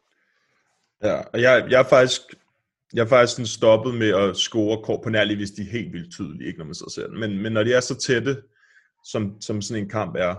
Ja, 1.04 1.22
og 1.34 1.42
jeg, 1.42 1.68
jeg 1.70 1.80
er 1.80 1.90
faktisk, 1.90 2.22
jeg 2.94 3.02
er 3.02 3.08
faktisk 3.08 3.34
sådan 3.34 3.48
stoppet 3.48 3.94
med 3.94 4.10
at 4.10 4.38
score 4.38 4.84
kort 4.84 5.00
på 5.04 5.10
nærlig, 5.10 5.38
hvis 5.38 5.52
de 5.52 5.62
er 5.62 5.72
helt 5.72 5.94
vildt 5.94 6.12
tydelige, 6.12 6.48
ikke 6.48 6.60
når 6.60 6.66
man 6.66 6.76
så 6.76 6.92
ser 6.96 7.08
den. 7.08 7.20
Men, 7.20 7.42
men 7.42 7.52
når 7.52 7.64
de 7.64 7.74
er 7.74 7.80
så 7.80 7.96
tætte, 7.98 8.42
som, 9.06 9.42
som 9.42 9.62
sådan 9.62 9.84
en 9.84 9.90
kamp 9.90 10.16
er, 10.16 10.36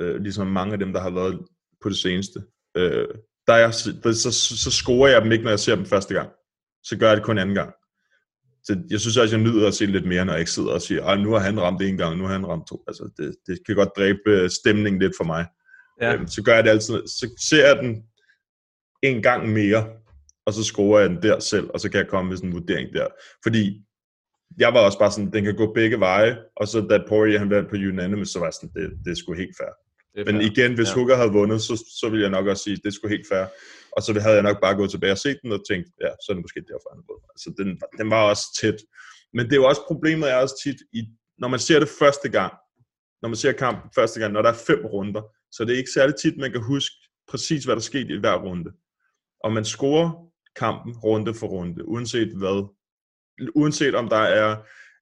øh, 0.00 0.16
ligesom 0.16 0.46
mange 0.46 0.72
af 0.72 0.78
dem, 0.78 0.92
der 0.92 1.00
har 1.00 1.10
været 1.10 1.38
på 1.82 1.88
det 1.88 1.96
seneste, 1.96 2.42
øh, 2.76 3.08
der 3.46 3.54
er, 3.54 3.70
så, 3.70 3.92
så, 4.12 4.58
så 4.58 4.70
scorer 4.70 5.08
jeg 5.08 5.22
dem 5.22 5.32
ikke, 5.32 5.44
når 5.44 5.50
jeg 5.50 5.60
ser 5.60 5.74
dem 5.74 5.86
første 5.86 6.14
gang. 6.14 6.30
Så 6.82 6.98
gør 6.98 7.06
jeg 7.08 7.16
det 7.16 7.24
kun 7.24 7.38
anden 7.38 7.54
gang. 7.54 7.72
Så 8.62 8.82
jeg 8.90 9.00
synes 9.00 9.16
også, 9.16 9.36
jeg 9.36 9.44
nyder 9.44 9.68
at 9.68 9.74
se 9.74 9.86
lidt 9.86 10.06
mere, 10.06 10.24
når 10.24 10.32
jeg 10.32 10.40
ikke 10.40 10.50
sidder 10.50 10.70
og 10.70 10.82
siger, 10.82 11.16
nu 11.16 11.32
har 11.32 11.38
han 11.38 11.60
ramt 11.60 11.82
en 11.82 11.96
gang, 11.96 12.16
nu 12.16 12.24
har 12.24 12.32
han 12.32 12.46
ramt 12.46 12.68
to. 12.68 12.84
Altså, 12.86 13.10
det, 13.16 13.36
det 13.46 13.58
kan 13.66 13.74
godt 13.74 13.96
dræbe 13.96 14.20
øh, 14.26 14.50
stemningen 14.50 15.02
lidt 15.02 15.12
for 15.16 15.24
mig. 15.24 15.46
Ja. 16.00 16.14
Øhm, 16.14 16.28
så 16.28 16.42
gør 16.42 16.54
jeg 16.54 16.64
det 16.64 16.70
altid. 16.70 17.06
Så 17.06 17.30
ser 17.48 17.66
jeg 17.66 17.76
den 17.76 18.02
en 19.02 19.22
gang 19.22 19.48
mere, 19.48 19.86
og 20.46 20.52
så 20.52 20.64
scorer 20.64 21.00
jeg 21.00 21.10
den 21.10 21.22
der 21.22 21.40
selv, 21.40 21.70
og 21.74 21.80
så 21.80 21.90
kan 21.90 21.98
jeg 21.98 22.08
komme 22.08 22.28
med 22.28 22.36
sådan 22.36 22.50
en 22.50 22.54
vurdering 22.54 22.94
der. 22.94 23.06
Fordi 23.42 23.84
jeg 24.58 24.74
var 24.74 24.80
også 24.80 24.98
bare 24.98 25.12
sådan, 25.12 25.32
den 25.32 25.44
kan 25.44 25.56
gå 25.56 25.72
begge 25.72 26.00
veje, 26.00 26.38
og 26.56 26.68
så 26.68 26.80
da 26.80 26.98
Poirier 27.08 27.38
han 27.38 27.50
vandt 27.50 27.70
på 27.70 27.76
unanimous, 27.76 28.28
så 28.28 28.38
var 28.38 28.50
sådan, 28.50 28.70
det, 28.74 28.98
det 29.04 29.10
er 29.10 29.14
sgu 29.14 29.32
helt 29.32 29.56
fair. 29.60 29.72
Det 30.14 30.26
Men 30.26 30.34
fair. 30.34 30.50
igen, 30.50 30.74
hvis 30.74 30.88
Ja. 30.88 30.94
Hooker 30.94 31.16
havde 31.16 31.32
vundet, 31.32 31.62
så, 31.62 31.84
så 32.00 32.08
ville 32.08 32.22
jeg 32.22 32.30
nok 32.30 32.46
også 32.46 32.62
sige, 32.62 32.76
det 32.76 32.86
er 32.86 32.90
sgu 32.90 33.08
helt 33.08 33.28
fair. 33.28 33.46
Og 33.96 34.02
så 34.02 34.20
havde 34.20 34.34
jeg 34.34 34.42
nok 34.42 34.60
bare 34.60 34.74
gået 34.76 34.90
tilbage 34.90 35.12
og 35.12 35.18
set 35.18 35.38
den 35.42 35.52
og 35.52 35.62
tænkt, 35.70 35.88
ja, 36.00 36.10
så 36.22 36.26
er 36.28 36.34
det 36.34 36.44
måske 36.44 36.60
derfor, 36.60 36.88
han 36.94 37.02
vundet. 37.08 37.28
Altså, 37.34 37.48
den, 37.58 37.68
den 37.98 38.10
var 38.10 38.22
også 38.30 38.46
tæt. 38.60 38.78
Men 39.32 39.46
det 39.46 39.52
er 39.52 39.56
jo 39.56 39.64
også 39.64 39.82
problemet 39.86 40.30
er 40.30 40.36
også 40.36 40.60
tit, 40.64 40.76
i, 40.92 41.00
når 41.38 41.48
man 41.48 41.60
ser 41.60 41.78
det 41.78 41.88
første 41.98 42.28
gang, 42.28 42.52
når 43.22 43.28
man 43.28 43.36
ser 43.36 43.52
kampen 43.52 43.90
første 43.94 44.20
gang, 44.20 44.32
når 44.32 44.42
der 44.42 44.48
er 44.48 44.60
fem 44.66 44.80
runder, 44.84 45.22
så 45.52 45.64
det 45.64 45.72
er 45.72 45.78
ikke 45.78 45.90
særlig 45.94 46.14
tit, 46.16 46.36
man 46.38 46.52
kan 46.52 46.62
huske 46.62 46.94
præcis, 47.28 47.64
hvad 47.64 47.76
der 47.76 47.82
skete 47.82 48.14
i 48.14 48.18
hver 48.18 48.34
runde. 48.34 48.70
Og 49.44 49.52
man 49.52 49.64
scorer 49.64 50.10
kampen 50.56 50.96
runde 50.96 51.34
for 51.34 51.46
runde, 51.46 51.88
uanset 51.88 52.28
hvad. 52.36 52.77
Uanset 53.54 53.94
om 53.94 54.08
der 54.08 54.16
er 54.16 54.56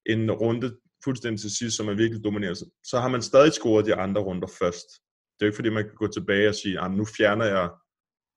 en 0.07 0.31
runde 0.31 0.77
fuldstændig 1.05 1.41
til 1.41 1.57
sidst, 1.57 1.77
som 1.77 1.89
er 1.89 1.95
virkelig 1.95 2.25
dominerende, 2.25 2.61
så 2.85 3.01
har 3.01 3.09
man 3.09 3.23
stadig 3.23 3.53
scoret 3.53 3.87
de 3.87 3.95
andre 3.95 4.21
runder 4.21 4.49
først. 4.59 4.87
Det 5.35 5.41
er 5.43 5.47
jo 5.47 5.49
ikke 5.49 5.57
fordi, 5.57 5.71
man 5.71 5.85
kan 5.85 5.95
gå 5.95 6.07
tilbage 6.07 6.49
og 6.49 6.55
sige, 6.55 6.81
"Ah, 6.81 6.91
nu 6.91 7.05
fjerner 7.05 7.45
jeg, 7.45 7.69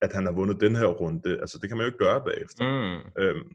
at 0.02 0.14
han 0.14 0.26
har 0.26 0.32
vundet 0.32 0.62
den 0.62 0.76
her 0.76 0.86
runde. 0.86 1.40
Altså, 1.42 1.58
det 1.62 1.70
kan 1.70 1.78
man 1.78 1.84
jo 1.84 1.92
ikke 1.92 2.06
gøre 2.06 2.22
bagefter. 2.26 2.64
Mm. 2.64 3.24
Øhm, 3.24 3.52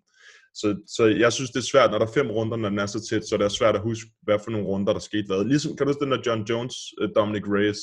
så, 0.54 0.76
så 0.96 1.04
jeg 1.06 1.32
synes, 1.32 1.50
det 1.50 1.58
er 1.58 1.70
svært, 1.72 1.90
når 1.90 1.98
der 1.98 2.06
er 2.06 2.12
fem 2.12 2.30
runder, 2.30 2.56
når 2.56 2.68
den 2.68 2.78
er 2.78 2.86
så 2.86 3.06
tæt, 3.08 3.28
så 3.28 3.36
det 3.36 3.44
er 3.44 3.48
svært 3.48 3.74
at 3.74 3.80
huske, 3.82 4.10
hvad 4.22 4.38
for 4.44 4.50
nogle 4.50 4.66
runder, 4.66 4.92
der 4.92 5.00
skete 5.00 5.26
hvad. 5.26 5.44
Ligesom, 5.44 5.76
kan 5.76 5.86
du 5.86 5.92
huske 5.92 6.04
den 6.04 6.12
der 6.12 6.22
John 6.26 6.42
Jones, 6.42 6.76
uh, 7.02 7.08
Dominic 7.16 7.42
Reyes? 7.46 7.78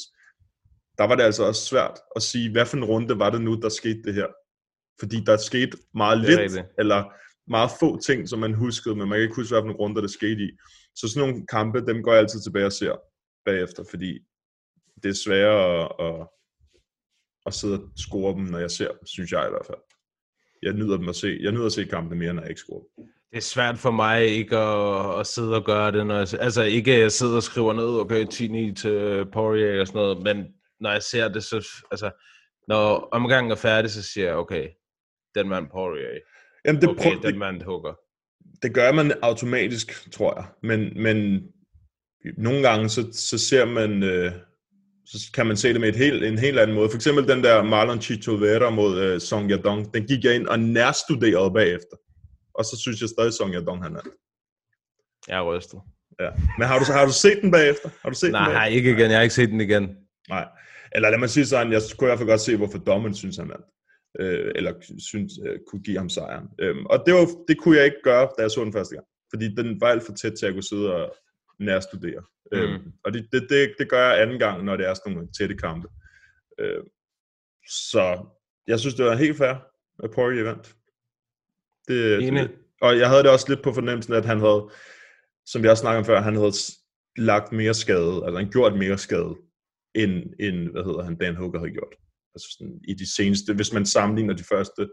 Der 0.97 1.03
var 1.07 1.16
det 1.16 1.24
altså 1.24 1.43
også 1.43 1.66
svært 1.66 1.99
at 2.16 2.22
sige, 2.22 2.51
hvad 2.51 2.66
for 2.66 2.78
en 2.78 2.84
runde 2.86 3.20
var 3.20 3.30
det 3.30 3.41
nu, 3.41 3.59
der 3.62 3.70
skete 3.70 4.01
det 4.03 4.14
her? 4.14 4.28
Fordi 4.99 5.24
der 5.26 5.38
skete 5.38 5.78
meget 5.93 6.20
lidt, 6.20 6.39
rigtigt. 6.39 6.66
eller 6.80 7.14
meget 7.47 7.71
få 7.79 7.99
ting, 7.99 8.29
som 8.29 8.39
man 8.39 8.53
huskede, 8.53 8.95
men 8.95 9.09
man 9.09 9.17
kan 9.17 9.23
ikke 9.23 9.35
huske, 9.35 9.53
hvad 9.53 9.71
for 9.71 9.77
runder, 9.77 10.01
der 10.01 10.07
skete 10.07 10.43
i. 10.43 10.49
Så 10.95 11.07
sådan 11.07 11.29
nogle 11.29 11.47
kampe, 11.47 11.85
dem 11.85 12.03
går 12.03 12.11
jeg 12.11 12.21
altid 12.21 12.41
tilbage 12.41 12.65
og 12.65 12.71
ser 12.71 12.95
bagefter, 13.45 13.83
fordi 13.89 14.19
det 15.03 15.09
er 15.09 15.23
sværere 15.25 15.83
at, 15.83 15.91
at, 16.07 16.27
at 17.45 17.53
sidde 17.53 17.79
og 17.83 17.89
score 17.97 18.33
dem, 18.33 18.43
når 18.43 18.59
jeg 18.59 18.71
ser 18.71 18.87
dem, 18.87 19.05
synes 19.05 19.31
jeg 19.31 19.47
i 19.47 19.49
hvert 19.49 19.65
fald. 19.65 19.81
Jeg 20.61 20.73
nyder 20.73 20.97
dem 20.97 21.09
at 21.09 21.15
se. 21.15 21.37
Jeg 21.41 21.51
nyder 21.51 21.65
at 21.65 21.71
se 21.71 21.85
kampene 21.85 22.19
mere, 22.19 22.33
når 22.33 22.41
jeg 22.41 22.49
ikke 22.49 22.61
scorer 22.61 22.83
dem. 22.97 23.05
Det 23.31 23.37
er 23.37 23.41
svært 23.41 23.77
for 23.77 23.91
mig 23.91 24.25
ikke 24.27 24.57
at, 24.57 25.19
at 25.19 25.27
sidde 25.27 25.55
og 25.55 25.65
gøre 25.65 25.91
det, 25.91 26.07
når 26.07 26.17
jeg, 26.17 26.27
altså 26.39 26.63
ikke 26.63 26.93
at 26.93 27.01
jeg 27.01 27.11
sidder 27.11 27.35
og 27.35 27.43
skriver 27.43 27.73
ned, 27.73 27.99
okay, 27.99 28.25
10-9 28.25 28.73
til 28.73 29.25
Poirier 29.33 29.81
og 29.81 29.87
sådan 29.87 30.01
noget, 30.01 30.23
men 30.23 30.53
når 30.79 30.91
jeg 30.91 31.03
ser 31.03 31.27
det, 31.27 31.43
så, 31.43 31.67
altså, 31.91 32.11
når 32.67 33.09
omgangen 33.11 33.51
er 33.51 33.55
færdig, 33.55 33.91
så 33.91 34.03
siger 34.03 34.27
jeg, 34.27 34.35
okay, 34.35 34.69
den 35.35 35.49
mand 35.49 35.69
Poirier, 35.69 36.19
Jamen, 36.66 36.82
det, 36.82 36.89
okay, 36.89 37.03
prøv, 37.03 37.12
den 37.12 37.24
det, 37.24 37.38
mand 37.38 37.62
hugger. 37.62 37.93
det 38.64 38.74
gør 38.74 38.91
man 38.91 39.12
automatisk, 39.22 40.12
tror 40.12 40.34
jeg. 40.39 40.45
Men, 40.64 41.03
men 41.03 41.41
nogle 42.38 42.62
gange, 42.70 42.89
så, 42.89 43.09
så 43.12 43.38
ser 43.38 43.66
man, 43.66 44.03
øh, 44.03 44.32
så 45.05 45.32
kan 45.34 45.45
man 45.47 45.57
se 45.57 45.74
det 45.74 45.82
med 45.82 45.89
et 45.89 45.95
helt, 45.95 46.24
en 46.24 46.38
helt 46.39 46.59
anden 46.59 46.76
måde. 46.76 46.89
For 46.89 46.95
eksempel 46.95 47.28
den 47.28 47.43
der 47.43 47.64
Marlon 47.64 48.01
Chito 48.01 48.32
Vera 48.32 48.70
mod 48.70 48.99
øh, 49.01 49.22
Song 49.22 49.51
Yadong, 49.51 49.93
den 49.93 50.07
gik 50.07 50.24
jeg 50.24 50.36
ind 50.36 50.47
og 50.47 50.59
nærstuderede 50.59 51.51
bagefter. 51.53 51.97
Og 52.53 52.66
så 52.66 52.78
synes 52.82 53.01
jeg 53.01 53.09
stadig, 53.09 53.34
Song 53.34 53.53
Yadong 53.53 53.84
han 53.84 53.95
er. 53.95 54.01
Jeg 55.28 55.38
er 55.38 55.43
rystet. 55.57 55.80
Ja. 56.20 56.30
Men 56.57 56.68
har 56.68 56.80
du, 56.80 56.86
har 56.91 57.05
du 57.05 57.12
set 57.12 57.39
den 57.41 57.51
bagefter? 57.51 57.89
Har 58.01 58.09
du 58.09 58.16
set 58.16 58.26
den 58.28 58.32
Nej, 58.32 58.45
bagefter? 58.45 58.66
ikke 58.66 58.89
igen. 58.91 59.09
Jeg 59.12 59.18
har 59.18 59.22
ikke 59.22 59.36
set 59.36 59.49
den 59.49 59.62
igen. 59.62 59.95
Nej. 60.30 60.47
Eller 60.95 61.09
lad 61.09 61.20
mig 61.20 61.30
sige 61.30 61.45
sådan, 61.45 61.72
jeg 61.74 61.82
kunne 61.97 62.07
i 62.07 62.09
hvert 62.09 62.20
fald 62.20 62.30
godt 62.30 62.41
se, 62.41 62.57
hvorfor 62.57 62.78
dommen 62.78 63.16
synes, 63.16 63.38
han 63.38 63.49
vandt. 63.49 63.66
Øh, 64.20 64.51
eller 64.55 64.74
synes, 64.99 65.34
øh, 65.45 65.59
kunne 65.68 65.84
give 65.84 65.97
ham 65.97 66.09
sejren. 66.09 66.47
Øhm, 66.59 66.86
og 66.86 67.03
det, 67.05 67.14
var, 67.14 67.28
det 67.47 67.57
kunne 67.57 67.78
jeg 67.78 67.86
ikke 67.86 68.03
gøre, 68.03 68.30
da 68.38 68.41
jeg 68.41 68.51
så 68.51 68.64
den 68.64 68.74
første 68.74 68.95
gang. 68.95 69.07
Fordi 69.34 69.55
den 69.55 69.82
var 69.82 69.88
alt 69.88 70.03
for 70.03 70.14
tæt 70.14 70.34
til, 70.34 70.45
at 70.45 70.49
jeg 70.49 70.53
kunne 70.53 70.64
sidde 70.64 70.95
og 70.95 71.16
nærstudere. 71.59 72.24
Mm. 72.51 72.57
Øhm, 72.57 72.91
og 73.03 73.14
det, 73.14 73.28
det, 73.32 73.49
det, 73.49 73.74
det 73.80 73.89
gør 73.89 74.09
jeg 74.09 74.22
anden 74.22 74.39
gang, 74.39 74.64
når 74.64 74.78
det 74.78 74.88
er 74.88 74.93
sådan 74.93 75.14
nogle 75.14 75.30
tætte 75.39 75.55
kampe. 75.55 75.88
Øh, 76.59 76.84
så 77.68 78.26
jeg 78.68 78.80
synes, 78.80 78.95
det 78.95 79.05
var 79.05 79.16
helt 79.16 79.38
fair, 79.38 79.55
at 80.03 80.12
Poirier 80.12 80.43
vandt. 80.43 80.76
Det, 81.88 82.28
Enig. 82.28 82.43
det, 82.43 82.51
og 82.82 82.97
jeg 82.97 83.09
havde 83.09 83.24
det 83.24 83.32
også 83.32 83.49
lidt 83.49 83.64
på 83.64 83.74
fornemmelsen, 83.74 84.14
at 84.14 84.26
han 84.26 84.39
havde, 84.39 84.70
som 85.45 85.62
jeg 85.62 85.72
også 85.72 85.82
snakkede 85.82 85.99
om 85.99 86.05
før, 86.05 86.22
han 86.22 86.36
havde 86.36 86.53
lagt 87.18 87.51
mere 87.51 87.74
skade, 87.74 88.22
altså 88.26 88.38
han 88.38 88.51
gjort 88.51 88.78
mere 88.78 88.97
skade, 88.97 89.36
end, 89.95 90.14
end 90.39 90.70
hvad 90.72 90.84
hedder 90.84 91.03
han, 91.03 91.16
Dan 91.16 91.36
Hooker 91.36 91.59
havde 91.59 91.72
gjort. 91.72 91.95
Altså 92.36 92.47
sådan, 92.57 92.79
i 92.88 92.93
de 92.93 93.15
seneste, 93.15 93.53
hvis 93.53 93.73
man 93.73 93.86
sammenligner 93.86 94.34
de 94.34 94.43
første 94.43 94.89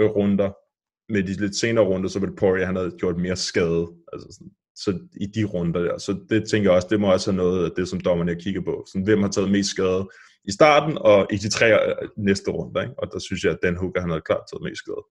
øh, 0.00 0.10
runder 0.10 0.52
med 1.12 1.22
de 1.22 1.32
lidt 1.32 1.56
senere 1.56 1.84
runder, 1.84 2.08
så 2.08 2.18
ville 2.18 2.36
Poirier, 2.36 2.66
han 2.66 2.76
havde 2.76 2.96
gjort 2.98 3.16
mere 3.16 3.36
skade. 3.36 3.86
Altså 4.12 4.28
sådan, 4.32 4.52
så 4.74 4.98
i 5.20 5.26
de 5.26 5.44
runder 5.44 5.80
der. 5.80 5.98
Så 5.98 6.12
det 6.30 6.48
tænker 6.50 6.70
jeg 6.70 6.76
også, 6.76 6.88
det 6.90 7.00
må 7.00 7.12
også 7.12 7.30
have 7.30 7.36
noget 7.36 7.64
af 7.64 7.70
det, 7.76 7.88
som 7.88 8.00
dommerne 8.00 8.40
kigger 8.40 8.60
på. 8.60 8.84
Sådan, 8.88 9.04
hvem 9.04 9.22
har 9.22 9.28
taget 9.28 9.50
mest 9.50 9.70
skade 9.70 10.08
i 10.44 10.52
starten 10.52 10.98
og 10.98 11.26
i 11.32 11.36
de 11.36 11.48
tre 11.48 11.66
øh, 11.88 12.08
næste 12.16 12.50
runder. 12.50 12.82
Ikke? 12.82 12.94
Og 12.98 13.12
der 13.12 13.18
synes 13.18 13.44
jeg, 13.44 13.52
at 13.52 13.58
Dan 13.62 13.76
Hooker, 13.76 14.00
han 14.00 14.10
havde 14.10 14.22
klart 14.26 14.44
taget 14.52 14.62
mest 14.62 14.78
skade. 14.78 15.04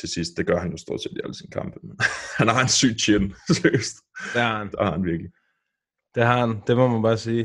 Til 0.00 0.08
sidst, 0.08 0.36
det 0.36 0.46
gør 0.46 0.58
han 0.58 0.70
jo 0.70 0.76
stort 0.76 1.02
set 1.02 1.12
i 1.12 1.20
alle 1.24 1.34
sine 1.34 1.50
kampe. 1.50 1.78
Men 1.82 1.96
han 2.38 2.48
har 2.48 2.62
en 2.62 2.68
syg 2.68 2.94
chin, 2.98 3.34
seriøst. 3.60 3.96
Det 4.34 4.42
har 4.42 4.58
han. 4.58 4.70
Det 4.70 4.78
har 4.80 4.92
han 4.92 5.04
virkelig. 5.04 5.30
Det 6.14 6.22
har 6.22 6.38
han. 6.46 6.60
Det 6.66 6.76
må 6.76 6.88
man 6.88 7.02
bare 7.02 7.18
sige. 7.18 7.44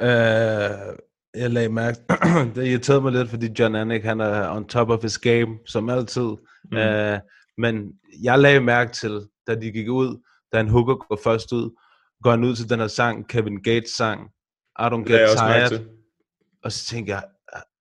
Uh, 0.00 0.96
jeg 1.36 1.50
lagde 1.50 1.68
mærke, 1.68 1.98
det 2.54 2.66
irriterede 2.66 3.00
mig 3.00 3.12
lidt, 3.12 3.30
fordi 3.30 3.48
John 3.58 3.74
Anik, 3.74 4.04
han 4.04 4.20
er 4.20 4.50
on 4.50 4.68
top 4.68 4.90
of 4.90 5.02
his 5.02 5.18
game, 5.18 5.58
som 5.66 5.90
altid. 5.90 6.30
Mm. 6.72 6.78
Uh, 6.78 7.18
men 7.58 7.92
jeg 8.22 8.38
lagde 8.38 8.60
mærke 8.60 8.92
til, 8.92 9.20
da 9.46 9.54
de 9.54 9.70
gik 9.70 9.88
ud, 9.88 10.22
da 10.52 10.60
en 10.60 10.68
hooker 10.68 10.94
går 10.94 11.20
først 11.24 11.52
ud, 11.52 11.70
går 12.22 12.30
han 12.30 12.44
ud 12.44 12.56
til 12.56 12.70
den 12.70 12.80
her 12.80 12.88
sang, 12.88 13.28
Kevin 13.28 13.62
Gates 13.62 13.90
sang, 13.90 14.20
I 14.78 14.82
Don't 14.82 15.10
jeg 15.10 15.28
Get 15.28 15.38
Tired. 15.38 15.80
Og 16.64 16.72
så 16.72 16.86
tænker 16.86 17.14
jeg, 17.14 17.22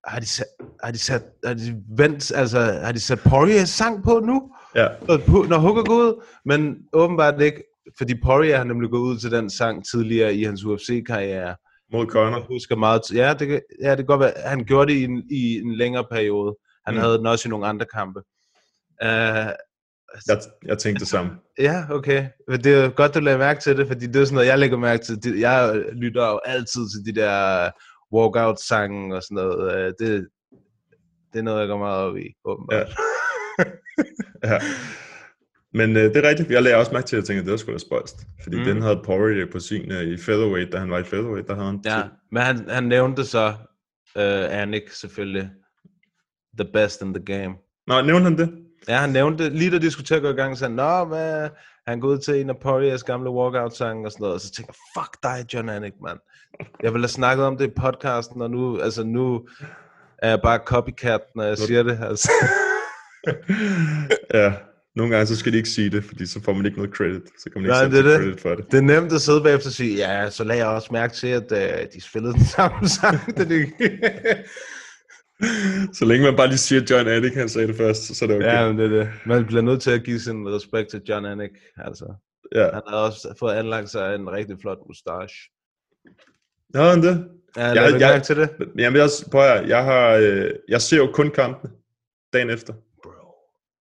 har 0.07 0.19
de 0.19 0.25
sat, 0.25 0.45
har 0.83 0.91
de 0.91 0.97
sat, 0.97 1.23
har 1.45 1.53
de 1.53 1.81
vendt, 1.97 2.31
altså, 2.35 2.59
har 2.59 2.91
de 2.91 2.99
sat 2.99 3.19
Poirier 3.19 3.65
sang 3.65 4.03
på 4.03 4.19
nu? 4.19 4.51
Ja. 4.75 4.87
Når, 5.07 5.47
når 5.47 5.57
Hooker 5.57 5.83
går 5.83 5.95
ud, 5.95 6.23
men 6.45 6.75
åbenbart 6.93 7.41
ikke, 7.41 7.63
fordi 7.97 8.13
Poirier 8.23 8.57
har 8.57 8.63
nemlig 8.63 8.89
gået 8.89 9.01
ud 9.01 9.17
til 9.17 9.31
den 9.31 9.49
sang 9.49 9.85
tidligere 9.91 10.35
i 10.35 10.43
hans 10.43 10.63
UFC-karriere. 10.63 11.55
Mod 11.95 12.07
Conor. 12.07 12.37
Jeg 12.37 12.45
husker 12.47 12.75
meget, 12.75 13.01
ja, 13.13 13.33
det, 13.39 13.61
ja, 13.81 13.89
det 13.89 13.97
kan 13.97 14.05
godt 14.05 14.19
være, 14.19 14.33
han 14.45 14.65
gjorde 14.65 14.93
det 14.93 14.99
i 14.99 15.03
en, 15.03 15.23
i 15.31 15.57
en 15.59 15.75
længere 15.75 16.05
periode. 16.11 16.55
Han 16.85 16.93
Mm. 16.95 16.99
havde 17.01 17.17
den 17.17 17.25
også 17.25 17.47
i 17.47 17.49
nogle 17.49 17.67
andre 17.67 17.85
kampe. 17.93 18.19
Uh, 19.03 19.51
Jeg, 20.27 20.37
jeg 20.65 20.77
tænkte 20.77 20.99
det 20.99 21.07
samme. 21.07 21.31
Ja, 21.59 21.83
okay. 21.89 22.27
Men 22.47 22.63
det 22.63 22.73
er 22.75 22.89
godt, 22.89 23.13
du 23.15 23.19
lagde 23.19 23.37
mærke 23.39 23.61
til 23.61 23.77
det, 23.77 23.87
fordi 23.87 24.07
det 24.07 24.15
er 24.15 24.25
sådan 24.25 24.33
noget, 24.35 24.47
jeg 24.47 24.59
lægger 24.59 24.77
mærke 24.77 25.03
til. 25.03 25.37
Jeg 25.39 25.83
lytter 25.93 26.27
jo 26.27 26.39
altid 26.45 26.81
til 26.89 27.13
de 27.15 27.21
der 27.21 27.71
walkout-sange 28.13 29.15
og 29.15 29.23
sådan 29.23 29.35
noget. 29.35 29.77
Øh, 29.77 29.93
Det, 29.99 30.27
det 31.33 31.39
er 31.39 31.43
noget, 31.43 31.59
jeg 31.59 31.67
går 31.67 31.77
meget 31.77 31.97
op 32.03 32.17
i, 32.17 32.27
åbenbart. 32.45 32.87
Ja. 32.87 33.63
ja. 34.53 34.59
Men 35.75 35.97
øh, 35.97 36.03
det 36.03 36.17
er 36.25 36.29
rigtigt. 36.29 36.51
Jeg 36.51 36.63
lagde 36.63 36.77
også 36.77 36.91
mærke 36.93 37.07
til, 37.07 37.15
at 37.15 37.19
jeg 37.21 37.27
tænkte, 37.27 37.39
at 37.39 37.45
det 37.45 37.51
var 37.51 37.57
sgu 37.57 37.71
da 37.71 37.77
spøjst. 37.77 38.15
Fordi 38.43 38.57
Mm. 38.57 38.63
den 38.63 38.81
havde 38.81 39.01
Poirier 39.05 39.45
på 39.51 39.59
sin 39.59 39.91
øh, 39.91 40.01
i 40.01 40.17
featherweight, 40.17 40.71
da 40.73 40.77
han 40.77 40.89
var 40.91 40.99
i 40.99 41.03
featherweight, 41.03 41.47
der 41.47 41.55
havde 41.55 41.67
han 41.67 41.79
Ja, 41.85 42.01
men 42.31 42.43
han, 42.43 42.69
han 42.69 42.83
nævnte 42.83 43.25
så 43.25 43.47
uh, 44.15 44.59
Anik 44.61 44.89
selvfølgelig. 44.89 45.49
The 46.59 46.67
best 46.73 47.01
in 47.01 47.13
the 47.13 47.23
game. 47.25 47.55
Nå, 47.87 48.01
nævnte 48.01 48.23
han 48.23 48.37
det? 48.37 48.49
Ja, 48.87 48.97
han 48.97 49.09
nævnte 49.09 49.43
det. 49.43 49.51
Lige 49.51 49.71
da 49.71 49.77
de 49.77 49.91
skulle 49.91 50.05
til 50.05 50.15
at 50.15 50.21
gå 50.21 50.29
i 50.29 50.33
gang, 50.33 50.57
så 50.57 50.65
han, 50.65 50.71
Nå, 50.71 51.05
hvad? 51.05 51.49
Han 51.87 51.99
går 51.99 52.07
ud 52.07 52.17
til 52.17 52.41
en 52.41 52.49
af 52.49 52.57
Poiriers 52.57 53.03
gamle 53.03 53.29
walkout-sange 53.29 54.05
og 54.07 54.11
sådan 54.11 54.21
noget. 54.23 54.33
Og 54.35 54.41
så 54.41 54.51
tænker 54.51 54.73
jeg, 54.73 55.03
fuck 55.03 55.23
dig, 55.23 55.53
John 55.53 55.69
Anik, 55.69 55.93
mand. 56.03 56.19
Jeg 56.83 56.93
ville 56.93 57.03
have 57.03 57.09
snakket 57.09 57.45
om 57.45 57.57
det 57.57 57.67
i 57.67 57.73
podcasten, 57.79 58.41
og 58.41 58.51
nu, 58.51 58.79
altså 58.79 59.03
nu 59.03 59.47
er 60.17 60.29
jeg 60.29 60.41
bare 60.41 60.59
copycat, 60.65 61.21
når 61.35 61.43
jeg 61.43 61.57
siger 61.57 61.83
det. 61.83 61.99
Altså. 62.01 62.31
ja, 64.33 64.53
Nogle 64.95 65.15
gange 65.15 65.27
så 65.27 65.35
skal 65.35 65.51
de 65.51 65.57
ikke 65.57 65.69
sige 65.69 65.89
det, 65.89 66.03
fordi 66.03 66.25
så 66.25 66.41
får 66.41 66.53
man 66.53 66.65
ikke 66.65 66.77
noget 66.77 66.93
credit. 66.95 67.21
Så 67.39 67.49
kan 67.49 67.61
man 67.61 67.65
ikke 67.65 67.71
Nej, 67.71 68.01
det 68.01 68.05
det. 68.05 68.19
credit 68.19 68.41
for 68.41 68.55
det. 68.55 68.71
Det 68.71 68.77
er 68.77 68.81
nemt 68.81 69.13
at 69.13 69.21
sidde 69.21 69.41
bagefter 69.41 69.69
og 69.69 69.73
sige, 69.73 69.95
ja, 69.95 70.29
så 70.29 70.43
lagde 70.43 70.61
jeg 70.65 70.69
også 70.69 70.89
mærke 70.91 71.13
til, 71.13 71.27
at 71.27 71.51
uh, 71.51 71.93
de 71.93 72.01
spillede 72.01 72.33
den 72.33 72.45
samme 72.45 72.87
sang. 72.87 73.37
Da 73.37 73.43
de... 73.43 73.65
Så 75.93 76.05
længe 76.05 76.25
man 76.25 76.35
bare 76.35 76.47
lige 76.47 76.57
siger, 76.57 76.81
at 76.81 76.91
John 76.91 77.07
Anik, 77.07 77.33
han 77.33 77.49
sagde 77.49 77.67
det 77.67 77.75
først, 77.75 78.15
så 78.15 78.25
er 78.25 78.27
det 78.27 78.37
okay. 78.37 78.45
Ja, 78.45 78.67
men 78.67 78.77
det 78.77 78.85
er 78.85 78.97
det. 78.97 79.09
Man 79.25 79.45
bliver 79.45 79.61
nødt 79.61 79.81
til 79.81 79.91
at 79.91 80.03
give 80.03 80.19
sin 80.19 80.49
respekt 80.55 80.89
til 80.89 81.01
John 81.09 81.25
Anik. 81.25 81.49
Altså, 81.77 82.05
ja. 82.55 82.63
han 82.63 82.81
har 82.87 82.97
også 82.97 83.35
fået 83.39 83.53
anlagt 83.53 83.89
sig 83.89 84.15
en 84.15 84.29
rigtig 84.29 84.57
flot 84.61 84.77
mustache. 84.87 85.35
Har 86.75 86.89
han 86.89 87.03
det? 87.03 87.27
Ja, 87.57 87.91
du 87.91 87.99
mærke 87.99 88.23
til 88.23 88.35
det? 88.35 88.49
Jamen, 88.77 88.99
jeg, 88.99 89.09
prøv 89.31 89.41
at, 89.41 89.69
jeg, 89.69 89.83
har, 89.83 90.09
øh, 90.09 90.51
jeg 90.67 90.81
ser 90.81 90.97
jo 90.97 91.11
kun 91.13 91.31
kampene 91.31 91.73
dagen 92.33 92.49
efter. 92.49 92.73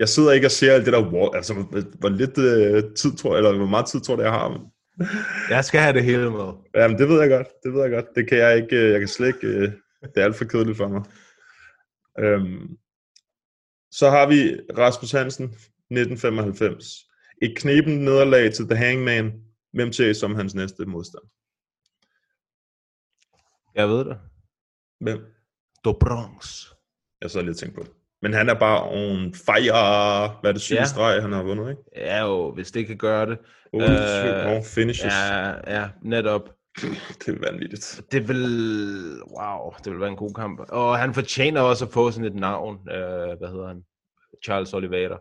Jeg 0.03 0.09
sidder 0.09 0.33
ikke 0.33 0.47
og 0.47 0.51
ser 0.51 0.73
alt 0.73 0.85
det 0.87 0.93
der, 0.93 1.11
wow, 1.13 1.31
altså, 1.35 1.55
hvor, 1.99 2.09
lidt 2.09 2.39
øh, 2.39 2.95
tid 2.95 3.17
tror 3.17 3.37
eller 3.37 3.57
hvor 3.57 3.67
meget 3.67 3.87
tid 3.87 4.01
tror 4.01 4.17
du, 4.17 4.23
jeg 4.23 4.33
har. 4.33 4.49
Men... 4.49 4.61
Jeg 5.51 5.65
skal 5.65 5.81
have 5.81 5.93
det 5.93 6.05
hele 6.05 6.31
med. 6.31 6.53
Jamen, 6.75 6.99
det 6.99 7.09
ved 7.09 7.21
jeg 7.21 7.31
godt, 7.31 7.49
det 7.63 7.73
ved 7.73 7.81
jeg 7.83 7.91
godt. 7.91 8.15
Det 8.15 8.29
kan 8.29 8.39
jeg 8.39 8.57
ikke, 8.57 8.77
øh, 8.77 8.91
jeg 8.91 8.99
kan 9.01 9.09
slet 9.09 9.27
ikke, 9.27 9.47
øh, 9.47 9.73
det 10.03 10.17
er 10.17 10.25
alt 10.25 10.37
for 10.37 10.45
kedeligt 10.45 10.77
for 10.77 10.89
mig. 10.89 11.05
Øhm, 12.19 12.77
så 13.91 14.11
har 14.11 14.27
vi 14.27 14.61
Rasmus 14.79 15.11
Hansen, 15.11 15.45
1995. 15.45 16.85
Et 17.43 17.59
knepen 17.59 17.99
nederlag 17.99 18.53
til 18.53 18.69
The 18.69 18.77
Hangman. 18.77 19.33
Hvem 19.73 19.93
ser 19.93 20.11
I 20.11 20.15
som 20.15 20.35
hans 20.35 20.55
næste 20.55 20.87
modstand? 20.87 21.25
Jeg 23.75 23.89
ved 23.89 24.05
det. 24.05 24.19
Hvem? 25.01 25.19
Do 25.85 25.93
Bronx. 25.93 26.67
Jeg 27.21 27.31
så 27.31 27.43
lige 27.43 27.55
tænkt 27.55 27.75
på 27.75 27.83
det. 27.83 28.02
Men 28.23 28.33
han 28.35 28.49
er 28.49 28.55
bare 28.55 28.83
on 28.89 29.35
fire. 29.35 30.29
Hvad 30.41 30.51
er 30.51 30.53
det 30.53 30.63
syvende 30.63 30.81
Ja. 30.83 30.87
streg, 30.87 31.23
han 31.23 31.33
har 31.33 31.43
vundet, 31.43 31.71
ikke? 31.71 31.83
Ja 31.97 32.21
jo, 32.27 32.53
hvis 32.55 32.71
det 32.71 32.87
kan 32.87 32.97
gøre 32.97 33.27
det. 33.27 33.39
Otte 33.73 33.87
øh, 34.57 34.63
finishes. 34.65 35.13
Ja, 35.31 35.81
ja, 35.81 35.89
netop. 36.03 36.49
Det 37.27 37.29
er 37.29 37.51
vanvittigt. 37.51 38.01
Det 38.13 38.29
vil, 38.29 38.45
wow, 39.39 39.71
det 39.85 39.93
vil 39.93 40.01
være 40.01 40.09
en 40.11 40.17
god 40.17 40.35
kamp. 40.35 40.61
Og 40.69 40.99
han 40.99 41.15
fortjener 41.15 41.61
også 41.61 41.85
at 41.85 41.91
få 41.93 42.11
sådan 42.11 42.25
et 42.25 42.35
navn. 42.35 42.77
Øh, 42.91 43.39
hvad 43.39 43.49
hedder 43.49 43.67
han? 43.69 43.83
Charles 44.45 44.75
Oliveira. 44.75 45.19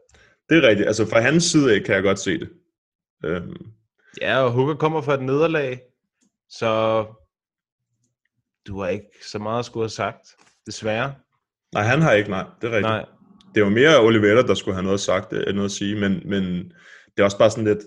Det 0.49 0.57
er 0.63 0.67
rigtigt. 0.67 0.87
Altså 0.87 1.09
fra 1.09 1.19
hans 1.19 1.43
side 1.43 1.75
af 1.75 1.83
kan 1.83 1.95
jeg 1.95 2.03
godt 2.03 2.19
se 2.19 2.39
det. 2.39 2.49
Øhm, 3.25 3.55
Ja, 4.21 4.37
og 4.43 4.51
Hooker 4.51 4.75
kommer 4.75 5.01
fra 5.01 5.13
et 5.13 5.21
nederlag, 5.21 5.79
så 6.49 7.05
du 8.67 8.81
har 8.81 8.87
ikke 8.89 9.07
så 9.31 9.39
meget 9.39 9.59
at 9.59 9.65
skulle 9.65 9.83
have 9.83 9.89
sagt, 9.89 10.35
desværre. 10.65 11.13
Nej, 11.73 11.83
han 11.83 12.01
har 12.01 12.11
ikke, 12.11 12.29
nej. 12.29 12.45
Det 12.61 12.67
er 12.67 12.71
rigtigt. 12.71 12.83
Nej. 12.83 13.05
Det 13.55 13.63
var 13.63 13.69
mere 13.69 13.99
Oliveira, 13.99 14.41
der 14.41 14.53
skulle 14.53 14.75
have 14.75 14.83
noget 14.83 14.99
sagt, 14.99 15.33
øh, 15.33 15.53
noget 15.55 15.65
at 15.65 15.71
sige, 15.71 15.95
men, 15.99 16.21
men 16.25 16.43
det 17.05 17.19
er 17.19 17.23
også 17.23 17.37
bare 17.37 17.49
sådan 17.49 17.63
lidt, 17.63 17.79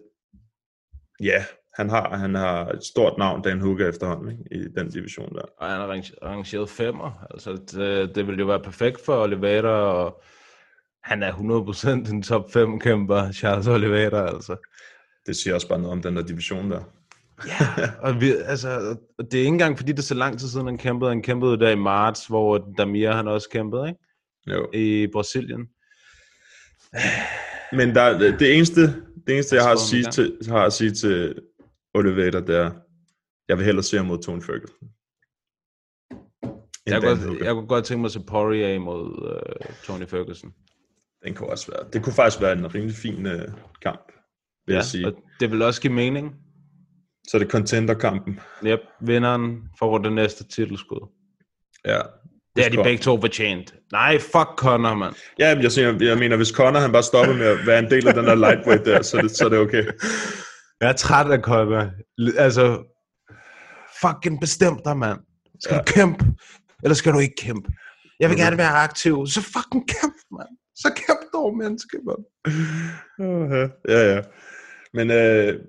ja, 1.23 1.45
han 1.77 1.91
har, 1.91 2.17
han 2.17 2.35
har 2.35 2.67
et 2.69 2.85
stort 2.85 3.19
navn, 3.19 3.43
Dan 3.43 3.61
Hooker 3.61 3.89
efterhånden, 3.89 4.31
ikke? 4.31 4.65
i 4.65 4.69
den 4.77 4.91
division 4.91 5.35
der. 5.35 5.43
Og 5.59 5.71
han 5.71 5.81
er 5.81 5.87
range- 5.87 6.15
rangeret 6.23 6.69
femmer. 6.71 7.27
Altså, 7.31 7.53
det, 7.53 8.15
det 8.15 8.27
vil 8.27 8.39
jo 8.39 8.47
være 8.47 8.61
perfekt 8.63 9.05
for 9.05 9.23
Oliveira, 9.23 9.69
og 9.69 10.23
han 11.03 11.23
er 11.23 11.33
100% 11.33 12.11
en 12.13 12.23
top 12.23 12.53
5 12.53 12.81
kæmper, 12.81 13.33
Charles 13.33 13.67
Oliveira, 13.67 14.29
altså. 14.29 14.57
Det 15.27 15.37
siger 15.37 15.55
også 15.55 15.69
bare 15.69 15.79
noget 15.79 15.93
om 15.93 16.03
den 16.03 16.17
der 16.17 16.23
division 16.23 16.71
der. 16.71 16.81
Og 17.99 18.21
vi, 18.21 18.33
altså, 18.45 18.97
og 19.19 19.25
det 19.25 19.35
er 19.35 19.39
ikke 19.39 19.49
engang, 19.49 19.79
fordi 19.79 19.93
det 19.93 19.99
er 19.99 20.03
så 20.03 20.15
lang 20.15 20.39
tid 20.39 20.49
siden, 20.49 20.67
han 20.67 20.79
kæmpede. 20.79 21.11
Han 21.11 21.23
kæmpede 21.23 21.59
der 21.59 21.71
i 21.71 21.75
marts, 21.77 22.27
hvor 22.27 22.75
Damir 22.79 23.11
han 23.13 23.29
også 23.29 23.49
kæmpede, 23.49 23.89
ikke? 23.89 24.01
Jo. 24.47 24.71
I 24.73 25.07
Brasilien. 25.13 25.69
Men 27.73 27.95
der, 27.95 28.19
det 28.19 28.57
eneste, 28.57 28.81
det 29.27 29.35
eneste 29.35 29.57
jeg 29.57 29.65
har 29.65 29.73
at, 29.73 29.81
sige 29.81 30.05
til, 30.11 30.39
har 30.49 30.65
at 30.65 30.73
sige 30.73 30.91
til 30.91 31.35
Oliveira, 31.95 32.41
det 32.41 32.57
er, 32.57 32.71
jeg 33.49 33.57
vil 33.57 33.65
hellere 33.65 33.83
se 33.83 33.97
ham 33.97 34.07
mod 34.07 34.23
Tony 34.23 34.43
Ferguson. 34.43 34.89
Jeg 36.87 37.03
kunne, 37.03 37.27
godt, 37.27 37.41
jeg 37.45 37.55
kunne 37.55 37.67
godt 37.67 37.85
tænke 37.85 38.01
mig 38.01 38.09
at 38.09 38.13
se 38.13 38.21
Poirier 38.21 38.79
mod 38.79 39.07
uh, 39.07 39.75
Tony 39.85 40.07
Ferguson. 40.07 40.53
Den 41.25 41.35
kunne 41.35 41.49
også 41.49 41.73
være, 41.73 41.91
det 41.93 42.03
kunne 42.03 42.13
faktisk 42.13 42.43
være 42.43 42.53
en 42.53 42.75
rimelig 42.75 42.97
fin 42.97 43.27
uh, 43.27 43.33
kamp, 43.83 44.13
vil 44.67 44.73
Ja, 44.73 44.79
jeg 44.79 44.85
sige. 44.85 45.07
og 45.07 45.15
det 45.41 45.51
vil 45.51 45.63
også 45.63 45.81
give 45.81 45.93
mening. 45.93 46.35
Så 47.29 47.37
er 47.37 47.39
det 47.39 47.51
contender-kampen. 47.51 48.41
Yep, 48.67 48.81
vinderen 49.01 49.63
får 49.79 49.99
det 49.99 50.13
næste 50.13 50.45
titelskud. 50.49 51.11
Ja. 51.85 52.01
Det 52.57 52.67
er 52.67 52.71
de 52.71 52.77
begge 52.77 52.99
to 53.03 53.21
fortjent. 53.21 53.75
Nej, 53.93 54.19
fuck 54.19 54.49
Conor, 54.57 54.95
mand. 54.95 55.15
Ja, 55.39 55.59
jeg, 55.63 55.73
siger, 55.73 56.05
jeg 56.05 56.19
mener, 56.19 56.37
hvis 56.37 56.49
Conor 56.49 56.81
han 56.81 56.93
bare 56.93 57.03
stopper 57.03 57.35
med 57.35 57.47
at 57.47 57.67
være 57.67 57.79
en 57.79 57.91
del 57.91 58.09
af 58.09 58.15
den 58.15 58.25
der 58.25 58.35
lightweight 58.35 58.85
der, 58.85 59.03
så 59.03 59.17
er 59.17 59.23
det, 59.23 59.31
så 59.31 59.45
er 59.45 59.49
det 59.49 59.59
okay. 59.59 59.85
Jeg 60.81 60.89
er 60.89 60.93
træt 60.93 61.31
af 61.31 61.39
Conor. 61.41 61.85
L- 62.21 62.39
Altså, 62.39 62.83
fucking 64.01 64.41
bestem 64.41 64.79
dig, 64.85 64.97
mand. 64.97 65.19
Skal 65.61 65.75
ja. 65.75 65.79
du 65.81 65.85
kæmpe, 65.87 66.25
eller 66.83 66.95
skal 66.95 67.13
du 67.13 67.19
ikke 67.19 67.35
kæmpe? 67.39 67.73
Jeg 68.21 68.31
vil 68.31 68.39
gerne 68.39 68.59
være 68.59 68.71
aktiv. 68.71 69.27
Så 69.27 69.41
fucking 69.41 69.89
kæmp, 69.89 70.15
mand. 70.39 70.49
Så 70.77 70.93
kæmp 71.07 71.19
dog, 71.33 71.57
menneske, 71.57 71.99
mand. 72.07 72.25
Uh, 73.19 73.69
ja, 73.89 74.15
ja. 74.15 74.21
Men 74.95 75.11
øh, 75.11 75.61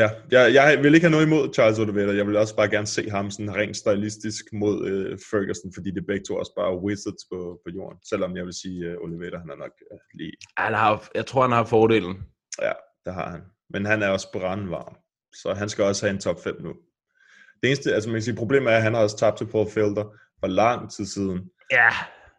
ja, 0.00 0.08
jeg, 0.30 0.54
jeg 0.54 0.82
vil 0.82 0.94
ikke 0.94 1.06
have 1.06 1.16
noget 1.16 1.26
imod 1.26 1.54
Charles 1.54 1.78
Oliveira. 1.78 2.12
Jeg 2.14 2.26
vil 2.26 2.36
også 2.36 2.56
bare 2.56 2.70
gerne 2.70 2.86
se 2.86 3.10
ham 3.10 3.30
sådan 3.30 3.54
rent 3.54 3.76
stylistisk 3.76 4.44
mod 4.52 4.86
øh, 4.86 5.18
Ferguson, 5.30 5.72
fordi 5.74 5.90
det 5.90 6.06
begge 6.06 6.24
to 6.28 6.36
også 6.36 6.52
bare 6.56 6.72
er 6.72 6.82
wizards 6.84 7.24
på, 7.32 7.38
på 7.64 7.68
jorden. 7.76 7.98
Selvom 8.10 8.36
jeg 8.36 8.44
vil 8.44 8.52
sige, 8.62 8.84
øh, 8.84 8.96
Oliveira, 9.04 9.38
han 9.38 9.50
er 9.50 9.56
nok 9.56 9.74
øh, 9.92 9.98
lige... 10.14 10.32
Han 10.56 10.74
har, 10.74 11.08
jeg 11.14 11.26
tror, 11.26 11.42
han 11.42 11.52
har 11.52 11.64
fordelen. 11.64 12.14
Ja, 12.62 12.72
det 13.04 13.14
har 13.14 13.30
han. 13.30 13.42
Men 13.70 13.86
han 13.86 14.02
er 14.02 14.08
også 14.08 14.32
brandvarm. 14.32 14.96
Så 15.34 15.54
han 15.54 15.68
skal 15.68 15.84
også 15.84 16.06
have 16.06 16.14
en 16.14 16.20
top 16.20 16.42
5 16.44 16.56
nu. 16.60 16.72
Det 17.62 17.68
eneste, 17.70 17.94
altså 17.94 18.08
man 18.08 18.14
kan 18.14 18.22
sige, 18.22 18.36
problemet 18.36 18.72
er, 18.72 18.76
at 18.76 18.82
han 18.82 18.94
har 18.94 19.02
også 19.02 19.16
tabt 19.16 19.38
til 19.38 19.46
Paul 19.46 19.70
Felder 19.70 20.04
for 20.40 20.46
lang 20.46 20.90
tid 20.90 21.06
siden. 21.06 21.40
Ja. 21.72 21.90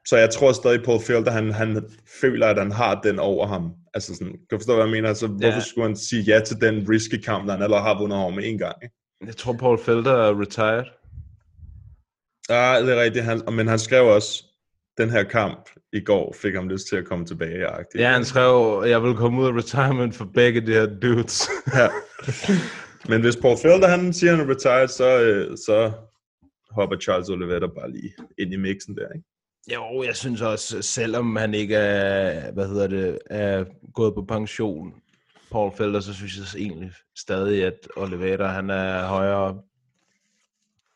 Så 0.07 0.17
jeg 0.17 0.29
tror 0.29 0.51
stadig, 0.51 0.83
Paul 0.83 1.01
Felder, 1.01 1.31
han, 1.31 1.51
han 1.51 1.83
føler, 2.21 2.47
at 2.47 2.57
han 2.57 2.71
har 2.71 3.01
den 3.01 3.19
over 3.19 3.47
ham. 3.47 3.71
Altså 3.93 4.15
sådan, 4.15 4.31
kan 4.31 4.47
du 4.51 4.57
forstå, 4.57 4.73
hvad 4.75 4.83
jeg 4.83 4.91
mener? 4.91 5.09
Altså, 5.09 5.27
hvorfor 5.27 5.59
skulle 5.59 5.87
han 5.87 5.95
sige 5.95 6.23
ja 6.23 6.39
til 6.39 6.61
den 6.61 6.89
risky 6.89 7.21
kamp, 7.21 7.45
når 7.45 7.53
han 7.53 7.63
allerede 7.63 7.83
har 7.83 7.99
vundet 7.99 8.19
over 8.19 8.31
med 8.31 8.43
en 8.45 8.57
gang? 8.57 8.75
Ikke? 8.83 8.95
Jeg 9.25 9.35
tror, 9.35 9.53
Paul 9.53 9.79
Felder 9.79 10.11
er 10.11 10.41
retired. 10.41 10.85
Ja, 12.49 12.81
det 12.81 12.97
er 12.97 13.01
rigtigt. 13.01 13.25
Han, 13.25 13.41
men 13.51 13.67
han 13.67 13.79
skrev 13.79 14.05
også, 14.05 14.43
den 14.97 15.09
her 15.09 15.23
kamp 15.23 15.69
i 15.93 15.99
går 15.99 16.35
fik 16.41 16.55
ham 16.55 16.69
lyst 16.69 16.87
til 16.87 16.95
at 16.95 17.05
komme 17.05 17.25
tilbage. 17.25 17.67
-agtigt. 17.67 17.99
Ja, 17.99 18.11
han 18.11 18.25
skrev, 18.25 18.83
jeg 18.87 19.03
vil 19.03 19.15
komme 19.15 19.41
ud 19.41 19.47
af 19.47 19.51
retirement 19.51 20.15
for 20.15 20.25
begge 20.25 20.61
de 20.61 20.73
her 20.73 20.85
dudes. 20.85 21.49
ja. 21.79 21.87
Men 23.09 23.21
hvis 23.21 23.37
Paul 23.37 23.57
Felder, 23.57 23.87
han 23.87 24.13
siger, 24.13 24.35
han 24.35 24.49
er 24.49 24.53
retired, 24.53 24.87
så, 24.87 25.21
øh, 25.21 25.57
så 25.57 25.91
hopper 26.71 26.97
Charles 26.97 27.29
Oliveira 27.29 27.67
bare 27.67 27.91
lige 27.91 28.13
ind 28.37 28.53
i 28.53 28.57
mixen 28.57 28.97
der, 28.97 29.07
ikke? 29.15 29.34
Jo, 29.73 30.03
jeg 30.03 30.15
synes 30.15 30.41
også, 30.41 30.81
selvom 30.81 31.35
han 31.35 31.53
ikke 31.53 31.75
er, 31.75 32.51
hvad 32.51 32.67
hedder 32.67 32.87
det, 32.87 33.19
er 33.29 33.65
gået 33.93 34.13
på 34.13 34.21
pension, 34.21 34.93
Paul 35.51 35.71
Felder, 35.77 35.99
så 35.99 36.13
synes 36.13 36.37
jeg 36.37 36.61
egentlig 36.61 36.91
stadig, 37.17 37.65
at 37.65 37.87
Oliveira, 37.97 38.47
han 38.47 38.69
er 38.69 39.07
højere. 39.07 39.61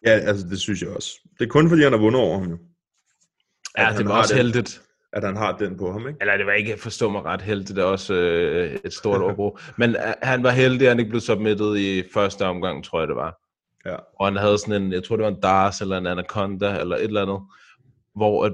Ja, 0.06 0.12
altså 0.12 0.48
det 0.48 0.60
synes 0.60 0.82
jeg 0.82 0.90
også. 0.90 1.10
Det 1.40 1.46
er 1.46 1.50
kun 1.50 1.70
fordi, 1.70 1.84
han 1.84 1.92
har 1.92 2.00
vundet 2.00 2.22
over 2.22 2.40
ham 2.40 2.50
jo. 2.50 2.58
Ja, 3.78 3.92
At 3.92 3.98
det 3.98 4.08
var 4.08 4.18
også 4.18 4.36
heldigt. 4.36 4.82
At 5.14 5.24
han 5.24 5.36
har 5.36 5.58
den 5.58 5.78
på 5.78 5.92
ham, 5.92 6.08
ikke? 6.08 6.18
Eller 6.22 6.38
det 6.38 6.46
var 6.46 6.52
ikke, 6.52 6.78
forstå 6.78 7.10
mig 7.10 7.26
ret 7.26 7.42
heldigt, 7.42 7.70
det 7.76 7.78
er 7.78 7.86
også 7.86 8.14
øh, 8.14 8.80
et 8.86 8.94
stort 8.94 9.22
overbrug. 9.22 9.60
Men 9.78 9.90
øh, 9.90 10.14
han 10.22 10.44
var 10.44 10.50
heldig, 10.50 10.82
at 10.82 10.92
han 10.92 11.00
ikke 11.00 11.10
blev 11.10 11.22
submitted 11.22 11.78
i 11.78 12.04
første 12.14 12.46
omgang, 12.46 12.84
tror 12.84 13.00
jeg 13.00 13.08
det 13.08 13.16
var. 13.16 13.40
Ja. 13.86 13.96
Og 14.20 14.28
han 14.28 14.36
havde 14.36 14.58
sådan 14.58 14.82
en, 14.84 14.92
jeg 14.94 15.04
tror 15.04 15.16
det 15.16 15.24
var 15.24 15.32
en 15.32 15.42
Dars 15.42 15.82
eller 15.82 15.98
en 15.98 16.08
Anaconda 16.08 16.80
eller 16.80 16.96
et 16.96 17.04
eller 17.04 17.22
andet, 17.22 17.40
hvor, 18.16 18.46
at, 18.46 18.54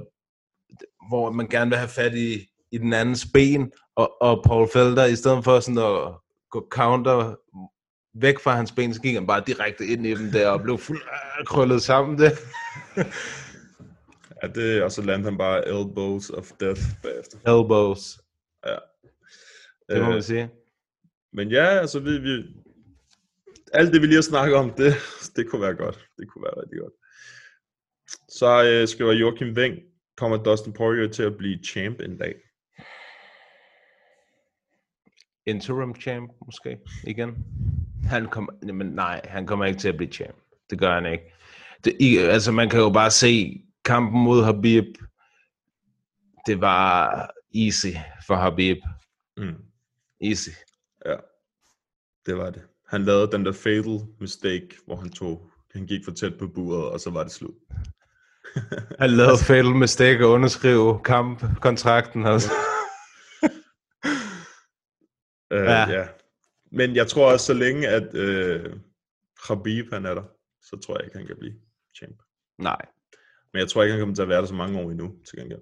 hvor 1.10 1.32
man 1.32 1.48
gerne 1.48 1.70
vil 1.70 1.78
have 1.78 1.90
fat 1.90 2.16
i, 2.16 2.48
i 2.72 2.78
den 2.78 2.94
andens 2.94 3.28
ben, 3.34 3.72
og, 3.96 4.22
og 4.22 4.44
Paul 4.46 4.68
Felder, 4.74 5.06
i 5.06 5.16
stedet 5.16 5.44
for 5.44 5.60
sådan 5.60 5.78
at 5.78 6.14
gå 6.52 6.68
counter 6.72 7.36
væk 8.14 8.40
fra 8.40 8.56
hans 8.56 8.72
ben, 8.72 8.94
så 8.94 9.02
gik 9.02 9.14
han 9.14 9.28
bare 9.28 9.44
direkte 9.48 9.86
ind 9.86 10.06
i 10.06 10.14
dem 10.16 10.32
der, 10.32 10.50
og 10.50 10.62
blev 10.62 10.78
fuld 10.78 11.02
krøllet 11.46 11.82
sammen 11.82 12.18
der. 12.18 12.30
Ja, 14.44 14.48
det, 14.48 14.84
og 14.84 14.92
så 14.92 15.02
landede 15.02 15.30
han 15.30 15.38
bare 15.38 15.68
elbows 15.68 16.30
of 16.30 16.52
death 16.60 16.82
bagefter. 17.04 17.38
Elbows. 17.38 18.20
Ja. 18.66 18.76
Det 19.90 20.02
må 20.02 20.08
Øh, 20.08 20.14
man 20.14 20.24
sige. 20.24 20.50
Men 21.34 21.50
ja, 21.52 21.66
altså 21.66 22.00
vi, 22.00 22.18
vi, 22.18 22.44
alt 23.74 23.94
det 23.94 24.02
vi 24.02 24.08
lige 24.08 24.16
har 24.16 24.22
snakket 24.22 24.56
om, 24.56 24.70
det, 24.70 24.94
det 25.36 25.50
kunne 25.50 25.62
være 25.62 25.74
godt. 25.76 26.10
Det 26.18 26.28
kunne 26.30 26.44
være 26.44 26.62
rigtig 26.62 26.80
godt. 26.80 26.94
Så 28.30 28.64
øh, 28.64 28.88
skriver 28.88 29.14
Joachim 29.14 29.54
Weng, 29.54 29.76
kommer 30.18 30.38
Dustin 30.38 30.74
Poirier 30.74 31.08
til 31.08 31.24
at 31.24 31.38
blive 31.38 31.60
champ 31.64 32.00
en 32.00 32.18
dag? 32.18 32.36
interim 35.46 35.96
champ 35.96 36.32
måske 36.46 36.80
igen. 37.04 37.46
Han 38.04 38.28
kommer, 38.28 38.74
men 38.74 38.88
nej, 38.88 39.22
han 39.24 39.48
kommer 39.48 39.66
ikke 39.66 39.80
til 39.80 39.90
at 39.90 39.98
blive 39.98 40.12
champ. 40.12 40.36
Det 40.70 40.80
gør 40.80 40.94
han 40.94 41.06
ikke. 41.12 41.34
Det, 41.84 41.98
i, 42.00 42.18
altså 42.18 42.52
man 42.52 42.70
kan 42.70 42.80
jo 42.80 42.90
bare 42.90 43.12
se 43.12 43.64
kampen 43.86 44.24
mod 44.24 44.44
Habib. 44.44 44.98
Det 46.48 46.62
var 46.62 47.30
easy 47.56 47.98
for 48.28 48.36
Habib. 48.36 48.78
Mm. 49.38 49.56
Easy. 50.22 50.50
Ja, 51.06 51.16
det 52.26 52.38
var 52.38 52.50
det. 52.50 52.62
Han 52.88 53.04
lavede 53.04 53.32
den 53.32 53.46
der 53.46 53.52
fatal 53.52 54.00
mistake, 54.20 54.70
hvor 54.86 54.96
han 54.96 55.10
tog, 55.10 55.50
han 55.74 55.86
gik 55.86 56.06
for 56.06 56.12
tæt 56.12 56.38
på 56.40 56.48
buret, 56.48 56.90
og 56.90 57.00
så 57.00 57.10
var 57.10 57.24
det 57.24 57.32
slut. 57.32 57.56
Han 59.00 59.10
lavede 59.10 59.38
fatal 59.48 59.66
mistake 59.66 60.20
at 60.20 60.26
underskrive 60.26 61.00
kampkontrakten. 61.06 62.26
Altså. 62.26 62.52
Øh, 65.54 65.64
Ja. 65.66 65.72
ja. 65.72 65.92
ja. 66.00 66.08
Men 66.72 66.96
jeg 66.96 67.08
tror 67.08 67.32
også, 67.32 67.46
så 67.46 67.54
længe 67.54 67.88
at 67.88 68.16
øh, 68.16 68.74
Khabib 69.48 69.94
han 69.94 70.06
er 70.06 70.14
der, 70.14 70.24
så 70.62 70.80
tror 70.86 70.98
jeg 70.98 71.06
ikke, 71.06 71.18
han 71.18 71.28
kan 71.28 71.36
blive 71.40 71.54
champ. 71.98 72.18
Nej. 72.60 72.82
Men 73.54 73.60
jeg 73.60 73.70
tror 73.70 73.84
ikke, 73.84 73.92
han 73.92 74.02
kommer 74.02 74.16
til 74.16 74.22
at 74.22 74.30
være 74.30 74.42
der 74.42 74.48
så 74.48 74.54
mange 74.54 74.80
år 74.80 74.92
endnu, 74.92 75.16
til 75.30 75.40
gengæld. 75.40 75.60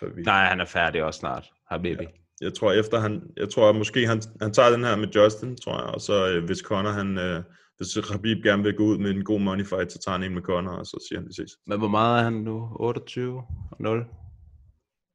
Khabib. 0.00 0.24
Nej, 0.26 0.44
han 0.46 0.60
er 0.60 0.64
færdig 0.64 1.04
også 1.04 1.18
snart. 1.20 1.52
Habibi. 1.70 2.02
Ja. 2.02 2.08
Jeg 2.40 2.54
tror 2.54 2.72
efter 2.72 2.98
han, 3.00 3.22
jeg 3.36 3.50
tror 3.50 3.68
at 3.68 3.76
måske 3.76 4.06
han, 4.06 4.22
han 4.42 4.52
tager 4.52 4.70
den 4.70 4.84
her 4.84 4.96
med 4.96 5.08
Justin, 5.08 5.56
tror 5.56 5.84
jeg, 5.84 5.94
og 5.94 6.00
så 6.00 6.28
øh, 6.28 6.44
hvis 6.44 6.58
Conor 6.58 6.90
han, 6.90 7.18
øh, 7.18 7.42
hvis 7.76 7.98
Khabib 8.08 8.42
gerne 8.42 8.62
vil 8.62 8.74
gå 8.74 8.84
ud 8.84 8.98
med 8.98 9.10
en 9.10 9.24
god 9.24 9.40
money 9.40 9.64
fight, 9.64 9.92
så 9.92 9.98
tager 9.98 10.18
han 10.18 10.26
en 10.26 10.34
med 10.34 10.42
Conor, 10.42 10.72
og 10.72 10.86
så 10.86 11.06
siger 11.08 11.18
han, 11.18 11.28
vi 11.28 11.32
ses. 11.32 11.50
Men 11.66 11.78
hvor 11.78 11.88
meget 11.88 12.18
er 12.20 12.24
han 12.24 12.32
nu? 12.32 12.68
28 12.76 13.36
og 13.70 13.76
0? 13.80 14.04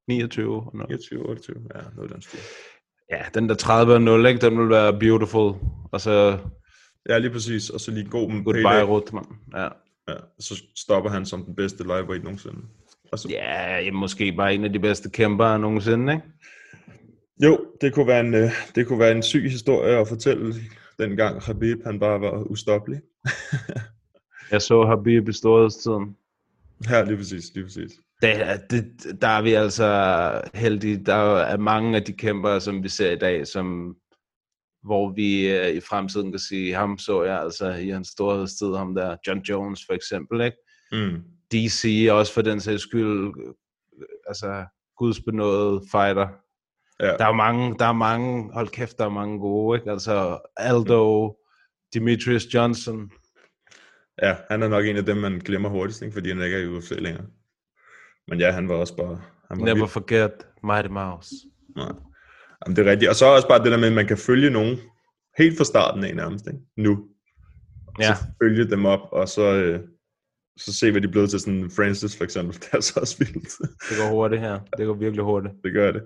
29 0.07 0.55
og 0.55 0.71
0? 0.75 0.87
29, 0.89 1.29
28, 1.29 1.57
ja, 1.75 1.81
noget 1.95 2.11
den 2.11 2.21
stil. 2.21 2.39
Ja, 3.11 3.21
den 3.33 3.49
der 3.49 3.55
30 3.55 3.93
og 3.93 4.01
0, 4.01 4.25
ikke? 4.25 4.41
Den 4.41 4.59
vil 4.59 4.69
være 4.69 4.99
beautiful. 4.99 5.55
Og 5.91 6.01
så 6.01 6.37
Ja, 7.09 7.17
lige 7.17 7.31
præcis, 7.31 7.69
og 7.69 7.79
så 7.79 7.91
lige 7.91 8.09
god 8.09 8.31
med 8.31 8.43
goodbye. 8.43 8.83
Rutman. 8.83 9.25
Ja. 9.55 9.67
Ja, 10.09 10.15
så 10.39 10.63
stopper 10.75 11.09
han 11.09 11.25
som 11.25 11.45
den 11.45 11.55
bedste 11.55 11.83
lightweight 11.83 12.23
nogensinde. 12.23 12.57
Og 13.11 13.19
så, 13.19 13.29
Ja, 13.29 13.79
ja, 13.79 13.91
måske 13.91 14.31
bare 14.31 14.53
en 14.53 14.63
af 14.63 14.73
de 14.73 14.79
bedste 14.79 15.09
kæmper 15.09 15.57
nogensinde, 15.57 16.13
ikke? 16.13 16.25
Jo, 17.43 17.59
det 17.81 17.93
kunne, 17.93 18.07
være 18.07 18.19
en, 18.19 18.33
øh, 18.33 18.51
det 18.75 18.87
kunne 18.87 18.99
være 18.99 19.11
en 19.11 19.23
syg 19.23 19.49
historie 19.51 19.97
at 19.97 20.07
fortælle, 20.07 20.53
dengang 20.99 21.41
Khabib 21.41 21.83
han 21.85 21.99
bare 21.99 22.21
var 22.21 22.43
ustoppelig. 22.43 23.01
Jeg 24.51 24.61
så 24.61 24.85
Habib 24.85 25.29
i 25.29 25.33
storhedstiden. 25.33 26.17
Ja, 26.89 27.03
lige 27.03 27.17
præcis, 27.17 27.53
lige 27.53 27.63
præcis. 27.63 27.91
Det, 28.21 28.61
det, 28.69 29.21
der 29.21 29.27
er 29.27 29.41
vi 29.41 29.53
altså 29.53 30.41
heldige. 30.53 31.05
Der 31.05 31.37
er 31.37 31.57
mange 31.57 31.97
af 31.97 32.03
de 32.03 32.13
kæmper, 32.13 32.59
som 32.59 32.83
vi 32.83 32.89
ser 32.89 33.11
i 33.11 33.15
dag, 33.15 33.47
som, 33.47 33.95
hvor 34.83 35.13
vi 35.13 35.49
øh, 35.49 35.69
i 35.69 35.79
fremtiden 35.79 36.31
kan 36.31 36.39
sige, 36.39 36.73
ham 36.73 36.97
så 36.97 37.23
jeg 37.23 37.39
altså 37.39 37.69
i 37.69 37.89
hans 37.89 38.07
storhedstid, 38.07 38.75
ham 38.75 38.95
der, 38.95 39.15
John 39.27 39.39
Jones 39.39 39.85
for 39.85 39.93
eksempel, 39.93 40.41
ikke? 40.41 40.57
Mm. 40.91 41.23
DC 41.51 42.07
også 42.11 42.33
for 42.33 42.41
den 42.41 42.59
sags 42.59 42.83
skyld, 42.83 43.27
øh, 43.27 44.05
altså 44.27 44.65
gudsbenåede 44.97 45.81
fighter. 45.91 46.27
Ja. 46.99 47.17
Der 47.17 47.25
er 47.25 47.33
mange, 47.33 47.75
der 47.79 47.85
er 47.85 47.93
mange, 47.93 48.53
hold 48.53 48.67
kæft, 48.67 48.97
der 48.97 49.05
er 49.05 49.09
mange 49.09 49.39
gode, 49.39 49.79
ikke? 49.79 49.91
Altså 49.91 50.39
Aldo, 50.57 51.35
Demetrius 51.93 52.53
Johnson, 52.53 53.11
Ja, 54.21 54.35
han 54.49 54.63
er 54.63 54.67
nok 54.67 54.85
en 54.85 54.97
af 54.97 55.05
dem, 55.05 55.17
man 55.17 55.39
glemmer 55.39 55.69
hurtigst, 55.69 56.01
ikke? 56.01 56.13
fordi 56.13 56.29
han 56.29 56.41
ikke 56.41 56.55
er 56.57 56.61
i 56.61 56.67
UFC 56.67 56.91
længere. 56.91 57.25
Men 58.27 58.39
ja, 58.39 58.51
han 58.51 58.69
var 58.69 58.75
også 58.75 58.95
bare... 58.95 59.21
Han 59.49 59.59
var 59.59 59.65
Never 59.65 59.75
vild. 59.75 59.87
Forget, 59.87 60.31
Mighty 60.63 60.89
Mouse. 60.89 61.35
Nej. 61.75 61.91
Jamen, 62.65 62.75
det 62.75 62.87
er 62.87 62.91
rigtigt. 62.91 63.09
Og 63.09 63.15
så 63.15 63.25
også 63.25 63.47
bare 63.47 63.63
det 63.63 63.71
der 63.71 63.77
med, 63.77 63.87
at 63.87 63.93
man 63.93 64.07
kan 64.07 64.17
følge 64.17 64.49
nogen 64.49 64.77
helt 65.37 65.57
fra 65.57 65.63
starten 65.63 66.03
af 66.03 66.15
nærmest, 66.15 66.47
ikke? 66.47 66.59
nu. 66.77 67.07
Ja. 67.99 68.15
Så 68.15 68.23
følge 68.43 68.69
dem 68.69 68.85
op, 68.85 68.99
og 69.11 69.27
så, 69.27 69.53
øh, 69.53 69.79
så 70.57 70.73
se, 70.73 70.91
hvad 70.91 71.01
de 71.01 71.07
er 71.07 71.11
blevet 71.11 71.29
til. 71.29 71.39
Sådan 71.39 71.71
Francis 71.75 72.17
for 72.17 72.23
eksempel, 72.23 72.55
det 72.61 72.73
er 72.73 72.79
så 72.81 72.99
også 72.99 73.17
vildt. 73.17 73.57
Det 73.89 73.97
går 73.99 74.09
hurtigt 74.09 74.41
her. 74.41 74.59
Det 74.77 74.85
går 74.85 74.93
virkelig 74.93 75.23
hurtigt. 75.23 75.53
det 75.63 75.73
gør 75.73 75.91
det. 75.91 76.03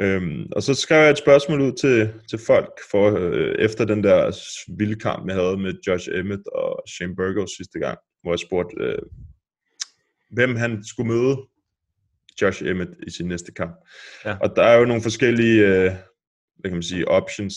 Øhm, 0.00 0.46
og 0.52 0.62
så 0.62 0.74
skrev 0.74 0.98
jeg 0.98 1.10
et 1.10 1.18
spørgsmål 1.18 1.60
ud 1.60 1.72
til, 1.72 2.12
til 2.30 2.38
folk 2.46 2.72
for 2.90 3.18
øh, 3.18 3.54
efter 3.58 3.84
den 3.84 4.04
der 4.04 4.30
vilde 4.78 5.00
kamp, 5.00 5.26
jeg 5.26 5.34
havde 5.34 5.56
med 5.56 5.74
Josh 5.86 6.08
Emmett 6.12 6.46
og 6.46 6.82
Shane 6.88 7.16
Burgos 7.16 7.50
sidste 7.56 7.78
gang, 7.78 7.98
hvor 8.22 8.32
jeg 8.32 8.38
spurgte, 8.38 8.76
øh, 8.80 8.98
hvem 10.30 10.56
han 10.56 10.84
skulle 10.84 11.12
møde 11.12 11.36
Josh 12.42 12.62
Emmett 12.64 12.90
i 13.06 13.10
sin 13.10 13.28
næste 13.28 13.52
kamp. 13.52 13.74
Ja. 14.24 14.36
Og 14.40 14.56
der 14.56 14.62
er 14.62 14.78
jo 14.78 14.84
nogle 14.84 15.02
forskellige, 15.02 15.66
øh, 15.66 15.92
hvad 16.58 16.70
kan 16.70 16.72
man 16.72 16.82
sige, 16.82 17.08
options. 17.08 17.54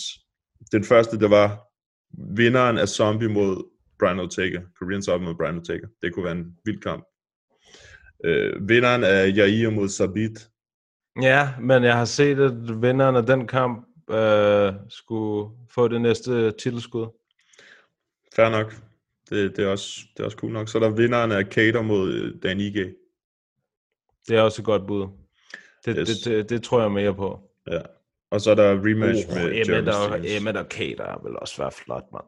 Den 0.71 0.83
første, 0.83 1.19
der 1.19 1.27
var 1.27 1.67
vinderen 2.35 2.77
af 2.77 2.87
Zombie 2.87 3.29
mod 3.29 3.63
Brian 3.99 4.19
Ortega. 4.19 4.59
Korean 4.79 5.03
Zombie 5.03 5.27
mod 5.27 5.35
Brian 5.35 5.57
Ortega. 5.57 5.87
Det 6.01 6.13
kunne 6.13 6.25
være 6.25 6.37
en 6.37 6.57
vild 6.65 6.81
kamp. 6.81 7.03
Øh, 8.25 8.69
vinderen 8.69 9.03
af 9.03 9.33
Jair 9.35 9.69
mod 9.69 9.89
Sabit. 9.89 10.50
Ja, 11.21 11.49
men 11.59 11.83
jeg 11.83 11.97
har 11.97 12.05
set, 12.05 12.39
at 12.39 12.81
vinderen 12.81 13.15
af 13.15 13.25
den 13.25 13.47
kamp 13.47 13.87
øh, 14.09 14.73
skulle 14.89 15.51
få 15.69 15.87
det 15.87 16.01
næste 16.01 16.51
titelskud. 16.51 17.07
Fair 18.35 18.49
nok. 18.49 18.73
Det, 19.29 19.57
det, 19.57 19.65
er 19.65 19.69
også, 19.69 19.99
det 20.13 20.19
er 20.19 20.25
også 20.25 20.37
cool 20.37 20.51
nok. 20.53 20.69
Så 20.69 20.77
er 20.77 20.81
der 20.81 20.89
vinderen 20.89 21.31
af 21.31 21.43
Cater 21.43 21.81
mod 21.81 22.13
øh, 22.13 22.43
Dan 22.43 22.59
Ige. 22.59 22.95
Det 24.27 24.37
er 24.37 24.41
også 24.41 24.61
et 24.61 24.65
godt 24.65 24.87
bud. 24.87 25.07
Det, 25.85 25.95
Yes. 25.99 26.07
det, 26.09 26.25
det, 26.25 26.49
det 26.49 26.63
tror 26.63 26.81
jeg 26.81 26.91
mere 26.91 27.15
på. 27.15 27.39
Ja. 27.67 27.79
Og 28.31 28.41
så 28.41 28.51
er 28.51 28.55
der 28.55 28.71
rematch 28.71 29.27
Uh, 29.29 29.35
med 29.35 29.51
Emmet 29.55 29.95
og. 29.95 30.19
Emmet 30.23 30.57
og 30.57 30.69
Kater 30.69 31.23
vil 31.23 31.39
også 31.39 31.57
være 31.61 31.71
flot, 31.71 32.03
mand. 32.11 32.23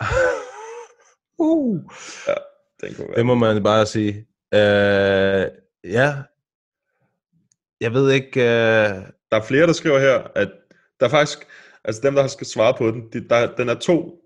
uh. 1.38 1.80
Den 2.80 2.94
kunne 2.94 3.08
være. 3.08 3.16
Det 3.16 3.26
må 3.26 3.34
man 3.34 3.62
bare 3.62 3.86
sige. 3.86 4.26
Uh, 4.52 5.50
ja. 5.92 6.14
Jeg 7.82 7.92
ved 7.92 8.12
ikke... 8.12 8.40
Uh, 8.40 8.44
Der 9.30 9.36
er 9.38 9.42
flere, 9.42 9.66
der 9.66 9.72
skriver 9.72 9.98
her, 9.98 10.22
at 10.34 10.52
der 11.00 11.06
er 11.06 11.10
faktisk, 11.10 11.38
altså 11.84 12.00
dem, 12.04 12.14
der 12.14 12.26
skal 12.26 12.46
svare 12.46 12.74
på 12.78 12.90
den, 12.90 13.12
de, 13.12 13.28
der, 13.28 13.54
den 13.56 13.68
er 13.68 13.74
to, 13.74 14.20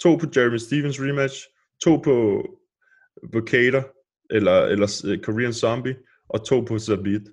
to 0.00 0.16
på 0.16 0.26
Jeremy 0.36 0.56
Stevens 0.56 1.00
rematch, 1.00 1.46
to 1.82 1.96
på, 1.96 2.42
på 3.32 3.40
Cater, 3.46 3.82
eller, 4.30 4.62
eller 4.62 5.02
øh, 5.06 5.18
Korean 5.18 5.52
Zombie, 5.52 5.96
og 6.28 6.46
to 6.46 6.60
på 6.60 6.78
Zabit. 6.78 7.22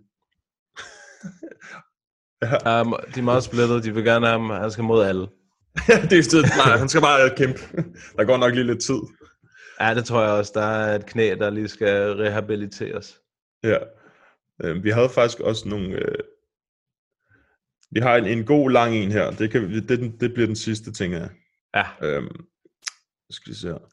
ja, 2.44 2.82
um, 2.82 2.96
de 3.16 3.20
er 3.20 3.24
meget 3.24 3.44
splittet. 3.44 3.84
De 3.84 3.94
vil 3.94 4.04
gerne 4.04 4.28
have 4.28 4.40
ham. 4.40 4.50
Han 4.50 4.72
skal 4.72 4.84
mod 4.84 5.04
alle. 5.04 5.28
det 6.10 6.18
er 6.20 6.24
stedet. 6.24 6.46
Nej, 6.66 6.78
han 6.78 6.90
skal 6.90 7.02
bare 7.02 7.30
kæmpe. 7.36 7.60
Der 8.18 8.24
går 8.24 8.38
nok 8.38 8.54
lige 8.54 8.68
lidt 8.68 8.82
tid. 8.82 9.00
Ja, 9.80 9.94
det 9.96 10.06
tror 10.06 10.22
jeg 10.22 10.32
også. 10.32 10.52
Der 10.56 10.62
er 10.66 10.96
et 10.96 11.06
knæ, 11.06 11.36
der 11.36 11.50
lige 11.50 11.68
skal 11.68 12.14
rehabiliteres. 12.14 13.20
Ja. 13.64 13.78
Øh, 14.64 14.84
vi 14.84 14.90
havde 14.90 15.10
faktisk 15.10 15.40
også 15.40 15.70
nogle... 15.70 15.96
Øh, 15.96 16.24
vi 17.92 18.00
har 18.00 18.16
en, 18.16 18.26
en 18.26 18.46
god 18.46 18.72
lang 18.72 18.96
en 18.96 19.12
her. 19.12 19.32
Det, 19.32 19.52
kan, 19.52 19.70
det, 19.90 20.22
det 20.22 20.34
bliver 20.34 20.48
den 20.48 20.56
sidste 20.56 20.92
ting 20.92 21.14
af. 21.14 21.30
Ja. 21.76 22.08
Øhm, 22.08 22.46
skal 23.30 23.50
vi 23.50 23.56
se 23.56 23.68
her. 23.68 23.90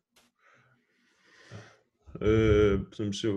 Øh, 2.20 2.80
som 2.92 3.12
ser. 3.12 3.28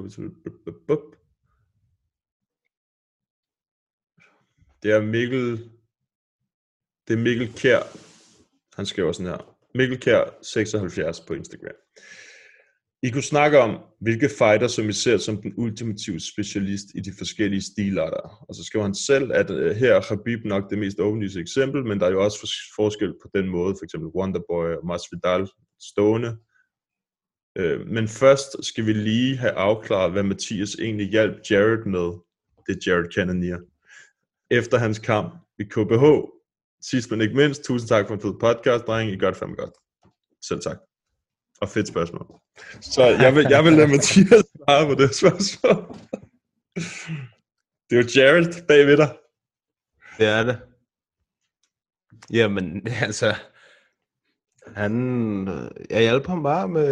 Det 4.84 4.92
er 4.92 5.02
Mikkel... 5.02 5.72
Det 7.08 7.14
er 7.14 7.24
Mikkel 7.24 7.54
Kjær. 7.54 7.84
Han 8.76 8.86
skriver 8.86 9.12
sådan 9.12 9.32
her. 9.32 9.58
Mikkel 9.76 10.00
Kjær, 10.00 10.44
76 10.44 11.20
på 11.20 11.34
Instagram. 11.34 11.76
I 13.04 13.10
kunne 13.10 13.24
snakke 13.24 13.60
om, 13.60 13.80
hvilke 14.02 14.30
fighter, 14.30 14.68
som 14.68 14.90
I 14.90 14.94
ser 14.94 15.18
som 15.18 15.42
den 15.42 15.54
ultimative 15.58 16.20
specialist 16.20 16.86
i 16.96 17.00
de 17.00 17.14
forskellige 17.18 17.62
stilarter. 17.62 18.46
Og 18.50 18.56
så 18.56 18.64
skriver 18.64 18.86
han 18.86 18.96
selv, 18.96 19.32
at 19.34 19.52
øh, 19.52 19.76
her 19.76 19.94
er 19.94 20.02
Khabib 20.02 20.46
nok 20.46 20.70
det 20.70 20.78
mest 20.80 21.00
åbenlyse 21.00 21.40
eksempel, 21.40 21.86
men 21.86 22.00
der 22.00 22.06
er 22.06 22.12
jo 22.12 22.24
også 22.24 22.48
forskel 22.76 23.14
på 23.22 23.30
den 23.36 23.50
måde, 23.50 23.76
for 23.80 23.84
eksempel 23.84 24.10
Wonderboy 24.10 24.66
og 24.66 24.86
Masvidal 24.88 25.48
stående. 25.82 26.38
Øh, 27.58 27.88
men 27.88 28.08
først 28.08 28.66
skal 28.66 28.86
vi 28.86 28.94
lige 28.94 29.38
have 29.38 29.52
afklaret, 29.52 30.12
hvad 30.12 30.24
Mathias 30.24 30.76
egentlig 30.76 31.10
hjalp 31.10 31.38
Jared 31.50 31.86
med, 31.86 32.20
det 32.68 32.76
er 32.76 32.92
Jared 32.92 33.12
Cannonier, 33.12 33.60
efter 34.52 34.78
hans 34.78 35.00
kamp 35.00 35.34
i 35.60 35.64
KBH. 35.64 36.06
Sidst 36.82 37.12
men 37.12 37.22
ikke 37.22 37.36
mindst, 37.36 37.64
tusind 37.64 37.90
tak 37.90 38.08
for 38.08 38.14
en 38.14 38.22
fed 38.22 38.34
podcast, 38.40 38.88
dreng. 38.88 39.12
I 39.12 39.18
gør 39.18 39.30
det 39.30 39.38
fandme 39.38 39.56
godt. 39.56 39.74
Selv 40.42 40.62
tak. 40.62 40.78
Og 41.62 41.70
fedt 41.70 41.88
spørgsmål. 41.88 42.26
Så 42.82 43.04
jeg 43.06 43.36
vil, 43.36 43.46
jeg 43.50 43.64
vil 43.64 43.74
lade 43.74 43.88
Mathias 43.88 44.44
svare 44.56 44.86
på 44.88 44.94
det 45.02 45.16
spørgsmål. 45.16 45.96
Det 47.90 47.98
er 47.98 48.04
jo 48.04 48.08
Jared 48.16 48.68
bagved 48.68 48.98
dig. 48.98 49.18
Det 50.18 50.28
er 50.28 50.44
det. 50.44 50.60
Jamen, 52.34 52.88
altså... 53.02 53.36
Han... 54.76 54.94
Jeg 55.90 56.02
hjalp 56.02 56.28
ham 56.28 56.44
bare 56.44 56.68
med 56.68 56.88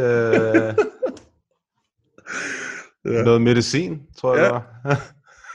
Ja. 3.05 3.23
noget 3.23 3.41
medicin, 3.41 4.01
tror 4.17 4.35
jeg 4.35 4.63
Ja. 4.85 4.89
det. 4.89 4.97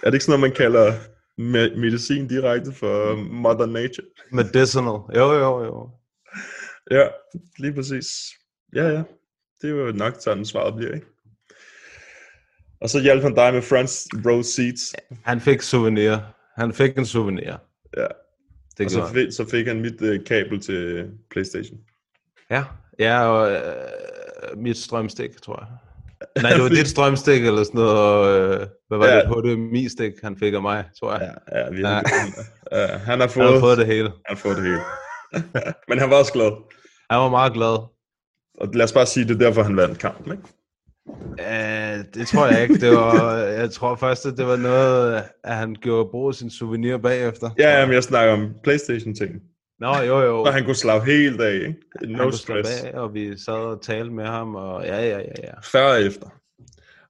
Er 0.03 0.11
det 0.11 0.15
ikke 0.15 0.25
sådan 0.25 0.41
noget, 0.41 0.51
man 0.51 0.57
kalder 0.57 0.93
me- 1.39 1.81
medicin 1.81 2.29
direkte 2.29 2.73
for 2.73 3.17
Mother 3.17 3.67
Nature? 3.67 4.07
Medicinal. 4.33 5.01
Jo, 5.17 5.33
jo, 5.33 5.65
jo. 5.65 5.91
Ja, 6.91 7.09
lige 7.59 7.75
præcis. 7.75 8.07
Ja, 8.75 8.89
ja. 8.89 9.03
Det 9.63 9.71
er 9.71 9.75
jo 9.75 9.93
nok 9.93 10.15
sådan, 10.21 10.45
svaret 10.45 10.75
bliver, 10.77 10.95
ikke? 10.95 11.07
Og 12.81 12.89
så 12.91 13.01
hjalp 13.01 13.23
han 13.23 13.35
dig 13.35 13.55
med 13.55 13.63
front 13.63 13.91
row 14.27 14.43
seats. 14.43 14.95
Han 15.25 15.41
fik 15.41 15.63
souvenir. 15.63 16.17
Han 16.57 16.73
fik 16.73 16.99
en 16.99 17.07
souvenir. 17.07 17.57
Ja. 17.97 18.07
Det 18.79 18.87
og 18.87 18.91
så 18.91 19.11
fik, 19.15 19.33
så 19.33 19.49
fik 19.51 19.67
han 19.67 19.81
mit 19.81 20.03
øh, 20.03 20.25
kabel 20.25 20.61
til 20.61 21.11
Playstation. 21.31 21.79
Ja, 22.51 22.65
ja 22.99 23.27
og 23.27 23.53
øh, 23.53 24.59
mit 24.59 24.77
strømstik, 24.77 25.43
tror 25.43 25.61
jeg. 25.61 25.69
Nej, 26.43 26.53
det 26.53 26.63
var 26.63 26.69
dit 26.69 26.89
strømstik 26.89 27.45
eller 27.47 27.65
sådan 27.65 27.81
noget. 27.81 28.61
Øh, 28.61 28.67
hvad 28.89 28.99
var 28.99 29.07
ja. 29.07 29.21
det? 29.21 29.29
HDMI-stik, 29.29 30.13
han 30.23 30.39
fik 30.39 30.55
af 30.55 30.63
mig, 30.63 30.85
tror 31.01 31.13
jeg. 31.13 31.35
Ja, 31.53 31.59
ja, 31.59 31.65
virkelig. 31.65 31.85
Ja. 32.73 32.81
Ja, 32.81 32.87
han 32.87 33.21
har 33.21 33.29
fået, 33.29 33.47
Han 33.47 33.55
har 33.55 33.61
fået 33.61 33.79
det 33.79 33.87
hele. 33.87 34.09
Han 34.09 34.37
har 34.37 34.37
fået 34.37 34.57
det 34.57 34.65
hele. 34.65 34.81
Men 35.89 35.99
han 35.99 36.11
var 36.11 36.17
også 36.17 36.33
glad. 36.33 36.51
Han 37.11 37.21
var 37.21 37.31
meget 37.31 37.53
glad. 37.53 37.77
Og 38.61 38.69
lad 38.75 38.85
os 38.85 38.93
bare 38.93 39.07
sige, 39.07 39.29
det 39.29 39.35
er 39.35 39.39
derfor, 39.39 39.63
han 39.63 39.77
vandt 39.77 39.99
kampen, 39.99 40.33
ikke? 40.33 40.45
Uh, 41.09 42.05
det 42.15 42.29
tror 42.29 42.47
jeg 42.47 42.63
ikke. 42.63 42.75
Det 42.81 42.91
var, 42.91 43.37
jeg 43.37 43.71
tror 43.71 43.97
først, 43.97 44.27
at 44.27 44.37
det 44.37 44.47
var 44.47 44.57
noget, 44.57 45.23
at 45.45 45.57
han 45.57 45.75
gjorde 45.81 46.09
brug 46.11 46.29
af 46.29 46.35
sin 46.35 46.51
souvenir 46.51 46.97
bagefter. 46.97 47.51
Ja, 47.59 47.79
ja, 47.81 47.87
men 47.87 47.95
jeg 47.95 48.03
snakker 48.03 48.35
om 48.35 48.55
Playstation-ting. 48.65 49.43
Nå, 49.81 49.97
jo, 49.97 50.21
jo. 50.21 50.45
Så 50.47 50.53
han 50.53 50.65
kunne 50.65 50.75
slappe 50.75 51.11
helt 51.11 51.41
af, 51.41 51.55
ikke? 51.55 51.75
han 52.01 52.09
No 52.09 52.31
slappe 52.31 52.37
stress. 52.69 52.83
Af, 52.83 52.91
og 53.01 53.15
vi 53.15 53.39
sad 53.39 53.55
og 53.55 53.83
talte 53.83 54.11
med 54.11 54.25
ham, 54.27 54.55
og 54.55 54.85
ja, 54.85 55.01
ja, 55.01 55.19
ja, 55.19 55.33
ja. 55.43 55.53
Før 55.63 55.85
og 55.85 56.03
efter. 56.03 56.27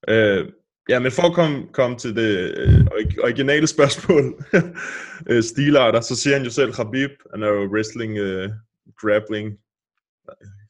Øh, 0.08 0.48
ja, 0.88 0.98
men 0.98 1.12
for 1.12 1.22
at 1.22 1.34
komme, 1.34 1.66
komme 1.72 1.96
til 1.98 2.16
det 2.16 2.54
øh, 2.56 2.86
orig- 2.86 3.22
originale 3.22 3.66
spørgsmål, 3.66 4.44
øh, 5.30 5.42
stilarter, 5.42 6.00
så 6.00 6.16
siger 6.16 6.36
han 6.36 6.44
jo 6.44 6.50
selv, 6.50 6.72
Khabib, 6.72 7.10
han 7.30 7.42
er 7.42 7.48
jo 7.48 7.66
wrestling, 7.74 8.18
øh, 8.18 8.50
grappling, 9.00 9.52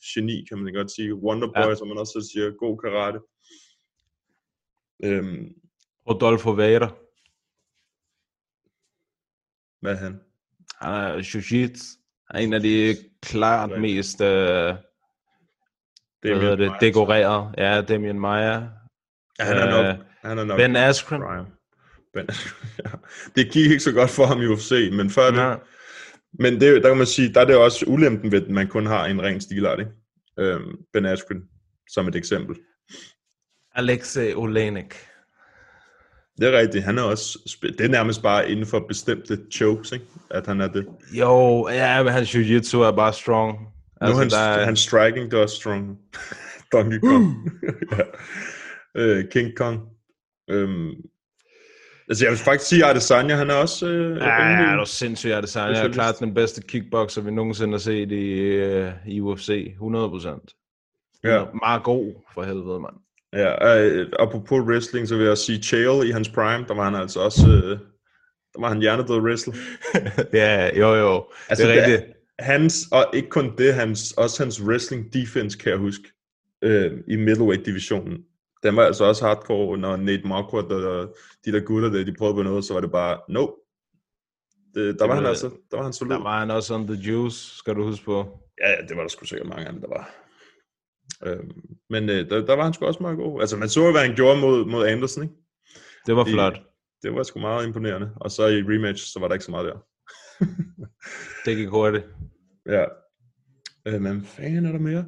geni, 0.04 0.44
kan 0.48 0.58
man 0.58 0.74
godt 0.74 0.90
sige. 0.90 1.14
Wonderboy, 1.14 1.68
ja. 1.68 1.74
Som 1.74 1.88
man 1.88 1.98
også 1.98 2.30
siger, 2.32 2.50
god 2.50 2.78
karate. 2.78 3.18
Øhm, 5.04 5.54
Rodolfo 6.08 6.50
Vader. 6.50 6.88
hvad 9.80 9.92
er 9.92 9.96
han? 9.96 10.20
Han 10.80 10.92
er 10.94 11.18
jiu-jitsu. 11.18 11.98
Han 12.30 12.40
er 12.40 12.44
en 12.44 12.52
af 12.52 12.60
de 12.60 12.96
klart 13.22 13.80
mest 13.80 14.20
øh, 14.20 14.74
hvad 16.20 16.40
hedder 16.40 16.56
det, 16.56 16.72
dekoreret. 16.80 17.54
Ja, 17.58 17.80
Damien 17.80 18.20
Maia. 18.20 18.52
Ja, 19.38 19.44
han 19.44 19.56
er 19.56 19.70
nok, 19.70 19.86
Øh, 19.86 20.04
han 20.20 20.38
er 20.38 20.44
nok 20.44 20.58
Ben 20.58 20.76
Askren. 20.76 21.46
Ben, 22.12 22.26
ja. 22.84 22.90
Det 23.36 23.52
gik 23.52 23.70
ikke 23.70 23.80
så 23.80 23.92
godt 23.92 24.10
for 24.10 24.26
ham 24.26 24.42
i 24.42 24.46
UFC, 24.46 24.90
men 24.92 25.10
før 25.10 25.30
det, 25.30 25.38
Ja. 25.38 25.54
Men 26.38 26.60
det, 26.60 26.82
der 26.82 26.88
kan 26.88 26.96
man 26.96 27.06
sige, 27.06 27.34
der 27.34 27.40
er 27.40 27.44
det 27.44 27.56
også 27.56 27.84
ulempen 27.88 28.32
ved, 28.32 28.42
at 28.42 28.50
man 28.50 28.68
kun 28.68 28.86
har 28.86 29.06
en 29.06 29.22
ren 29.22 29.40
stilart, 29.40 29.78
ikke? 29.78 29.90
Øhm, 30.38 30.76
ben 30.92 31.06
Askren, 31.06 31.42
som 31.88 32.08
et 32.08 32.16
eksempel. 32.16 32.56
Alexei 33.74 34.34
Olenek. 34.34 34.94
Det 36.38 36.54
er 36.54 36.58
rigtigt, 36.58 36.84
han 36.84 36.98
er 36.98 37.02
også, 37.02 37.38
det 37.62 37.80
er 37.80 37.88
nærmest 37.88 38.22
bare 38.22 38.50
inden 38.50 38.66
for 38.66 38.84
bestemte 38.88 39.38
chokes, 39.52 39.92
ikke? 39.92 40.04
At 40.30 40.46
han 40.46 40.60
er 40.60 40.68
det. 40.68 40.86
Jo, 41.12 41.68
ja, 41.68 42.02
men 42.02 42.12
hans 42.12 42.34
jiu-jitsu 42.34 42.78
er 42.78 42.92
bare 42.96 43.12
strong. 43.12 43.58
Nu 43.58 43.66
altså, 44.00 44.20
hans, 44.20 44.32
der 44.32 44.40
er, 44.40 44.64
hans 44.64 44.80
striking, 44.80 45.30
det 45.30 45.38
er 45.38 45.42
også 45.42 45.56
strong. 45.56 45.98
Donkey 46.72 46.98
Kong. 46.98 47.50
ja. 47.92 48.04
øh, 48.94 49.24
King 49.30 49.56
Kong. 49.56 49.80
Øhm, 50.50 50.90
altså 52.12 52.24
jeg 52.24 52.30
vil 52.30 52.38
faktisk 52.38 52.68
sige, 52.68 52.84
at 52.84 52.90
Adesanya, 52.90 53.34
han 53.34 53.50
er 53.50 53.54
også... 53.54 53.86
Øh, 53.88 54.16
Ja, 54.16 54.24
ja, 54.24 54.38
rimelig- 54.38 54.80
er 54.80 54.84
sindssygt, 54.84 55.34
Adesanya. 55.34 55.76
Han 55.76 55.86
er 55.90 55.92
klart 55.92 56.14
den 56.18 56.34
bedste 56.34 56.62
kickboxer, 56.62 57.22
vi 57.22 57.30
nogensinde 57.30 57.72
har 57.72 57.78
set 57.78 58.12
i, 58.12 58.30
øh, 58.38 58.92
i 59.06 59.20
UFC. 59.20 59.66
100 59.72 60.08
procent. 60.08 60.52
Ja. 61.24 61.44
Meget 61.62 61.82
god, 61.82 62.14
for 62.34 62.42
helvede, 62.42 62.80
mand. 62.80 62.94
Ja, 63.32 63.78
øh, 63.84 64.06
apropos 64.18 64.60
wrestling, 64.60 65.08
så 65.08 65.16
vil 65.16 65.26
jeg 65.26 65.38
sige, 65.38 65.62
Chael 65.62 66.08
i 66.08 66.10
hans 66.10 66.28
prime, 66.28 66.64
der 66.68 66.74
var 66.74 66.84
han 66.84 66.94
altså 66.94 67.20
også, 67.20 67.48
øh, 67.48 67.78
der 68.54 68.60
var 68.60 68.68
han 68.68 68.80
hjernedød 68.80 69.20
wrestler. 69.20 69.54
ja, 70.42 70.78
jo, 70.78 70.94
jo. 70.94 71.24
Altså, 71.48 71.66
det 71.66 71.78
er 71.78 71.82
rigtigt. 71.82 72.12
Hans, 72.38 72.74
og 72.92 73.06
ikke 73.14 73.28
kun 73.28 73.56
det, 73.58 73.74
hans, 73.74 74.12
også 74.12 74.42
hans 74.42 74.62
wrestling 74.62 75.12
defense, 75.12 75.58
kan 75.58 75.70
jeg 75.70 75.78
huske, 75.78 76.04
øh, 76.62 76.92
i 77.08 77.16
middleweight 77.16 77.66
divisionen. 77.66 78.18
Den 78.62 78.76
var 78.76 78.82
altså 78.82 79.04
også 79.04 79.26
hardcore, 79.26 79.78
når 79.78 79.96
Nate 79.96 80.26
Marquardt 80.26 80.72
og 80.72 81.16
de 81.44 81.52
der 81.52 81.60
gutter, 81.60 81.88
der, 81.88 82.04
de 82.04 82.14
prøvede 82.18 82.34
på 82.34 82.42
noget, 82.42 82.64
så 82.64 82.74
var 82.74 82.80
det 82.80 82.90
bare, 82.90 83.20
no. 83.28 83.46
Det, 84.74 84.98
der 84.98 85.06
var 85.06 85.14
han 85.14 85.26
altså, 85.26 85.50
der 85.70 85.76
var 85.76 85.84
han 85.84 85.92
solid. 85.92 86.16
Der 86.16 86.22
var 86.22 86.38
han 86.40 86.50
også 86.50 86.74
on 86.74 86.86
the 86.86 86.96
juice, 86.96 87.56
skal 87.56 87.74
du 87.74 87.82
huske 87.82 88.04
på. 88.04 88.38
Ja, 88.60 88.86
det 88.88 88.96
var 88.96 89.02
der 89.02 89.08
sgu 89.08 89.24
sikkert 89.24 89.48
mange 89.48 89.72
dem, 89.72 89.80
der 89.80 89.88
var. 89.88 90.14
Øhm, 91.26 91.52
men 91.90 92.08
øh, 92.08 92.30
der, 92.30 92.46
der 92.46 92.56
var 92.56 92.64
han 92.64 92.72
sgu 92.72 92.86
også 92.86 93.02
meget 93.02 93.16
god. 93.16 93.40
Altså, 93.40 93.56
man 93.56 93.68
så 93.68 93.84
jo, 93.84 93.90
hvad 93.90 94.00
han 94.00 94.16
gjorde 94.16 94.40
mod, 94.40 94.64
mod 94.64 94.86
Anderson, 94.86 95.22
ikke? 95.22 95.34
Det 96.06 96.16
var 96.16 96.24
flot. 96.24 96.62
Det 97.02 97.14
var 97.14 97.22
sgu 97.22 97.40
meget 97.40 97.66
imponerende. 97.66 98.10
Og 98.16 98.30
så 98.30 98.46
i 98.46 98.62
rematch, 98.62 99.12
så 99.12 99.20
var 99.20 99.28
der 99.28 99.34
ikke 99.34 99.44
så 99.44 99.50
meget 99.50 99.66
der. 99.66 99.78
Det 101.44 101.56
gik 101.56 101.68
hurtigt. 101.68 102.04
Ja. 102.66 102.84
Øh, 103.86 104.00
men 104.02 104.24
fanden 104.24 104.66
er 104.66 104.72
der 104.72 104.78
mere? 104.78 105.04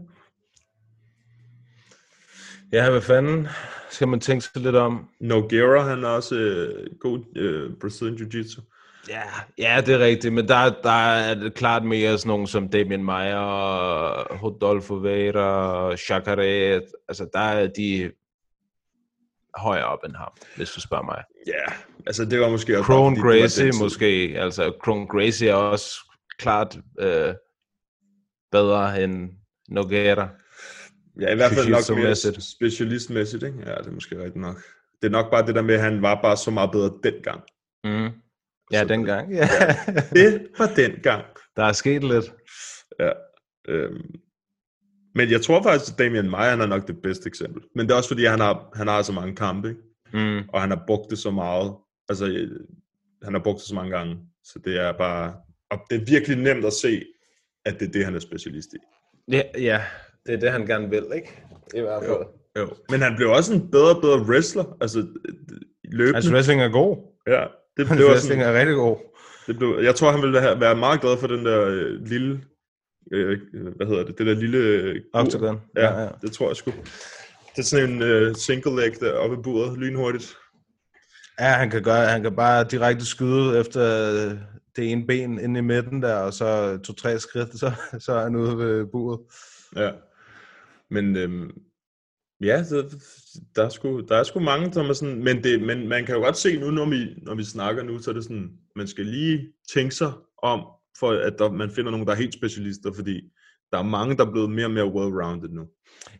Ja, 2.74 2.90
hvad 2.90 3.00
fanden 3.00 3.48
skal 3.90 4.08
man 4.08 4.20
tænke 4.20 4.44
sig 4.44 4.62
lidt 4.62 4.76
om? 4.76 5.08
Nogueira, 5.20 5.88
han 5.88 6.04
er 6.04 6.08
også 6.08 6.34
øh, 6.34 6.86
god 7.00 7.24
øh, 7.36 7.70
Brazilian 7.80 8.16
Jiu-Jitsu. 8.16 8.62
Ja, 9.08 9.22
ja, 9.58 9.80
det 9.86 9.94
er 9.94 9.98
rigtigt, 9.98 10.34
men 10.34 10.48
der, 10.48 10.74
der 10.82 10.90
er 10.90 11.34
det 11.34 11.54
klart 11.54 11.84
mere 11.84 12.18
sådan 12.18 12.28
nogen 12.28 12.46
som 12.46 12.68
Damien 12.68 13.08
og 13.08 14.42
Rodolfo 14.42 14.94
Vera, 14.94 15.72
og 15.72 15.98
Chakare. 15.98 16.80
Altså, 17.08 17.28
der 17.32 17.40
er 17.40 17.66
de 17.66 18.10
højere 19.56 19.84
op 19.84 19.98
end 20.06 20.14
ham, 20.14 20.32
hvis 20.56 20.70
du 20.70 20.80
spørger 20.80 21.04
mig. 21.04 21.22
Ja, 21.46 21.74
altså 22.06 22.24
det 22.24 22.40
var 22.40 22.50
måske 22.50 22.72
var 22.72 22.82
Gracie 23.22 23.72
måske, 23.82 24.34
altså 24.36 24.72
Crone 24.82 25.06
Gracie 25.06 25.48
er 25.48 25.54
også 25.54 25.90
klart 26.38 26.78
øh, 27.00 27.34
bedre 28.52 29.02
end 29.04 29.30
Nogueira. 29.68 30.28
Ja, 31.20 31.32
i 31.32 31.34
hvert 31.34 31.52
fald 31.52 31.68
nok 31.68 31.98
mere 31.98 32.40
specialistmæssigt, 32.40 33.42
ikke? 33.42 33.58
Ja, 33.66 33.74
det 33.74 33.86
er 33.86 33.90
måske 33.90 34.18
rigtigt 34.18 34.36
nok. 34.36 34.56
Det 35.02 35.08
er 35.08 35.12
nok 35.12 35.30
bare 35.30 35.46
det 35.46 35.54
der 35.54 35.62
med, 35.62 35.74
at 35.74 35.80
han 35.80 36.02
var 36.02 36.22
bare 36.22 36.36
så 36.36 36.50
meget 36.50 36.70
bedre 36.72 36.92
dengang. 37.02 37.42
Mm. 37.84 38.10
Ja, 38.72 38.80
Så 38.80 38.84
dengang. 38.88 39.32
Ja. 39.32 39.48
Det 40.12 40.46
var 40.58 40.66
dengang. 40.76 41.24
Der 41.56 41.64
er 41.64 41.72
sket 41.72 42.04
lidt. 42.04 42.32
Ja. 43.00 43.10
Øhm. 43.68 44.14
Men 45.14 45.30
jeg 45.30 45.42
tror 45.42 45.62
faktisk, 45.62 45.92
at 45.92 45.98
Damian 45.98 46.30
Maia 46.30 46.50
han 46.50 46.60
er 46.60 46.66
nok 46.66 46.86
det 46.86 47.02
bedste 47.02 47.26
eksempel. 47.26 47.62
Men 47.74 47.86
det 47.86 47.92
er 47.92 47.96
også 47.96 48.08
fordi, 48.08 48.24
han 48.24 48.40
har, 48.40 48.70
han 48.74 48.88
har 48.88 49.02
så 49.02 49.12
mange 49.12 49.36
kampe, 49.36 49.68
ikke? 49.68 49.80
Mm. 50.12 50.48
og 50.48 50.60
han 50.60 50.70
har 50.70 50.84
brugt 50.86 51.10
det 51.10 51.18
så 51.18 51.30
meget. 51.30 51.74
Altså, 52.08 52.26
øh, 52.26 52.60
han 53.22 53.34
har 53.34 53.40
brugt 53.40 53.58
det 53.58 53.68
så 53.68 53.74
mange 53.74 53.96
gange. 53.96 54.16
Så 54.44 54.58
det 54.64 54.80
er 54.80 54.92
bare... 54.92 55.34
Og 55.70 55.78
det 55.90 56.00
er 56.00 56.04
virkelig 56.04 56.36
nemt 56.36 56.64
at 56.64 56.72
se, 56.72 57.04
at 57.64 57.80
det 57.80 57.88
er 57.88 57.92
det, 57.92 58.04
han 58.04 58.14
er 58.14 58.18
specialist 58.18 58.68
i. 58.74 58.76
Ja, 59.32 59.42
ja, 59.58 59.82
det 60.26 60.34
er 60.34 60.38
det, 60.40 60.50
han 60.52 60.66
gerne 60.66 60.90
vil, 60.90 61.04
ikke? 61.14 61.42
I 61.74 61.80
hvert 61.80 62.02
fald. 62.04 62.18
Jo. 62.58 62.68
Men 62.90 63.00
han 63.02 63.16
blev 63.16 63.30
også 63.30 63.54
en 63.54 63.70
bedre 63.70 63.94
og 63.96 64.00
bedre 64.02 64.18
wrestler. 64.20 64.76
Altså, 64.80 64.98
øh, 64.98 65.34
løbende. 65.84 66.14
Hans 66.14 66.30
wrestling 66.32 66.62
er 66.62 66.68
god. 66.68 66.96
Ja, 67.26 67.44
det 67.76 67.86
Hans 67.88 67.98
blev 67.98 68.08
wrestling 68.08 68.40
sådan, 68.42 68.54
er 68.54 68.58
rigtig 68.60 68.74
god. 68.76 68.96
det 69.46 69.58
blev, 69.58 69.78
jeg 69.82 69.94
tror, 69.94 70.10
han 70.10 70.22
ville 70.22 70.40
have- 70.40 70.60
være 70.60 70.76
meget 70.76 71.00
glad 71.00 71.16
for 71.16 71.26
den 71.26 71.44
der 71.46 71.60
øh, 71.64 72.00
lille... 72.06 72.40
Øh, 73.12 73.38
hvad 73.76 73.86
hedder 73.86 74.04
det? 74.04 74.18
Det 74.18 74.26
der 74.26 74.34
lille... 74.34 74.58
Øh. 74.58 75.00
Octagon. 75.12 75.60
Ja, 75.76 75.92
Ja, 75.92 76.02
ja. 76.02 76.08
det 76.22 76.32
tror 76.32 76.48
jeg 76.48 76.56
sgu. 76.56 76.70
Det 77.56 77.58
er 77.58 77.62
sådan 77.62 77.90
en 77.90 78.02
øh, 78.02 78.34
single 78.36 78.76
leg 78.76 78.92
der 79.00 79.12
oppe 79.12 79.36
i 79.36 79.40
buret, 79.42 79.78
lynhurtigt. 79.78 80.36
Ja, 81.40 81.44
han 81.44 81.70
kan, 81.70 81.82
gøre, 81.82 82.06
han 82.06 82.22
kan 82.22 82.36
bare 82.36 82.64
direkte 82.64 83.06
skyde 83.06 83.60
efter 83.60 84.10
øh, 84.12 84.38
det 84.76 84.92
ene 84.92 85.06
ben 85.06 85.38
inde 85.40 85.58
i 85.58 85.62
midten 85.62 86.02
der, 86.02 86.14
og 86.16 86.32
så 86.32 86.78
to-tre 86.84 87.18
skridt, 87.18 87.58
så, 87.58 87.72
så 87.98 88.12
er 88.12 88.22
han 88.22 88.36
ude 88.36 88.58
ved 88.58 88.86
buret. 88.86 89.20
Ja. 89.76 89.90
Men 90.94 91.16
øhm, 91.16 91.50
ja, 92.42 92.64
så, 92.64 92.76
der, 93.56 93.64
er 93.64 93.68
sgu, 93.68 94.00
der 94.00 94.16
er 94.16 94.22
sgu 94.22 94.40
mange, 94.40 94.72
som 94.72 94.86
er 94.86 94.92
sådan, 94.92 95.24
men, 95.24 95.44
det, 95.44 95.62
men 95.62 95.88
man 95.88 96.06
kan 96.06 96.14
jo 96.14 96.20
godt 96.20 96.36
se 96.36 96.58
nu, 96.58 96.70
når 96.70 96.90
vi, 96.90 97.14
når 97.22 97.34
vi 97.34 97.44
snakker 97.44 97.82
nu, 97.82 97.98
så 97.98 98.10
er 98.10 98.14
det 98.14 98.24
sådan, 98.24 98.50
man 98.76 98.86
skal 98.86 99.06
lige 99.06 99.52
tænke 99.74 99.94
sig 99.94 100.12
om, 100.42 100.66
for 100.98 101.10
at 101.10 101.34
der, 101.38 101.50
man 101.50 101.70
finder 101.70 101.90
nogen, 101.90 102.06
der 102.06 102.12
er 102.12 102.16
helt 102.16 102.34
specialister, 102.34 102.92
fordi 102.92 103.20
der 103.72 103.78
er 103.78 103.82
mange, 103.82 104.16
der 104.16 104.26
er 104.26 104.30
blevet 104.30 104.50
mere 104.50 104.66
og 104.66 104.70
mere 104.70 104.86
well-rounded 104.86 105.48
nu. 105.48 105.66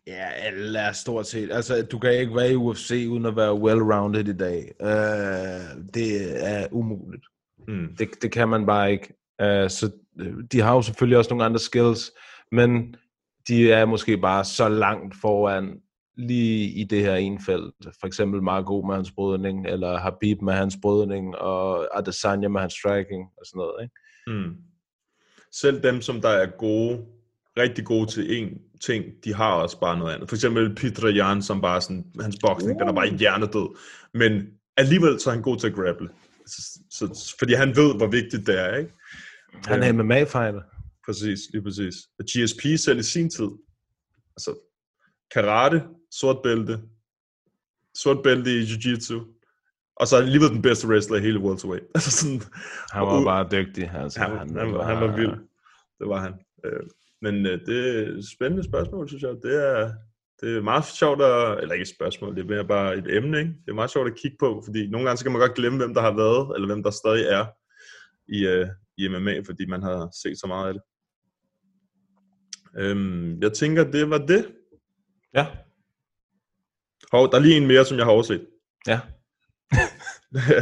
Ja, 0.06 0.28
alle 0.30 0.78
er 0.78 0.92
stort 0.92 1.26
set. 1.26 1.52
Altså, 1.52 1.86
du 1.92 1.98
kan 1.98 2.20
ikke 2.20 2.36
være 2.36 2.52
i 2.52 2.56
UFC 2.56 3.06
uden 3.10 3.26
at 3.26 3.36
være 3.36 3.55
well-rounded 3.55 4.28
i 4.28 4.36
dag. 4.36 4.72
Uh, 4.80 5.84
det 5.94 6.09
er 6.46 6.66
umuligt. 6.72 7.26
Mm. 7.68 7.96
Det, 7.98 8.09
det 8.22 8.32
kan 8.32 8.48
man 8.48 8.66
bare 8.66 8.92
ikke. 8.92 9.09
Uh, 9.42 9.70
så 9.70 9.90
øh, 10.20 10.34
de 10.52 10.60
har 10.60 10.74
jo 10.74 10.82
selvfølgelig 10.82 11.18
også 11.18 11.30
nogle 11.30 11.44
andre 11.44 11.59
skills, 11.59 12.10
men 12.52 12.96
de 13.48 13.72
er 13.72 13.84
måske 13.84 14.18
bare 14.18 14.44
så 14.44 14.68
langt 14.68 15.14
foran 15.20 15.80
lige 16.16 16.68
i 16.68 16.84
det 16.84 17.00
her 17.00 17.14
ene 17.14 17.38
felt. 17.46 17.74
For 18.00 18.06
eksempel 18.06 18.42
Marco 18.42 18.82
med 18.86 18.94
hans 18.94 19.10
brydning, 19.10 19.66
eller 19.66 19.98
Habib 19.98 20.42
med 20.42 20.52
hans 20.52 20.76
brydning, 20.82 21.36
og 21.36 21.98
Adesanya 21.98 22.48
med 22.48 22.60
hans 22.60 22.72
striking, 22.72 23.28
og 23.36 23.46
sådan 23.46 23.58
noget. 23.58 23.82
Ikke? 23.82 23.94
Mm. 24.26 24.56
Selv 25.52 25.82
dem, 25.82 26.00
som 26.00 26.20
der 26.20 26.28
er 26.28 26.46
gode, 26.58 27.04
rigtig 27.58 27.84
gode 27.84 28.06
til 28.06 28.22
én 28.22 28.78
ting, 28.86 29.04
de 29.24 29.34
har 29.34 29.52
også 29.52 29.80
bare 29.80 29.98
noget 29.98 30.14
andet. 30.14 30.28
For 30.28 30.36
eksempel 30.36 30.74
Peter 30.74 31.08
Jan, 31.08 31.42
som 31.42 31.60
bare 31.60 31.80
sådan, 31.80 32.04
hans 32.20 32.36
boksning, 32.40 32.80
den 32.80 32.88
er 32.88 32.92
bare 32.92 33.16
hjernedød. 33.16 33.76
Men 34.14 34.46
alligevel 34.76 35.20
så 35.20 35.30
er 35.30 35.34
han 35.34 35.42
god 35.42 35.56
til 35.56 35.66
at 35.66 35.74
grapple. 35.74 36.08
Så, 36.46 36.78
så, 36.90 37.34
fordi 37.38 37.54
han 37.54 37.76
ved, 37.76 37.96
hvor 37.96 38.06
vigtigt 38.06 38.46
det 38.46 38.60
er, 38.60 38.76
ikke? 38.76 38.92
Han 39.66 39.82
er 39.82 39.92
MMA-fighter. 39.92 40.60
Præcis, 41.06 41.40
lige 41.52 41.62
præcis. 41.62 41.94
Og 42.18 42.24
GSP 42.24 42.62
selv 42.85 42.98
i 42.98 43.02
sin 43.02 43.31
tid, 43.31 43.51
altså 44.36 44.55
karate, 45.35 45.82
sort 46.10 46.43
bælte, 46.43 46.81
sort 47.94 48.22
bælte 48.22 48.51
i 48.51 48.62
jiu-jitsu, 48.62 49.35
og 49.97 50.06
så 50.06 50.16
alligevel 50.16 50.48
den 50.48 50.62
bedste 50.62 50.89
wrestler 50.89 51.16
i 51.16 51.20
hele 51.20 51.39
welterweight. 51.39 51.86
Altså 51.97 52.10
sådan, 52.10 52.40
Han 52.93 53.02
var 53.02 53.24
bare 53.24 53.48
dygtig. 53.52 53.90
Altså, 53.94 54.20
han, 54.20 54.31
han, 54.39 54.56
han, 54.56 54.72
var, 54.72 54.85
han 54.85 55.01
var 55.01 55.16
vild. 55.16 55.36
Det 55.98 56.09
var 56.09 56.20
han. 56.20 56.35
Øh, 56.64 56.82
Men 57.22 57.47
øh, 57.47 57.66
det 57.66 57.78
er 57.89 58.09
et 58.18 58.24
spændende 58.36 58.64
spørgsmål, 58.64 59.09
synes 59.09 59.22
jeg. 59.22 59.31
Det 59.43 59.55
er, 59.70 59.93
det 60.40 60.56
er 60.56 60.62
meget 60.62 60.85
sjovt 60.85 61.22
at, 61.22 61.62
eller 61.62 61.72
ikke 61.72 61.82
et 61.82 61.97
spørgsmål, 61.97 62.36
det 62.36 62.43
er 62.43 62.48
mere 62.55 62.66
bare 62.66 62.97
et 62.97 63.16
emne, 63.16 63.39
ikke? 63.39 63.51
Det 63.64 63.70
er 63.70 63.74
meget 63.74 63.90
sjovt 63.90 64.10
at 64.10 64.18
kigge 64.18 64.36
på, 64.40 64.62
fordi 64.64 64.86
nogle 64.86 65.06
gange 65.06 65.18
så 65.18 65.24
kan 65.24 65.32
man 65.32 65.40
godt 65.40 65.55
glemme, 65.55 65.78
hvem 65.78 65.94
der 65.94 66.01
har 66.01 66.16
været, 66.16 66.55
eller 66.55 66.66
hvem 66.66 66.82
der 66.82 66.90
stadig 66.90 67.24
er 67.39 67.44
i, 68.28 68.47
øh, 68.47 68.68
i 68.98 69.09
MMA, 69.09 69.40
fordi 69.47 69.66
man 69.66 69.82
har 69.82 69.98
set 70.22 70.40
så 70.40 70.47
meget 70.47 70.68
af 70.68 70.74
det. 70.74 70.82
Øhm, 72.78 73.40
jeg 73.42 73.52
tænker, 73.52 73.90
det 73.90 74.10
var 74.10 74.18
det. 74.18 74.55
Ja. 75.34 75.46
Hov, 77.12 77.30
der 77.30 77.36
er 77.36 77.42
lige 77.42 77.56
en 77.56 77.66
mere, 77.66 77.84
som 77.84 77.96
jeg 77.98 78.06
har 78.06 78.12
overset. 78.12 78.46
Ja. 78.86 79.01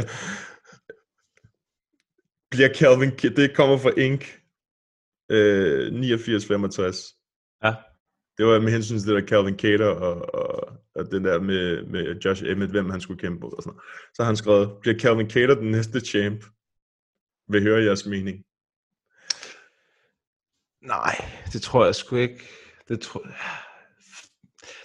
Bliver 2.51 2.73
Calvin, 2.73 3.11
det 3.37 3.55
kommer 3.55 3.77
fra 3.77 3.91
Ink. 3.97 4.39
Øh, 5.31 5.93
8965. 5.93 6.97
Ja. 7.63 7.75
Det 8.37 8.45
var 8.45 8.59
med 8.59 8.71
hensyn 8.71 8.97
til 8.99 9.07
det 9.07 9.21
der 9.21 9.27
Calvin 9.27 9.59
Cater 9.59 9.87
og, 9.87 10.35
og, 10.35 10.77
og 10.95 11.11
den 11.11 11.23
der 11.25 11.41
med, 11.41 11.85
med 11.85 12.19
Josh 12.19 12.43
Emmett, 12.45 12.71
hvem 12.71 12.89
han 12.89 13.01
skulle 13.01 13.19
kæmpe 13.19 13.39
mod 13.39 13.53
og 13.57 13.63
sådan 13.63 13.73
noget. 13.73 13.83
Så 14.13 14.23
har 14.23 14.25
han 14.25 14.37
skrevet, 14.37 14.77
bliver 14.81 14.99
Calvin 14.99 15.29
Cater 15.29 15.55
den 15.55 15.71
næste 15.71 15.99
champ? 15.99 16.45
Vil 17.47 17.63
høre 17.63 17.83
jeres 17.83 18.05
mening. 18.05 18.45
Nej, 20.83 21.25
det 21.53 21.61
tror 21.61 21.85
jeg 21.85 21.95
sgu 21.95 22.15
ikke. 22.15 22.43
Det 22.87 22.99
tror 22.99 23.21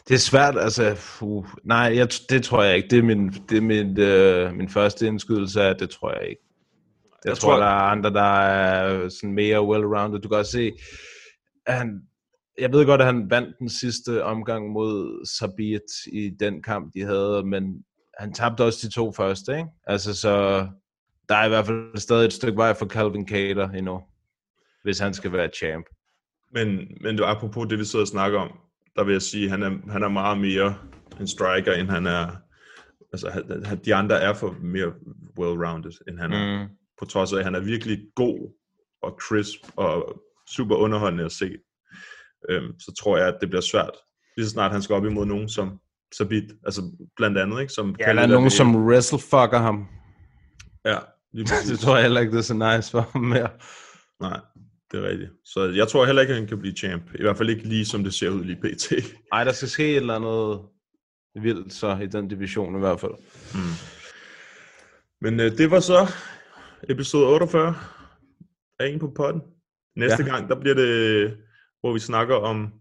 Det 0.08 0.14
er 0.14 0.18
svært, 0.18 0.58
altså, 0.58 0.96
uh, 1.20 1.46
nej, 1.64 1.92
jeg, 1.96 2.08
det 2.30 2.44
tror 2.44 2.62
jeg 2.62 2.76
ikke. 2.76 2.88
Det 2.88 2.98
er 2.98 3.02
min, 3.02 3.28
det 3.48 3.56
er 3.56 3.60
min, 3.62 3.98
øh, 4.00 4.54
min 4.54 4.68
første 4.68 5.06
indskydelse 5.06 5.62
af, 5.62 5.76
det 5.76 5.90
tror 5.90 6.12
jeg 6.20 6.28
ikke. 6.28 6.42
Jeg, 7.24 7.30
Jeg 7.30 7.38
tror, 7.38 7.50
tror- 7.50 7.58
der 7.58 7.66
er 7.66 7.70
andre, 7.90 8.10
der 8.12 8.38
er 8.40 9.08
sådan 9.08 9.32
mere 9.34 9.58
well-rounded. 9.58 10.18
Du 10.20 10.28
kan 10.28 10.38
også 10.38 10.52
se, 10.52 10.72
han, 11.66 12.00
jeg 12.58 12.72
ved 12.72 12.86
godt, 12.86 13.00
at 13.00 13.06
han 13.06 13.30
vandt 13.30 13.54
den 13.58 13.68
sidste 13.68 14.24
omgang 14.24 14.72
mod 14.72 15.26
Sabit 15.38 16.12
i 16.12 16.30
den 16.40 16.62
kamp, 16.62 16.94
de 16.94 17.02
havde, 17.02 17.42
men 17.46 17.84
han 18.18 18.32
tabte 18.32 18.64
også 18.64 18.86
de 18.86 18.92
to 18.94 19.12
første, 19.12 19.52
ikke? 19.52 19.68
Altså, 19.86 20.14
så 20.14 20.66
der 21.28 21.34
er 21.34 21.44
i 21.44 21.48
hvert 21.48 21.66
fald 21.66 21.96
stadig 21.96 22.24
et 22.26 22.32
stykke 22.32 22.56
vej 22.56 22.74
for 22.74 22.86
Calvin 22.86 23.28
Cater 23.28 23.68
endnu, 23.70 24.00
hvis 24.89 24.98
han 24.98 25.15
skal 25.15 25.32
være 25.32 25.48
champ. 25.56 25.86
Men, 26.52 26.69
men 27.01 27.19
var 27.19 27.27
apropos 27.27 27.66
det, 27.70 27.78
vi 27.78 27.85
sidder 27.85 28.05
og 28.05 28.09
snakker 28.09 28.39
om, 28.39 28.59
der 28.97 29.05
vil 29.05 29.12
jeg 29.12 29.23
sige, 29.23 29.44
at 29.44 29.51
han 29.51 29.62
er, 29.62 29.93
han 29.93 30.02
er 30.02 30.09
meget 30.09 30.39
mere 30.39 30.78
en 31.20 31.28
striker, 31.28 31.73
end 31.73 31.89
han 31.89 32.06
er... 32.06 32.27
Altså, 33.12 33.78
de 33.85 33.94
andre 33.94 34.20
er 34.20 34.35
for 34.35 34.56
mere 34.62 34.93
well-rounded, 35.40 35.98
end 36.09 36.19
han 36.19 36.32
er. 36.32 36.62
Mm. 36.62 36.69
På 36.98 37.05
trods 37.05 37.32
af, 37.32 37.39
at 37.39 37.44
han 37.44 37.55
er 37.55 37.60
virkelig 37.60 37.98
god 38.15 38.55
og 39.02 39.19
crisp 39.23 39.60
og 39.77 40.23
super 40.56 40.77
underholdende 40.77 41.24
at 41.24 41.32
se. 41.32 41.51
Øhm, 42.48 42.81
så 42.81 42.93
tror 43.01 43.16
jeg, 43.19 43.28
at 43.28 43.39
det 43.40 43.48
bliver 43.48 43.62
svært. 43.62 43.97
Lige 44.36 44.47
så 44.47 44.51
snart 44.51 44.73
han 44.73 44.82
skal 44.82 44.94
op 44.97 45.05
imod 45.05 45.27
nogen 45.27 45.48
som 45.48 45.81
Sabit, 46.15 46.44
altså 46.65 46.82
blandt 47.16 47.39
andet, 47.39 47.60
ikke? 47.60 47.73
Som 47.73 47.97
Ja, 48.01 48.09
eller 48.09 48.27
nogen, 48.27 48.51
som 48.51 48.77
wrestlefucker 48.77 49.59
ham. 49.59 49.86
Ja, 50.85 50.98
lige 51.32 51.47
det 51.70 51.78
tror 51.81 51.94
jeg 51.94 52.02
heller 52.02 52.20
ikke, 52.20 52.32
det 52.32 52.39
er 52.39 52.43
så 52.43 52.55
nice 52.55 52.90
for 52.90 53.01
ham 53.12 53.23
mere. 53.23 53.51
Nej, 54.20 54.40
det 54.93 55.05
er 55.05 55.09
rigtigt. 55.09 55.31
Så 55.44 55.65
jeg 55.65 55.89
tror 55.89 56.06
heller 56.06 56.23
ikke, 56.23 56.32
at 56.32 56.39
han 56.39 56.48
kan 56.48 56.59
blive 56.59 56.74
champ. 56.74 57.15
I 57.15 57.23
hvert 57.23 57.36
fald 57.36 57.51
ikke 57.51 57.69
lige, 57.69 57.85
som 57.85 58.05
det 58.05 58.15
ser 58.15 58.31
ud 58.31 58.44
lige 58.44 58.60
pt. 58.62 58.93
Ej, 59.32 59.44
der 59.44 59.52
skal 59.52 59.69
ske 59.69 59.90
et 59.90 59.97
eller 59.97 60.15
andet 60.15 60.69
vildt 61.43 61.73
så 61.73 61.98
i 62.02 62.06
den 62.06 62.28
division 62.28 62.77
i 62.77 62.78
hvert 62.78 63.01
fald. 63.01 63.12
Mm. 63.55 63.60
Men 65.20 65.40
øh, 65.40 65.59
det 65.59 65.70
var 65.70 65.81
så 65.81 66.06
episode 66.89 67.27
48 67.27 67.74
af 68.78 68.86
En 68.86 68.98
på 68.98 69.12
potten. 69.16 69.43
Næste 69.97 70.23
ja. 70.23 70.28
gang, 70.28 70.48
der 70.48 70.60
bliver 70.60 70.74
det, 70.74 71.36
hvor 71.81 71.93
vi 71.93 71.98
snakker 71.98 72.35
om 72.35 72.73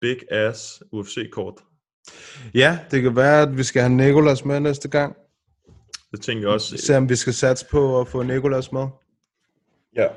Big 0.00 0.32
Ass 0.32 0.82
UFC-kort. 0.92 1.54
Ja, 2.54 2.78
det 2.90 3.02
kan 3.02 3.16
være, 3.16 3.42
at 3.42 3.56
vi 3.58 3.62
skal 3.62 3.82
have 3.82 3.94
Nikolas 3.94 4.44
med 4.44 4.60
næste 4.60 4.88
gang. 4.88 5.16
Det 6.10 6.22
tænker 6.22 6.42
jeg 6.42 6.54
også. 6.54 6.76
Se 6.76 6.96
om 6.96 7.08
vi 7.08 7.16
skal 7.16 7.34
satse 7.34 7.66
på 7.70 8.00
at 8.00 8.08
få 8.08 8.22
Nikolas 8.22 8.72
med. 8.72 8.86
Ja. 9.96 10.08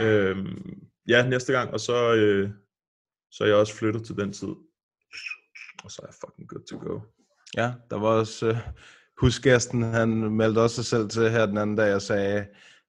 Øhm, 0.00 0.86
ja, 1.08 1.28
næste 1.28 1.52
gang, 1.52 1.70
og 1.70 1.80
så, 1.80 2.14
øh, 2.14 2.50
så 3.30 3.44
er 3.44 3.48
jeg 3.48 3.56
også 3.56 3.74
flyttet 3.74 4.06
til 4.06 4.16
den 4.16 4.32
tid. 4.32 4.48
Og 5.84 5.90
så 5.90 6.00
er 6.02 6.06
jeg 6.06 6.14
fucking 6.14 6.48
good 6.48 6.62
to 6.70 6.78
go. 6.78 7.00
Ja, 7.56 7.72
der 7.90 7.98
var 7.98 8.08
også 8.08 8.50
uh, 8.50 8.56
husgæsten, 9.20 9.82
han 9.82 10.08
meldte 10.08 10.58
også 10.58 10.76
sig 10.76 10.84
selv 10.84 11.08
til 11.08 11.30
her 11.30 11.46
den 11.46 11.58
anden 11.58 11.76
dag 11.76 11.94
og 11.94 12.02
sagde, 12.02 12.46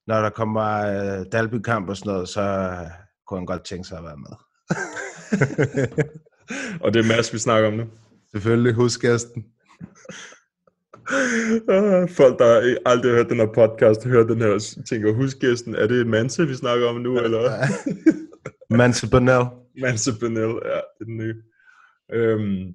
når 0.07 0.22
der 0.22 0.30
kommer 0.30 0.80
uh, 0.80 1.26
Dalby-kamp 1.32 1.90
og 1.90 1.98
sådan 1.98 2.14
noget, 2.14 2.30
så 2.30 2.41
uh, 2.41 2.91
kunne 3.28 3.40
han 3.40 3.45
godt 3.45 3.65
tænke 3.65 3.88
sig 3.88 3.98
at 3.98 4.03
være 4.03 4.18
med. 4.18 4.36
og 6.84 6.94
det 6.94 6.99
er 7.06 7.07
Mads, 7.07 7.34
vi 7.34 7.38
snakker 7.38 7.68
om 7.68 7.74
nu. 7.74 7.86
Selvfølgelig 8.32 8.74
husgæsten. 8.74 9.45
Ah, 11.70 12.10
Folk, 12.20 12.40
der 12.40 12.78
aldrig 12.86 13.12
har 13.12 13.18
hørt 13.18 13.30
den 13.30 13.40
her 13.40 13.48
podcast, 13.56 14.06
hører 14.06 14.28
den 14.28 14.42
her 14.42 14.48
og 14.48 14.62
tænker, 14.90 15.14
husgæsten, 15.14 15.76
er 15.76 15.88
det 15.88 16.08
Manse, 16.08 16.48
vi 16.48 16.56
snakker 16.56 16.88
om 16.88 16.96
nu, 17.02 17.20
eller? 17.20 17.52
Manse 18.78 19.10
Bonnell. 19.10 19.44
Manse 19.82 20.12
Benel, 20.20 20.42
ja, 20.66 20.76
det 20.76 21.02
er 21.02 21.06
den 21.06 21.18
nye. 21.18 21.36
Øhm, 22.14 22.74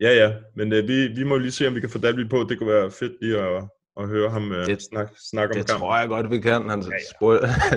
ja, 0.00 0.14
ja, 0.14 0.32
men 0.56 0.72
øh, 0.72 0.88
vi, 0.88 1.06
vi 1.06 1.24
må 1.24 1.36
lige 1.38 1.50
se, 1.50 1.68
om 1.68 1.74
vi 1.74 1.80
kan 1.80 1.90
få 1.90 1.98
Dalby 1.98 2.28
på. 2.30 2.46
Det 2.48 2.58
kunne 2.58 2.72
være 2.72 2.90
fedt 2.90 3.12
lige 3.20 3.38
at, 3.38 3.64
at 4.00 4.08
høre 4.08 4.30
ham 4.30 4.52
øh, 4.52 4.66
Det- 4.66 4.82
snak, 4.82 5.08
snakke 5.30 5.54
om 5.54 5.58
Det 5.60 5.68
kampen. 5.68 5.80
tror 5.80 5.98
jeg 5.98 6.08
godt, 6.08 6.30
vi 6.30 6.40
kan. 6.40 6.52
Han 6.70 6.70
Han 6.70 6.82
har 6.82 7.00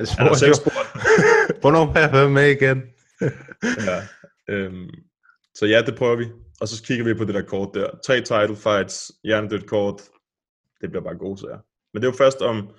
spurgte 0.06 0.40
selv 0.40 0.50
jo, 0.50 0.54
spurgt. 0.54 1.60
hvornår 1.62 1.86
må 1.86 1.94
jeg 2.00 2.10
være 2.14 2.30
med 2.30 2.50
igen? 2.50 2.82
ja. 3.62 4.02
Øhm, 4.50 4.90
så 5.56 5.66
ja, 5.66 5.82
det 5.86 5.96
prøver 5.96 6.16
vi. 6.16 6.26
Og 6.61 6.68
så 6.68 6.84
kigger 6.84 7.06
vi 7.06 7.14
på 7.14 7.23
det 7.26 7.36
der 7.36 7.41
kort 7.41 7.69
der. 7.73 7.90
Tre 8.06 8.15
title 8.22 8.56
fights, 8.56 9.11
hjernedødt 9.23 9.68
kort. 9.68 10.02
Det 10.81 10.90
bliver 10.90 11.03
bare 11.03 11.18
gode 11.18 11.38
sager. 11.38 11.60
Men 11.94 12.02
det 12.02 12.07
er 12.07 12.11
jo 12.11 12.18
først 12.18 12.41
om... 12.41 12.69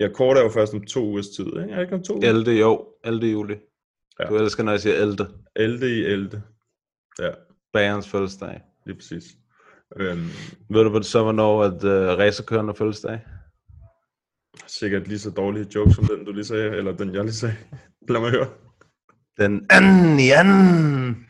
Ja, 0.00 0.08
kort 0.08 0.36
er 0.36 0.42
jo 0.42 0.48
først 0.48 0.74
om 0.74 0.84
to 0.86 1.04
ugers 1.04 1.28
tid, 1.28 1.46
ikke? 1.46 1.58
Er 1.60 1.74
det 1.74 1.82
ikke 1.82 1.94
om 1.94 2.02
to 2.02 2.14
uger? 2.14 2.28
11. 2.28 2.50
jo, 2.50 2.86
11. 3.04 3.26
juli. 3.26 3.56
Ja. 4.20 4.24
Du 4.24 4.36
elsker, 4.36 4.62
når 4.62 4.72
jeg 4.72 4.80
siger 4.80 4.94
11. 4.94 5.16
11. 5.56 5.86
i 5.86 6.04
11. 6.04 6.42
Ja, 7.18 7.30
Bagerens 7.72 8.08
fødselsdag. 8.08 8.60
lige 8.86 8.96
præcis. 8.96 9.24
Øhm, 9.96 10.26
Ved 10.70 10.84
du 10.84 10.90
hvad 10.90 11.02
så, 11.02 11.22
hvornår 11.22 11.62
at 11.64 11.84
uh, 11.84 12.18
racerkøren 12.18 12.66
har 12.66 12.74
fødselsdag? 12.74 13.20
sikkert 14.66 15.08
lige 15.08 15.18
så 15.18 15.30
dårlige 15.30 15.66
joke 15.74 15.90
som 15.92 16.04
den, 16.04 16.24
du 16.24 16.32
lige 16.32 16.44
sagde, 16.44 16.76
eller 16.76 16.92
den, 16.96 17.14
jeg 17.14 17.24
lige 17.24 17.34
sagde. 17.34 17.56
Lad 18.08 18.20
mig 18.20 18.30
høre. 18.30 18.48
Den 19.38 19.66
anden 19.70 20.18
i 20.20 20.30
anden. 20.30 21.26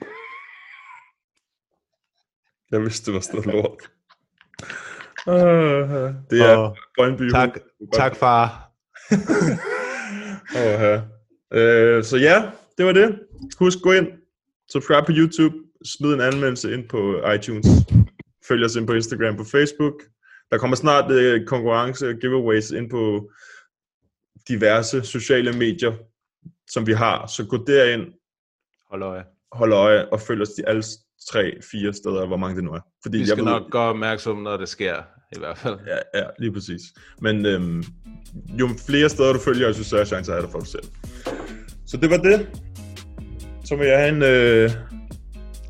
Jeg 2.73 2.81
vidste, 2.81 3.07
det 3.07 3.15
var 3.15 3.21
sådan 3.21 3.41
noget 3.41 3.55
lort. 3.55 3.91
Uh, 5.27 6.15
det 6.31 6.51
er 6.51 6.59
Åh, 6.59 6.77
Brøndby. 6.97 7.31
tak, 7.31 7.59
tak 7.95 8.17
far. 8.17 8.71
Uh, 10.49 10.99
uh, 11.51 12.05
så 12.05 12.17
ja, 12.21 12.51
det 12.79 12.87
var 12.87 12.93
det. 12.93 13.19
Husk, 13.59 13.79
gå 13.83 13.93
ind, 13.93 14.09
subscribe 14.73 15.07
på 15.07 15.13
YouTube, 15.15 15.55
smid 15.85 16.15
en 16.15 16.21
anmeldelse 16.21 16.75
ind 16.75 16.89
på 16.89 17.31
iTunes. 17.35 17.67
Følg 18.49 18.65
os 18.65 18.77
ind 18.77 18.87
på 18.87 18.93
Instagram, 18.93 19.37
på 19.37 19.45
Facebook. 19.45 19.95
Der 20.51 20.59
kommer 20.59 20.77
snart 20.77 21.11
uh, 21.11 21.47
konkurrence 21.47 22.09
og 22.09 22.15
giveaways 22.15 22.71
ind 22.71 22.91
på 22.91 23.31
diverse 24.49 25.05
sociale 25.05 25.53
medier, 25.53 25.93
som 26.71 26.87
vi 26.87 26.93
har. 26.93 27.27
Så 27.27 27.47
gå 27.47 27.65
derind, 27.67 28.13
Hold 28.91 29.03
øje. 29.03 29.25
Hold 29.53 29.73
øje 29.73 30.07
og 30.13 30.21
følg 30.21 30.43
os 30.43 30.49
de 30.49 30.69
alle 30.69 30.83
tre, 31.33 31.53
fire 31.73 31.93
steder, 31.93 32.27
hvor 32.27 32.37
mange 32.37 32.57
det 32.57 32.65
nu 32.65 32.71
er. 32.71 32.81
Fordi 33.03 33.17
Vi 33.17 33.21
jeg 33.21 33.29
skal 33.29 33.45
ved- 33.45 33.53
nok 33.53 33.63
gøre 33.71 33.89
opmærksom, 33.89 34.37
når 34.37 34.57
det 34.57 34.69
sker, 34.69 34.97
i 35.37 35.39
hvert 35.39 35.59
fald. 35.59 35.77
Ja, 35.87 36.21
ja 36.21 36.25
lige 36.39 36.53
præcis. 36.53 36.81
Men 37.21 37.47
øhm, 37.47 37.85
jo 38.61 38.69
flere 38.87 39.09
steder 39.09 39.33
du 39.33 39.39
følger 39.39 39.69
os, 39.69 39.79
jo 39.79 39.85
større 39.85 40.07
chance 40.07 40.33
er 40.33 40.41
der 40.41 40.49
for 40.49 40.59
dig 40.59 40.69
selv. 40.69 40.83
Så 41.87 41.97
det 41.97 42.11
var 42.11 42.17
det. 42.17 42.49
Så 43.65 43.77
må 43.77 43.83
jeg 43.83 43.99
have 43.99 44.09
en... 44.17 44.23
Øh, 44.23 44.71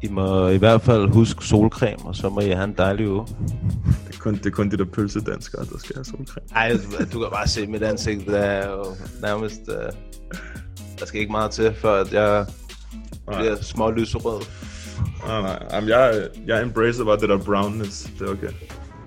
I 0.03 0.09
må 0.09 0.49
i 0.49 0.57
hvert 0.57 0.83
fald 0.83 1.09
huske 1.09 1.45
solcreme, 1.45 2.05
og 2.05 2.17
så 2.17 2.29
må 2.29 2.41
I 2.41 2.49
have 2.49 2.65
en 2.65 2.75
dejlig 2.79 3.09
uge. 3.09 3.27
det, 4.07 4.15
er 4.15 4.19
kun, 4.19 4.35
det 4.35 4.47
er 4.47 4.51
kun 4.51 4.71
de 4.71 4.77
der 4.77 4.85
pølsedanskere, 4.85 5.65
der 5.73 5.79
skal 5.79 5.95
have 5.97 6.05
solcreme. 6.05 6.47
Ej, 6.55 6.73
du 7.13 7.19
kan 7.21 7.29
bare 7.33 7.49
se 7.49 7.67
mit 7.67 7.83
ansigt, 7.83 8.27
der 8.27 8.39
er 8.39 8.71
jo 8.71 8.85
nærmest... 9.23 9.61
Uh, 9.69 9.75
der 10.99 11.07
skal 11.07 11.21
ikke 11.21 11.33
meget 11.33 11.51
til, 11.51 11.75
før 11.75 11.93
at 12.01 12.13
jeg 12.13 12.47
bliver 13.37 13.57
små 13.63 13.91
lyserød. 13.91 14.41
Nej, 15.27 15.41
nej. 15.41 15.59
Jamen, 15.73 15.89
jeg, 15.91 16.29
jeg 16.47 16.63
embracer 16.63 17.05
bare 17.05 17.17
det 17.17 17.29
der 17.29 17.39
brownness. 17.39 18.03
Det 18.19 18.29
er 18.29 18.33
okay. 18.33 18.49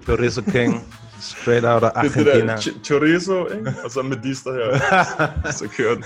Chorizo 0.04 0.42
King. 0.52 0.94
Straight 1.22 1.66
out 1.66 1.84
af 1.84 1.92
Det 2.04 2.12
er 2.12 2.24
det 2.24 2.26
der 2.26 2.32
Argentina. 2.54 2.56
ch- 2.56 2.84
chorizo, 2.84 3.46
ikke? 3.48 3.74
og 3.86 3.92
så 3.92 4.02
med 4.02 4.18
dister 4.24 4.54
her. 4.54 5.52
så 5.60 5.68
kører 5.78 5.94
den. 5.96 6.04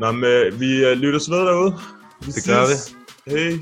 Nå, 0.00 0.12
men 0.12 0.24
øh, 0.24 0.60
vi 0.60 0.84
øh, 0.86 0.92
lytter 0.96 1.30
ved 1.30 1.46
derude. 1.46 1.74
Vi 2.26 2.32
Det 2.32 2.46
gør 2.46 2.66
ses. 2.66 2.94
Hej. 3.26 3.58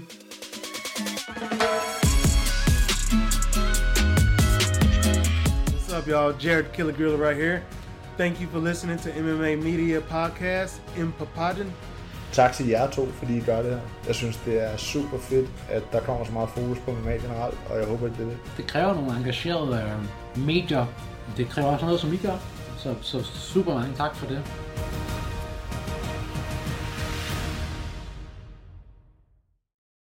What's 5.73 5.93
up, 5.93 6.07
y'all? 6.07 6.33
Jared 6.39 6.73
Killer 6.73 6.93
Gorilla 6.93 7.17
right 7.17 7.37
here. 7.37 7.63
Thank 8.17 8.41
you 8.41 8.47
for 8.49 8.59
listening 8.59 8.99
to 8.99 9.11
MMA 9.13 9.57
Media 9.57 10.01
Podcast 10.01 10.81
in 10.97 11.13
Papadon. 11.13 11.73
Tak 12.33 12.53
til 12.53 12.67
jer 12.69 12.91
to, 12.91 13.07
fordi 13.07 13.37
I 13.37 13.41
gør 13.41 13.63
det 13.63 13.71
her. 13.71 13.81
Jeg 14.07 14.15
synes, 14.15 14.37
det 14.37 14.65
er 14.73 14.77
super 14.77 15.19
fedt, 15.19 15.51
at 15.71 15.83
der 15.93 16.01
kommer 16.01 16.25
så 16.25 16.33
meget 16.33 16.49
fokus 16.49 16.79
på 16.79 16.91
MMA 16.91 17.13
generelt, 17.13 17.59
og 17.71 17.79
jeg 17.79 17.87
håber, 17.87 18.07
at 18.07 18.13
det 18.13 18.21
er 18.21 18.29
det. 18.29 18.39
Det 18.57 18.67
kræver 18.67 18.95
nogle 18.95 19.17
engagerede 19.17 19.83
øh, 20.37 20.45
medier. 20.47 20.87
Det 21.37 21.49
kræver 21.49 21.69
også 21.69 21.85
noget, 21.85 22.01
som 22.01 22.13
I 22.13 22.17
gør. 22.17 22.37
Så, 22.79 22.95
så 23.01 23.23
super 23.25 23.75
mange 23.75 23.95
tak 23.97 24.17
for 24.17 24.27
det. 24.27 24.43